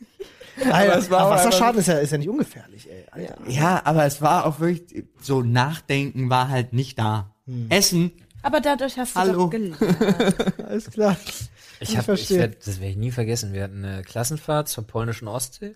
Alter, 0.72 0.98
es 0.98 1.10
war 1.10 1.22
aber 1.22 1.32
Wasserschaden 1.36 1.80
ist 1.80 1.88
ja, 1.88 1.98
ist 1.98 2.12
ja 2.12 2.18
nicht 2.18 2.30
ungefährlich, 2.30 2.90
ey. 2.90 3.06
Alter. 3.12 3.38
Ja, 3.48 3.82
aber 3.86 4.06
es 4.06 4.22
war 4.22 4.46
auch 4.46 4.60
wirklich, 4.60 5.06
so 5.22 5.42
Nachdenken 5.42 6.30
war 6.30 6.50
halt 6.50 6.74
nicht 6.74 6.98
da. 6.98 7.36
Essen, 7.70 8.12
Aber 8.42 8.60
dadurch 8.62 8.98
hast 8.98 9.16
du 9.16 9.20
Hallo. 9.20 9.34
doch 9.44 9.50
gelernt. 9.50 9.78
Alles 10.68 10.90
klar. 10.90 11.16
Ich 11.80 11.90
Ich 11.90 11.98
hab, 11.98 12.08
ich 12.10 12.30
werd, 12.32 12.66
das 12.66 12.80
werde 12.80 12.92
ich 12.92 12.98
nie 12.98 13.12
vergessen. 13.12 13.54
Wir 13.54 13.64
hatten 13.64 13.84
eine 13.84 14.02
Klassenfahrt 14.04 14.70
zur 14.70 14.88
polnischen 14.88 15.28
Ostsee. 15.28 15.76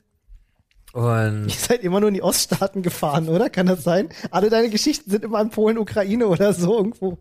Und 0.94 1.50
Ihr 1.50 1.54
seid 1.56 1.84
immer 1.84 2.00
nur 2.00 2.08
in 2.10 2.16
die 2.16 2.24
Oststaaten 2.24 2.82
gefahren, 2.82 3.30
oder? 3.30 3.50
Kann 3.52 3.68
das 3.68 3.84
sein? 3.84 4.10
Alle 4.32 4.50
deine 4.50 4.70
Geschichten 4.70 5.12
sind 5.12 5.24
immer 5.24 5.38
an 5.38 5.52
Polen, 5.52 5.78
Ukraine 5.78 6.28
oder 6.28 6.54
so 6.54 6.78
irgendwo. 6.78 7.20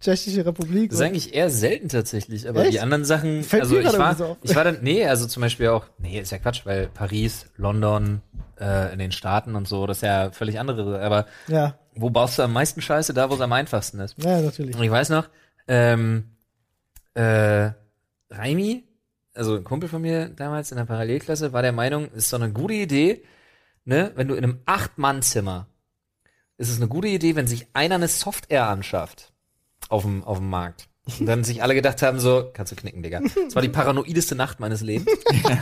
Tschechische 0.00 0.46
Republik. 0.46 0.90
das 0.90 1.00
ist 1.00 1.04
eigentlich 1.04 1.34
eher 1.34 1.50
selten 1.50 1.88
tatsächlich, 1.88 2.48
aber 2.48 2.62
Echt? 2.62 2.74
die 2.74 2.80
anderen 2.80 3.04
Sachen, 3.04 3.42
Fällt 3.42 3.64
also 3.64 3.78
ich 3.78 3.98
war, 3.98 4.14
so 4.14 4.36
ich 4.42 4.54
war 4.54 4.64
dann, 4.64 4.78
nee, 4.82 5.04
also 5.04 5.26
zum 5.26 5.40
Beispiel 5.40 5.68
auch, 5.68 5.86
nee, 5.98 6.20
ist 6.20 6.30
ja 6.30 6.38
Quatsch, 6.38 6.64
weil 6.64 6.88
Paris, 6.88 7.46
London, 7.56 8.22
äh, 8.60 8.92
in 8.92 9.00
den 9.00 9.10
Staaten 9.10 9.56
und 9.56 9.66
so, 9.66 9.86
das 9.86 9.98
ist 9.98 10.02
ja 10.02 10.30
völlig 10.30 10.60
andere, 10.60 11.00
aber 11.00 11.26
ja, 11.48 11.78
wo 11.96 12.10
baust 12.10 12.38
du 12.38 12.42
am 12.42 12.52
meisten 12.52 12.80
Scheiße? 12.80 13.12
Da, 13.12 13.28
wo 13.28 13.34
es 13.34 13.40
am 13.40 13.52
einfachsten 13.52 13.98
ist. 13.98 14.14
ja, 14.22 14.40
natürlich. 14.40 14.76
Und 14.76 14.82
ich 14.82 14.90
weiß 14.90 15.08
noch, 15.08 15.28
ähm, 15.66 16.36
äh, 17.14 17.70
Raimi, 18.30 18.84
also 19.34 19.56
ein 19.56 19.64
Kumpel 19.64 19.88
von 19.88 20.02
mir 20.02 20.28
damals 20.28 20.70
in 20.70 20.78
der 20.78 20.84
Parallelklasse, 20.84 21.52
war 21.52 21.62
der 21.62 21.72
Meinung, 21.72 22.08
ist 22.12 22.32
doch 22.32 22.40
eine 22.40 22.52
gute 22.52 22.74
Idee, 22.74 23.24
ne, 23.84 24.12
wenn 24.14 24.28
du 24.28 24.34
in 24.34 24.44
einem 24.44 24.60
Acht-Mann-Zimmer, 24.64 25.66
ist 26.56 26.70
es 26.70 26.76
eine 26.76 26.88
gute 26.88 27.08
Idee, 27.08 27.34
wenn 27.34 27.48
sich 27.48 27.66
einer 27.72 27.96
eine 27.96 28.08
Software 28.08 28.68
anschafft 28.68 29.32
auf 29.88 30.02
dem, 30.02 30.24
auf 30.24 30.38
dem 30.38 30.50
Markt. 30.50 30.88
Und 31.18 31.26
dann 31.26 31.44
sich 31.44 31.62
alle 31.62 31.74
gedacht 31.74 32.02
haben, 32.02 32.20
so, 32.20 32.50
kannst 32.52 32.72
du 32.72 32.76
knicken, 32.76 33.02
Digga. 33.02 33.20
Das 33.20 33.54
war 33.54 33.62
die 33.62 33.68
paranoideste 33.68 34.34
Nacht 34.34 34.60
meines 34.60 34.82
Lebens. 34.82 35.10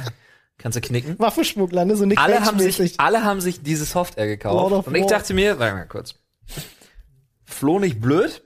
kannst 0.59 0.77
du 0.77 0.81
knicken. 0.81 1.19
Waffenschmuggler, 1.19 1.85
ne? 1.85 1.97
So 1.97 2.05
Nick 2.05 2.19
Alle 2.19 2.45
haben, 2.45 2.59
sich, 2.59 2.99
alle 2.99 3.23
haben 3.25 3.41
sich 3.41 3.63
diese 3.63 3.85
Software 3.85 4.27
gekauft. 4.27 4.89
Und 4.89 4.95
ich 4.95 5.07
dachte 5.07 5.35
mir, 5.35 5.59
warte 5.59 5.75
mal 5.75 5.87
kurz. 5.87 6.17
Flo 7.45 7.79
nicht 7.79 8.01
blöd? 8.01 8.43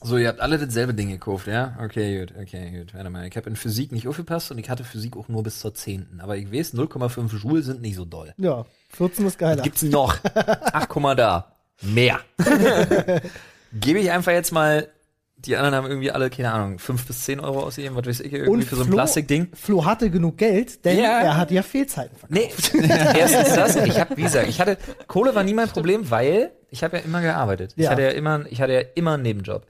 So, 0.00 0.16
ihr 0.16 0.28
habt 0.28 0.40
alle 0.40 0.58
dasselbe 0.58 0.94
Ding 0.94 1.08
gekauft, 1.08 1.48
ja? 1.48 1.76
Okay, 1.82 2.20
gut, 2.20 2.32
okay, 2.40 2.70
gut. 2.70 2.94
Warte 2.94 3.10
mal, 3.10 3.26
ich 3.26 3.36
habe 3.36 3.50
in 3.50 3.56
Physik 3.56 3.90
nicht 3.90 4.06
aufgepasst 4.06 4.50
und 4.52 4.58
ich 4.58 4.70
hatte 4.70 4.84
Physik 4.84 5.16
auch 5.16 5.28
nur 5.28 5.42
bis 5.42 5.58
zur 5.58 5.74
10. 5.74 6.20
Aber 6.22 6.36
ich 6.36 6.52
weiß, 6.52 6.74
0,5 6.74 7.36
Joule 7.36 7.62
sind 7.62 7.82
nicht 7.82 7.96
so 7.96 8.04
doll. 8.04 8.32
Ja, 8.38 8.64
14 8.90 9.26
ist 9.26 9.38
geiler. 9.38 9.56
Was 9.56 9.64
gibt's 9.64 9.82
noch? 9.82 10.16
Ach, 10.34 10.88
guck 10.88 11.02
mal 11.02 11.16
da. 11.16 11.52
Mehr. 11.82 12.20
Gebe 13.72 13.98
ich 13.98 14.10
einfach 14.10 14.32
jetzt 14.32 14.52
mal, 14.52 14.88
die 15.36 15.56
anderen 15.56 15.74
haben 15.76 15.86
irgendwie 15.86 16.10
alle, 16.10 16.30
keine 16.30 16.52
Ahnung, 16.52 16.78
5 16.78 17.06
bis 17.06 17.24
10 17.24 17.38
Euro 17.40 17.60
ausgegeben, 17.62 17.94
was 17.96 18.06
weiß 18.06 18.20
ich, 18.20 18.32
irgendwie 18.32 18.50
Und 18.50 18.64
für 18.64 18.74
so 18.76 18.82
ein 18.82 18.86
Flo- 18.88 18.96
Plastikding. 18.96 19.48
Flo 19.54 19.84
hatte 19.84 20.10
genug 20.10 20.36
Geld, 20.38 20.84
denn 20.84 20.98
Ja. 20.98 21.20
er 21.20 21.36
hat 21.36 21.50
ja 21.50 21.62
Fehlzeiten 21.62 22.16
verkauft. 22.16 22.72
Nee, 22.74 22.88
erstens 23.18 23.54
das. 23.54 23.76
Ich 23.76 24.00
habe, 24.00 24.16
wie 24.16 24.22
gesagt, 24.22 24.48
ich 24.48 24.60
hatte 24.60 24.78
Kohle 25.06 25.34
war 25.34 25.44
nie 25.44 25.54
mein 25.54 25.68
Problem, 25.68 26.10
weil 26.10 26.50
ich 26.70 26.82
habe 26.82 26.96
ja 26.98 27.02
immer 27.04 27.22
gearbeitet. 27.22 27.72
Ich 27.76 27.84
Ja. 27.84 27.90
hatte 27.90 28.02
ja 28.02 28.10
immer, 28.10 28.44
ich 28.50 28.60
hatte 28.60 28.72
ja 28.72 28.80
immer 28.94 29.14
einen 29.14 29.22
Nebenjob. 29.22 29.64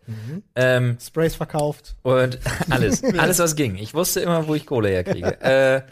Ähm, 0.56 0.96
Sprays 1.00 1.34
verkauft. 1.34 1.96
und 2.02 2.38
alles, 2.70 3.04
alles 3.18 3.38
was 3.38 3.54
ging. 3.54 3.76
Ich 3.76 3.92
wusste 3.94 4.20
immer, 4.20 4.46
wo 4.48 4.54
ich 4.54 4.64
Kohle 4.64 4.88
herkriege. 4.88 5.40
äh, 5.42 5.82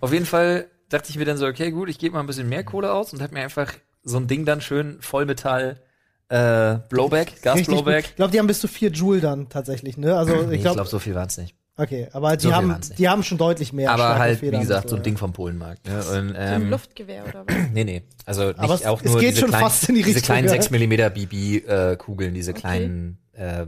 auf 0.00 0.12
jeden 0.12 0.26
Fall 0.26 0.66
dachte 0.88 1.10
ich 1.10 1.18
mir 1.18 1.24
dann 1.24 1.36
so, 1.36 1.46
okay, 1.46 1.70
gut, 1.72 1.88
ich 1.90 1.98
gebe 1.98 2.14
mal 2.14 2.20
ein 2.20 2.26
bisschen 2.26 2.48
mehr 2.48 2.64
Kohle 2.64 2.92
aus 2.92 3.12
und 3.12 3.20
habe 3.20 3.34
mir 3.34 3.42
einfach 3.42 3.72
so 4.02 4.16
ein 4.18 4.28
Ding 4.28 4.44
dann 4.44 4.60
schön 4.60 4.96
Vollmetall 5.00 5.80
äh, 6.28 6.78
Blowback. 6.88 7.40
Gasblowback. 7.42 8.04
Ich 8.06 8.16
glaube, 8.16 8.32
die 8.32 8.38
haben 8.38 8.46
bis 8.46 8.60
zu 8.60 8.68
4 8.68 8.90
Joule 8.90 9.20
dann 9.20 9.48
tatsächlich, 9.48 9.96
ne? 9.96 10.16
Also 10.16 10.34
Nee, 10.34 10.40
ich 10.48 10.52
ich 10.56 10.60
glaube, 10.62 10.76
glaube, 10.76 10.90
so 10.90 10.98
viel 10.98 11.14
war's 11.14 11.36
nicht. 11.38 11.54
okay, 11.76 12.08
aber 12.12 12.36
die 12.36 12.44
so 12.48 12.52
haben, 12.54 12.76
die 12.98 13.08
haben 13.08 13.22
schon 13.22 13.38
deutlich 13.38 13.72
mehr. 13.72 13.90
Aber 13.92 14.18
halt, 14.18 14.40
wie 14.42 14.46
Federn 14.46 14.60
gesagt, 14.62 14.84
und 14.86 14.90
so 14.90 14.96
ein 14.96 15.00
ja. 15.00 15.02
Ding 15.04 15.16
vom 15.18 15.32
Polenmarkt. 15.32 15.86
Ne? 15.86 15.96
Und, 15.96 16.02
So 16.02 16.12
ein 16.14 16.34
ähm, 16.36 16.70
Luftgewehr 16.70 17.24
oder 17.28 17.44
was? 17.46 17.54
Nee, 17.72 17.84
nee. 17.84 18.02
Also 18.24 18.46
nicht 18.48 18.58
Aber 18.58 18.74
es- 18.74 18.84
auch 18.86 19.00
es 19.02 19.10
nur 19.12 19.20
geht 19.20 19.30
diese 19.30 19.40
schon 19.42 19.48
kleinen, 19.50 19.64
fast 19.64 19.88
in 19.88 19.94
die 19.94 20.02
diese 20.02 20.20
kleinen 20.20 20.46
ja. 20.48 20.50
6 20.60 20.70
mm 20.70 21.12
BB-Kugeln, 21.14 22.34
diese 22.34 22.54
kleinen 22.54 23.18
äh, 23.32 23.62
äh, 23.62 23.66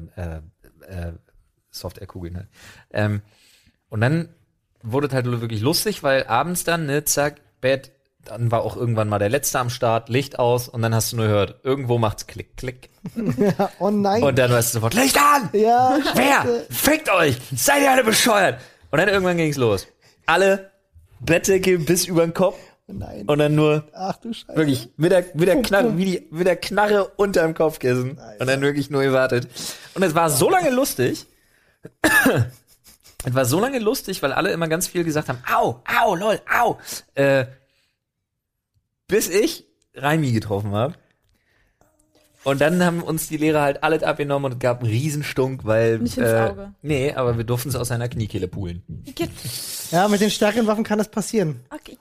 äh, 0.88 1.12
Software-Kugeln 1.70 2.36
halt. 2.38 2.48
Ähm, 2.92 3.22
und 3.88 4.00
dann 4.00 4.30
wurde 4.82 5.06
es 5.08 5.12
halt 5.12 5.26
wirklich 5.26 5.60
lustig, 5.60 6.02
weil 6.02 6.24
abends 6.26 6.64
dann, 6.64 6.86
ne, 6.86 7.04
zack, 7.04 7.40
Bett, 7.60 7.92
dann 8.24 8.50
war 8.50 8.62
auch 8.62 8.76
irgendwann 8.76 9.08
mal 9.08 9.18
der 9.18 9.28
Letzte 9.28 9.58
am 9.58 9.70
Start, 9.70 10.08
Licht 10.08 10.38
aus 10.38 10.68
und 10.68 10.82
dann 10.82 10.94
hast 10.94 11.12
du 11.12 11.16
nur 11.16 11.26
gehört, 11.26 11.60
irgendwo 11.62 11.98
macht's 11.98 12.26
Klick, 12.26 12.56
Klick. 12.56 12.90
Oh 13.78 13.90
nein. 13.90 14.22
Und 14.22 14.38
dann 14.38 14.50
weißt 14.50 14.74
du 14.74 14.78
sofort, 14.78 14.94
Licht 14.94 15.16
an! 15.16 15.48
ja, 15.52 15.98
Wer? 16.14 16.64
Fickt 16.68 17.10
euch! 17.10 17.38
Seid 17.56 17.82
ihr 17.82 17.90
alle 17.90 18.04
bescheuert! 18.04 18.60
Und 18.90 18.98
dann 18.98 19.08
irgendwann 19.08 19.36
ging's 19.36 19.56
los. 19.56 19.86
Alle 20.26 20.70
Bettdecke 21.20 21.78
bis 21.78 22.06
über 22.06 22.22
den 22.22 22.34
Kopf 22.34 22.56
oh 22.88 22.92
nein. 22.92 23.24
und 23.26 23.38
dann 23.38 23.54
nur 23.54 23.84
Ach 23.94 24.16
du 24.16 24.32
Scheiße. 24.32 24.56
Wirklich, 24.56 24.90
mit 24.96 25.12
der, 25.12 25.24
mit 25.34 25.48
der 25.48 25.62
Knarre, 25.62 25.96
wie, 25.96 26.04
die, 26.04 26.28
mit 26.30 26.46
der 26.46 26.56
Knarre 26.56 27.08
unterm 27.16 27.54
Kopfkissen. 27.54 28.18
Und 28.38 28.46
dann 28.46 28.60
wirklich 28.60 28.90
nur 28.90 29.02
gewartet. 29.02 29.48
Und 29.94 30.02
es 30.02 30.14
war 30.14 30.30
so 30.30 30.50
lange 30.50 30.70
lustig. 30.70 31.26
es 33.24 33.34
war 33.34 33.44
so 33.44 33.60
lange 33.60 33.78
lustig, 33.78 34.22
weil 34.22 34.32
alle 34.32 34.50
immer 34.52 34.68
ganz 34.68 34.86
viel 34.86 35.04
gesagt 35.04 35.28
haben, 35.28 35.42
au, 35.52 35.82
au, 36.02 36.14
lol, 36.14 36.40
au. 36.50 36.78
Äh, 37.14 37.46
bis 39.08 39.28
ich 39.28 39.66
Raimi 39.94 40.32
getroffen 40.32 40.72
habe. 40.72 40.94
Und 42.44 42.60
dann 42.60 42.82
haben 42.84 43.02
uns 43.02 43.28
die 43.28 43.36
Lehrer 43.36 43.62
halt 43.62 43.82
alles 43.82 44.02
abgenommen 44.02 44.46
und 44.46 44.52
es 44.52 44.58
gab 44.60 44.80
einen 44.80 44.90
Riesenstunk, 44.90 45.64
weil. 45.64 45.98
Nicht 45.98 46.16
ins 46.16 46.28
äh, 46.28 46.48
Auge. 46.50 46.72
Nee, 46.82 47.12
aber 47.12 47.36
wir 47.36 47.44
durften 47.44 47.68
es 47.68 47.74
aus 47.74 47.88
seiner 47.88 48.08
Kniekehle 48.08 48.48
poolen. 48.48 48.82
Igitt. 49.04 49.30
Ja, 49.90 50.06
mit 50.08 50.20
den 50.20 50.30
stärkeren 50.30 50.66
Waffen 50.66 50.84
kann 50.84 50.98
das 50.98 51.10
passieren. 51.10 51.60
Okay. 51.70 51.98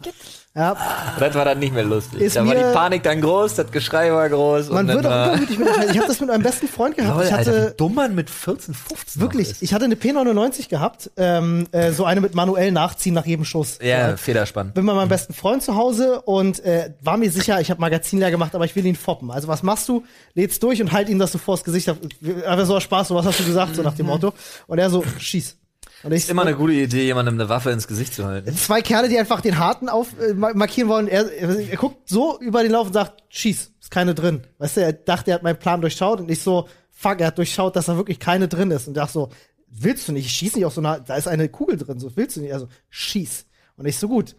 Ja, 0.57 0.75
das 1.19 1.35
war 1.35 1.45
dann 1.45 1.59
nicht 1.59 1.71
mehr 1.71 1.83
lustig. 1.83 2.19
Ist 2.19 2.35
da 2.35 2.43
war 2.43 2.55
die 2.55 2.61
Panik 2.73 3.03
dann 3.03 3.21
groß, 3.21 3.53
das 3.53 3.71
Geschrei 3.71 4.11
war 4.11 4.27
groß. 4.27 4.69
man 4.69 4.87
wird 4.87 5.05
auch 5.05 5.27
übermütig 5.27 5.59
mit 5.59 5.67
der 5.67 5.91
Ich 5.91 5.97
habe 5.97 6.07
das 6.07 6.19
mit 6.19 6.29
meinem 6.29 6.41
besten 6.41 6.67
Freund 6.67 6.97
gehabt. 6.97 7.15
Lol, 7.15 7.25
ich 7.25 7.31
hatte 7.31 7.51
Alter, 7.51 7.69
wie 7.73 7.77
dumm 7.77 7.93
man 7.93 8.15
mit 8.15 8.31
14, 8.31 8.73
15 8.73 9.21
noch 9.21 9.27
wirklich, 9.27 9.53
ich 9.61 9.71
hatte 9.75 9.85
eine 9.85 9.93
P99 9.93 10.67
gehabt, 10.67 11.11
ähm, 11.15 11.67
äh, 11.71 11.91
so 11.91 12.05
eine 12.05 12.21
mit 12.21 12.33
manuell 12.33 12.71
nachziehen 12.71 13.13
nach 13.13 13.27
jedem 13.27 13.45
Schuss. 13.45 13.77
Ja, 13.83 14.17
Federspann. 14.17 14.73
bin 14.73 14.83
bei 14.87 14.95
meinem 14.95 15.09
besten 15.09 15.33
Freund 15.35 15.61
zu 15.61 15.75
Hause 15.75 16.21
und 16.21 16.59
äh, 16.65 16.91
war 17.01 17.17
mir 17.17 17.29
sicher, 17.29 17.61
ich 17.61 17.69
habe 17.69 17.79
Magazin 17.79 18.17
leer 18.17 18.31
gemacht, 18.31 18.55
aber 18.55 18.65
ich 18.65 18.75
will 18.75 18.85
ihn 18.87 18.95
foppen. 18.95 19.29
Also 19.29 19.47
was 19.47 19.61
machst 19.61 19.87
du? 19.87 20.05
Lädst 20.33 20.63
durch 20.63 20.81
und 20.81 20.91
halt 20.91 21.07
ihm 21.07 21.19
das 21.19 21.31
so 21.33 21.37
vors 21.37 21.63
Gesicht. 21.63 21.87
Einfach 21.87 22.65
so 22.65 22.79
Spaß, 22.79 23.09
so 23.09 23.15
was 23.15 23.27
hast 23.27 23.39
du 23.39 23.43
gesagt, 23.43 23.75
so 23.75 23.83
nach 23.83 23.93
dem 23.93 24.07
Motto. 24.07 24.33
Und 24.65 24.79
er 24.79 24.89
so, 24.89 25.03
schieß. 25.19 25.55
Und 26.03 26.11
ich 26.11 26.19
Ist 26.23 26.29
immer 26.29 26.43
eine 26.43 26.55
gute 26.55 26.73
Idee, 26.73 27.05
jemandem 27.05 27.35
eine 27.35 27.49
Waffe 27.49 27.71
ins 27.71 27.87
Gesicht 27.87 28.13
zu 28.13 28.25
halten. 28.25 28.55
zwei 28.55 28.81
Kerle, 28.81 29.09
die 29.09 29.17
einfach 29.17 29.41
den 29.41 29.57
Harten 29.57 29.89
auf 29.89 30.09
äh, 30.19 30.33
ma- 30.33 30.53
markieren 30.53 30.89
wollen. 30.89 31.07
Er, 31.07 31.31
er, 31.31 31.49
er 31.69 31.77
guckt 31.77 32.07
so 32.09 32.39
über 32.39 32.61
den 32.63 32.71
Lauf 32.71 32.87
und 32.87 32.93
sagt, 32.93 33.23
schieß, 33.29 33.71
ist 33.81 33.91
keine 33.91 34.13
drin. 34.13 34.41
Weißt 34.59 34.77
du, 34.77 34.81
er 34.81 34.93
dachte, 34.93 35.31
er 35.31 35.35
hat 35.35 35.43
meinen 35.43 35.57
Plan 35.59 35.81
durchschaut 35.81 36.19
und 36.19 36.29
ich 36.29 36.41
so, 36.41 36.67
fuck, 36.91 37.19
er 37.19 37.27
hat 37.27 37.37
durchschaut, 37.37 37.75
dass 37.75 37.87
da 37.87 37.97
wirklich 37.97 38.19
keine 38.19 38.47
drin 38.47 38.69
ist. 38.71 38.87
Und 38.87 38.93
dachte 38.95 39.13
so, 39.13 39.29
willst 39.69 40.07
du 40.07 40.11
nicht? 40.11 40.27
Ich 40.27 40.33
schieß 40.33 40.55
nicht 40.55 40.65
auf 40.65 40.73
so 40.73 40.81
einer, 40.81 40.99
da 40.99 41.15
ist 41.15 41.27
eine 41.27 41.49
Kugel 41.49 41.77
drin, 41.77 41.99
so 41.99 42.15
willst 42.15 42.37
du 42.37 42.41
nicht? 42.41 42.53
Also, 42.53 42.67
schieß. 42.89 43.45
Und 43.75 43.85
ich 43.87 43.97
so, 43.97 44.07
gut. 44.07 44.35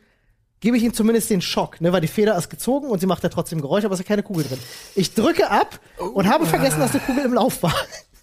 Gebe 0.61 0.77
ich 0.77 0.83
ihm 0.83 0.93
zumindest 0.93 1.31
den 1.31 1.41
Schock, 1.41 1.81
ne, 1.81 1.93
weil 1.93 2.01
die 2.01 2.09
Feder 2.09 2.37
ist 2.37 2.51
gezogen 2.51 2.89
und 2.89 2.99
sie 2.99 3.07
macht 3.07 3.23
ja 3.23 3.29
trotzdem 3.29 3.61
Geräusch, 3.61 3.85
aber 3.85 3.95
es 3.95 4.01
ist 4.01 4.07
ja 4.07 4.09
keine 4.09 4.25
Kugel 4.25 4.43
drin. 4.43 4.59
Ich 4.97 5.15
drücke 5.15 5.49
ab 5.53 5.79
und 6.15 6.29
habe 6.29 6.47
vergessen, 6.47 6.81
dass 6.81 6.91
eine 6.91 7.01
Kugel 7.01 7.25
im 7.27 7.35
Lauf 7.35 7.63
war. 7.63 7.75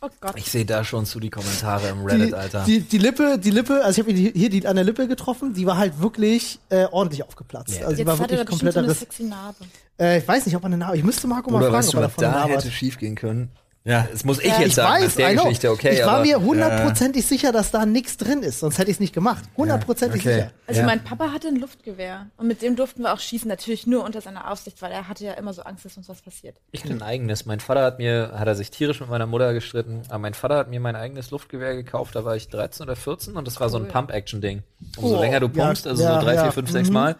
Oh 0.05 0.09
Gott. 0.21 0.33
Ich 0.35 0.51
sehe 0.51 0.65
da 0.65 0.83
schon 0.83 1.05
zu 1.05 1.19
die 1.19 1.29
Kommentare 1.31 1.87
im 1.87 2.05
Reddit, 2.05 2.29
Die, 2.29 2.33
Alter. 2.35 2.63
die, 2.65 2.81
die 2.81 2.97
Lippe, 2.99 3.39
die 3.39 3.49
Lippe, 3.49 3.83
also 3.83 3.99
ich 4.01 4.07
habe 4.07 4.15
hier 4.15 4.49
die 4.51 4.67
an 4.67 4.75
der 4.75 4.85
Lippe 4.85 5.07
getroffen, 5.07 5.53
die 5.53 5.65
war 5.65 5.77
halt 5.77 5.99
wirklich 5.99 6.59
äh, 6.69 6.85
ordentlich 6.91 7.23
aufgeplatzt. 7.23 7.75
Ja. 7.79 7.85
Also 7.87 7.93
die 7.95 7.99
Jetzt 7.99 8.07
war 8.07 8.19
hat 8.19 8.31
er 8.31 8.37
wirklich 8.37 8.49
kompletter 8.49 8.73
so 8.73 8.79
eine 8.83 8.89
Riss. 8.91 8.99
sexy 8.99 9.23
Narbe. 9.23 9.65
Äh, 9.99 10.19
ich 10.19 10.27
weiß 10.27 10.45
nicht, 10.45 10.55
ob 10.55 10.61
er 10.63 10.67
eine 10.67 10.77
Narbe. 10.77 10.97
Ich 10.97 11.03
müsste 11.03 11.25
Marco 11.27 11.49
mal 11.49 11.57
Oder 11.57 11.71
fragen, 11.71 11.77
weißt 11.79 11.89
ob 11.89 11.93
du, 11.93 11.97
er 11.99 12.03
was 12.03 12.11
davon 12.11 12.23
eine 12.25 12.33
da 12.33 12.39
Narbe 12.39 12.53
hätte 12.53 12.65
hat. 12.67 12.73
schief 12.73 12.97
gehen 12.99 13.15
können? 13.15 13.49
Ja. 13.85 14.07
Das 14.11 14.25
muss 14.25 14.39
ich 14.39 14.45
Ja, 14.47 14.59
jetzt 14.59 14.69
Ich 14.69 14.75
sagen, 14.75 14.87
das 14.93 15.01
weiß, 15.01 15.07
ist 15.09 15.17
der. 15.19 15.35
Geschichte, 15.35 15.71
okay. 15.71 15.93
ich 15.93 16.05
war 16.05 16.21
mir 16.21 16.41
hundertprozentig 16.41 17.25
sicher, 17.25 17.51
dass 17.51 17.69
da 17.69 17.85
nichts 17.85 18.17
drin 18.17 18.41
ist, 18.41 18.59
sonst 18.59 18.79
hätte 18.79 18.89
ich 18.89 18.95
es 18.95 18.99
nicht 18.99 19.13
gemacht. 19.13 19.43
Hundertprozentig 19.55 20.21
okay. 20.21 20.33
sicher. 20.33 20.51
Also 20.65 20.81
Ja. 20.81 20.87
mein 20.87 21.03
Papa 21.03 21.31
hatte 21.31 21.47
ein 21.49 21.57
Luftgewehr 21.57 22.25
und 22.37 22.47
mit 22.47 22.63
dem 22.63 22.75
durften 22.75 23.03
wir 23.03 23.13
auch 23.13 23.19
schießen, 23.19 23.47
natürlich 23.47 23.85
nur 23.85 24.03
unter 24.03 24.21
seiner 24.21 24.51
Aufsicht, 24.51 24.81
weil 24.81 24.91
er 24.91 25.07
hatte 25.07 25.23
ja 25.23 25.33
immer 25.33 25.53
so 25.53 25.61
Angst, 25.61 25.85
dass 25.85 25.95
uns 25.97 26.09
was 26.09 26.21
passiert. 26.23 26.57
Ich 26.71 26.83
hatte 26.83 26.93
ein 26.93 27.03
eigenes. 27.03 27.45
Mein 27.45 27.59
Vater 27.59 27.83
hat 27.83 27.99
mir, 27.99 28.31
hat 28.35 28.47
er 28.47 28.55
sich 28.55 28.71
tierisch 28.71 28.99
mit 28.99 29.09
meiner 29.09 29.27
Mutter 29.27 29.53
gestritten, 29.53 30.01
aber 30.09 30.19
mein 30.19 30.33
Vater 30.33 30.57
hat 30.57 30.69
mir 30.69 30.79
mein 30.79 30.95
eigenes 30.95 31.29
Luftgewehr 31.29 31.75
gekauft, 31.75 32.15
da 32.15 32.25
war 32.25 32.35
ich 32.35 32.49
13 32.49 32.83
oder 32.85 32.95
14 32.95 33.35
und 33.35 33.45
das 33.47 33.59
war 33.59 33.69
so 33.69 33.77
ein. 33.77 33.87
Pump-Action-Ding. 33.87 34.63
Umso 34.97 35.17
Oh, 35.17 35.21
länger 35.21 35.39
du 35.41 35.47
ja, 35.53 35.63
pumpst, 35.65 35.85
also 35.87 36.01
ja, 36.03 36.19
so 36.19 36.25
drei, 36.25 36.33
ja, 36.33 36.43
vier, 36.43 36.51
fünf, 36.53 36.71
sechs 36.71 36.87
mhm. 36.89 36.95
Mal, 36.95 37.15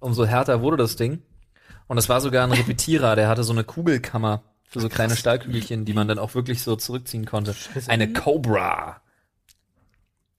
umso 0.00 0.24
härter 0.24 0.62
wurde 0.62 0.78
das 0.78 0.96
Ding. 0.96 1.20
Und 1.88 1.98
es 1.98 2.08
war 2.08 2.20
sogar 2.22 2.44
ein 2.44 2.52
Repetierer, 2.52 3.14
der 3.16 3.28
hatte 3.28 3.44
so 3.44 3.52
eine 3.52 3.64
Kugelkammer 3.64 4.42
für 4.68 4.80
so 4.80 4.88
kleine 4.88 5.16
Stahlkügelchen, 5.16 5.84
die 5.84 5.92
man 5.94 6.08
dann 6.08 6.18
auch 6.18 6.34
wirklich 6.34 6.62
so 6.62 6.76
zurückziehen 6.76 7.24
konnte. 7.24 7.54
Eine 7.88 8.12
Cobra. 8.12 9.00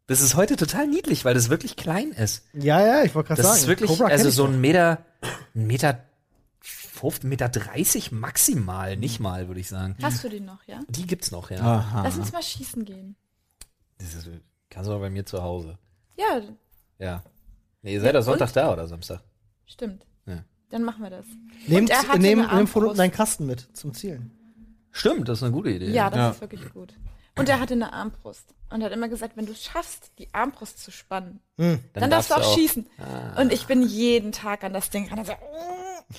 Das 0.07 0.21
ist 0.21 0.35
heute 0.35 0.55
total 0.55 0.87
niedlich, 0.87 1.25
weil 1.25 1.33
das 1.33 1.49
wirklich 1.49 1.75
klein 1.75 2.11
ist. 2.11 2.45
Ja, 2.53 2.79
ja, 2.85 3.03
ich 3.03 3.13
wollte 3.13 3.27
gerade 3.29 3.41
Das 3.41 3.47
sagen. 3.51 3.59
ist 3.61 3.67
wirklich, 3.67 3.89
Cobra 3.89 4.05
also 4.05 4.29
so 4.29 4.45
ein 4.45 4.61
Meter, 4.61 5.05
ein 5.53 5.67
Meter, 5.67 6.03
15, 6.61 7.29
Meter 7.29 7.49
30 7.49 8.11
maximal, 8.11 8.95
nicht 8.97 9.19
mal, 9.19 9.47
würde 9.47 9.59
ich 9.59 9.67
sagen. 9.67 9.95
Hast 10.01 10.23
du 10.23 10.29
den 10.29 10.45
noch, 10.45 10.63
ja? 10.65 10.79
Die 10.87 11.05
gibt's 11.05 11.31
noch, 11.31 11.51
ja. 11.51 11.59
Aha. 11.59 12.03
Lass 12.03 12.17
uns 12.17 12.31
mal 12.31 12.41
schießen 12.41 12.85
gehen. 12.85 13.15
Das 13.97 14.13
ist, 14.15 14.29
kannst 14.69 14.89
du 14.89 14.93
auch 14.93 14.99
bei 14.99 15.09
mir 15.09 15.25
zu 15.25 15.41
Hause. 15.43 15.77
Ja, 16.17 16.41
Ja. 16.99 17.23
Nee, 17.83 17.93
ihr 17.93 18.01
seid 18.01 18.13
ja 18.13 18.19
und? 18.19 18.25
Sonntag 18.25 18.51
da 18.53 18.73
oder 18.73 18.87
Samstag. 18.87 19.21
stimmt. 19.65 20.06
Ja. 20.69 20.77
Dann 20.77 20.83
machen 20.83 21.03
wir 21.03 21.09
das. 21.09 21.25
Nehmt, 21.67 21.89
er 21.89 21.97
hatte 21.99 22.19
nehm, 22.19 22.39
eine 22.39 22.47
nimm 22.47 22.47
von 22.47 22.57
Armbrust. 22.57 22.85
unten 22.85 22.97
deinen 22.97 23.11
Kasten 23.11 23.45
mit 23.45 23.67
zum 23.73 23.93
Zielen. 23.93 24.31
Stimmt, 24.91 25.29
das 25.29 25.39
ist 25.39 25.43
eine 25.43 25.51
gute 25.53 25.69
Idee. 25.69 25.91
Ja, 25.91 26.09
das 26.09 26.17
Ja. 26.17 26.29
ist 26.31 26.41
wirklich 26.41 26.73
gut. 26.73 26.93
Und 27.37 27.47
er 27.49 27.59
hatte 27.59 27.73
eine 27.75 27.93
Armbrust. 27.93 28.53
Und 28.71 28.81
er 28.81 28.87
hat 28.87 28.93
immer 28.93 29.07
gesagt, 29.09 29.37
wenn 29.37 29.45
du 29.45 29.51
es 29.51 29.63
schaffst, 29.63 30.11
die 30.17 30.27
Armbrust 30.33 30.79
zu 30.83 30.89
spannen, 30.91 31.39
Hm. 31.57 31.79
dann, 31.93 32.09
darfst 32.09 32.31
du 32.31 32.35
auch, 32.35 32.55
schießen. 32.55 32.87
Ah. 32.97 33.39
Und 33.41 33.53
ich 33.53 33.65
bin 33.67 33.83
jeden 33.83 34.31
Tag 34.31 34.63
an 34.63 34.73
das 34.73 34.89
Ding 34.89 35.07
ran. 35.09 35.19
und 35.19 35.27
so, 35.27 35.33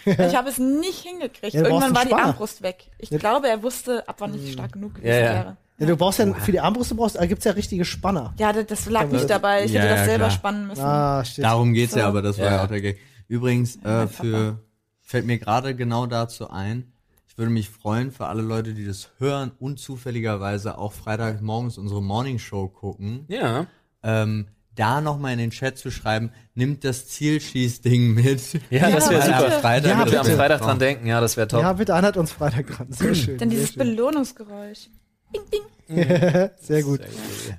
Und 0.06 0.18
ich 0.20 0.36
habe 0.36 0.48
es 0.48 0.58
nicht 0.58 1.00
hingekriegt. 1.00 1.54
Ja, 1.54 1.62
Irgendwann 1.64 1.94
war 1.94 2.04
die. 2.04 2.12
Armbrust 2.14 2.62
weg. 2.62 2.86
Ich 2.98 3.10
glaube, 3.10 3.48
er 3.48 3.62
wusste, 3.62 4.08
ab 4.08 4.16
wann 4.20 4.34
ich 4.34 4.52
stark 4.52 4.72
genug 4.72 4.94
gewesen 4.94 5.08
Ja, 5.08 5.18
ja. 5.18 5.32
wäre. 5.34 5.56
Ja, 5.78 5.86
du 5.86 5.96
brauchst 5.96 6.18
ja, 6.20 6.32
für 6.34 6.52
die 6.52 6.60
Armbrust, 6.60 6.90
du 6.90 6.94
brauchst, 6.96 7.16
da 7.16 7.26
gibt's 7.26 7.44
ja 7.44 7.52
richtige 7.52 7.84
Spanner. 7.84 8.34
Ja, 8.38 8.52
das, 8.52 8.66
das 8.66 8.86
lag 8.88 9.06
nicht 9.08 9.28
dabei. 9.30 9.64
Ich 9.64 9.72
Ja, 9.72 9.80
hätte 9.80 9.90
das 9.90 9.98
ja, 10.00 10.04
selber 10.06 10.24
klar. 10.26 10.30
spannen 10.30 10.66
müssen. 10.68 10.84
Ah, 10.84 11.24
shit. 11.24 11.44
Darum 11.44 11.72
geht's 11.72 11.94
ja, 11.94 12.02
So. 12.02 12.08
aber 12.08 12.22
das 12.22 12.38
war 12.38 12.44
Ja. 12.46 12.50
ja 12.56 12.64
auch 12.64 12.68
der 12.68 12.80
Gag. 12.80 12.98
Übrigens, 13.28 13.76
äh, 13.84 14.06
für, 14.08 14.58
fällt 15.00 15.26
mir 15.26 15.38
gerade 15.38 15.74
genau 15.76 16.06
dazu 16.06 16.50
ein, 16.50 16.92
ich 17.28 17.38
würde 17.38 17.52
mich 17.52 17.68
freuen 17.70 18.10
für 18.10 18.26
alle 18.26 18.42
Leute, 18.42 18.74
die 18.74 18.84
das 18.86 19.10
hören 19.18 19.52
und 19.60 19.78
zufälligerweise 19.78 20.76
auch 20.78 20.92
Freitag 20.92 21.40
morgens 21.40 21.78
unsere 21.78 22.02
Morning 22.02 22.38
Show 22.38 22.66
gucken, 22.68 23.24
Ja. 23.28 23.66
ähm, 24.02 24.48
da 24.74 25.00
nochmal 25.00 25.32
in 25.32 25.38
den 25.38 25.50
Chat 25.50 25.76
zu 25.76 25.90
schreiben, 25.90 26.30
nimmt 26.54 26.84
das 26.84 27.08
Zielschießding 27.08 28.14
mit. 28.14 28.40
Ja, 28.70 28.90
das 28.90 29.10
wäre 29.10 29.22
super. 29.22 29.50
Freitag 29.60 29.90
Ja, 29.90 30.10
wir 30.10 30.20
am 30.20 30.26
bitte. 30.26 30.36
Freitag 30.36 30.60
dran 30.60 30.78
denken, 30.78 31.06
ja, 31.06 31.20
das 31.20 31.36
wäre 31.36 31.48
top. 31.48 31.62
Ja, 31.62 31.72
bitte 31.72 31.92
erinnert 31.92 32.16
uns 32.16 32.30
Freitag 32.32 32.66
dran. 32.68 32.86
Sehr 32.92 33.14
schön. 33.14 33.38
Dann 33.38 33.50
sehr 33.50 33.58
dieses 33.58 33.74
schön. 33.74 33.78
Belohnungsgeräusch. 33.80 34.88
Bing, 35.32 35.42
bing. 35.50 35.60
Sehr 36.60 36.82
gut. 36.82 37.00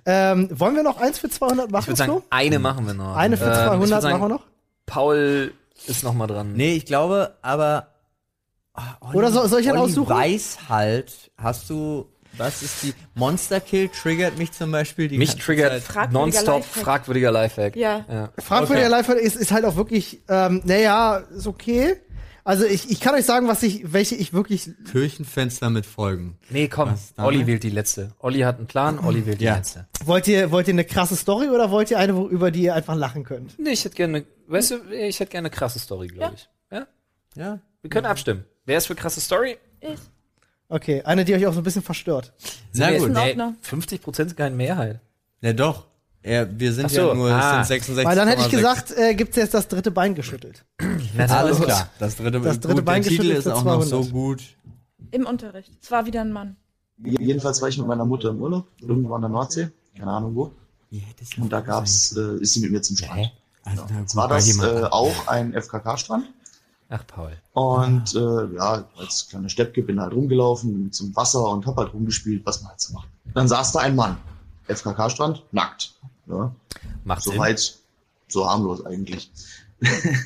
Ähm, 0.06 0.50
wollen 0.52 0.76
wir 0.76 0.84
noch 0.84 0.98
eins 1.02 1.18
für 1.20 1.30
200 1.30 1.66
Ich 1.66 1.72
machen, 1.72 1.88
würde 1.88 1.98
sagen, 1.98 2.24
eine 2.30 2.60
machen 2.60 2.86
wir 2.86 2.94
noch. 2.94 3.16
Eine 3.16 3.38
für 3.38 3.46
Ähm, 3.46 3.52
ich 3.52 3.58
200 3.58 3.80
würd 3.90 4.02
sagen, 4.02 4.20
machen 4.20 4.30
wir 4.30 4.36
noch? 4.36 4.46
Paul 4.86 5.52
ist 5.88 6.04
noch 6.04 6.14
mal 6.14 6.28
dran. 6.28 6.54
Nee, 6.54 6.74
ich 6.76 6.86
glaube, 6.86 7.36
aber. 7.42 7.88
Olli- 9.02 9.18
Oder 9.18 9.32
soll- 9.32 9.50
soll 9.50 9.60
ich 9.62 9.70
einen 9.70 9.78
Olli 9.80 9.92
aussuchen? 9.92 10.10
weiß 10.16 10.58
halt, 10.70 11.32
hast 11.38 11.70
du, 11.70 12.06
was 12.38 12.62
ist 12.62 12.84
die, 12.84 12.94
Monster 13.16 13.60
Kill 13.60 13.90
triggert 13.90 14.38
mich 14.38 14.52
zum 14.54 14.72
Beispiel 14.72 15.08
die 15.10 15.18
Mich 15.18 15.32
ganze 15.32 15.44
triggert 15.44 15.72
Zeit. 15.74 15.82
Fragwürdiger 15.84 16.20
nonstop 16.20 16.56
Lifehack. 16.62 16.84
fragwürdiger 16.84 17.32
Lifehack. 17.32 17.76
Ja. 17.76 18.30
Okay. 18.38 18.88
Live 18.88 19.10
ist, 19.10 19.36
ist 19.36 19.52
halt 19.52 19.66
auch 19.66 19.76
wirklich, 19.76 20.22
ähm, 20.30 20.62
naja, 20.64 21.18
ist 21.36 21.48
okay. 21.48 21.98
Also 22.44 22.66
ich, 22.66 22.90
ich 22.90 23.00
kann 23.00 23.16
euch 23.16 23.26
sagen, 23.26 23.48
was 23.48 23.64
ich, 23.64 23.94
welche 23.94 24.16
ich 24.16 24.34
wirklich. 24.34 24.70
Kirchenfenster 24.92 25.70
mit 25.70 25.86
Folgen. 25.86 26.38
Nee, 26.50 26.68
komm? 26.68 26.94
Olli 27.18 27.48
wählt 27.48 27.64
die 27.64 27.70
letzte. 27.70 28.14
Olli 28.20 28.40
hat 28.40 28.58
einen 28.58 28.68
Plan, 28.68 29.00
Olli 29.00 29.26
wählt 29.26 29.42
die 29.42 29.46
Ja. 29.46 29.56
letzte. 29.56 29.88
Wollt 30.06 30.28
ihr, 30.28 30.52
wollt 30.52 30.68
ihr 30.68 30.74
eine 30.74 30.86
krasse 30.86 31.16
Story 31.16 31.50
oder 31.50 31.72
wollt 31.72 31.92
ihr 31.92 32.00
eine, 32.00 32.16
wo, 32.16 32.28
über 32.28 32.52
die 32.52 32.64
ihr 32.64 32.76
einfach 32.76 32.96
lachen 32.96 33.24
könnt? 33.24 33.60
Nee, 33.60 33.72
ich 33.72 33.84
hätte 33.86 33.96
gerne, 33.96 34.26
weißt 34.48 34.72
du, 34.72 34.76
ich 34.92 35.20
hätte 35.20 35.32
gerne 35.32 35.48
eine 35.48 35.56
krasse 35.56 35.80
Story, 35.80 36.08
glaube 36.08 36.36
ich. 36.36 36.50
Ja? 36.72 36.88
Ja. 37.36 37.60
Wir 37.82 37.90
können 37.90 38.06
abstimmen. 38.06 38.46
Wer 38.66 38.78
ist 38.78 38.88
für 38.88 38.96
krasse 38.96 39.22
Story? 39.22 39.58
Ich. 39.82 40.00
Okay, 40.68 41.02
eine, 41.04 41.26
die 41.26 41.34
euch 41.34 41.48
auch 41.48 41.54
so 41.54 41.62
ein 41.62 41.64
bisschen 41.64 41.82
verstört. 41.82 42.34
Na 42.74 42.96
gut. 42.98 43.10
nee, 43.10 43.30
Ordnung. 43.30 43.56
50 43.62 44.02
Prozent 44.02 44.32
ist 44.32 44.38
keine 44.38 44.56
Mehrheit. 44.56 45.00
Ja, 45.42 45.54
doch. 45.54 45.88
Ja, 46.24 46.46
wir 46.52 46.74
sind 46.74 46.92
so, 46.92 47.10
ja 47.10 47.14
nur, 47.14 47.32
ah. 47.32 47.64
sind 47.64 47.82
66,6. 47.82 48.04
Weil 48.04 48.16
dann 48.16 48.28
hätte 48.28 48.42
ich 48.42 48.50
gesagt, 48.50 48.92
äh, 48.96 49.16
gibt's 49.16 49.38
jetzt 49.38 49.54
das 49.54 49.68
dritte 49.68 49.90
Bein 49.90 50.16
geschüttelt. 50.16 50.66
Alles 51.28 51.60
klar. 51.60 51.90
Das 52.00 52.16
dritte, 52.16 52.40
Das 52.40 52.60
dritte 52.60 52.76
gut, 52.76 52.86
Bein 52.86 53.02
der 53.04 53.12
Titel 53.12 53.32
ist 53.32 53.48
auch 53.48 53.64
noch 53.64 53.82
so 53.84 54.02
200. 54.04 54.12
gut. 54.12 54.44
Im 55.12 55.26
Unterricht. 55.26 55.72
Es 55.82 55.92
war 55.92 56.06
wieder 56.06 56.22
ein 56.22 56.32
Mann. 56.32 56.56
Jedenfalls 57.04 57.62
war 57.62 57.70
ich 57.70 57.78
mit 57.78 57.88
meiner 57.88 58.06
Mutter 58.06 58.30
im 58.30 58.42
Urlaub, 58.42 58.68
irgendwo 58.82 59.16
an 59.16 59.22
der 59.22 59.30
Nordsee, 59.30 59.70
keine 59.98 60.12
Ahnung 60.12 60.36
wo. 60.36 60.52
Und 61.40 61.50
da 61.52 61.62
gab's, 61.62 62.16
äh, 62.18 62.38
ist 62.42 62.54
sie 62.54 62.62
mit 62.62 62.72
mir 62.72 62.82
zum 62.82 62.98
Strand. 62.98 63.32
Also, 63.64 63.86
na 63.90 64.00
Jetzt 64.00 64.14
gut, 64.14 64.18
war 64.22 64.28
das 64.28 64.58
äh, 64.58 64.84
auch 64.90 65.28
ein 65.28 65.54
FKK-Strand. 65.54 66.26
Ach, 66.90 67.06
Paul. 67.06 67.32
Und 67.54 68.16
äh, 68.16 68.56
ja, 68.56 68.84
als 68.98 69.28
kleine 69.30 69.50
Steppke 69.50 69.84
bin 69.84 70.00
halt 70.02 70.12
rumgelaufen 70.14 70.92
zum 70.92 71.16
Wasser 71.16 71.48
und 71.52 71.66
hab 71.68 71.78
halt 71.78 71.94
rumgespielt, 71.94 72.44
was 72.46 72.62
man 72.62 72.72
halt 72.72 72.82
so 72.82 72.94
macht. 72.94 73.08
Dann 73.36 73.48
saß 73.48 73.74
da 73.74 73.80
ein 73.80 73.96
Mann. 73.96 74.18
FKK-Strand, 74.68 75.44
nackt. 75.52 75.94
Ja, 76.26 76.52
Macht 77.04 77.24
Sinn. 77.24 77.34
soweit, 77.34 77.78
so 78.28 78.48
harmlos 78.50 78.86
eigentlich. 78.86 79.32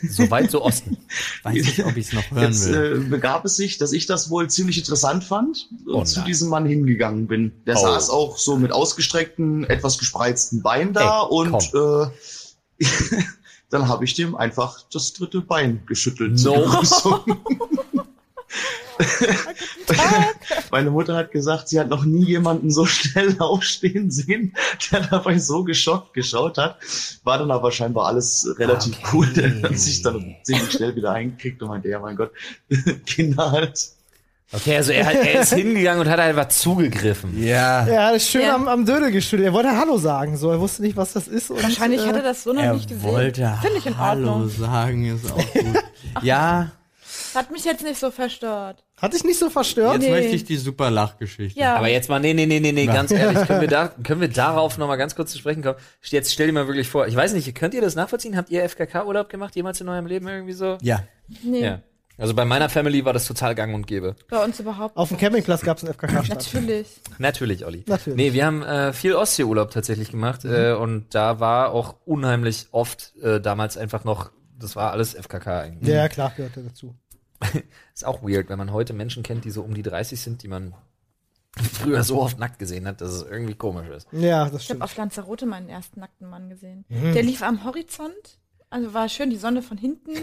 Soweit 0.10 0.49
so 0.49 0.64
Osten. 0.64 0.97
Weiß 1.43 1.54
nicht, 1.56 1.86
ob 1.86 1.95
ich 1.95 2.08
es 2.08 2.14
noch 2.14 2.30
hören 2.32 2.43
Jetzt 2.51 2.70
will. 2.72 3.04
äh, 3.06 3.10
begab 3.10 3.45
es 3.45 3.56
sich, 3.56 3.78
dass 3.78 3.91
ich 3.91 4.06
das 4.08 4.30
wohl 4.30 4.49
ziemlich 4.49 4.78
interessant 4.80 5.24
fand 5.24 5.70
und 5.86 5.93
Oh 5.93 6.04
zu 6.04 6.22
diesem 6.22 6.49
Mann 6.49 6.66
hingegangen 6.66 7.28
bin. 7.28 7.51
Der 7.68 7.78
Oh. 7.78 7.82
saß 7.82 8.10
auch 8.10 8.38
so 8.38 8.58
mit 8.58 8.72
ausgestreckten, 8.72 9.64
etwas 9.66 9.97
gespreizten 9.99 10.62
Beinen 10.64 10.93
da 10.93 11.22
Ey, 11.22 11.28
und 11.30 11.74
äh, 11.74 12.86
dann 13.70 13.88
habe 13.88 14.06
ich 14.06 14.16
dem 14.16 14.36
einfach 14.36 14.80
das 14.91 15.14
dritte 15.14 15.41
Bein 15.41 15.84
geschüttelt. 15.86 16.39
No. 16.43 16.66
Meine 20.71 20.91
Mutter 20.91 21.15
hat 21.15 21.31
gesagt, 21.31 21.69
sie 21.69 21.79
hat 21.79 21.89
noch 21.89 22.05
nie 22.05 22.25
jemanden 22.25 22.71
so 22.71 22.85
schnell 22.85 23.35
aufstehen 23.39 24.11
sehen, 24.11 24.53
der 24.91 25.01
dabei 25.01 25.37
so 25.37 25.63
geschockt 25.63 26.13
geschaut 26.13 26.57
hat. 26.57 26.77
War 27.23 27.37
dann 27.37 27.51
aber 27.51 27.71
scheinbar 27.71 28.07
alles 28.07 28.47
relativ 28.57 28.93
Okay. 28.97 29.07
cool. 29.13 29.27
Der 29.33 29.61
hat 29.61 29.77
sich 29.77 30.01
dann 30.01 30.35
ziemlich 30.43 30.71
schnell 30.71 30.95
wieder 30.95 31.11
eingekriegt 31.11 31.61
und 31.61 31.69
meinte, 31.69 31.89
ja 31.89 31.99
mein 31.99 32.15
Gott, 32.15 32.31
Kinder 33.05 33.51
halt. 33.51 33.79
Okay, 34.55 34.75
also 34.75 34.91
er, 34.91 35.05
hat, 35.07 35.15
er 35.15 35.41
ist 35.41 35.53
hingegangen 35.53 36.01
und 36.01 36.09
hat 36.11 36.19
einfach 36.19 36.47
zugegriffen. 36.49 37.43
Ja. 37.43 37.87
Ja, 37.87 38.11
das 38.11 38.21
ist 38.23 38.29
schön 38.29 38.41
Ja. 38.43 38.53
am, 38.53 38.67
am 38.67 38.85
Dödel 38.85 39.09
geschüttelt. 39.11 39.47
Er 39.47 39.53
wollte 39.53 39.75
Hallo 39.75 39.97
sagen, 39.97 40.37
so. 40.37 40.51
Er 40.51 40.59
wusste 40.59 40.83
nicht, 40.83 40.95
was 40.95 41.13
das 41.13 41.27
ist. 41.27 41.49
Und, 41.49 41.63
Wahrscheinlich 41.63 42.01
äh, 42.01 42.05
hat 42.07 42.15
er 42.17 42.21
das 42.21 42.43
so 42.43 42.53
noch 42.53 42.61
Er 42.61 42.73
nicht 42.75 42.87
gesehen. 42.87 43.03
wollte 43.03 43.57
Finde 43.63 43.77
ich 43.79 43.85
in 43.87 43.97
Hallo 43.97 44.29
Ordnung. 44.33 44.49
sagen, 44.49 45.05
ist 45.15 45.31
auch 45.31 45.53
gut. 45.53 45.83
ja, 46.21 46.71
Hat 47.36 47.51
mich 47.51 47.65
jetzt 47.65 47.84
nicht 47.84 47.99
so 47.99 48.11
verstört. 48.11 48.84
Hat 49.01 49.13
dich 49.13 49.23
nicht 49.23 49.39
so 49.39 49.49
verstört? 49.49 49.93
jetzt 49.95 50.03
Nee. 50.03 50.11
möchte 50.11 50.36
ich 50.36 50.43
die 50.45 50.57
super 50.57 50.89
Lachgeschichte. 50.91 51.59
Ja. 51.59 51.75
Aber 51.77 51.88
jetzt 51.89 52.09
mal, 52.09 52.19
nee, 52.19 52.34
nee, 52.34 52.45
nee, 52.45 52.59
nee, 52.59 52.71
nee, 52.71 52.86
ganz 52.86 53.11
ehrlich, 53.11 53.45
können 53.47 53.61
wir, 53.61 53.67
da, 53.67 53.88
können 54.03 54.21
wir 54.21 54.27
darauf 54.29 54.77
noch 54.77 54.88
mal 54.88 54.95
ganz 54.95 55.15
kurz 55.15 55.31
zu 55.31 55.38
sprechen 55.39 55.63
kommen? 55.63 55.77
Jetzt 56.03 56.31
stell 56.34 56.47
dir 56.47 56.53
mal 56.53 56.67
wirklich 56.67 56.88
vor, 56.89 57.07
ich 57.07 57.15
weiß 57.15 57.34
nicht, 57.34 57.53
könnt 57.55 57.73
ihr 57.73 57.81
das 57.81 57.95
nachvollziehen? 57.95 58.38
Habt 58.38 58.49
ihr 58.49 58.67
FKK-Urlaub 58.67 59.29
gemacht, 59.29 59.55
jemals 59.55 59.81
in 59.81 59.89
eurem 59.89 60.05
Leben 60.05 60.27
irgendwie 60.27 60.53
so? 60.53 60.77
Ja. 60.81 61.03
Nee, 61.43 61.63
Ja. 61.63 61.81
Also 62.15 62.36
bei 62.36 62.45
meiner 62.45 62.69
Family 62.69 63.03
war 63.05 63.11
das 63.13 63.25
total 63.25 63.55
gang 63.55 63.73
und 63.73 63.88
gäbe. 63.88 64.15
bei 64.29 64.43
uns 64.43 64.59
überhaupt 64.59 64.95
Auf 64.95 65.09
dem 65.09 65.17
Campingplatz 65.17 65.61
gab 65.61 65.77
es 65.77 65.84
einen 65.84 65.93
FKK-Stand. 65.95 66.29
Natürlich. 66.29 66.88
Natürlich, 67.17 67.65
Olli. 67.65 67.84
Natürlich. 67.88 68.17
Nee, 68.17 68.34
wir 68.34 68.45
haben 68.45 68.61
äh, 68.61 68.93
viel 68.93 69.15
Ostseeurlaub 69.15 69.71
tatsächlich 69.71 70.11
gemacht 70.11 70.43
Mhm. 70.43 70.53
äh, 70.53 70.73
und 70.73 71.15
da 71.15 71.39
war 71.39 71.71
auch 71.71 71.95
unheimlich 72.05 72.67
oft 72.71 73.13
äh, 73.23 73.41
damals 73.41 73.77
einfach 73.77 74.03
noch, 74.03 74.29
das 74.59 74.75
war 74.75 74.91
alles 74.91 75.15
FKK 75.15 75.61
eigentlich. 75.61 75.89
Ja, 75.91 76.07
klar, 76.07 76.31
gehört 76.38 76.55
er 76.55 76.63
dazu. 76.63 76.93
Ist 77.93 78.05
auch 78.05 78.21
weird, 78.23 78.49
wenn 78.49 78.57
man 78.57 78.71
heute 78.71 78.93
Menschen 78.93 79.23
kennt, 79.23 79.45
die 79.45 79.51
so 79.51 79.61
um 79.61 79.73
die 79.73 79.83
30 79.83 80.19
sind, 80.19 80.43
die 80.43 80.47
man 80.47 80.73
früher 81.71 82.03
so 82.03 82.19
oft 82.21 82.39
nackt 82.39 82.57
gesehen 82.59 82.87
hat, 82.87 83.01
dass 83.01 83.11
es 83.11 83.21
irgendwie 83.23 83.53
komisch 83.55 83.87
ist. 83.89 84.07
Ja, 84.11 84.43
das 84.45 84.49
Ich 84.49 84.53
habe 84.53 84.61
stimmt. 84.63 84.81
auf 84.83 84.97
Lanzarote 84.97 85.45
meinen 85.45 85.69
ersten 85.69 85.99
nackten 85.99 86.29
Mann 86.29 86.49
gesehen. 86.49 86.85
Mhm. 86.89 87.13
Der 87.13 87.23
lief 87.23 87.43
am 87.43 87.63
Horizont. 87.63 88.39
Also 88.69 88.93
war 88.93 89.07
schön 89.07 89.29
die 89.29 89.35
Sonne 89.37 89.61
von 89.61 89.77
hinten. 89.77 90.13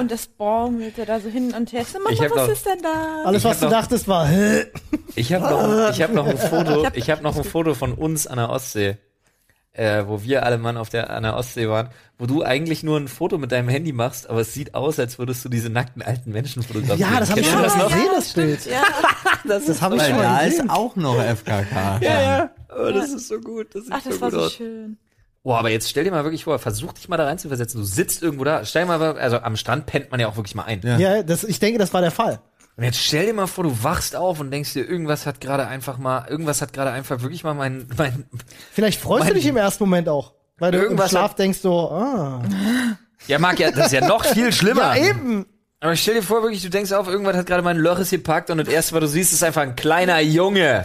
Und 0.00 0.10
das 0.10 0.26
baumelte 0.26 1.04
da 1.04 1.20
so 1.20 1.28
hin 1.28 1.52
und 1.54 1.70
her. 1.72 1.82
Ich 1.82 1.88
so, 1.88 1.98
Mama, 1.98 2.10
Ich 2.10 2.20
hab 2.20 2.30
was 2.30 2.36
noch- 2.38 2.48
ist 2.48 2.66
denn 2.66 2.82
da? 2.82 3.22
Alles, 3.24 3.44
was 3.44 3.52
hab 3.52 3.58
du 3.60 3.64
noch- 3.66 3.72
dachtest, 3.72 4.08
war, 4.08 4.26
hä? 4.26 4.64
Ich 5.16 5.32
habe 5.32 5.44
noch, 5.44 5.90
ich 5.90 6.02
hab 6.02 6.12
noch 6.12 6.26
ein 6.26 6.36
Foto, 6.38 6.88
ich 6.94 7.08
habe 7.10 7.22
noch 7.22 7.36
ein 7.36 7.44
Foto 7.44 7.74
von 7.74 7.92
uns 7.92 8.26
an 8.26 8.38
der 8.38 8.50
Ostsee, 8.50 8.96
äh, 9.74 10.04
wo 10.06 10.22
wir 10.22 10.44
alle 10.44 10.56
Mann 10.58 10.76
auf 10.76 10.88
der 10.88 11.10
an 11.10 11.22
der 11.24 11.36
Ostsee 11.36 11.68
waren, 11.68 11.88
wo 12.18 12.26
du 12.26 12.42
eigentlich 12.42 12.82
nur 12.82 12.98
ein 12.98 13.08
Foto 13.08 13.38
mit 13.38 13.52
deinem 13.52 13.68
Handy 13.68 13.92
machst, 13.92 14.30
aber 14.30 14.40
es 14.40 14.54
sieht 14.54 14.74
aus, 14.74 14.98
als 14.98 15.18
würdest 15.18 15.44
du 15.44 15.48
diese 15.48 15.68
nackten 15.68 16.00
alten 16.02 16.30
Menschen 16.32 16.62
fotografieren. 16.62 16.98
Ja, 17.12 17.18
das 17.20 17.30
habe 17.30 17.40
ich 17.40 17.50
schon 17.50 17.62
das 17.62 17.76
mal 17.76 17.82
noch? 17.84 17.90
gesehen, 17.90 18.08
das 18.14 18.32
Bild. 18.32 18.66
Ja, 18.66 18.82
das, 19.44 19.64
Das 19.66 19.82
habe 19.82 19.96
ich 19.96 20.02
schon 20.02 20.16
da 20.16 20.40
ist 20.40 20.70
auch 20.70 20.94
noch 20.96 21.16
FKK. 21.20 21.98
Ja, 22.00 22.22
ja. 22.22 22.50
Oh, 22.76 22.90
das 22.90 23.10
ist 23.12 23.28
so 23.28 23.40
gut. 23.40 23.74
Das 23.74 23.84
sieht 23.84 23.92
Ach, 23.92 24.02
das 24.02 24.14
so 24.14 24.20
war 24.20 24.30
gut 24.30 24.40
so 24.40 24.46
aus. 24.46 24.52
schön. 24.54 24.96
Boah, 25.42 25.58
aber 25.58 25.68
jetzt 25.68 25.90
stell 25.90 26.04
dir 26.04 26.10
mal 26.10 26.24
wirklich 26.24 26.44
vor, 26.44 26.58
versuch 26.58 26.92
dich 26.94 27.08
mal 27.08 27.18
da 27.18 27.24
rein 27.26 27.38
zu 27.38 27.48
versetzen. 27.48 27.78
Du 27.78 27.84
sitzt 27.84 28.22
irgendwo 28.22 28.44
da, 28.44 28.64
stell 28.64 28.86
dir 28.86 28.96
mal, 28.96 29.18
also 29.18 29.38
am 29.40 29.56
Strand 29.56 29.84
pennt 29.86 30.10
man 30.10 30.18
ja 30.18 30.26
auch 30.28 30.36
wirklich 30.36 30.54
mal 30.54 30.62
ein. 30.62 30.80
Ja. 30.82 30.96
Ja, 30.98 31.22
das, 31.22 31.44
ich 31.44 31.58
denke, 31.60 31.78
das 31.78 31.92
war 31.92 32.00
der 32.00 32.10
Fall. 32.12 32.40
Und 32.76 32.82
jetzt 32.84 32.98
stell 32.98 33.26
dir 33.26 33.34
mal 33.34 33.46
vor, 33.46 33.64
du 33.64 33.82
wachst 33.84 34.16
auf 34.16 34.40
und 34.40 34.50
denkst 34.50 34.72
dir, 34.72 34.88
irgendwas 34.88 35.26
hat 35.26 35.40
gerade 35.40 35.66
einfach 35.68 35.96
mal, 35.98 36.26
irgendwas 36.28 36.60
hat 36.60 36.72
gerade 36.72 36.90
einfach 36.90 37.22
wirklich 37.22 37.44
mal 37.44 37.54
mein, 37.54 37.86
mein, 37.96 38.24
Vielleicht 38.72 39.00
freust 39.00 39.22
du 39.22 39.26
Mein- 39.28 39.34
dich 39.34 39.46
im 39.46 39.56
ersten 39.56 39.84
Moment 39.84 40.08
auch. 40.08 40.32
Weil 40.58 40.72
du 40.72 40.78
Irgendwas 40.78 41.06
im 41.06 41.18
Schlaf 41.18 41.30
hat- 41.32 41.38
denkst 41.38 41.58
so, 41.60 41.90
ah. 41.90 42.42
ja, 43.26 43.38
mag 43.38 43.58
ja, 43.58 43.70
das 43.70 43.86
ist 43.86 43.92
ja 43.92 44.06
noch 44.06 44.24
viel 44.24 44.52
schlimmer. 44.52 44.96
Ja, 44.96 45.08
eben. 45.08 45.46
Aber 45.80 45.94
stell 45.96 46.14
dir 46.14 46.22
vor, 46.22 46.42
wirklich, 46.42 46.62
du 46.62 46.70
denkst 46.70 46.92
auf, 46.92 47.08
irgendwas 47.08 47.36
hat 47.36 47.46
gerade 47.46 47.62
mein 47.62 47.76
Lörres 47.76 48.08
gepackt 48.10 48.48
und 48.50 48.56
das 48.58 48.68
erste, 48.68 48.94
was 48.94 49.00
du 49.02 49.06
siehst, 49.08 49.32
ist 49.34 49.44
einfach 49.44 49.60
ein 49.62 49.76
kleiner 49.76 50.18
Junge. 50.20 50.84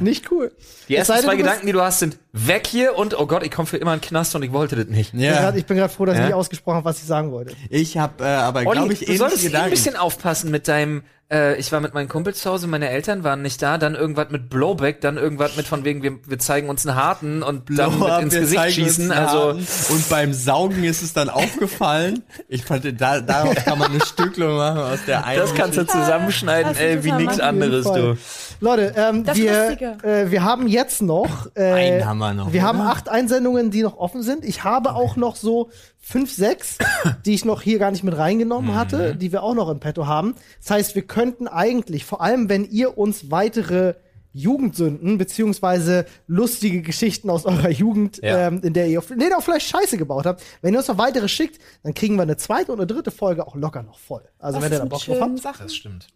Nicht 0.00 0.30
cool. 0.32 0.50
Die 0.88 0.96
ersten 0.96 1.12
sei 1.12 1.16
denn, 1.18 1.24
zwei 1.26 1.32
du 1.36 1.42
Gedanken, 1.42 1.66
die 1.66 1.72
du 1.72 1.80
hast, 1.80 2.00
sind 2.00 2.18
weg 2.32 2.66
hier 2.66 2.96
und 2.98 3.16
oh 3.16 3.26
Gott, 3.26 3.44
ich 3.44 3.50
komme 3.52 3.66
für 3.66 3.76
immer 3.76 3.94
in 3.94 4.00
den 4.00 4.08
Knast 4.08 4.34
und 4.34 4.42
ich 4.42 4.50
wollte 4.52 4.74
das 4.76 4.86
nicht. 4.86 5.08
Ich 5.08 5.12
bin 5.12 5.20
Ja. 5.20 5.54
Ich 5.54 5.66
bin 5.66 5.76
gerade 5.76 5.92
froh, 5.92 6.04
dass 6.04 6.14
ich 6.16 6.20
Ja? 6.20 6.26
nicht 6.26 6.34
ausgesprochen 6.34 6.76
habe, 6.78 6.84
was 6.86 6.98
ich 6.98 7.04
sagen 7.04 7.30
wollte. 7.30 7.54
Ich 7.68 7.96
habe 7.96 8.24
äh, 8.24 8.26
aber, 8.26 8.64
glaube 8.64 8.92
ich, 8.92 9.04
du 9.04 9.16
solltest 9.16 9.44
eh 9.44 9.46
ein 9.46 9.52
Gedanken. 9.52 9.70
bisschen 9.70 9.96
aufpassen 9.96 10.50
mit 10.50 10.66
deinem, 10.66 11.04
äh, 11.32 11.56
ich 11.56 11.70
war 11.72 11.80
mit 11.80 11.94
meinen 11.94 12.08
Kumpels 12.08 12.40
zu 12.40 12.50
Hause, 12.50 12.66
meine 12.66 12.90
Eltern 12.90 13.24
waren 13.24 13.42
nicht 13.42 13.62
da, 13.62 13.78
dann 13.78 13.94
irgendwas 13.94 14.30
mit 14.30 14.50
Blowback, 14.50 15.00
dann 15.00 15.16
irgendwas 15.16 15.56
mit 15.56 15.66
von 15.66 15.84
wegen, 15.84 16.02
wir, 16.02 16.18
wir 16.26 16.38
zeigen 16.38 16.68
uns 16.68 16.86
einen 16.86 16.96
harten 16.96 17.42
und 17.42 17.70
dann 17.70 17.96
Blow 17.96 18.08
mit 18.08 18.22
ins 18.22 18.34
wir 18.34 18.40
Gesicht 18.40 18.70
schießen, 18.72 19.12
also, 19.12 19.50
und 19.50 20.08
beim 20.08 20.32
Saugen 20.32 20.84
ist 20.84 21.02
es 21.02 21.12
dann 21.12 21.28
aufgefallen. 21.28 22.22
Ich 22.48 22.64
fand, 22.64 22.84
da, 23.00 23.20
darauf 23.20 23.54
kann 23.64 23.78
man 23.78 23.90
eine 23.92 24.04
Stücklung 24.04 24.56
machen 24.56 24.80
aus 24.80 24.98
der 25.06 25.24
einen. 25.24 25.40
das 25.40 25.54
kannst 25.54 25.78
du 25.78 25.86
zusammenschneiden, 25.86 26.76
ey, 26.76 27.04
wie 27.04 27.12
nix 27.12 27.38
anderes, 27.38 27.84
du. 27.84 28.16
Leute, 28.60 28.92
ähm, 28.96 29.24
Das 29.24 29.36
wir, 29.36 30.02
äh, 30.02 30.30
wir 30.30 30.44
haben 30.44 30.66
jetzt 30.66 31.00
noch, 31.00 31.46
äh, 31.54 31.72
Einen 31.72 32.06
haben 32.06 32.18
wir 32.18 32.34
noch, 32.34 32.52
wir 32.52 32.62
haben 32.62 32.80
acht 32.80 33.08
Einsendungen, 33.08 33.70
die 33.70 33.82
noch 33.82 33.96
offen 33.96 34.22
sind. 34.22 34.44
Ich 34.44 34.64
habe 34.64 34.94
auch 34.94 35.16
noch 35.16 35.36
so 35.36 35.70
fünf, 36.00 36.32
sechs, 36.32 36.78
die 37.26 37.34
ich 37.34 37.44
noch 37.44 37.62
hier 37.62 37.78
gar 37.78 37.90
nicht 37.90 38.02
mit 38.04 38.16
reingenommen 38.16 38.74
hatte, 38.74 39.14
die 39.16 39.32
wir 39.32 39.42
auch 39.42 39.54
noch 39.54 39.68
im 39.68 39.80
Petto 39.80 40.06
haben. 40.06 40.34
Das 40.60 40.70
heißt, 40.70 40.94
wir 40.94 41.02
könnten 41.02 41.46
eigentlich, 41.48 42.04
vor 42.04 42.20
allem 42.20 42.48
wenn 42.48 42.64
ihr 42.64 42.96
uns 42.98 43.30
weitere 43.30 43.94
Jugendsünden 44.32 45.18
beziehungsweise 45.18 46.06
lustige 46.28 46.82
Geschichten 46.82 47.28
aus 47.30 47.44
eurer 47.46 47.68
Jugend, 47.70 48.20
Ja. 48.22 48.46
ähm, 48.46 48.60
in 48.62 48.72
der 48.72 48.86
ihr, 48.86 49.02
ihr 49.18 49.36
auch 49.38 49.42
vielleicht 49.42 49.68
Scheiße 49.68 49.96
gebaut 49.96 50.24
habt, 50.24 50.42
wenn 50.62 50.72
ihr 50.72 50.78
uns 50.78 50.86
noch 50.88 50.98
weitere 50.98 51.28
schickt, 51.28 51.60
dann 51.82 51.94
kriegen 51.94 52.14
wir 52.14 52.22
eine 52.22 52.36
zweite 52.36 52.70
und 52.72 52.78
eine 52.78 52.86
dritte 52.86 53.10
Folge 53.10 53.44
auch 53.46 53.56
locker 53.56 53.82
noch 53.82 53.98
voll. 53.98 54.22
Also 54.38 54.58
Was 54.58 54.64
wenn 54.64 54.72
ihr 54.72 54.78
da 54.78 54.84
Bock 54.84 55.04
drauf 55.04 55.20
habt, 55.20 55.38
Sachen? 55.40 55.62
Das 55.64 55.74
stimmt. 55.74 56.06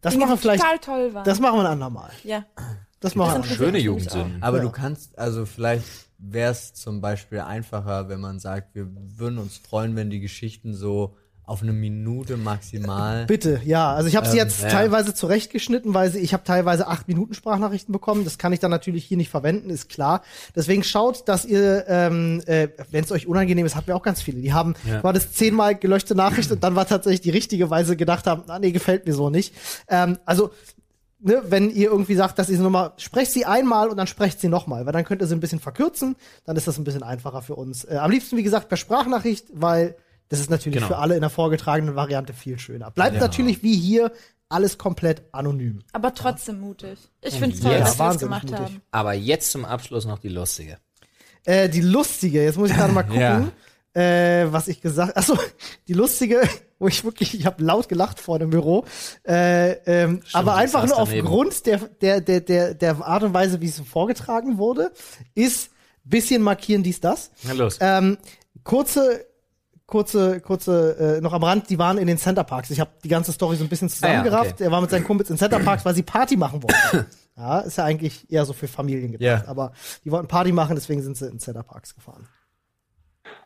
das 0.00 0.12
Dinge, 0.12 0.24
machen 0.24 0.34
wir 0.34 0.38
vielleicht, 0.38 0.60
total 0.62 0.78
toll 0.80 1.14
waren. 1.14 1.24
das 1.24 1.38
machen 1.38 1.56
wir 1.56 1.60
ein 1.60 1.66
andermal. 1.72 2.10
ja. 2.24 2.44
Das 2.98 3.14
machen 3.14 3.44
wir. 3.44 3.54
Schöne 3.54 3.78
Jugendsünden. 3.78 4.42
Aber 4.42 4.56
Ja. 4.56 4.62
du 4.64 4.70
kannst, 4.70 5.16
also 5.18 5.44
vielleicht 5.46 5.84
wäre 6.18 6.52
es 6.52 6.74
zum 6.74 7.00
Beispiel 7.00 7.40
einfacher, 7.40 8.08
wenn 8.08 8.20
man 8.20 8.38
sagt, 8.38 8.74
wir 8.74 8.88
würden 9.18 9.38
uns 9.38 9.58
freuen, 9.58 9.96
wenn 9.96 10.10
die 10.10 10.20
Geschichten 10.20 10.74
so 10.74 11.14
auf 11.44 11.62
eine 11.62 11.72
Minute 11.72 12.36
maximal. 12.36 13.24
Bitte, 13.26 13.60
ja. 13.64 13.94
Also 13.94 14.08
ich 14.08 14.16
habe 14.16 14.26
sie 14.26 14.32
Ähm, 14.36 14.44
jetzt 14.44 14.62
ja. 14.64 14.68
teilweise 14.68 15.14
zurechtgeschnitten, 15.14 15.94
weil 15.94 16.10
sie, 16.10 16.18
ich 16.18 16.32
habe 16.32 16.42
teilweise 16.42 16.88
acht 16.88 17.06
Minuten 17.06 17.34
Sprachnachrichten 17.34 17.92
bekommen. 17.92 18.24
Das 18.24 18.36
kann 18.36 18.52
ich 18.52 18.58
dann 18.58 18.72
natürlich 18.72 19.04
hier 19.04 19.16
nicht 19.16 19.30
verwenden, 19.30 19.70
ist 19.70 19.88
klar. 19.88 20.22
Deswegen 20.56 20.82
schaut, 20.82 21.28
dass 21.28 21.44
ihr, 21.44 21.84
ähm, 21.86 22.42
äh, 22.46 22.66
wenn 22.90 23.04
es 23.04 23.12
euch 23.12 23.28
unangenehm 23.28 23.64
ist, 23.64 23.76
habt 23.76 23.86
ihr 23.86 23.94
auch 23.94 24.02
ganz 24.02 24.22
viele. 24.22 24.40
Die 24.40 24.52
haben, 24.52 24.74
Ja. 24.90 25.04
war 25.04 25.12
das 25.12 25.34
zehnmal 25.34 25.76
gelöschte 25.76 26.16
Nachricht 26.16 26.50
und 26.50 26.64
dann 26.64 26.74
war 26.74 26.88
tatsächlich 26.88 27.20
die 27.20 27.30
richtige, 27.30 27.70
weil 27.70 27.84
sie 27.84 27.96
gedacht 27.96 28.26
haben, 28.26 28.42
ah, 28.48 28.58
nee, 28.58 28.72
gefällt 28.72 29.06
mir 29.06 29.14
so 29.14 29.30
nicht. 29.30 29.54
Ähm, 29.86 30.18
also 30.24 30.50
Ne, 31.18 31.42
wenn 31.48 31.70
ihr 31.70 31.88
irgendwie 31.90 32.14
sagt, 32.14 32.38
dass 32.38 32.50
ihr 32.50 32.56
sie 32.58 32.62
nochmal, 32.62 32.92
sprecht 32.98 33.32
sie 33.32 33.46
einmal 33.46 33.88
und 33.88 33.96
dann 33.96 34.06
sprecht 34.06 34.38
sie 34.38 34.48
nochmal, 34.48 34.84
weil 34.84 34.92
dann 34.92 35.04
könnt 35.04 35.22
ihr 35.22 35.26
sie 35.26 35.34
ein 35.34 35.40
bisschen 35.40 35.60
verkürzen, 35.60 36.14
dann 36.44 36.56
ist 36.56 36.66
das 36.66 36.76
ein 36.76 36.84
bisschen 36.84 37.02
einfacher 37.02 37.40
für 37.40 37.54
uns. 37.54 37.84
Äh, 37.84 37.96
am 37.96 38.10
liebsten, 38.10 38.36
wie 38.36 38.42
gesagt, 38.42 38.68
per 38.68 38.76
Sprachnachricht, 38.76 39.46
weil 39.54 39.96
das 40.28 40.40
ist 40.40 40.50
natürlich 40.50 40.76
Genau. 40.76 40.88
für 40.88 40.98
alle 40.98 41.14
in 41.14 41.22
der 41.22 41.30
vorgetragenen 41.30 41.94
Variante 41.96 42.34
viel 42.34 42.58
schöner. 42.58 42.90
Bleibt 42.90 43.14
Ja. 43.14 43.20
natürlich 43.22 43.62
wie 43.62 43.76
hier 43.76 44.12
alles 44.50 44.76
komplett 44.76 45.22
anonym. 45.32 45.78
Aber 45.92 46.12
trotzdem 46.14 46.60
mutig. 46.60 46.98
Ich 47.22 47.34
finde 47.38 47.56
es 47.56 47.62
toll, 47.62 47.72
Ja, 47.72 47.78
dass 47.78 47.98
wir 47.98 48.06
das 48.08 48.18
gemacht 48.18 48.42
mutig. 48.44 48.58
haben. 48.60 48.82
Aber 48.90 49.14
jetzt 49.14 49.50
zum 49.52 49.64
Abschluss 49.64 50.04
noch 50.04 50.18
die 50.18 50.28
lustige. 50.28 50.76
Äh, 51.44 51.68
die 51.70 51.80
lustige, 51.80 52.42
jetzt 52.44 52.58
muss 52.58 52.70
ich 52.70 52.76
gerade 52.76 52.92
mal 52.92 53.02
gucken, 53.04 53.20
Ja. 53.20 53.48
Äh, 53.96 54.52
was 54.52 54.68
ich 54.68 54.82
gesagt 54.82 55.16
Achso, 55.16 55.38
die 55.88 55.94
lustige, 55.94 56.42
wo 56.78 56.86
ich 56.86 57.02
wirklich, 57.04 57.34
ich 57.34 57.46
habe 57.46 57.64
laut 57.64 57.88
gelacht 57.88 58.20
vor 58.20 58.38
dem 58.38 58.50
Büro. 58.50 58.84
Äh, 59.26 59.72
ähm, 59.86 60.20
aber 60.32 60.52
ich 60.52 60.58
einfach 60.58 60.86
nur 60.86 60.96
daneben. 60.96 61.26
aufgrund 61.26 61.66
der, 61.66 61.78
der, 61.78 62.20
der, 62.20 62.40
der, 62.40 62.74
der 62.74 63.06
Art 63.06 63.22
und 63.22 63.32
Weise, 63.32 63.60
wie 63.62 63.68
es 63.68 63.80
vorgetragen 63.80 64.58
wurde, 64.58 64.92
ist 65.34 65.70
bisschen 66.04 66.42
markieren 66.42 66.82
dies, 66.82 67.00
das. 67.00 67.30
Na 67.42 67.52
los. 67.52 67.78
Ähm, 67.80 68.18
kurze, 68.64 69.24
kurze, 69.86 70.40
kurze, 70.40 71.16
äh, 71.16 71.20
noch 71.22 71.32
am 71.32 71.42
Rand, 71.42 71.70
die 71.70 71.78
waren 71.78 71.96
in 71.96 72.06
den 72.06 72.18
Centerparks. 72.18 72.70
Ich 72.70 72.80
habe 72.80 72.90
die 73.02 73.08
ganze 73.08 73.32
Story 73.32 73.56
so 73.56 73.64
ein 73.64 73.70
bisschen 73.70 73.88
zusammengerafft. 73.88 74.52
okay. 74.52 74.64
Er 74.64 74.70
war 74.70 74.82
mit 74.82 74.90
seinen 74.90 75.04
Kumpels 75.04 75.30
in 75.30 75.38
Centerparks, 75.38 75.86
weil 75.86 75.94
sie 75.94 76.02
Party 76.02 76.36
machen 76.36 76.62
wollten. 76.62 77.06
ja, 77.36 77.60
ist 77.60 77.78
ja 77.78 77.84
eigentlich 77.84 78.30
eher 78.30 78.44
so 78.44 78.52
für 78.52 78.68
Familien 78.68 79.12
gedacht. 79.12 79.44
Ja. 79.44 79.50
Aber 79.50 79.72
die 80.04 80.12
wollten 80.12 80.28
Party 80.28 80.52
machen, 80.52 80.76
deswegen 80.76 81.02
sind 81.02 81.16
sie 81.16 81.26
in 81.26 81.40
Centerparks 81.40 81.94
gefahren. 81.94 82.28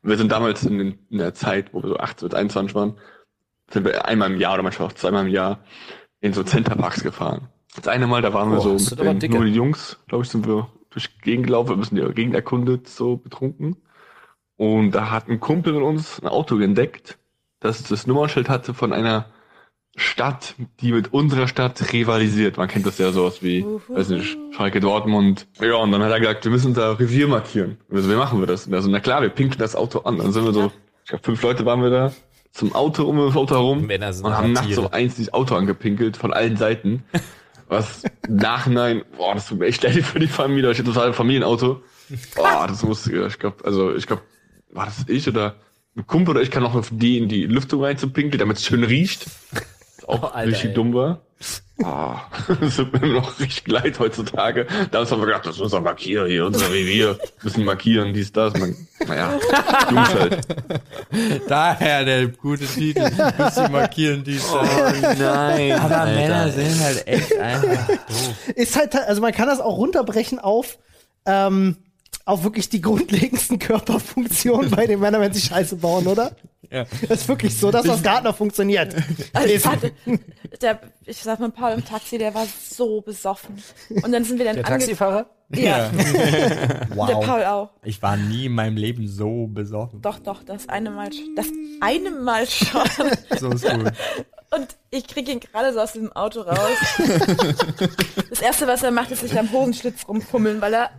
Wir 0.02 0.16
sind 0.16 0.32
damals 0.32 0.64
in, 0.64 0.78
den- 0.78 0.98
in 1.10 1.18
der 1.18 1.34
Zeit, 1.34 1.72
wo 1.74 1.82
wir 1.82 1.88
so 1.90 1.96
18 1.98 2.28
bis 2.28 2.38
21 2.38 2.74
waren, 2.74 2.94
sind 3.70 3.84
wir 3.84 4.04
einmal 4.06 4.32
im 4.32 4.40
Jahr 4.40 4.54
oder 4.54 4.62
manchmal 4.62 4.88
auch 4.88 4.92
zweimal 4.92 5.26
im 5.26 5.32
Jahr 5.32 5.60
in 6.20 6.32
so 6.32 6.42
Centerparks 6.42 7.02
gefahren. 7.02 7.48
Das 7.76 7.86
eine 7.88 8.06
Mal, 8.06 8.20
da 8.22 8.32
waren 8.34 8.50
wir 8.50 8.58
Oh, 8.58 8.60
so 8.60 8.70
mit 9.14 9.22
den, 9.22 9.30
nur 9.30 9.44
die 9.44 9.54
Jungs, 9.54 9.98
glaube 10.08 10.24
ich, 10.24 10.30
sind 10.30 10.46
wir 10.46 10.68
durch 10.90 11.08
die 11.08 11.20
Gegend 11.22 11.46
gelaufen, 11.46 11.76
wir 11.78 11.84
sind 11.84 11.96
die 11.98 12.14
Gegend 12.14 12.34
erkundet, 12.34 12.88
so 12.88 13.16
betrunken. 13.16 13.76
Und 14.56 14.90
da 14.90 15.10
hat 15.10 15.28
ein 15.28 15.38
Kumpel 15.40 15.74
von 15.74 15.82
uns 15.84 16.20
ein 16.20 16.26
Auto 16.28 16.58
entdeckt, 16.58 17.18
das 17.60 17.82
das 17.84 18.06
Nummernschild 18.06 18.48
hatte 18.48 18.74
von 18.74 18.92
einer 18.92 19.26
Stadt, 19.96 20.54
die 20.80 20.92
mit 20.92 21.12
unserer 21.12 21.48
Stadt 21.48 21.92
rivalisiert. 21.92 22.56
Man 22.56 22.68
kennt 22.68 22.86
das 22.86 22.98
ja 22.98 23.10
sowas 23.12 23.42
wie, 23.42 23.64
weiß 23.88 24.10
nicht, 24.10 24.38
Schalke 24.56 24.80
Dortmund. 24.80 25.46
Ja, 25.60 25.74
und 25.76 25.92
dann 25.92 26.02
hat 26.02 26.10
er 26.12 26.20
gesagt, 26.20 26.44
wir 26.44 26.52
müssen 26.52 26.68
unser 26.68 26.98
Revier 26.98 27.26
markieren. 27.26 27.78
Und 27.88 27.96
wir 27.96 28.02
so, 28.02 28.10
wie 28.10 28.16
machen 28.16 28.40
wir 28.40 28.46
das? 28.46 28.66
Und 28.66 28.72
er 28.72 28.82
so, 28.82 28.90
na 28.90 29.00
klar, 29.00 29.20
wir 29.22 29.30
pinkeln 29.30 29.58
das 29.58 29.74
Auto 29.74 30.00
an. 30.00 30.18
Dann 30.18 30.32
sind 30.32 30.44
wir 30.44 30.52
so, 30.52 30.72
ich 31.04 31.10
glaube, 31.10 31.24
fünf 31.24 31.42
Leute 31.42 31.66
waren 31.66 31.82
wir 31.82 31.90
da, 31.90 32.12
zum 32.52 32.74
Auto, 32.74 33.04
um 33.04 33.18
das 33.18 33.36
Auto 33.36 33.54
herum. 33.54 33.86
Männer 33.86 34.12
sind 34.12 34.26
und 34.26 34.36
haben 34.36 34.52
nachts 34.52 34.74
so 34.74 34.90
eins 34.90 35.16
dieses 35.16 35.34
Auto 35.34 35.54
angepinkelt, 35.54 36.16
von 36.16 36.32
allen 36.32 36.56
Seiten. 36.56 37.04
Was 37.68 38.02
im 38.26 38.36
Nachhinein, 38.36 39.02
boah, 39.16 39.34
das 39.34 39.46
tut 39.46 39.60
mir 39.60 39.66
echt 39.66 39.82
leid 39.84 40.02
für 40.02 40.18
die 40.18 40.26
Familie, 40.26 40.72
ich 40.72 40.78
hatte 40.78 40.92
total 40.92 41.08
ein 41.08 41.14
Familienauto. 41.14 41.82
Boah, 42.34 42.66
das 42.66 42.82
musste, 42.82 43.26
ich 43.26 43.38
glaube, 43.38 43.64
also 43.64 43.94
ich 43.94 44.08
glaube, 44.08 44.22
war 44.72 44.86
das 44.86 45.04
ich 45.06 45.28
oder 45.28 45.54
ein 45.96 46.04
Kumpel 46.04 46.32
oder 46.32 46.42
ich 46.42 46.50
kann 46.50 46.64
auch 46.64 46.74
auf 46.74 46.90
die 46.92 47.18
in 47.18 47.28
die 47.28 47.46
Lüftung 47.46 47.84
reinzupinkeln, 47.84 48.40
damit 48.40 48.56
es 48.56 48.64
schön 48.64 48.82
riecht. 48.82 49.26
Auch 50.06 50.22
Oh, 50.22 50.26
Alter, 50.26 50.48
richtig 50.50 50.70
ey. 50.70 50.74
dumm 50.74 50.94
war. 50.94 51.20
Ah, 51.82 52.20
das 52.60 52.76
tut 52.76 52.92
mir 53.00 53.08
noch 53.08 53.40
richtig 53.40 53.66
leid 53.66 53.98
heutzutage. 53.98 54.66
Damals 54.90 55.10
haben 55.10 55.20
wir 55.22 55.26
gedacht, 55.26 55.46
das 55.46 55.54
ist 55.54 55.62
unser 55.62 55.80
Markier 55.80 56.26
hier, 56.26 56.44
unser 56.44 56.70
Revier. 56.70 57.18
Müssen 57.42 57.64
markieren, 57.64 58.12
dies, 58.12 58.30
das. 58.32 58.52
Man, 58.58 58.76
naja, 59.06 59.32
Jungs 59.90 60.14
halt. 60.14 60.38
Daher 61.48 62.04
der 62.04 62.26
gute 62.28 62.66
Titel. 62.66 63.10
Bisschen 63.38 63.72
markieren 63.72 64.22
die 64.24 64.38
Oh 64.52 64.62
nein. 65.18 65.72
Aber 65.72 66.00
Alter. 66.02 66.14
Männer 66.14 66.50
sind 66.50 66.78
halt 66.80 67.06
echt 67.06 67.38
einfach 67.38 67.86
doof. 67.86 68.34
Ist 68.54 68.76
halt, 68.76 68.94
also 68.96 69.22
man 69.22 69.32
kann 69.32 69.48
das 69.48 69.60
auch 69.60 69.78
runterbrechen 69.78 70.38
auf, 70.38 70.78
ähm, 71.24 71.76
auf 72.30 72.44
wirklich 72.44 72.68
die 72.68 72.80
grundlegendsten 72.80 73.58
Körperfunktionen 73.58 74.70
bei 74.70 74.86
den 74.86 75.00
Männern, 75.00 75.20
wenn 75.20 75.32
sie 75.32 75.40
Scheiße 75.40 75.76
bauen, 75.76 76.06
oder? 76.06 76.36
Ja. 76.70 76.84
Das 77.08 77.22
ist 77.22 77.28
wirklich 77.28 77.58
so, 77.58 77.72
dass 77.72 77.84
das 77.84 78.02
Gartner 78.02 78.32
funktioniert. 78.32 78.94
Also 79.32 79.48
ich, 79.48 79.66
hatte, 79.66 79.92
der, 80.62 80.80
ich 81.04 81.16
saß 81.16 81.40
mit 81.40 81.54
Paul 81.54 81.72
im 81.72 81.84
Taxi, 81.84 82.16
der 82.18 82.32
war 82.32 82.46
so 82.68 83.00
besoffen. 83.00 83.60
Und 83.90 84.12
dann 84.12 84.24
sind 84.24 84.38
wir 84.38 84.44
dann 84.44 84.54
Der 84.54 84.64
Taxifahrer? 84.64 85.26
Ja, 85.52 85.88
der 85.88 86.88
Wow. 86.94 87.26
Paul 87.26 87.44
auch. 87.44 87.70
Ich 87.82 88.00
war 88.00 88.16
nie 88.16 88.46
in 88.46 88.52
meinem 88.52 88.76
Leben 88.76 89.08
so 89.08 89.48
besoffen. 89.48 90.00
Doch, 90.00 90.20
doch, 90.20 90.44
das 90.44 90.68
eine 90.68 90.92
Mal, 90.92 91.10
das 91.34 91.48
eine 91.80 92.12
Mal 92.12 92.46
schon. 92.46 92.82
So 93.40 93.50
ist 93.50 93.68
gut. 93.68 93.92
Und 94.52 94.68
ich 94.90 95.08
krieg 95.08 95.28
ihn 95.28 95.40
gerade 95.40 95.72
so 95.72 95.80
aus 95.80 95.92
diesem 95.92 96.12
Auto 96.12 96.42
raus. 96.42 96.78
Das 98.30 98.40
erste, 98.40 98.66
was 98.68 98.82
er 98.84 98.92
macht, 98.92 99.10
ist 99.10 99.20
sich 99.20 99.36
am 99.38 99.50
Hosenschlitz 99.50 100.06
rumfummeln, 100.06 100.60
weil 100.60 100.72
er 100.74 100.90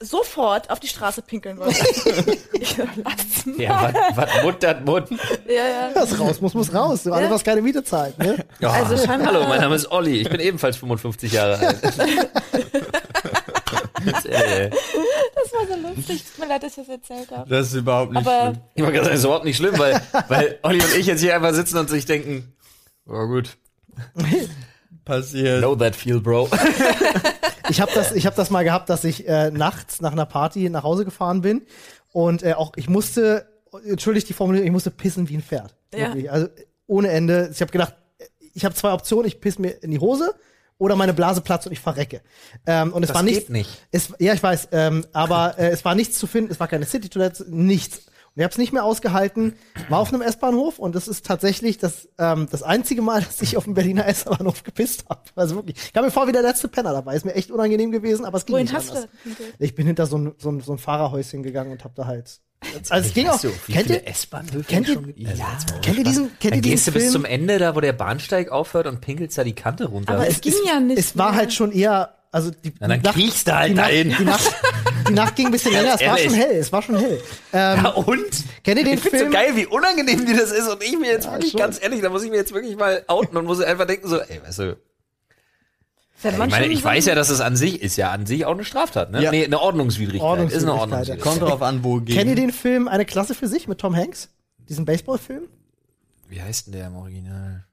sofort 0.00 0.70
auf 0.70 0.78
die 0.80 0.86
Straße 0.88 1.22
pinkeln 1.22 1.58
wollte. 1.58 1.78
Ja, 3.56 3.92
was, 4.14 4.16
was 4.28 4.42
muttert 4.44 4.84
Mund? 4.84 5.08
Ja, 5.48 5.54
ja. 5.54 5.90
Was 5.94 6.18
raus 6.20 6.40
muss, 6.40 6.52
muss 6.54 6.72
raus. 6.74 7.02
Du 7.04 7.12
alle, 7.12 7.24
Ja. 7.24 7.30
was 7.30 7.42
keine 7.42 7.62
Miete 7.62 7.82
zahlt, 7.82 8.16
ne? 8.18 8.44
Also 8.60 8.96
scheinbar. 8.98 9.28
Hallo, 9.32 9.48
mein 9.48 9.60
Name 9.60 9.74
ist 9.74 9.90
Olli. 9.90 10.20
Ich 10.20 10.28
bin 10.28 10.38
ebenfalls 10.40 10.76
55 10.76 11.32
Jahre 11.32 11.58
alt. 11.58 11.78
Äh, 14.24 14.70
Das 14.70 15.52
war 15.52 15.66
so 15.66 15.88
lustig. 15.88 16.24
Tut 16.24 16.38
mir 16.38 16.46
leid, 16.48 16.62
dass 16.62 16.76
ich 16.78 16.86
das 16.86 16.88
erzählt 16.88 17.30
habe. 17.30 17.48
Das 17.50 17.66
ist 17.68 17.74
überhaupt 17.74 18.12
nicht 18.12 18.26
Aber 18.26 18.50
schlimm. 18.52 18.62
ich 18.74 18.82
wollte 18.82 18.92
gerade 18.94 19.04
sagen, 19.04 19.12
das 19.14 19.18
ist 19.18 19.24
überhaupt 19.24 19.44
nicht 19.44 19.56
schlimm, 19.56 19.78
weil, 19.78 20.00
weil 20.28 20.58
Olli 20.62 20.80
und 20.82 20.94
ich 20.96 21.06
jetzt 21.06 21.20
hier 21.20 21.34
einfach 21.34 21.52
sitzen 21.52 21.78
und 21.78 21.90
sich 21.90 22.06
denken, 22.06 22.54
oh 23.06 23.26
gut. 23.26 23.56
passiert. 25.04 25.58
Know 25.60 25.74
that 25.76 25.96
feel, 25.96 26.20
bro. 26.20 26.48
Ich 27.68 27.80
habe 27.80 27.92
das, 27.94 28.12
ich 28.12 28.26
hab 28.26 28.34
das 28.34 28.50
mal 28.50 28.64
gehabt, 28.64 28.88
dass 28.90 29.04
ich 29.04 29.28
äh, 29.28 29.50
nachts 29.50 30.00
nach 30.00 30.12
einer 30.12 30.26
Party 30.26 30.68
nach 30.70 30.82
Hause 30.82 31.04
gefahren 31.04 31.40
bin 31.40 31.62
und 32.12 32.42
äh, 32.42 32.54
auch 32.54 32.72
ich 32.76 32.88
musste, 32.88 33.46
entschuldigt 33.84 34.28
die 34.28 34.32
Formulierung, 34.32 34.66
ich 34.66 34.72
musste 34.72 34.90
pissen 34.90 35.28
wie 35.28 35.36
ein 35.36 35.42
Pferd. 35.42 35.74
Ja. 35.92 36.08
Wirklich. 36.08 36.30
Also 36.30 36.48
ohne 36.86 37.08
Ende. 37.08 37.50
Ich 37.52 37.60
habe 37.60 37.70
gedacht, 37.70 37.94
ich 38.54 38.64
habe 38.64 38.74
zwei 38.74 38.92
Optionen, 38.92 39.26
ich 39.26 39.40
piss 39.40 39.58
mir 39.58 39.82
in 39.82 39.90
die 39.90 39.98
Hose 39.98 40.34
oder 40.78 40.96
meine 40.96 41.12
Blase 41.12 41.40
platzt 41.40 41.66
und 41.66 41.72
ich 41.72 41.80
verrecke. 41.80 42.22
Ähm, 42.66 42.92
und 42.92 43.02
es 43.02 43.08
Das 43.08 43.16
war 43.16 43.22
nichts, 43.22 43.40
geht 43.40 43.50
nicht. 43.50 43.70
Es, 43.90 44.12
ja, 44.18 44.32
ich 44.32 44.42
weiß, 44.42 44.68
ähm, 44.72 45.04
aber 45.12 45.58
äh, 45.58 45.68
es 45.68 45.84
war 45.84 45.94
nichts 45.94 46.18
zu 46.18 46.26
finden, 46.26 46.50
es 46.50 46.60
war 46.60 46.68
keine 46.68 46.86
City-Toilette, 46.86 47.46
nichts. 47.48 48.06
Ich 48.38 48.44
habe 48.44 48.52
es 48.52 48.58
nicht 48.58 48.72
mehr 48.72 48.84
ausgehalten, 48.84 49.54
war 49.88 49.98
auf 49.98 50.12
einem 50.12 50.22
S-Bahnhof 50.22 50.78
und 50.78 50.94
das 50.94 51.08
ist 51.08 51.26
tatsächlich 51.26 51.76
das, 51.78 52.08
ähm, 52.18 52.46
das 52.50 52.62
einzige 52.62 53.02
Mal, 53.02 53.20
dass 53.26 53.42
ich 53.42 53.56
auf 53.56 53.64
dem 53.64 53.74
Berliner 53.74 54.06
S-Bahnhof 54.06 54.62
gepisst 54.62 55.04
habe. 55.08 55.20
Also 55.34 55.56
wirklich. 55.56 55.76
Ich 55.86 55.92
kam 55.92 56.04
mir 56.04 56.10
vor 56.10 56.26
wie 56.28 56.32
der 56.32 56.42
letzte 56.42 56.68
Penner 56.68 56.92
dabei. 56.92 57.16
Ist 57.16 57.24
mir 57.24 57.34
echt 57.34 57.50
unangenehm 57.50 57.90
gewesen, 57.90 58.24
aber 58.24 58.38
es 58.38 58.46
ging 58.46 58.54
Wohin 58.54 58.66
nicht 58.66 58.74
hast 58.74 58.88
du 58.90 58.94
anders. 58.94 59.08
gepinkelt? 59.10 59.54
Ich 59.58 59.74
bin 59.74 59.86
hinter 59.86 60.06
so 60.06 60.16
ein, 60.18 60.34
so 60.38 60.50
ein, 60.50 60.60
so 60.60 60.72
ein 60.72 60.78
Fahrerhäuschen 60.78 61.42
gegangen 61.42 61.72
und 61.72 61.84
hab 61.84 61.94
da 61.94 62.06
halt. 62.06 62.40
Also 62.90 63.08
es 63.08 63.14
ging 63.14 63.28
auch. 63.28 63.40
Du, 63.40 63.50
Kennt 63.72 63.88
ihr, 63.90 64.06
S-Bahn-Höfe 64.06 64.64
kennt 64.64 64.88
ihr- 64.88 65.00
gibt? 65.00 65.28
Also, 65.28 65.44
kennt 65.80 65.98
ihr 65.98 66.04
diesen, 66.04 66.24
kennt 66.38 66.44
ihr 66.44 66.50
Dann 66.50 66.62
diesen 66.62 66.70
gehst 66.74 66.86
du 66.88 66.92
bis 66.92 67.02
Film? 67.02 67.12
zum 67.12 67.24
Ende, 67.24 67.58
da 67.58 67.76
wo 67.76 67.80
der 67.80 67.92
Bahnsteig 67.92 68.50
aufhört 68.50 68.86
und 68.88 69.00
pinkelst 69.00 69.38
da 69.38 69.44
die 69.44 69.52
Kante 69.52 69.86
runter. 69.86 70.14
Aber 70.14 70.26
es 70.26 70.40
ging 70.40 70.54
ja 70.66 70.80
nicht 70.80 70.98
Es 70.98 71.16
war 71.16 71.30
mehr. 71.30 71.38
halt 71.40 71.52
schon 71.52 71.70
eher, 71.70 72.14
also 72.30 72.50
die, 72.50 72.72
Na, 72.80 72.88
dann 72.88 73.00
die 73.00 73.04
Nacht, 73.06 73.14
kriegst 73.16 73.48
du 73.48 73.54
halt 73.56 73.70
die, 73.70 73.74
Nacht, 73.74 73.88
dahin. 73.88 74.14
die, 74.18 74.24
Nacht, 74.24 74.52
die 75.08 75.12
Nacht 75.12 75.36
ging 75.36 75.46
ein 75.46 75.52
bisschen 75.52 75.72
länger, 75.74 75.94
es 75.94 76.06
war 76.06 76.18
schon 76.18 76.34
hell, 76.34 76.56
es 76.56 76.72
war 76.72 76.82
schon 76.82 76.96
hell. 76.98 77.20
Ähm, 77.52 77.80
ja, 77.84 77.88
und? 77.90 78.44
Kennt 78.64 78.78
ihr 78.78 78.84
den 78.84 78.94
ich 78.94 79.00
find's 79.00 79.18
Film? 79.18 79.32
so 79.32 79.38
geil, 79.38 79.56
wie 79.56 79.66
unangenehm 79.66 80.26
dir 80.26 80.36
das 80.36 80.50
ist 80.52 80.68
und 80.68 80.82
ich 80.82 80.98
mir 80.98 81.10
jetzt 81.10 81.24
Ja, 81.24 81.32
wirklich 81.32 81.52
schon. 81.52 81.60
ganz 81.60 81.82
ehrlich, 81.82 82.00
da 82.02 82.10
muss 82.10 82.22
ich 82.22 82.30
mir 82.30 82.36
jetzt 82.36 82.52
wirklich 82.52 82.76
mal 82.76 83.02
outen 83.06 83.36
und 83.36 83.44
muss 83.46 83.60
einfach 83.60 83.86
denken 83.86 84.08
so, 84.08 84.18
ey, 84.20 84.40
weißt 84.44 84.58
du, 84.60 84.76
Wenn 86.22 86.32
ich 86.34 86.38
meine, 86.50 86.66
ich 86.66 86.84
weiß 86.84 87.06
ja, 87.06 87.14
dass 87.14 87.30
es 87.30 87.40
an 87.40 87.56
sich 87.56 87.80
ist 87.80 87.96
ja 87.96 88.10
an 88.10 88.26
sich 88.26 88.44
auch 88.44 88.52
eine 88.52 88.64
Straftat, 88.64 89.10
ne? 89.12 89.22
Ja. 89.22 89.30
Nee, 89.30 89.44
eine 89.44 89.60
Ordnungswidrigkeit. 89.60 90.20
Ordnungswidrigkeit, 90.28 90.56
Ist 90.62 90.68
eine 90.68 90.74
ja. 90.76 90.80
Ordnungswidrigkeit. 90.82 91.32
Kommt 91.38 91.42
drauf 91.50 91.62
an, 91.62 91.84
wo 91.84 91.96
gegen. 92.00 92.18
Kennt 92.18 92.30
ihr 92.30 92.36
den 92.36 92.52
Film 92.52 92.88
Eine 92.88 93.04
Klasse 93.04 93.34
für 93.34 93.46
sich 93.48 93.68
mit 93.68 93.78
Tom 93.78 93.94
Hanks? 93.96 94.28
Diesen 94.68 94.84
Baseballfilm? 94.84 95.44
Wie 96.28 96.42
heißt 96.42 96.66
denn 96.66 96.72
der 96.74 96.88
im 96.88 96.96
Original? 96.96 97.64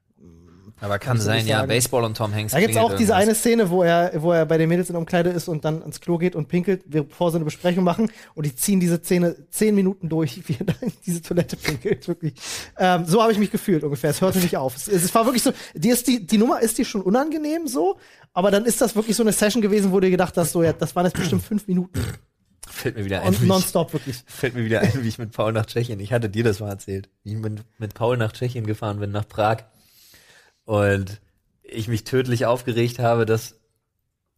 Aber 0.80 0.98
kann 0.98 1.18
sein, 1.18 1.38
nicht 1.38 1.48
ja. 1.48 1.58
sagen. 1.58 1.68
Baseball 1.68 2.04
und 2.04 2.16
Tom 2.16 2.34
Hanks. 2.34 2.52
Da 2.52 2.60
gibt's 2.60 2.74
klingelt 2.74 2.92
auch 2.92 2.96
diese 2.96 3.12
irgendwas. 3.12 3.28
eine 3.28 3.34
Szene, 3.34 3.70
wo 3.70 3.82
er, 3.82 4.12
wo 4.22 4.32
er 4.32 4.44
bei 4.44 4.58
den 4.58 4.68
Mädels 4.68 4.88
in 4.88 4.92
der 4.92 5.00
Umkleide 5.00 5.30
ist 5.30 5.48
und 5.48 5.64
dann 5.64 5.80
ans 5.80 6.00
Klo 6.00 6.18
geht 6.18 6.36
und 6.36 6.48
pinkelt, 6.48 6.82
bevor 6.86 7.30
sie 7.30 7.36
eine 7.36 7.46
Besprechung 7.46 7.82
machen. 7.82 8.10
Und 8.34 8.44
die 8.44 8.54
ziehen 8.54 8.78
diese 8.78 8.98
Szene 8.98 9.36
zehn 9.50 9.74
Minuten 9.74 10.08
durch, 10.08 10.42
wie 10.48 10.56
er 10.58 10.66
da 10.66 10.74
in 10.80 10.92
diese 11.06 11.22
Toilette 11.22 11.56
pinkelt. 11.56 12.06
Wirklich. 12.08 12.34
Ähm, 12.78 13.04
so 13.06 13.22
habe 13.22 13.32
ich 13.32 13.38
mich 13.38 13.50
gefühlt 13.50 13.84
ungefähr. 13.84 14.10
Es 14.10 14.20
hörte 14.20 14.38
nicht 14.38 14.56
auf. 14.56 14.76
Es, 14.76 14.88
es 14.88 15.14
war 15.14 15.24
wirklich 15.24 15.42
so, 15.42 15.52
die, 15.74 15.88
ist 15.88 16.06
die, 16.06 16.26
die 16.26 16.38
Nummer 16.38 16.60
ist 16.60 16.76
die 16.76 16.84
schon 16.84 17.00
unangenehm 17.00 17.66
so, 17.66 17.98
aber 18.34 18.50
dann 18.50 18.66
ist 18.66 18.80
das 18.82 18.94
wirklich 18.94 19.16
so 19.16 19.22
eine 19.22 19.32
Session 19.32 19.62
gewesen, 19.62 19.92
wo 19.92 19.96
du 19.96 20.06
dir 20.06 20.10
gedacht 20.10 20.36
hast, 20.36 20.52
so, 20.52 20.62
ja, 20.62 20.74
das 20.74 20.94
waren 20.94 21.06
jetzt 21.06 21.16
bestimmt 21.16 21.42
fünf 21.42 21.66
Minuten. 21.66 22.04
Fällt 22.68 22.96
mir 22.96 23.04
wieder 23.04 23.22
ein. 23.22 23.28
Und 23.28 23.42
nonstop 23.46 23.92
wirklich. 23.92 24.22
Fällt 24.26 24.54
mir 24.54 24.64
wieder 24.64 24.80
ein, 24.80 24.92
wie 25.02 25.08
ich 25.08 25.18
mit 25.18 25.32
Paul 25.32 25.52
nach 25.52 25.66
Tschechien, 25.66 26.00
ich 26.00 26.12
hatte 26.12 26.28
dir 26.28 26.44
das 26.44 26.60
mal 26.60 26.68
erzählt, 26.68 27.08
wie 27.22 27.32
ich 27.32 27.38
mit, 27.38 27.64
mit 27.78 27.94
Paul 27.94 28.16
nach 28.18 28.32
Tschechien 28.32 28.66
gefahren 28.66 28.98
bin, 28.98 29.10
nach 29.10 29.26
Prag. 29.26 29.64
Und 30.66 31.20
ich 31.62 31.88
mich 31.88 32.04
tödlich 32.04 32.44
aufgeregt 32.46 32.98
habe, 32.98 33.24
dass 33.24 33.54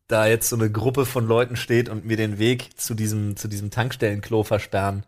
da 0.06 0.26
jetzt 0.26 0.48
so 0.48 0.56
eine 0.56 0.70
Gruppe 0.70 1.04
von 1.04 1.26
Leuten 1.26 1.56
steht 1.56 1.88
und 1.88 2.04
mir 2.06 2.16
den 2.16 2.38
Weg 2.38 2.78
zu 2.80 2.94
diesem, 2.94 3.36
zu 3.36 3.48
diesem 3.48 3.70
Tankstellenklo 3.70 4.44
versperren. 4.44 5.04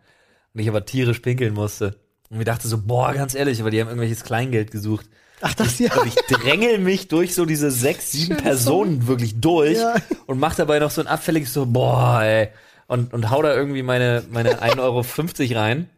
Und 0.53 0.59
ich 0.59 0.67
aber 0.67 0.85
tierisch 0.85 1.19
pinkeln 1.19 1.53
musste. 1.53 1.95
Und 2.29 2.37
mir 2.37 2.43
dachte 2.43 2.67
so, 2.67 2.77
boah, 2.79 3.13
ganz 3.13 3.33
ehrlich, 3.33 3.61
aber 3.61 3.71
die 3.71 3.79
haben 3.79 3.87
irgendwelches 3.87 4.23
Kleingeld 4.23 4.71
gesucht. 4.71 5.07
Ach, 5.41 5.53
das 5.55 5.79
ja. 5.79 5.93
Und 5.99 6.07
ich 6.07 6.15
drängel 6.27 6.77
mich 6.77 7.07
durch 7.07 7.33
so 7.33 7.45
diese 7.45 7.71
sechs, 7.71 8.11
sieben 8.11 8.37
Personen 8.37 9.07
wirklich 9.07 9.41
durch 9.41 9.77
Ja. 9.77 9.95
und 10.27 10.39
mach 10.39 10.53
dabei 10.55 10.77
noch 10.79 10.91
so 10.91 11.01
ein 11.01 11.07
abfälliges 11.07 11.53
so, 11.53 11.65
boah, 11.65 12.21
ey. 12.21 12.49
Und, 12.87 13.13
und 13.13 13.31
hau 13.31 13.41
da 13.41 13.55
irgendwie 13.55 13.81
meine, 13.81 14.23
meine 14.29 14.61
1,50 14.61 14.79
Euro 14.79 15.59
rein 15.59 15.89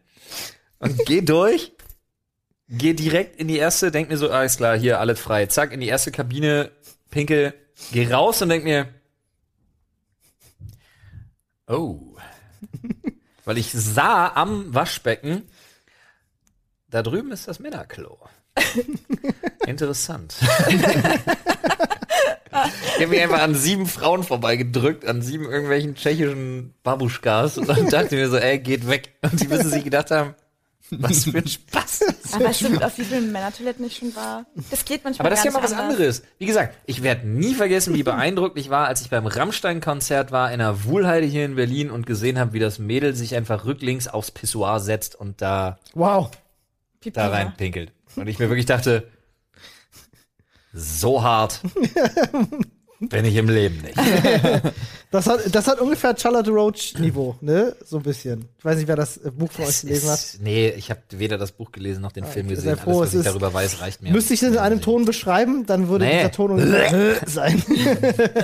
und 0.78 0.98
geh 1.06 1.20
durch, 1.20 1.72
geh 2.68 2.94
direkt 2.94 3.36
in 3.36 3.48
die 3.48 3.58
erste, 3.58 3.90
denk 3.90 4.08
mir 4.08 4.16
so, 4.16 4.30
alles 4.30 4.56
klar, 4.56 4.76
hier, 4.76 5.00
alles 5.00 5.20
frei. 5.20 5.46
Zack, 5.46 5.72
in 5.72 5.80
die 5.80 5.88
erste 5.88 6.10
Kabine, 6.10 6.70
pinkel, 7.10 7.54
geh 7.92 8.12
raus 8.12 8.42
und 8.42 8.48
denk 8.48 8.64
mir, 8.64 8.88
oh. 11.68 12.16
Weil 13.44 13.58
ich 13.58 13.70
sah 13.72 14.28
am 14.34 14.72
Waschbecken, 14.74 15.42
da 16.88 17.02
drüben 17.02 17.32
ist 17.32 17.48
das 17.48 17.58
Männerklo. 17.58 18.18
Interessant. 19.66 20.36
Ich 22.50 23.00
habe 23.00 23.08
mich 23.08 23.20
einfach 23.20 23.42
an 23.42 23.54
sieben 23.54 23.86
Frauen 23.86 24.22
vorbeigedrückt, 24.22 25.04
an 25.06 25.20
sieben 25.20 25.44
irgendwelchen 25.44 25.96
tschechischen 25.96 26.72
Babuschkas 26.84 27.58
und 27.58 27.68
dann 27.68 27.88
dachte 27.90 28.14
mir 28.14 28.30
so, 28.30 28.36
ey, 28.36 28.60
geht 28.60 28.88
weg. 28.88 29.14
Und 29.22 29.40
die 29.40 29.48
müssen 29.48 29.70
sich 29.70 29.82
gedacht 29.82 30.12
haben, 30.12 30.34
was 30.90 31.24
für 31.30 31.38
ein 31.38 31.46
Spaß. 31.46 32.00
Aber 32.32 32.50
du, 32.50 32.84
auf 32.84 32.98
wie 32.98 33.04
vielen 33.04 33.32
Männertoiletten 33.32 33.84
ich 33.86 33.96
schon 33.96 34.14
war? 34.14 34.46
Das 34.70 34.84
geht 34.84 35.04
manchmal 35.04 35.26
Aber 35.26 35.30
das 35.30 35.40
ist 35.40 35.44
ja 35.46 35.50
mal 35.52 35.62
was 35.62 35.72
anders. 35.72 35.94
anderes. 35.94 36.22
Wie 36.38 36.46
gesagt, 36.46 36.76
ich 36.86 37.02
werde 37.02 37.26
nie 37.26 37.54
vergessen, 37.54 37.94
wie 37.94 38.02
beeindruckt 38.02 38.58
ich 38.58 38.70
war, 38.70 38.86
als 38.86 39.00
ich 39.00 39.10
beim 39.10 39.26
Rammstein-Konzert 39.26 40.30
war 40.32 40.52
in 40.52 40.58
der 40.58 40.84
Wuhlheide 40.84 41.26
hier 41.26 41.44
in 41.44 41.54
Berlin 41.56 41.90
und 41.90 42.06
gesehen 42.06 42.38
habe, 42.38 42.52
wie 42.52 42.58
das 42.58 42.78
Mädel 42.78 43.14
sich 43.14 43.34
einfach 43.34 43.64
rücklings 43.64 44.08
aufs 44.08 44.30
Pissoir 44.30 44.80
setzt 44.80 45.14
und 45.16 45.40
da, 45.42 45.78
Wow. 45.94 46.30
Da 47.12 47.24
ja. 47.24 47.28
rein 47.28 47.54
pinkelt. 47.56 47.92
Und 48.16 48.28
ich 48.28 48.38
mir 48.38 48.48
wirklich 48.48 48.66
dachte, 48.66 49.08
so 50.72 51.22
hart 51.22 51.60
bin 53.00 53.24
ich 53.24 53.36
im 53.36 53.48
Leben 53.48 53.82
nicht. 53.82 53.96
Das 55.10 55.28
hat, 55.28 55.54
das 55.54 55.68
hat 55.68 55.80
ungefähr 55.80 56.16
Charlotte 56.18 56.50
Roach 56.50 56.94
Niveau, 56.98 57.36
ne? 57.40 57.76
So 57.84 57.98
ein 57.98 58.02
bisschen. 58.02 58.46
Ich 58.58 58.64
weiß 58.64 58.78
nicht, 58.78 58.88
wer 58.88 58.96
das 58.96 59.16
äh, 59.18 59.30
Buch 59.30 59.52
von 59.52 59.64
euch 59.64 59.82
gelesen 59.82 60.10
hat. 60.10 60.38
nee, 60.40 60.70
ich 60.70 60.90
habe 60.90 61.00
weder 61.10 61.38
das 61.38 61.52
Buch 61.52 61.70
gelesen 61.70 62.02
noch 62.02 62.10
den 62.10 62.24
Film 62.24 62.46
ich 62.46 62.54
bin 62.54 62.64
gesehen. 62.64 62.76
froh, 62.76 62.98
Alles, 62.98 63.12
was 63.12 63.14
es 63.14 63.20
ich 63.20 63.26
darüber 63.26 63.54
weiß, 63.54 63.80
reicht 63.80 64.02
mir. 64.02 64.10
Müsste 64.10 64.34
ich 64.34 64.40
das 64.40 64.50
in 64.50 64.58
einem 64.58 64.80
Ton 64.80 65.04
beschreiben, 65.04 65.66
dann 65.66 65.86
würde 65.86 66.04
Nee. 66.06 66.16
dieser 66.16 66.32
Ton 66.32 66.58
sein. 67.26 67.62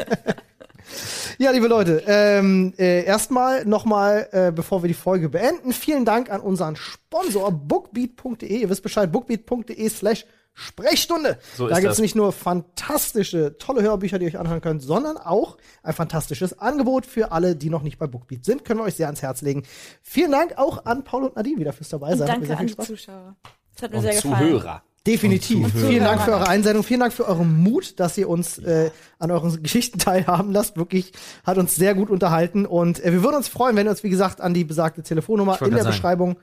ja, 1.38 1.50
liebe 1.50 1.66
Leute, 1.66 2.04
ähm, 2.06 2.72
äh, 2.78 3.02
erstmal 3.04 3.64
nochmal, 3.64 4.28
äh, 4.30 4.52
bevor 4.52 4.84
wir 4.84 4.88
die 4.88 4.94
Folge 4.94 5.28
beenden, 5.28 5.72
vielen 5.72 6.04
Dank 6.04 6.30
an 6.30 6.40
unseren 6.40 6.76
Sponsor 6.76 7.50
bookbeat.de. 7.50 8.46
Ihr 8.60 8.70
wisst 8.70 8.84
Bescheid, 8.84 9.10
bookbeat.de 9.10 9.88
slash 9.88 10.24
Sprechstunde. 10.60 11.38
So 11.56 11.68
da 11.68 11.80
gibt's 11.80 11.96
das. 11.96 12.02
nicht 12.02 12.14
nur 12.14 12.32
fantastische, 12.32 13.56
tolle 13.58 13.82
Hörbücher, 13.82 14.18
die 14.18 14.26
ihr 14.26 14.30
euch 14.30 14.38
anhören 14.38 14.60
könnt, 14.60 14.82
sondern 14.82 15.16
auch 15.16 15.56
ein 15.82 15.94
fantastisches 15.94 16.58
Angebot 16.58 17.06
für 17.06 17.32
alle, 17.32 17.56
die 17.56 17.70
noch 17.70 17.82
nicht 17.82 17.98
bei 17.98 18.06
Bookbeat 18.06 18.44
sind. 18.44 18.64
Können 18.64 18.80
wir 18.80 18.84
euch 18.84 18.94
sehr 18.94 19.06
ans 19.06 19.22
Herz 19.22 19.42
legen. 19.42 19.62
Vielen 20.02 20.32
Dank 20.32 20.58
auch 20.58 20.84
an 20.84 21.04
Paul 21.04 21.24
und 21.24 21.36
Nadine 21.36 21.58
wieder 21.58 21.72
fürs 21.72 21.88
dabei 21.88 22.14
sein. 22.16 22.28
Danke 22.28 22.46
sehr 22.46 22.58
an 22.58 22.66
die 22.66 22.76
Zuschauer. 22.76 23.36
Das 23.74 23.82
hat 23.82 23.90
mir 23.90 23.96
und 23.98 24.02
sehr 24.02 24.14
gefallen. 24.14 24.48
Zuhörer. 24.50 24.82
Definitiv. 25.06 25.64
Und 25.64 25.70
Vielen 25.70 26.04
Dank 26.04 26.20
für 26.20 26.32
eure 26.32 26.48
Einsendung. 26.48 26.84
Vielen 26.84 27.00
Dank 27.00 27.14
für 27.14 27.26
euren 27.26 27.62
Mut, 27.62 27.98
dass 27.98 28.18
ihr 28.18 28.28
uns 28.28 28.58
äh, 28.58 28.90
an 29.18 29.30
euren 29.30 29.62
Geschichten 29.62 29.98
teilhaben 29.98 30.52
lasst. 30.52 30.76
Wirklich 30.76 31.12
hat 31.44 31.56
uns 31.56 31.74
sehr 31.74 31.94
gut 31.94 32.10
unterhalten. 32.10 32.66
Und 32.66 33.02
äh, 33.02 33.12
wir 33.12 33.22
würden 33.22 33.36
uns 33.36 33.48
freuen, 33.48 33.76
wenn 33.76 33.86
ihr 33.86 33.90
uns, 33.90 34.04
wie 34.04 34.10
gesagt, 34.10 34.42
an 34.42 34.52
die 34.52 34.64
besagte 34.64 35.02
Telefonnummer 35.02 35.60
in 35.62 35.70
der 35.70 35.84
sagen. 35.84 35.90
Beschreibung, 35.90 36.36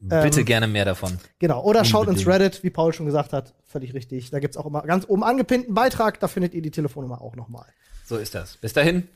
Bitte 0.00 0.44
gerne 0.44 0.68
mehr 0.68 0.84
davon. 0.84 1.18
genau, 1.38 1.62
oder 1.62 1.84
schaut 1.84 2.08
ins 2.08 2.20
Unbedingt. 2.20 2.42
Reddit, 2.42 2.62
wie 2.64 2.70
Paul 2.70 2.92
schon 2.92 3.06
gesagt 3.06 3.32
hat. 3.32 3.54
Völlig 3.66 3.94
richtig. 3.94 4.30
Da 4.30 4.38
gibt's 4.38 4.56
auch 4.56 4.66
immer 4.66 4.82
ganz 4.82 5.04
oben 5.08 5.24
angepinnten 5.24 5.74
Beitrag. 5.74 6.20
Da 6.20 6.28
findet 6.28 6.54
ihr 6.54 6.62
die 6.62 6.70
Telefonnummer 6.70 7.20
auch 7.20 7.34
nochmal. 7.36 7.66
So 8.04 8.16
ist 8.16 8.34
das. 8.34 8.56
Bis 8.56 8.72
dahin. 8.72 9.08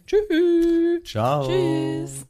Ciao. 1.04 1.46
Tschüss. 1.46 2.26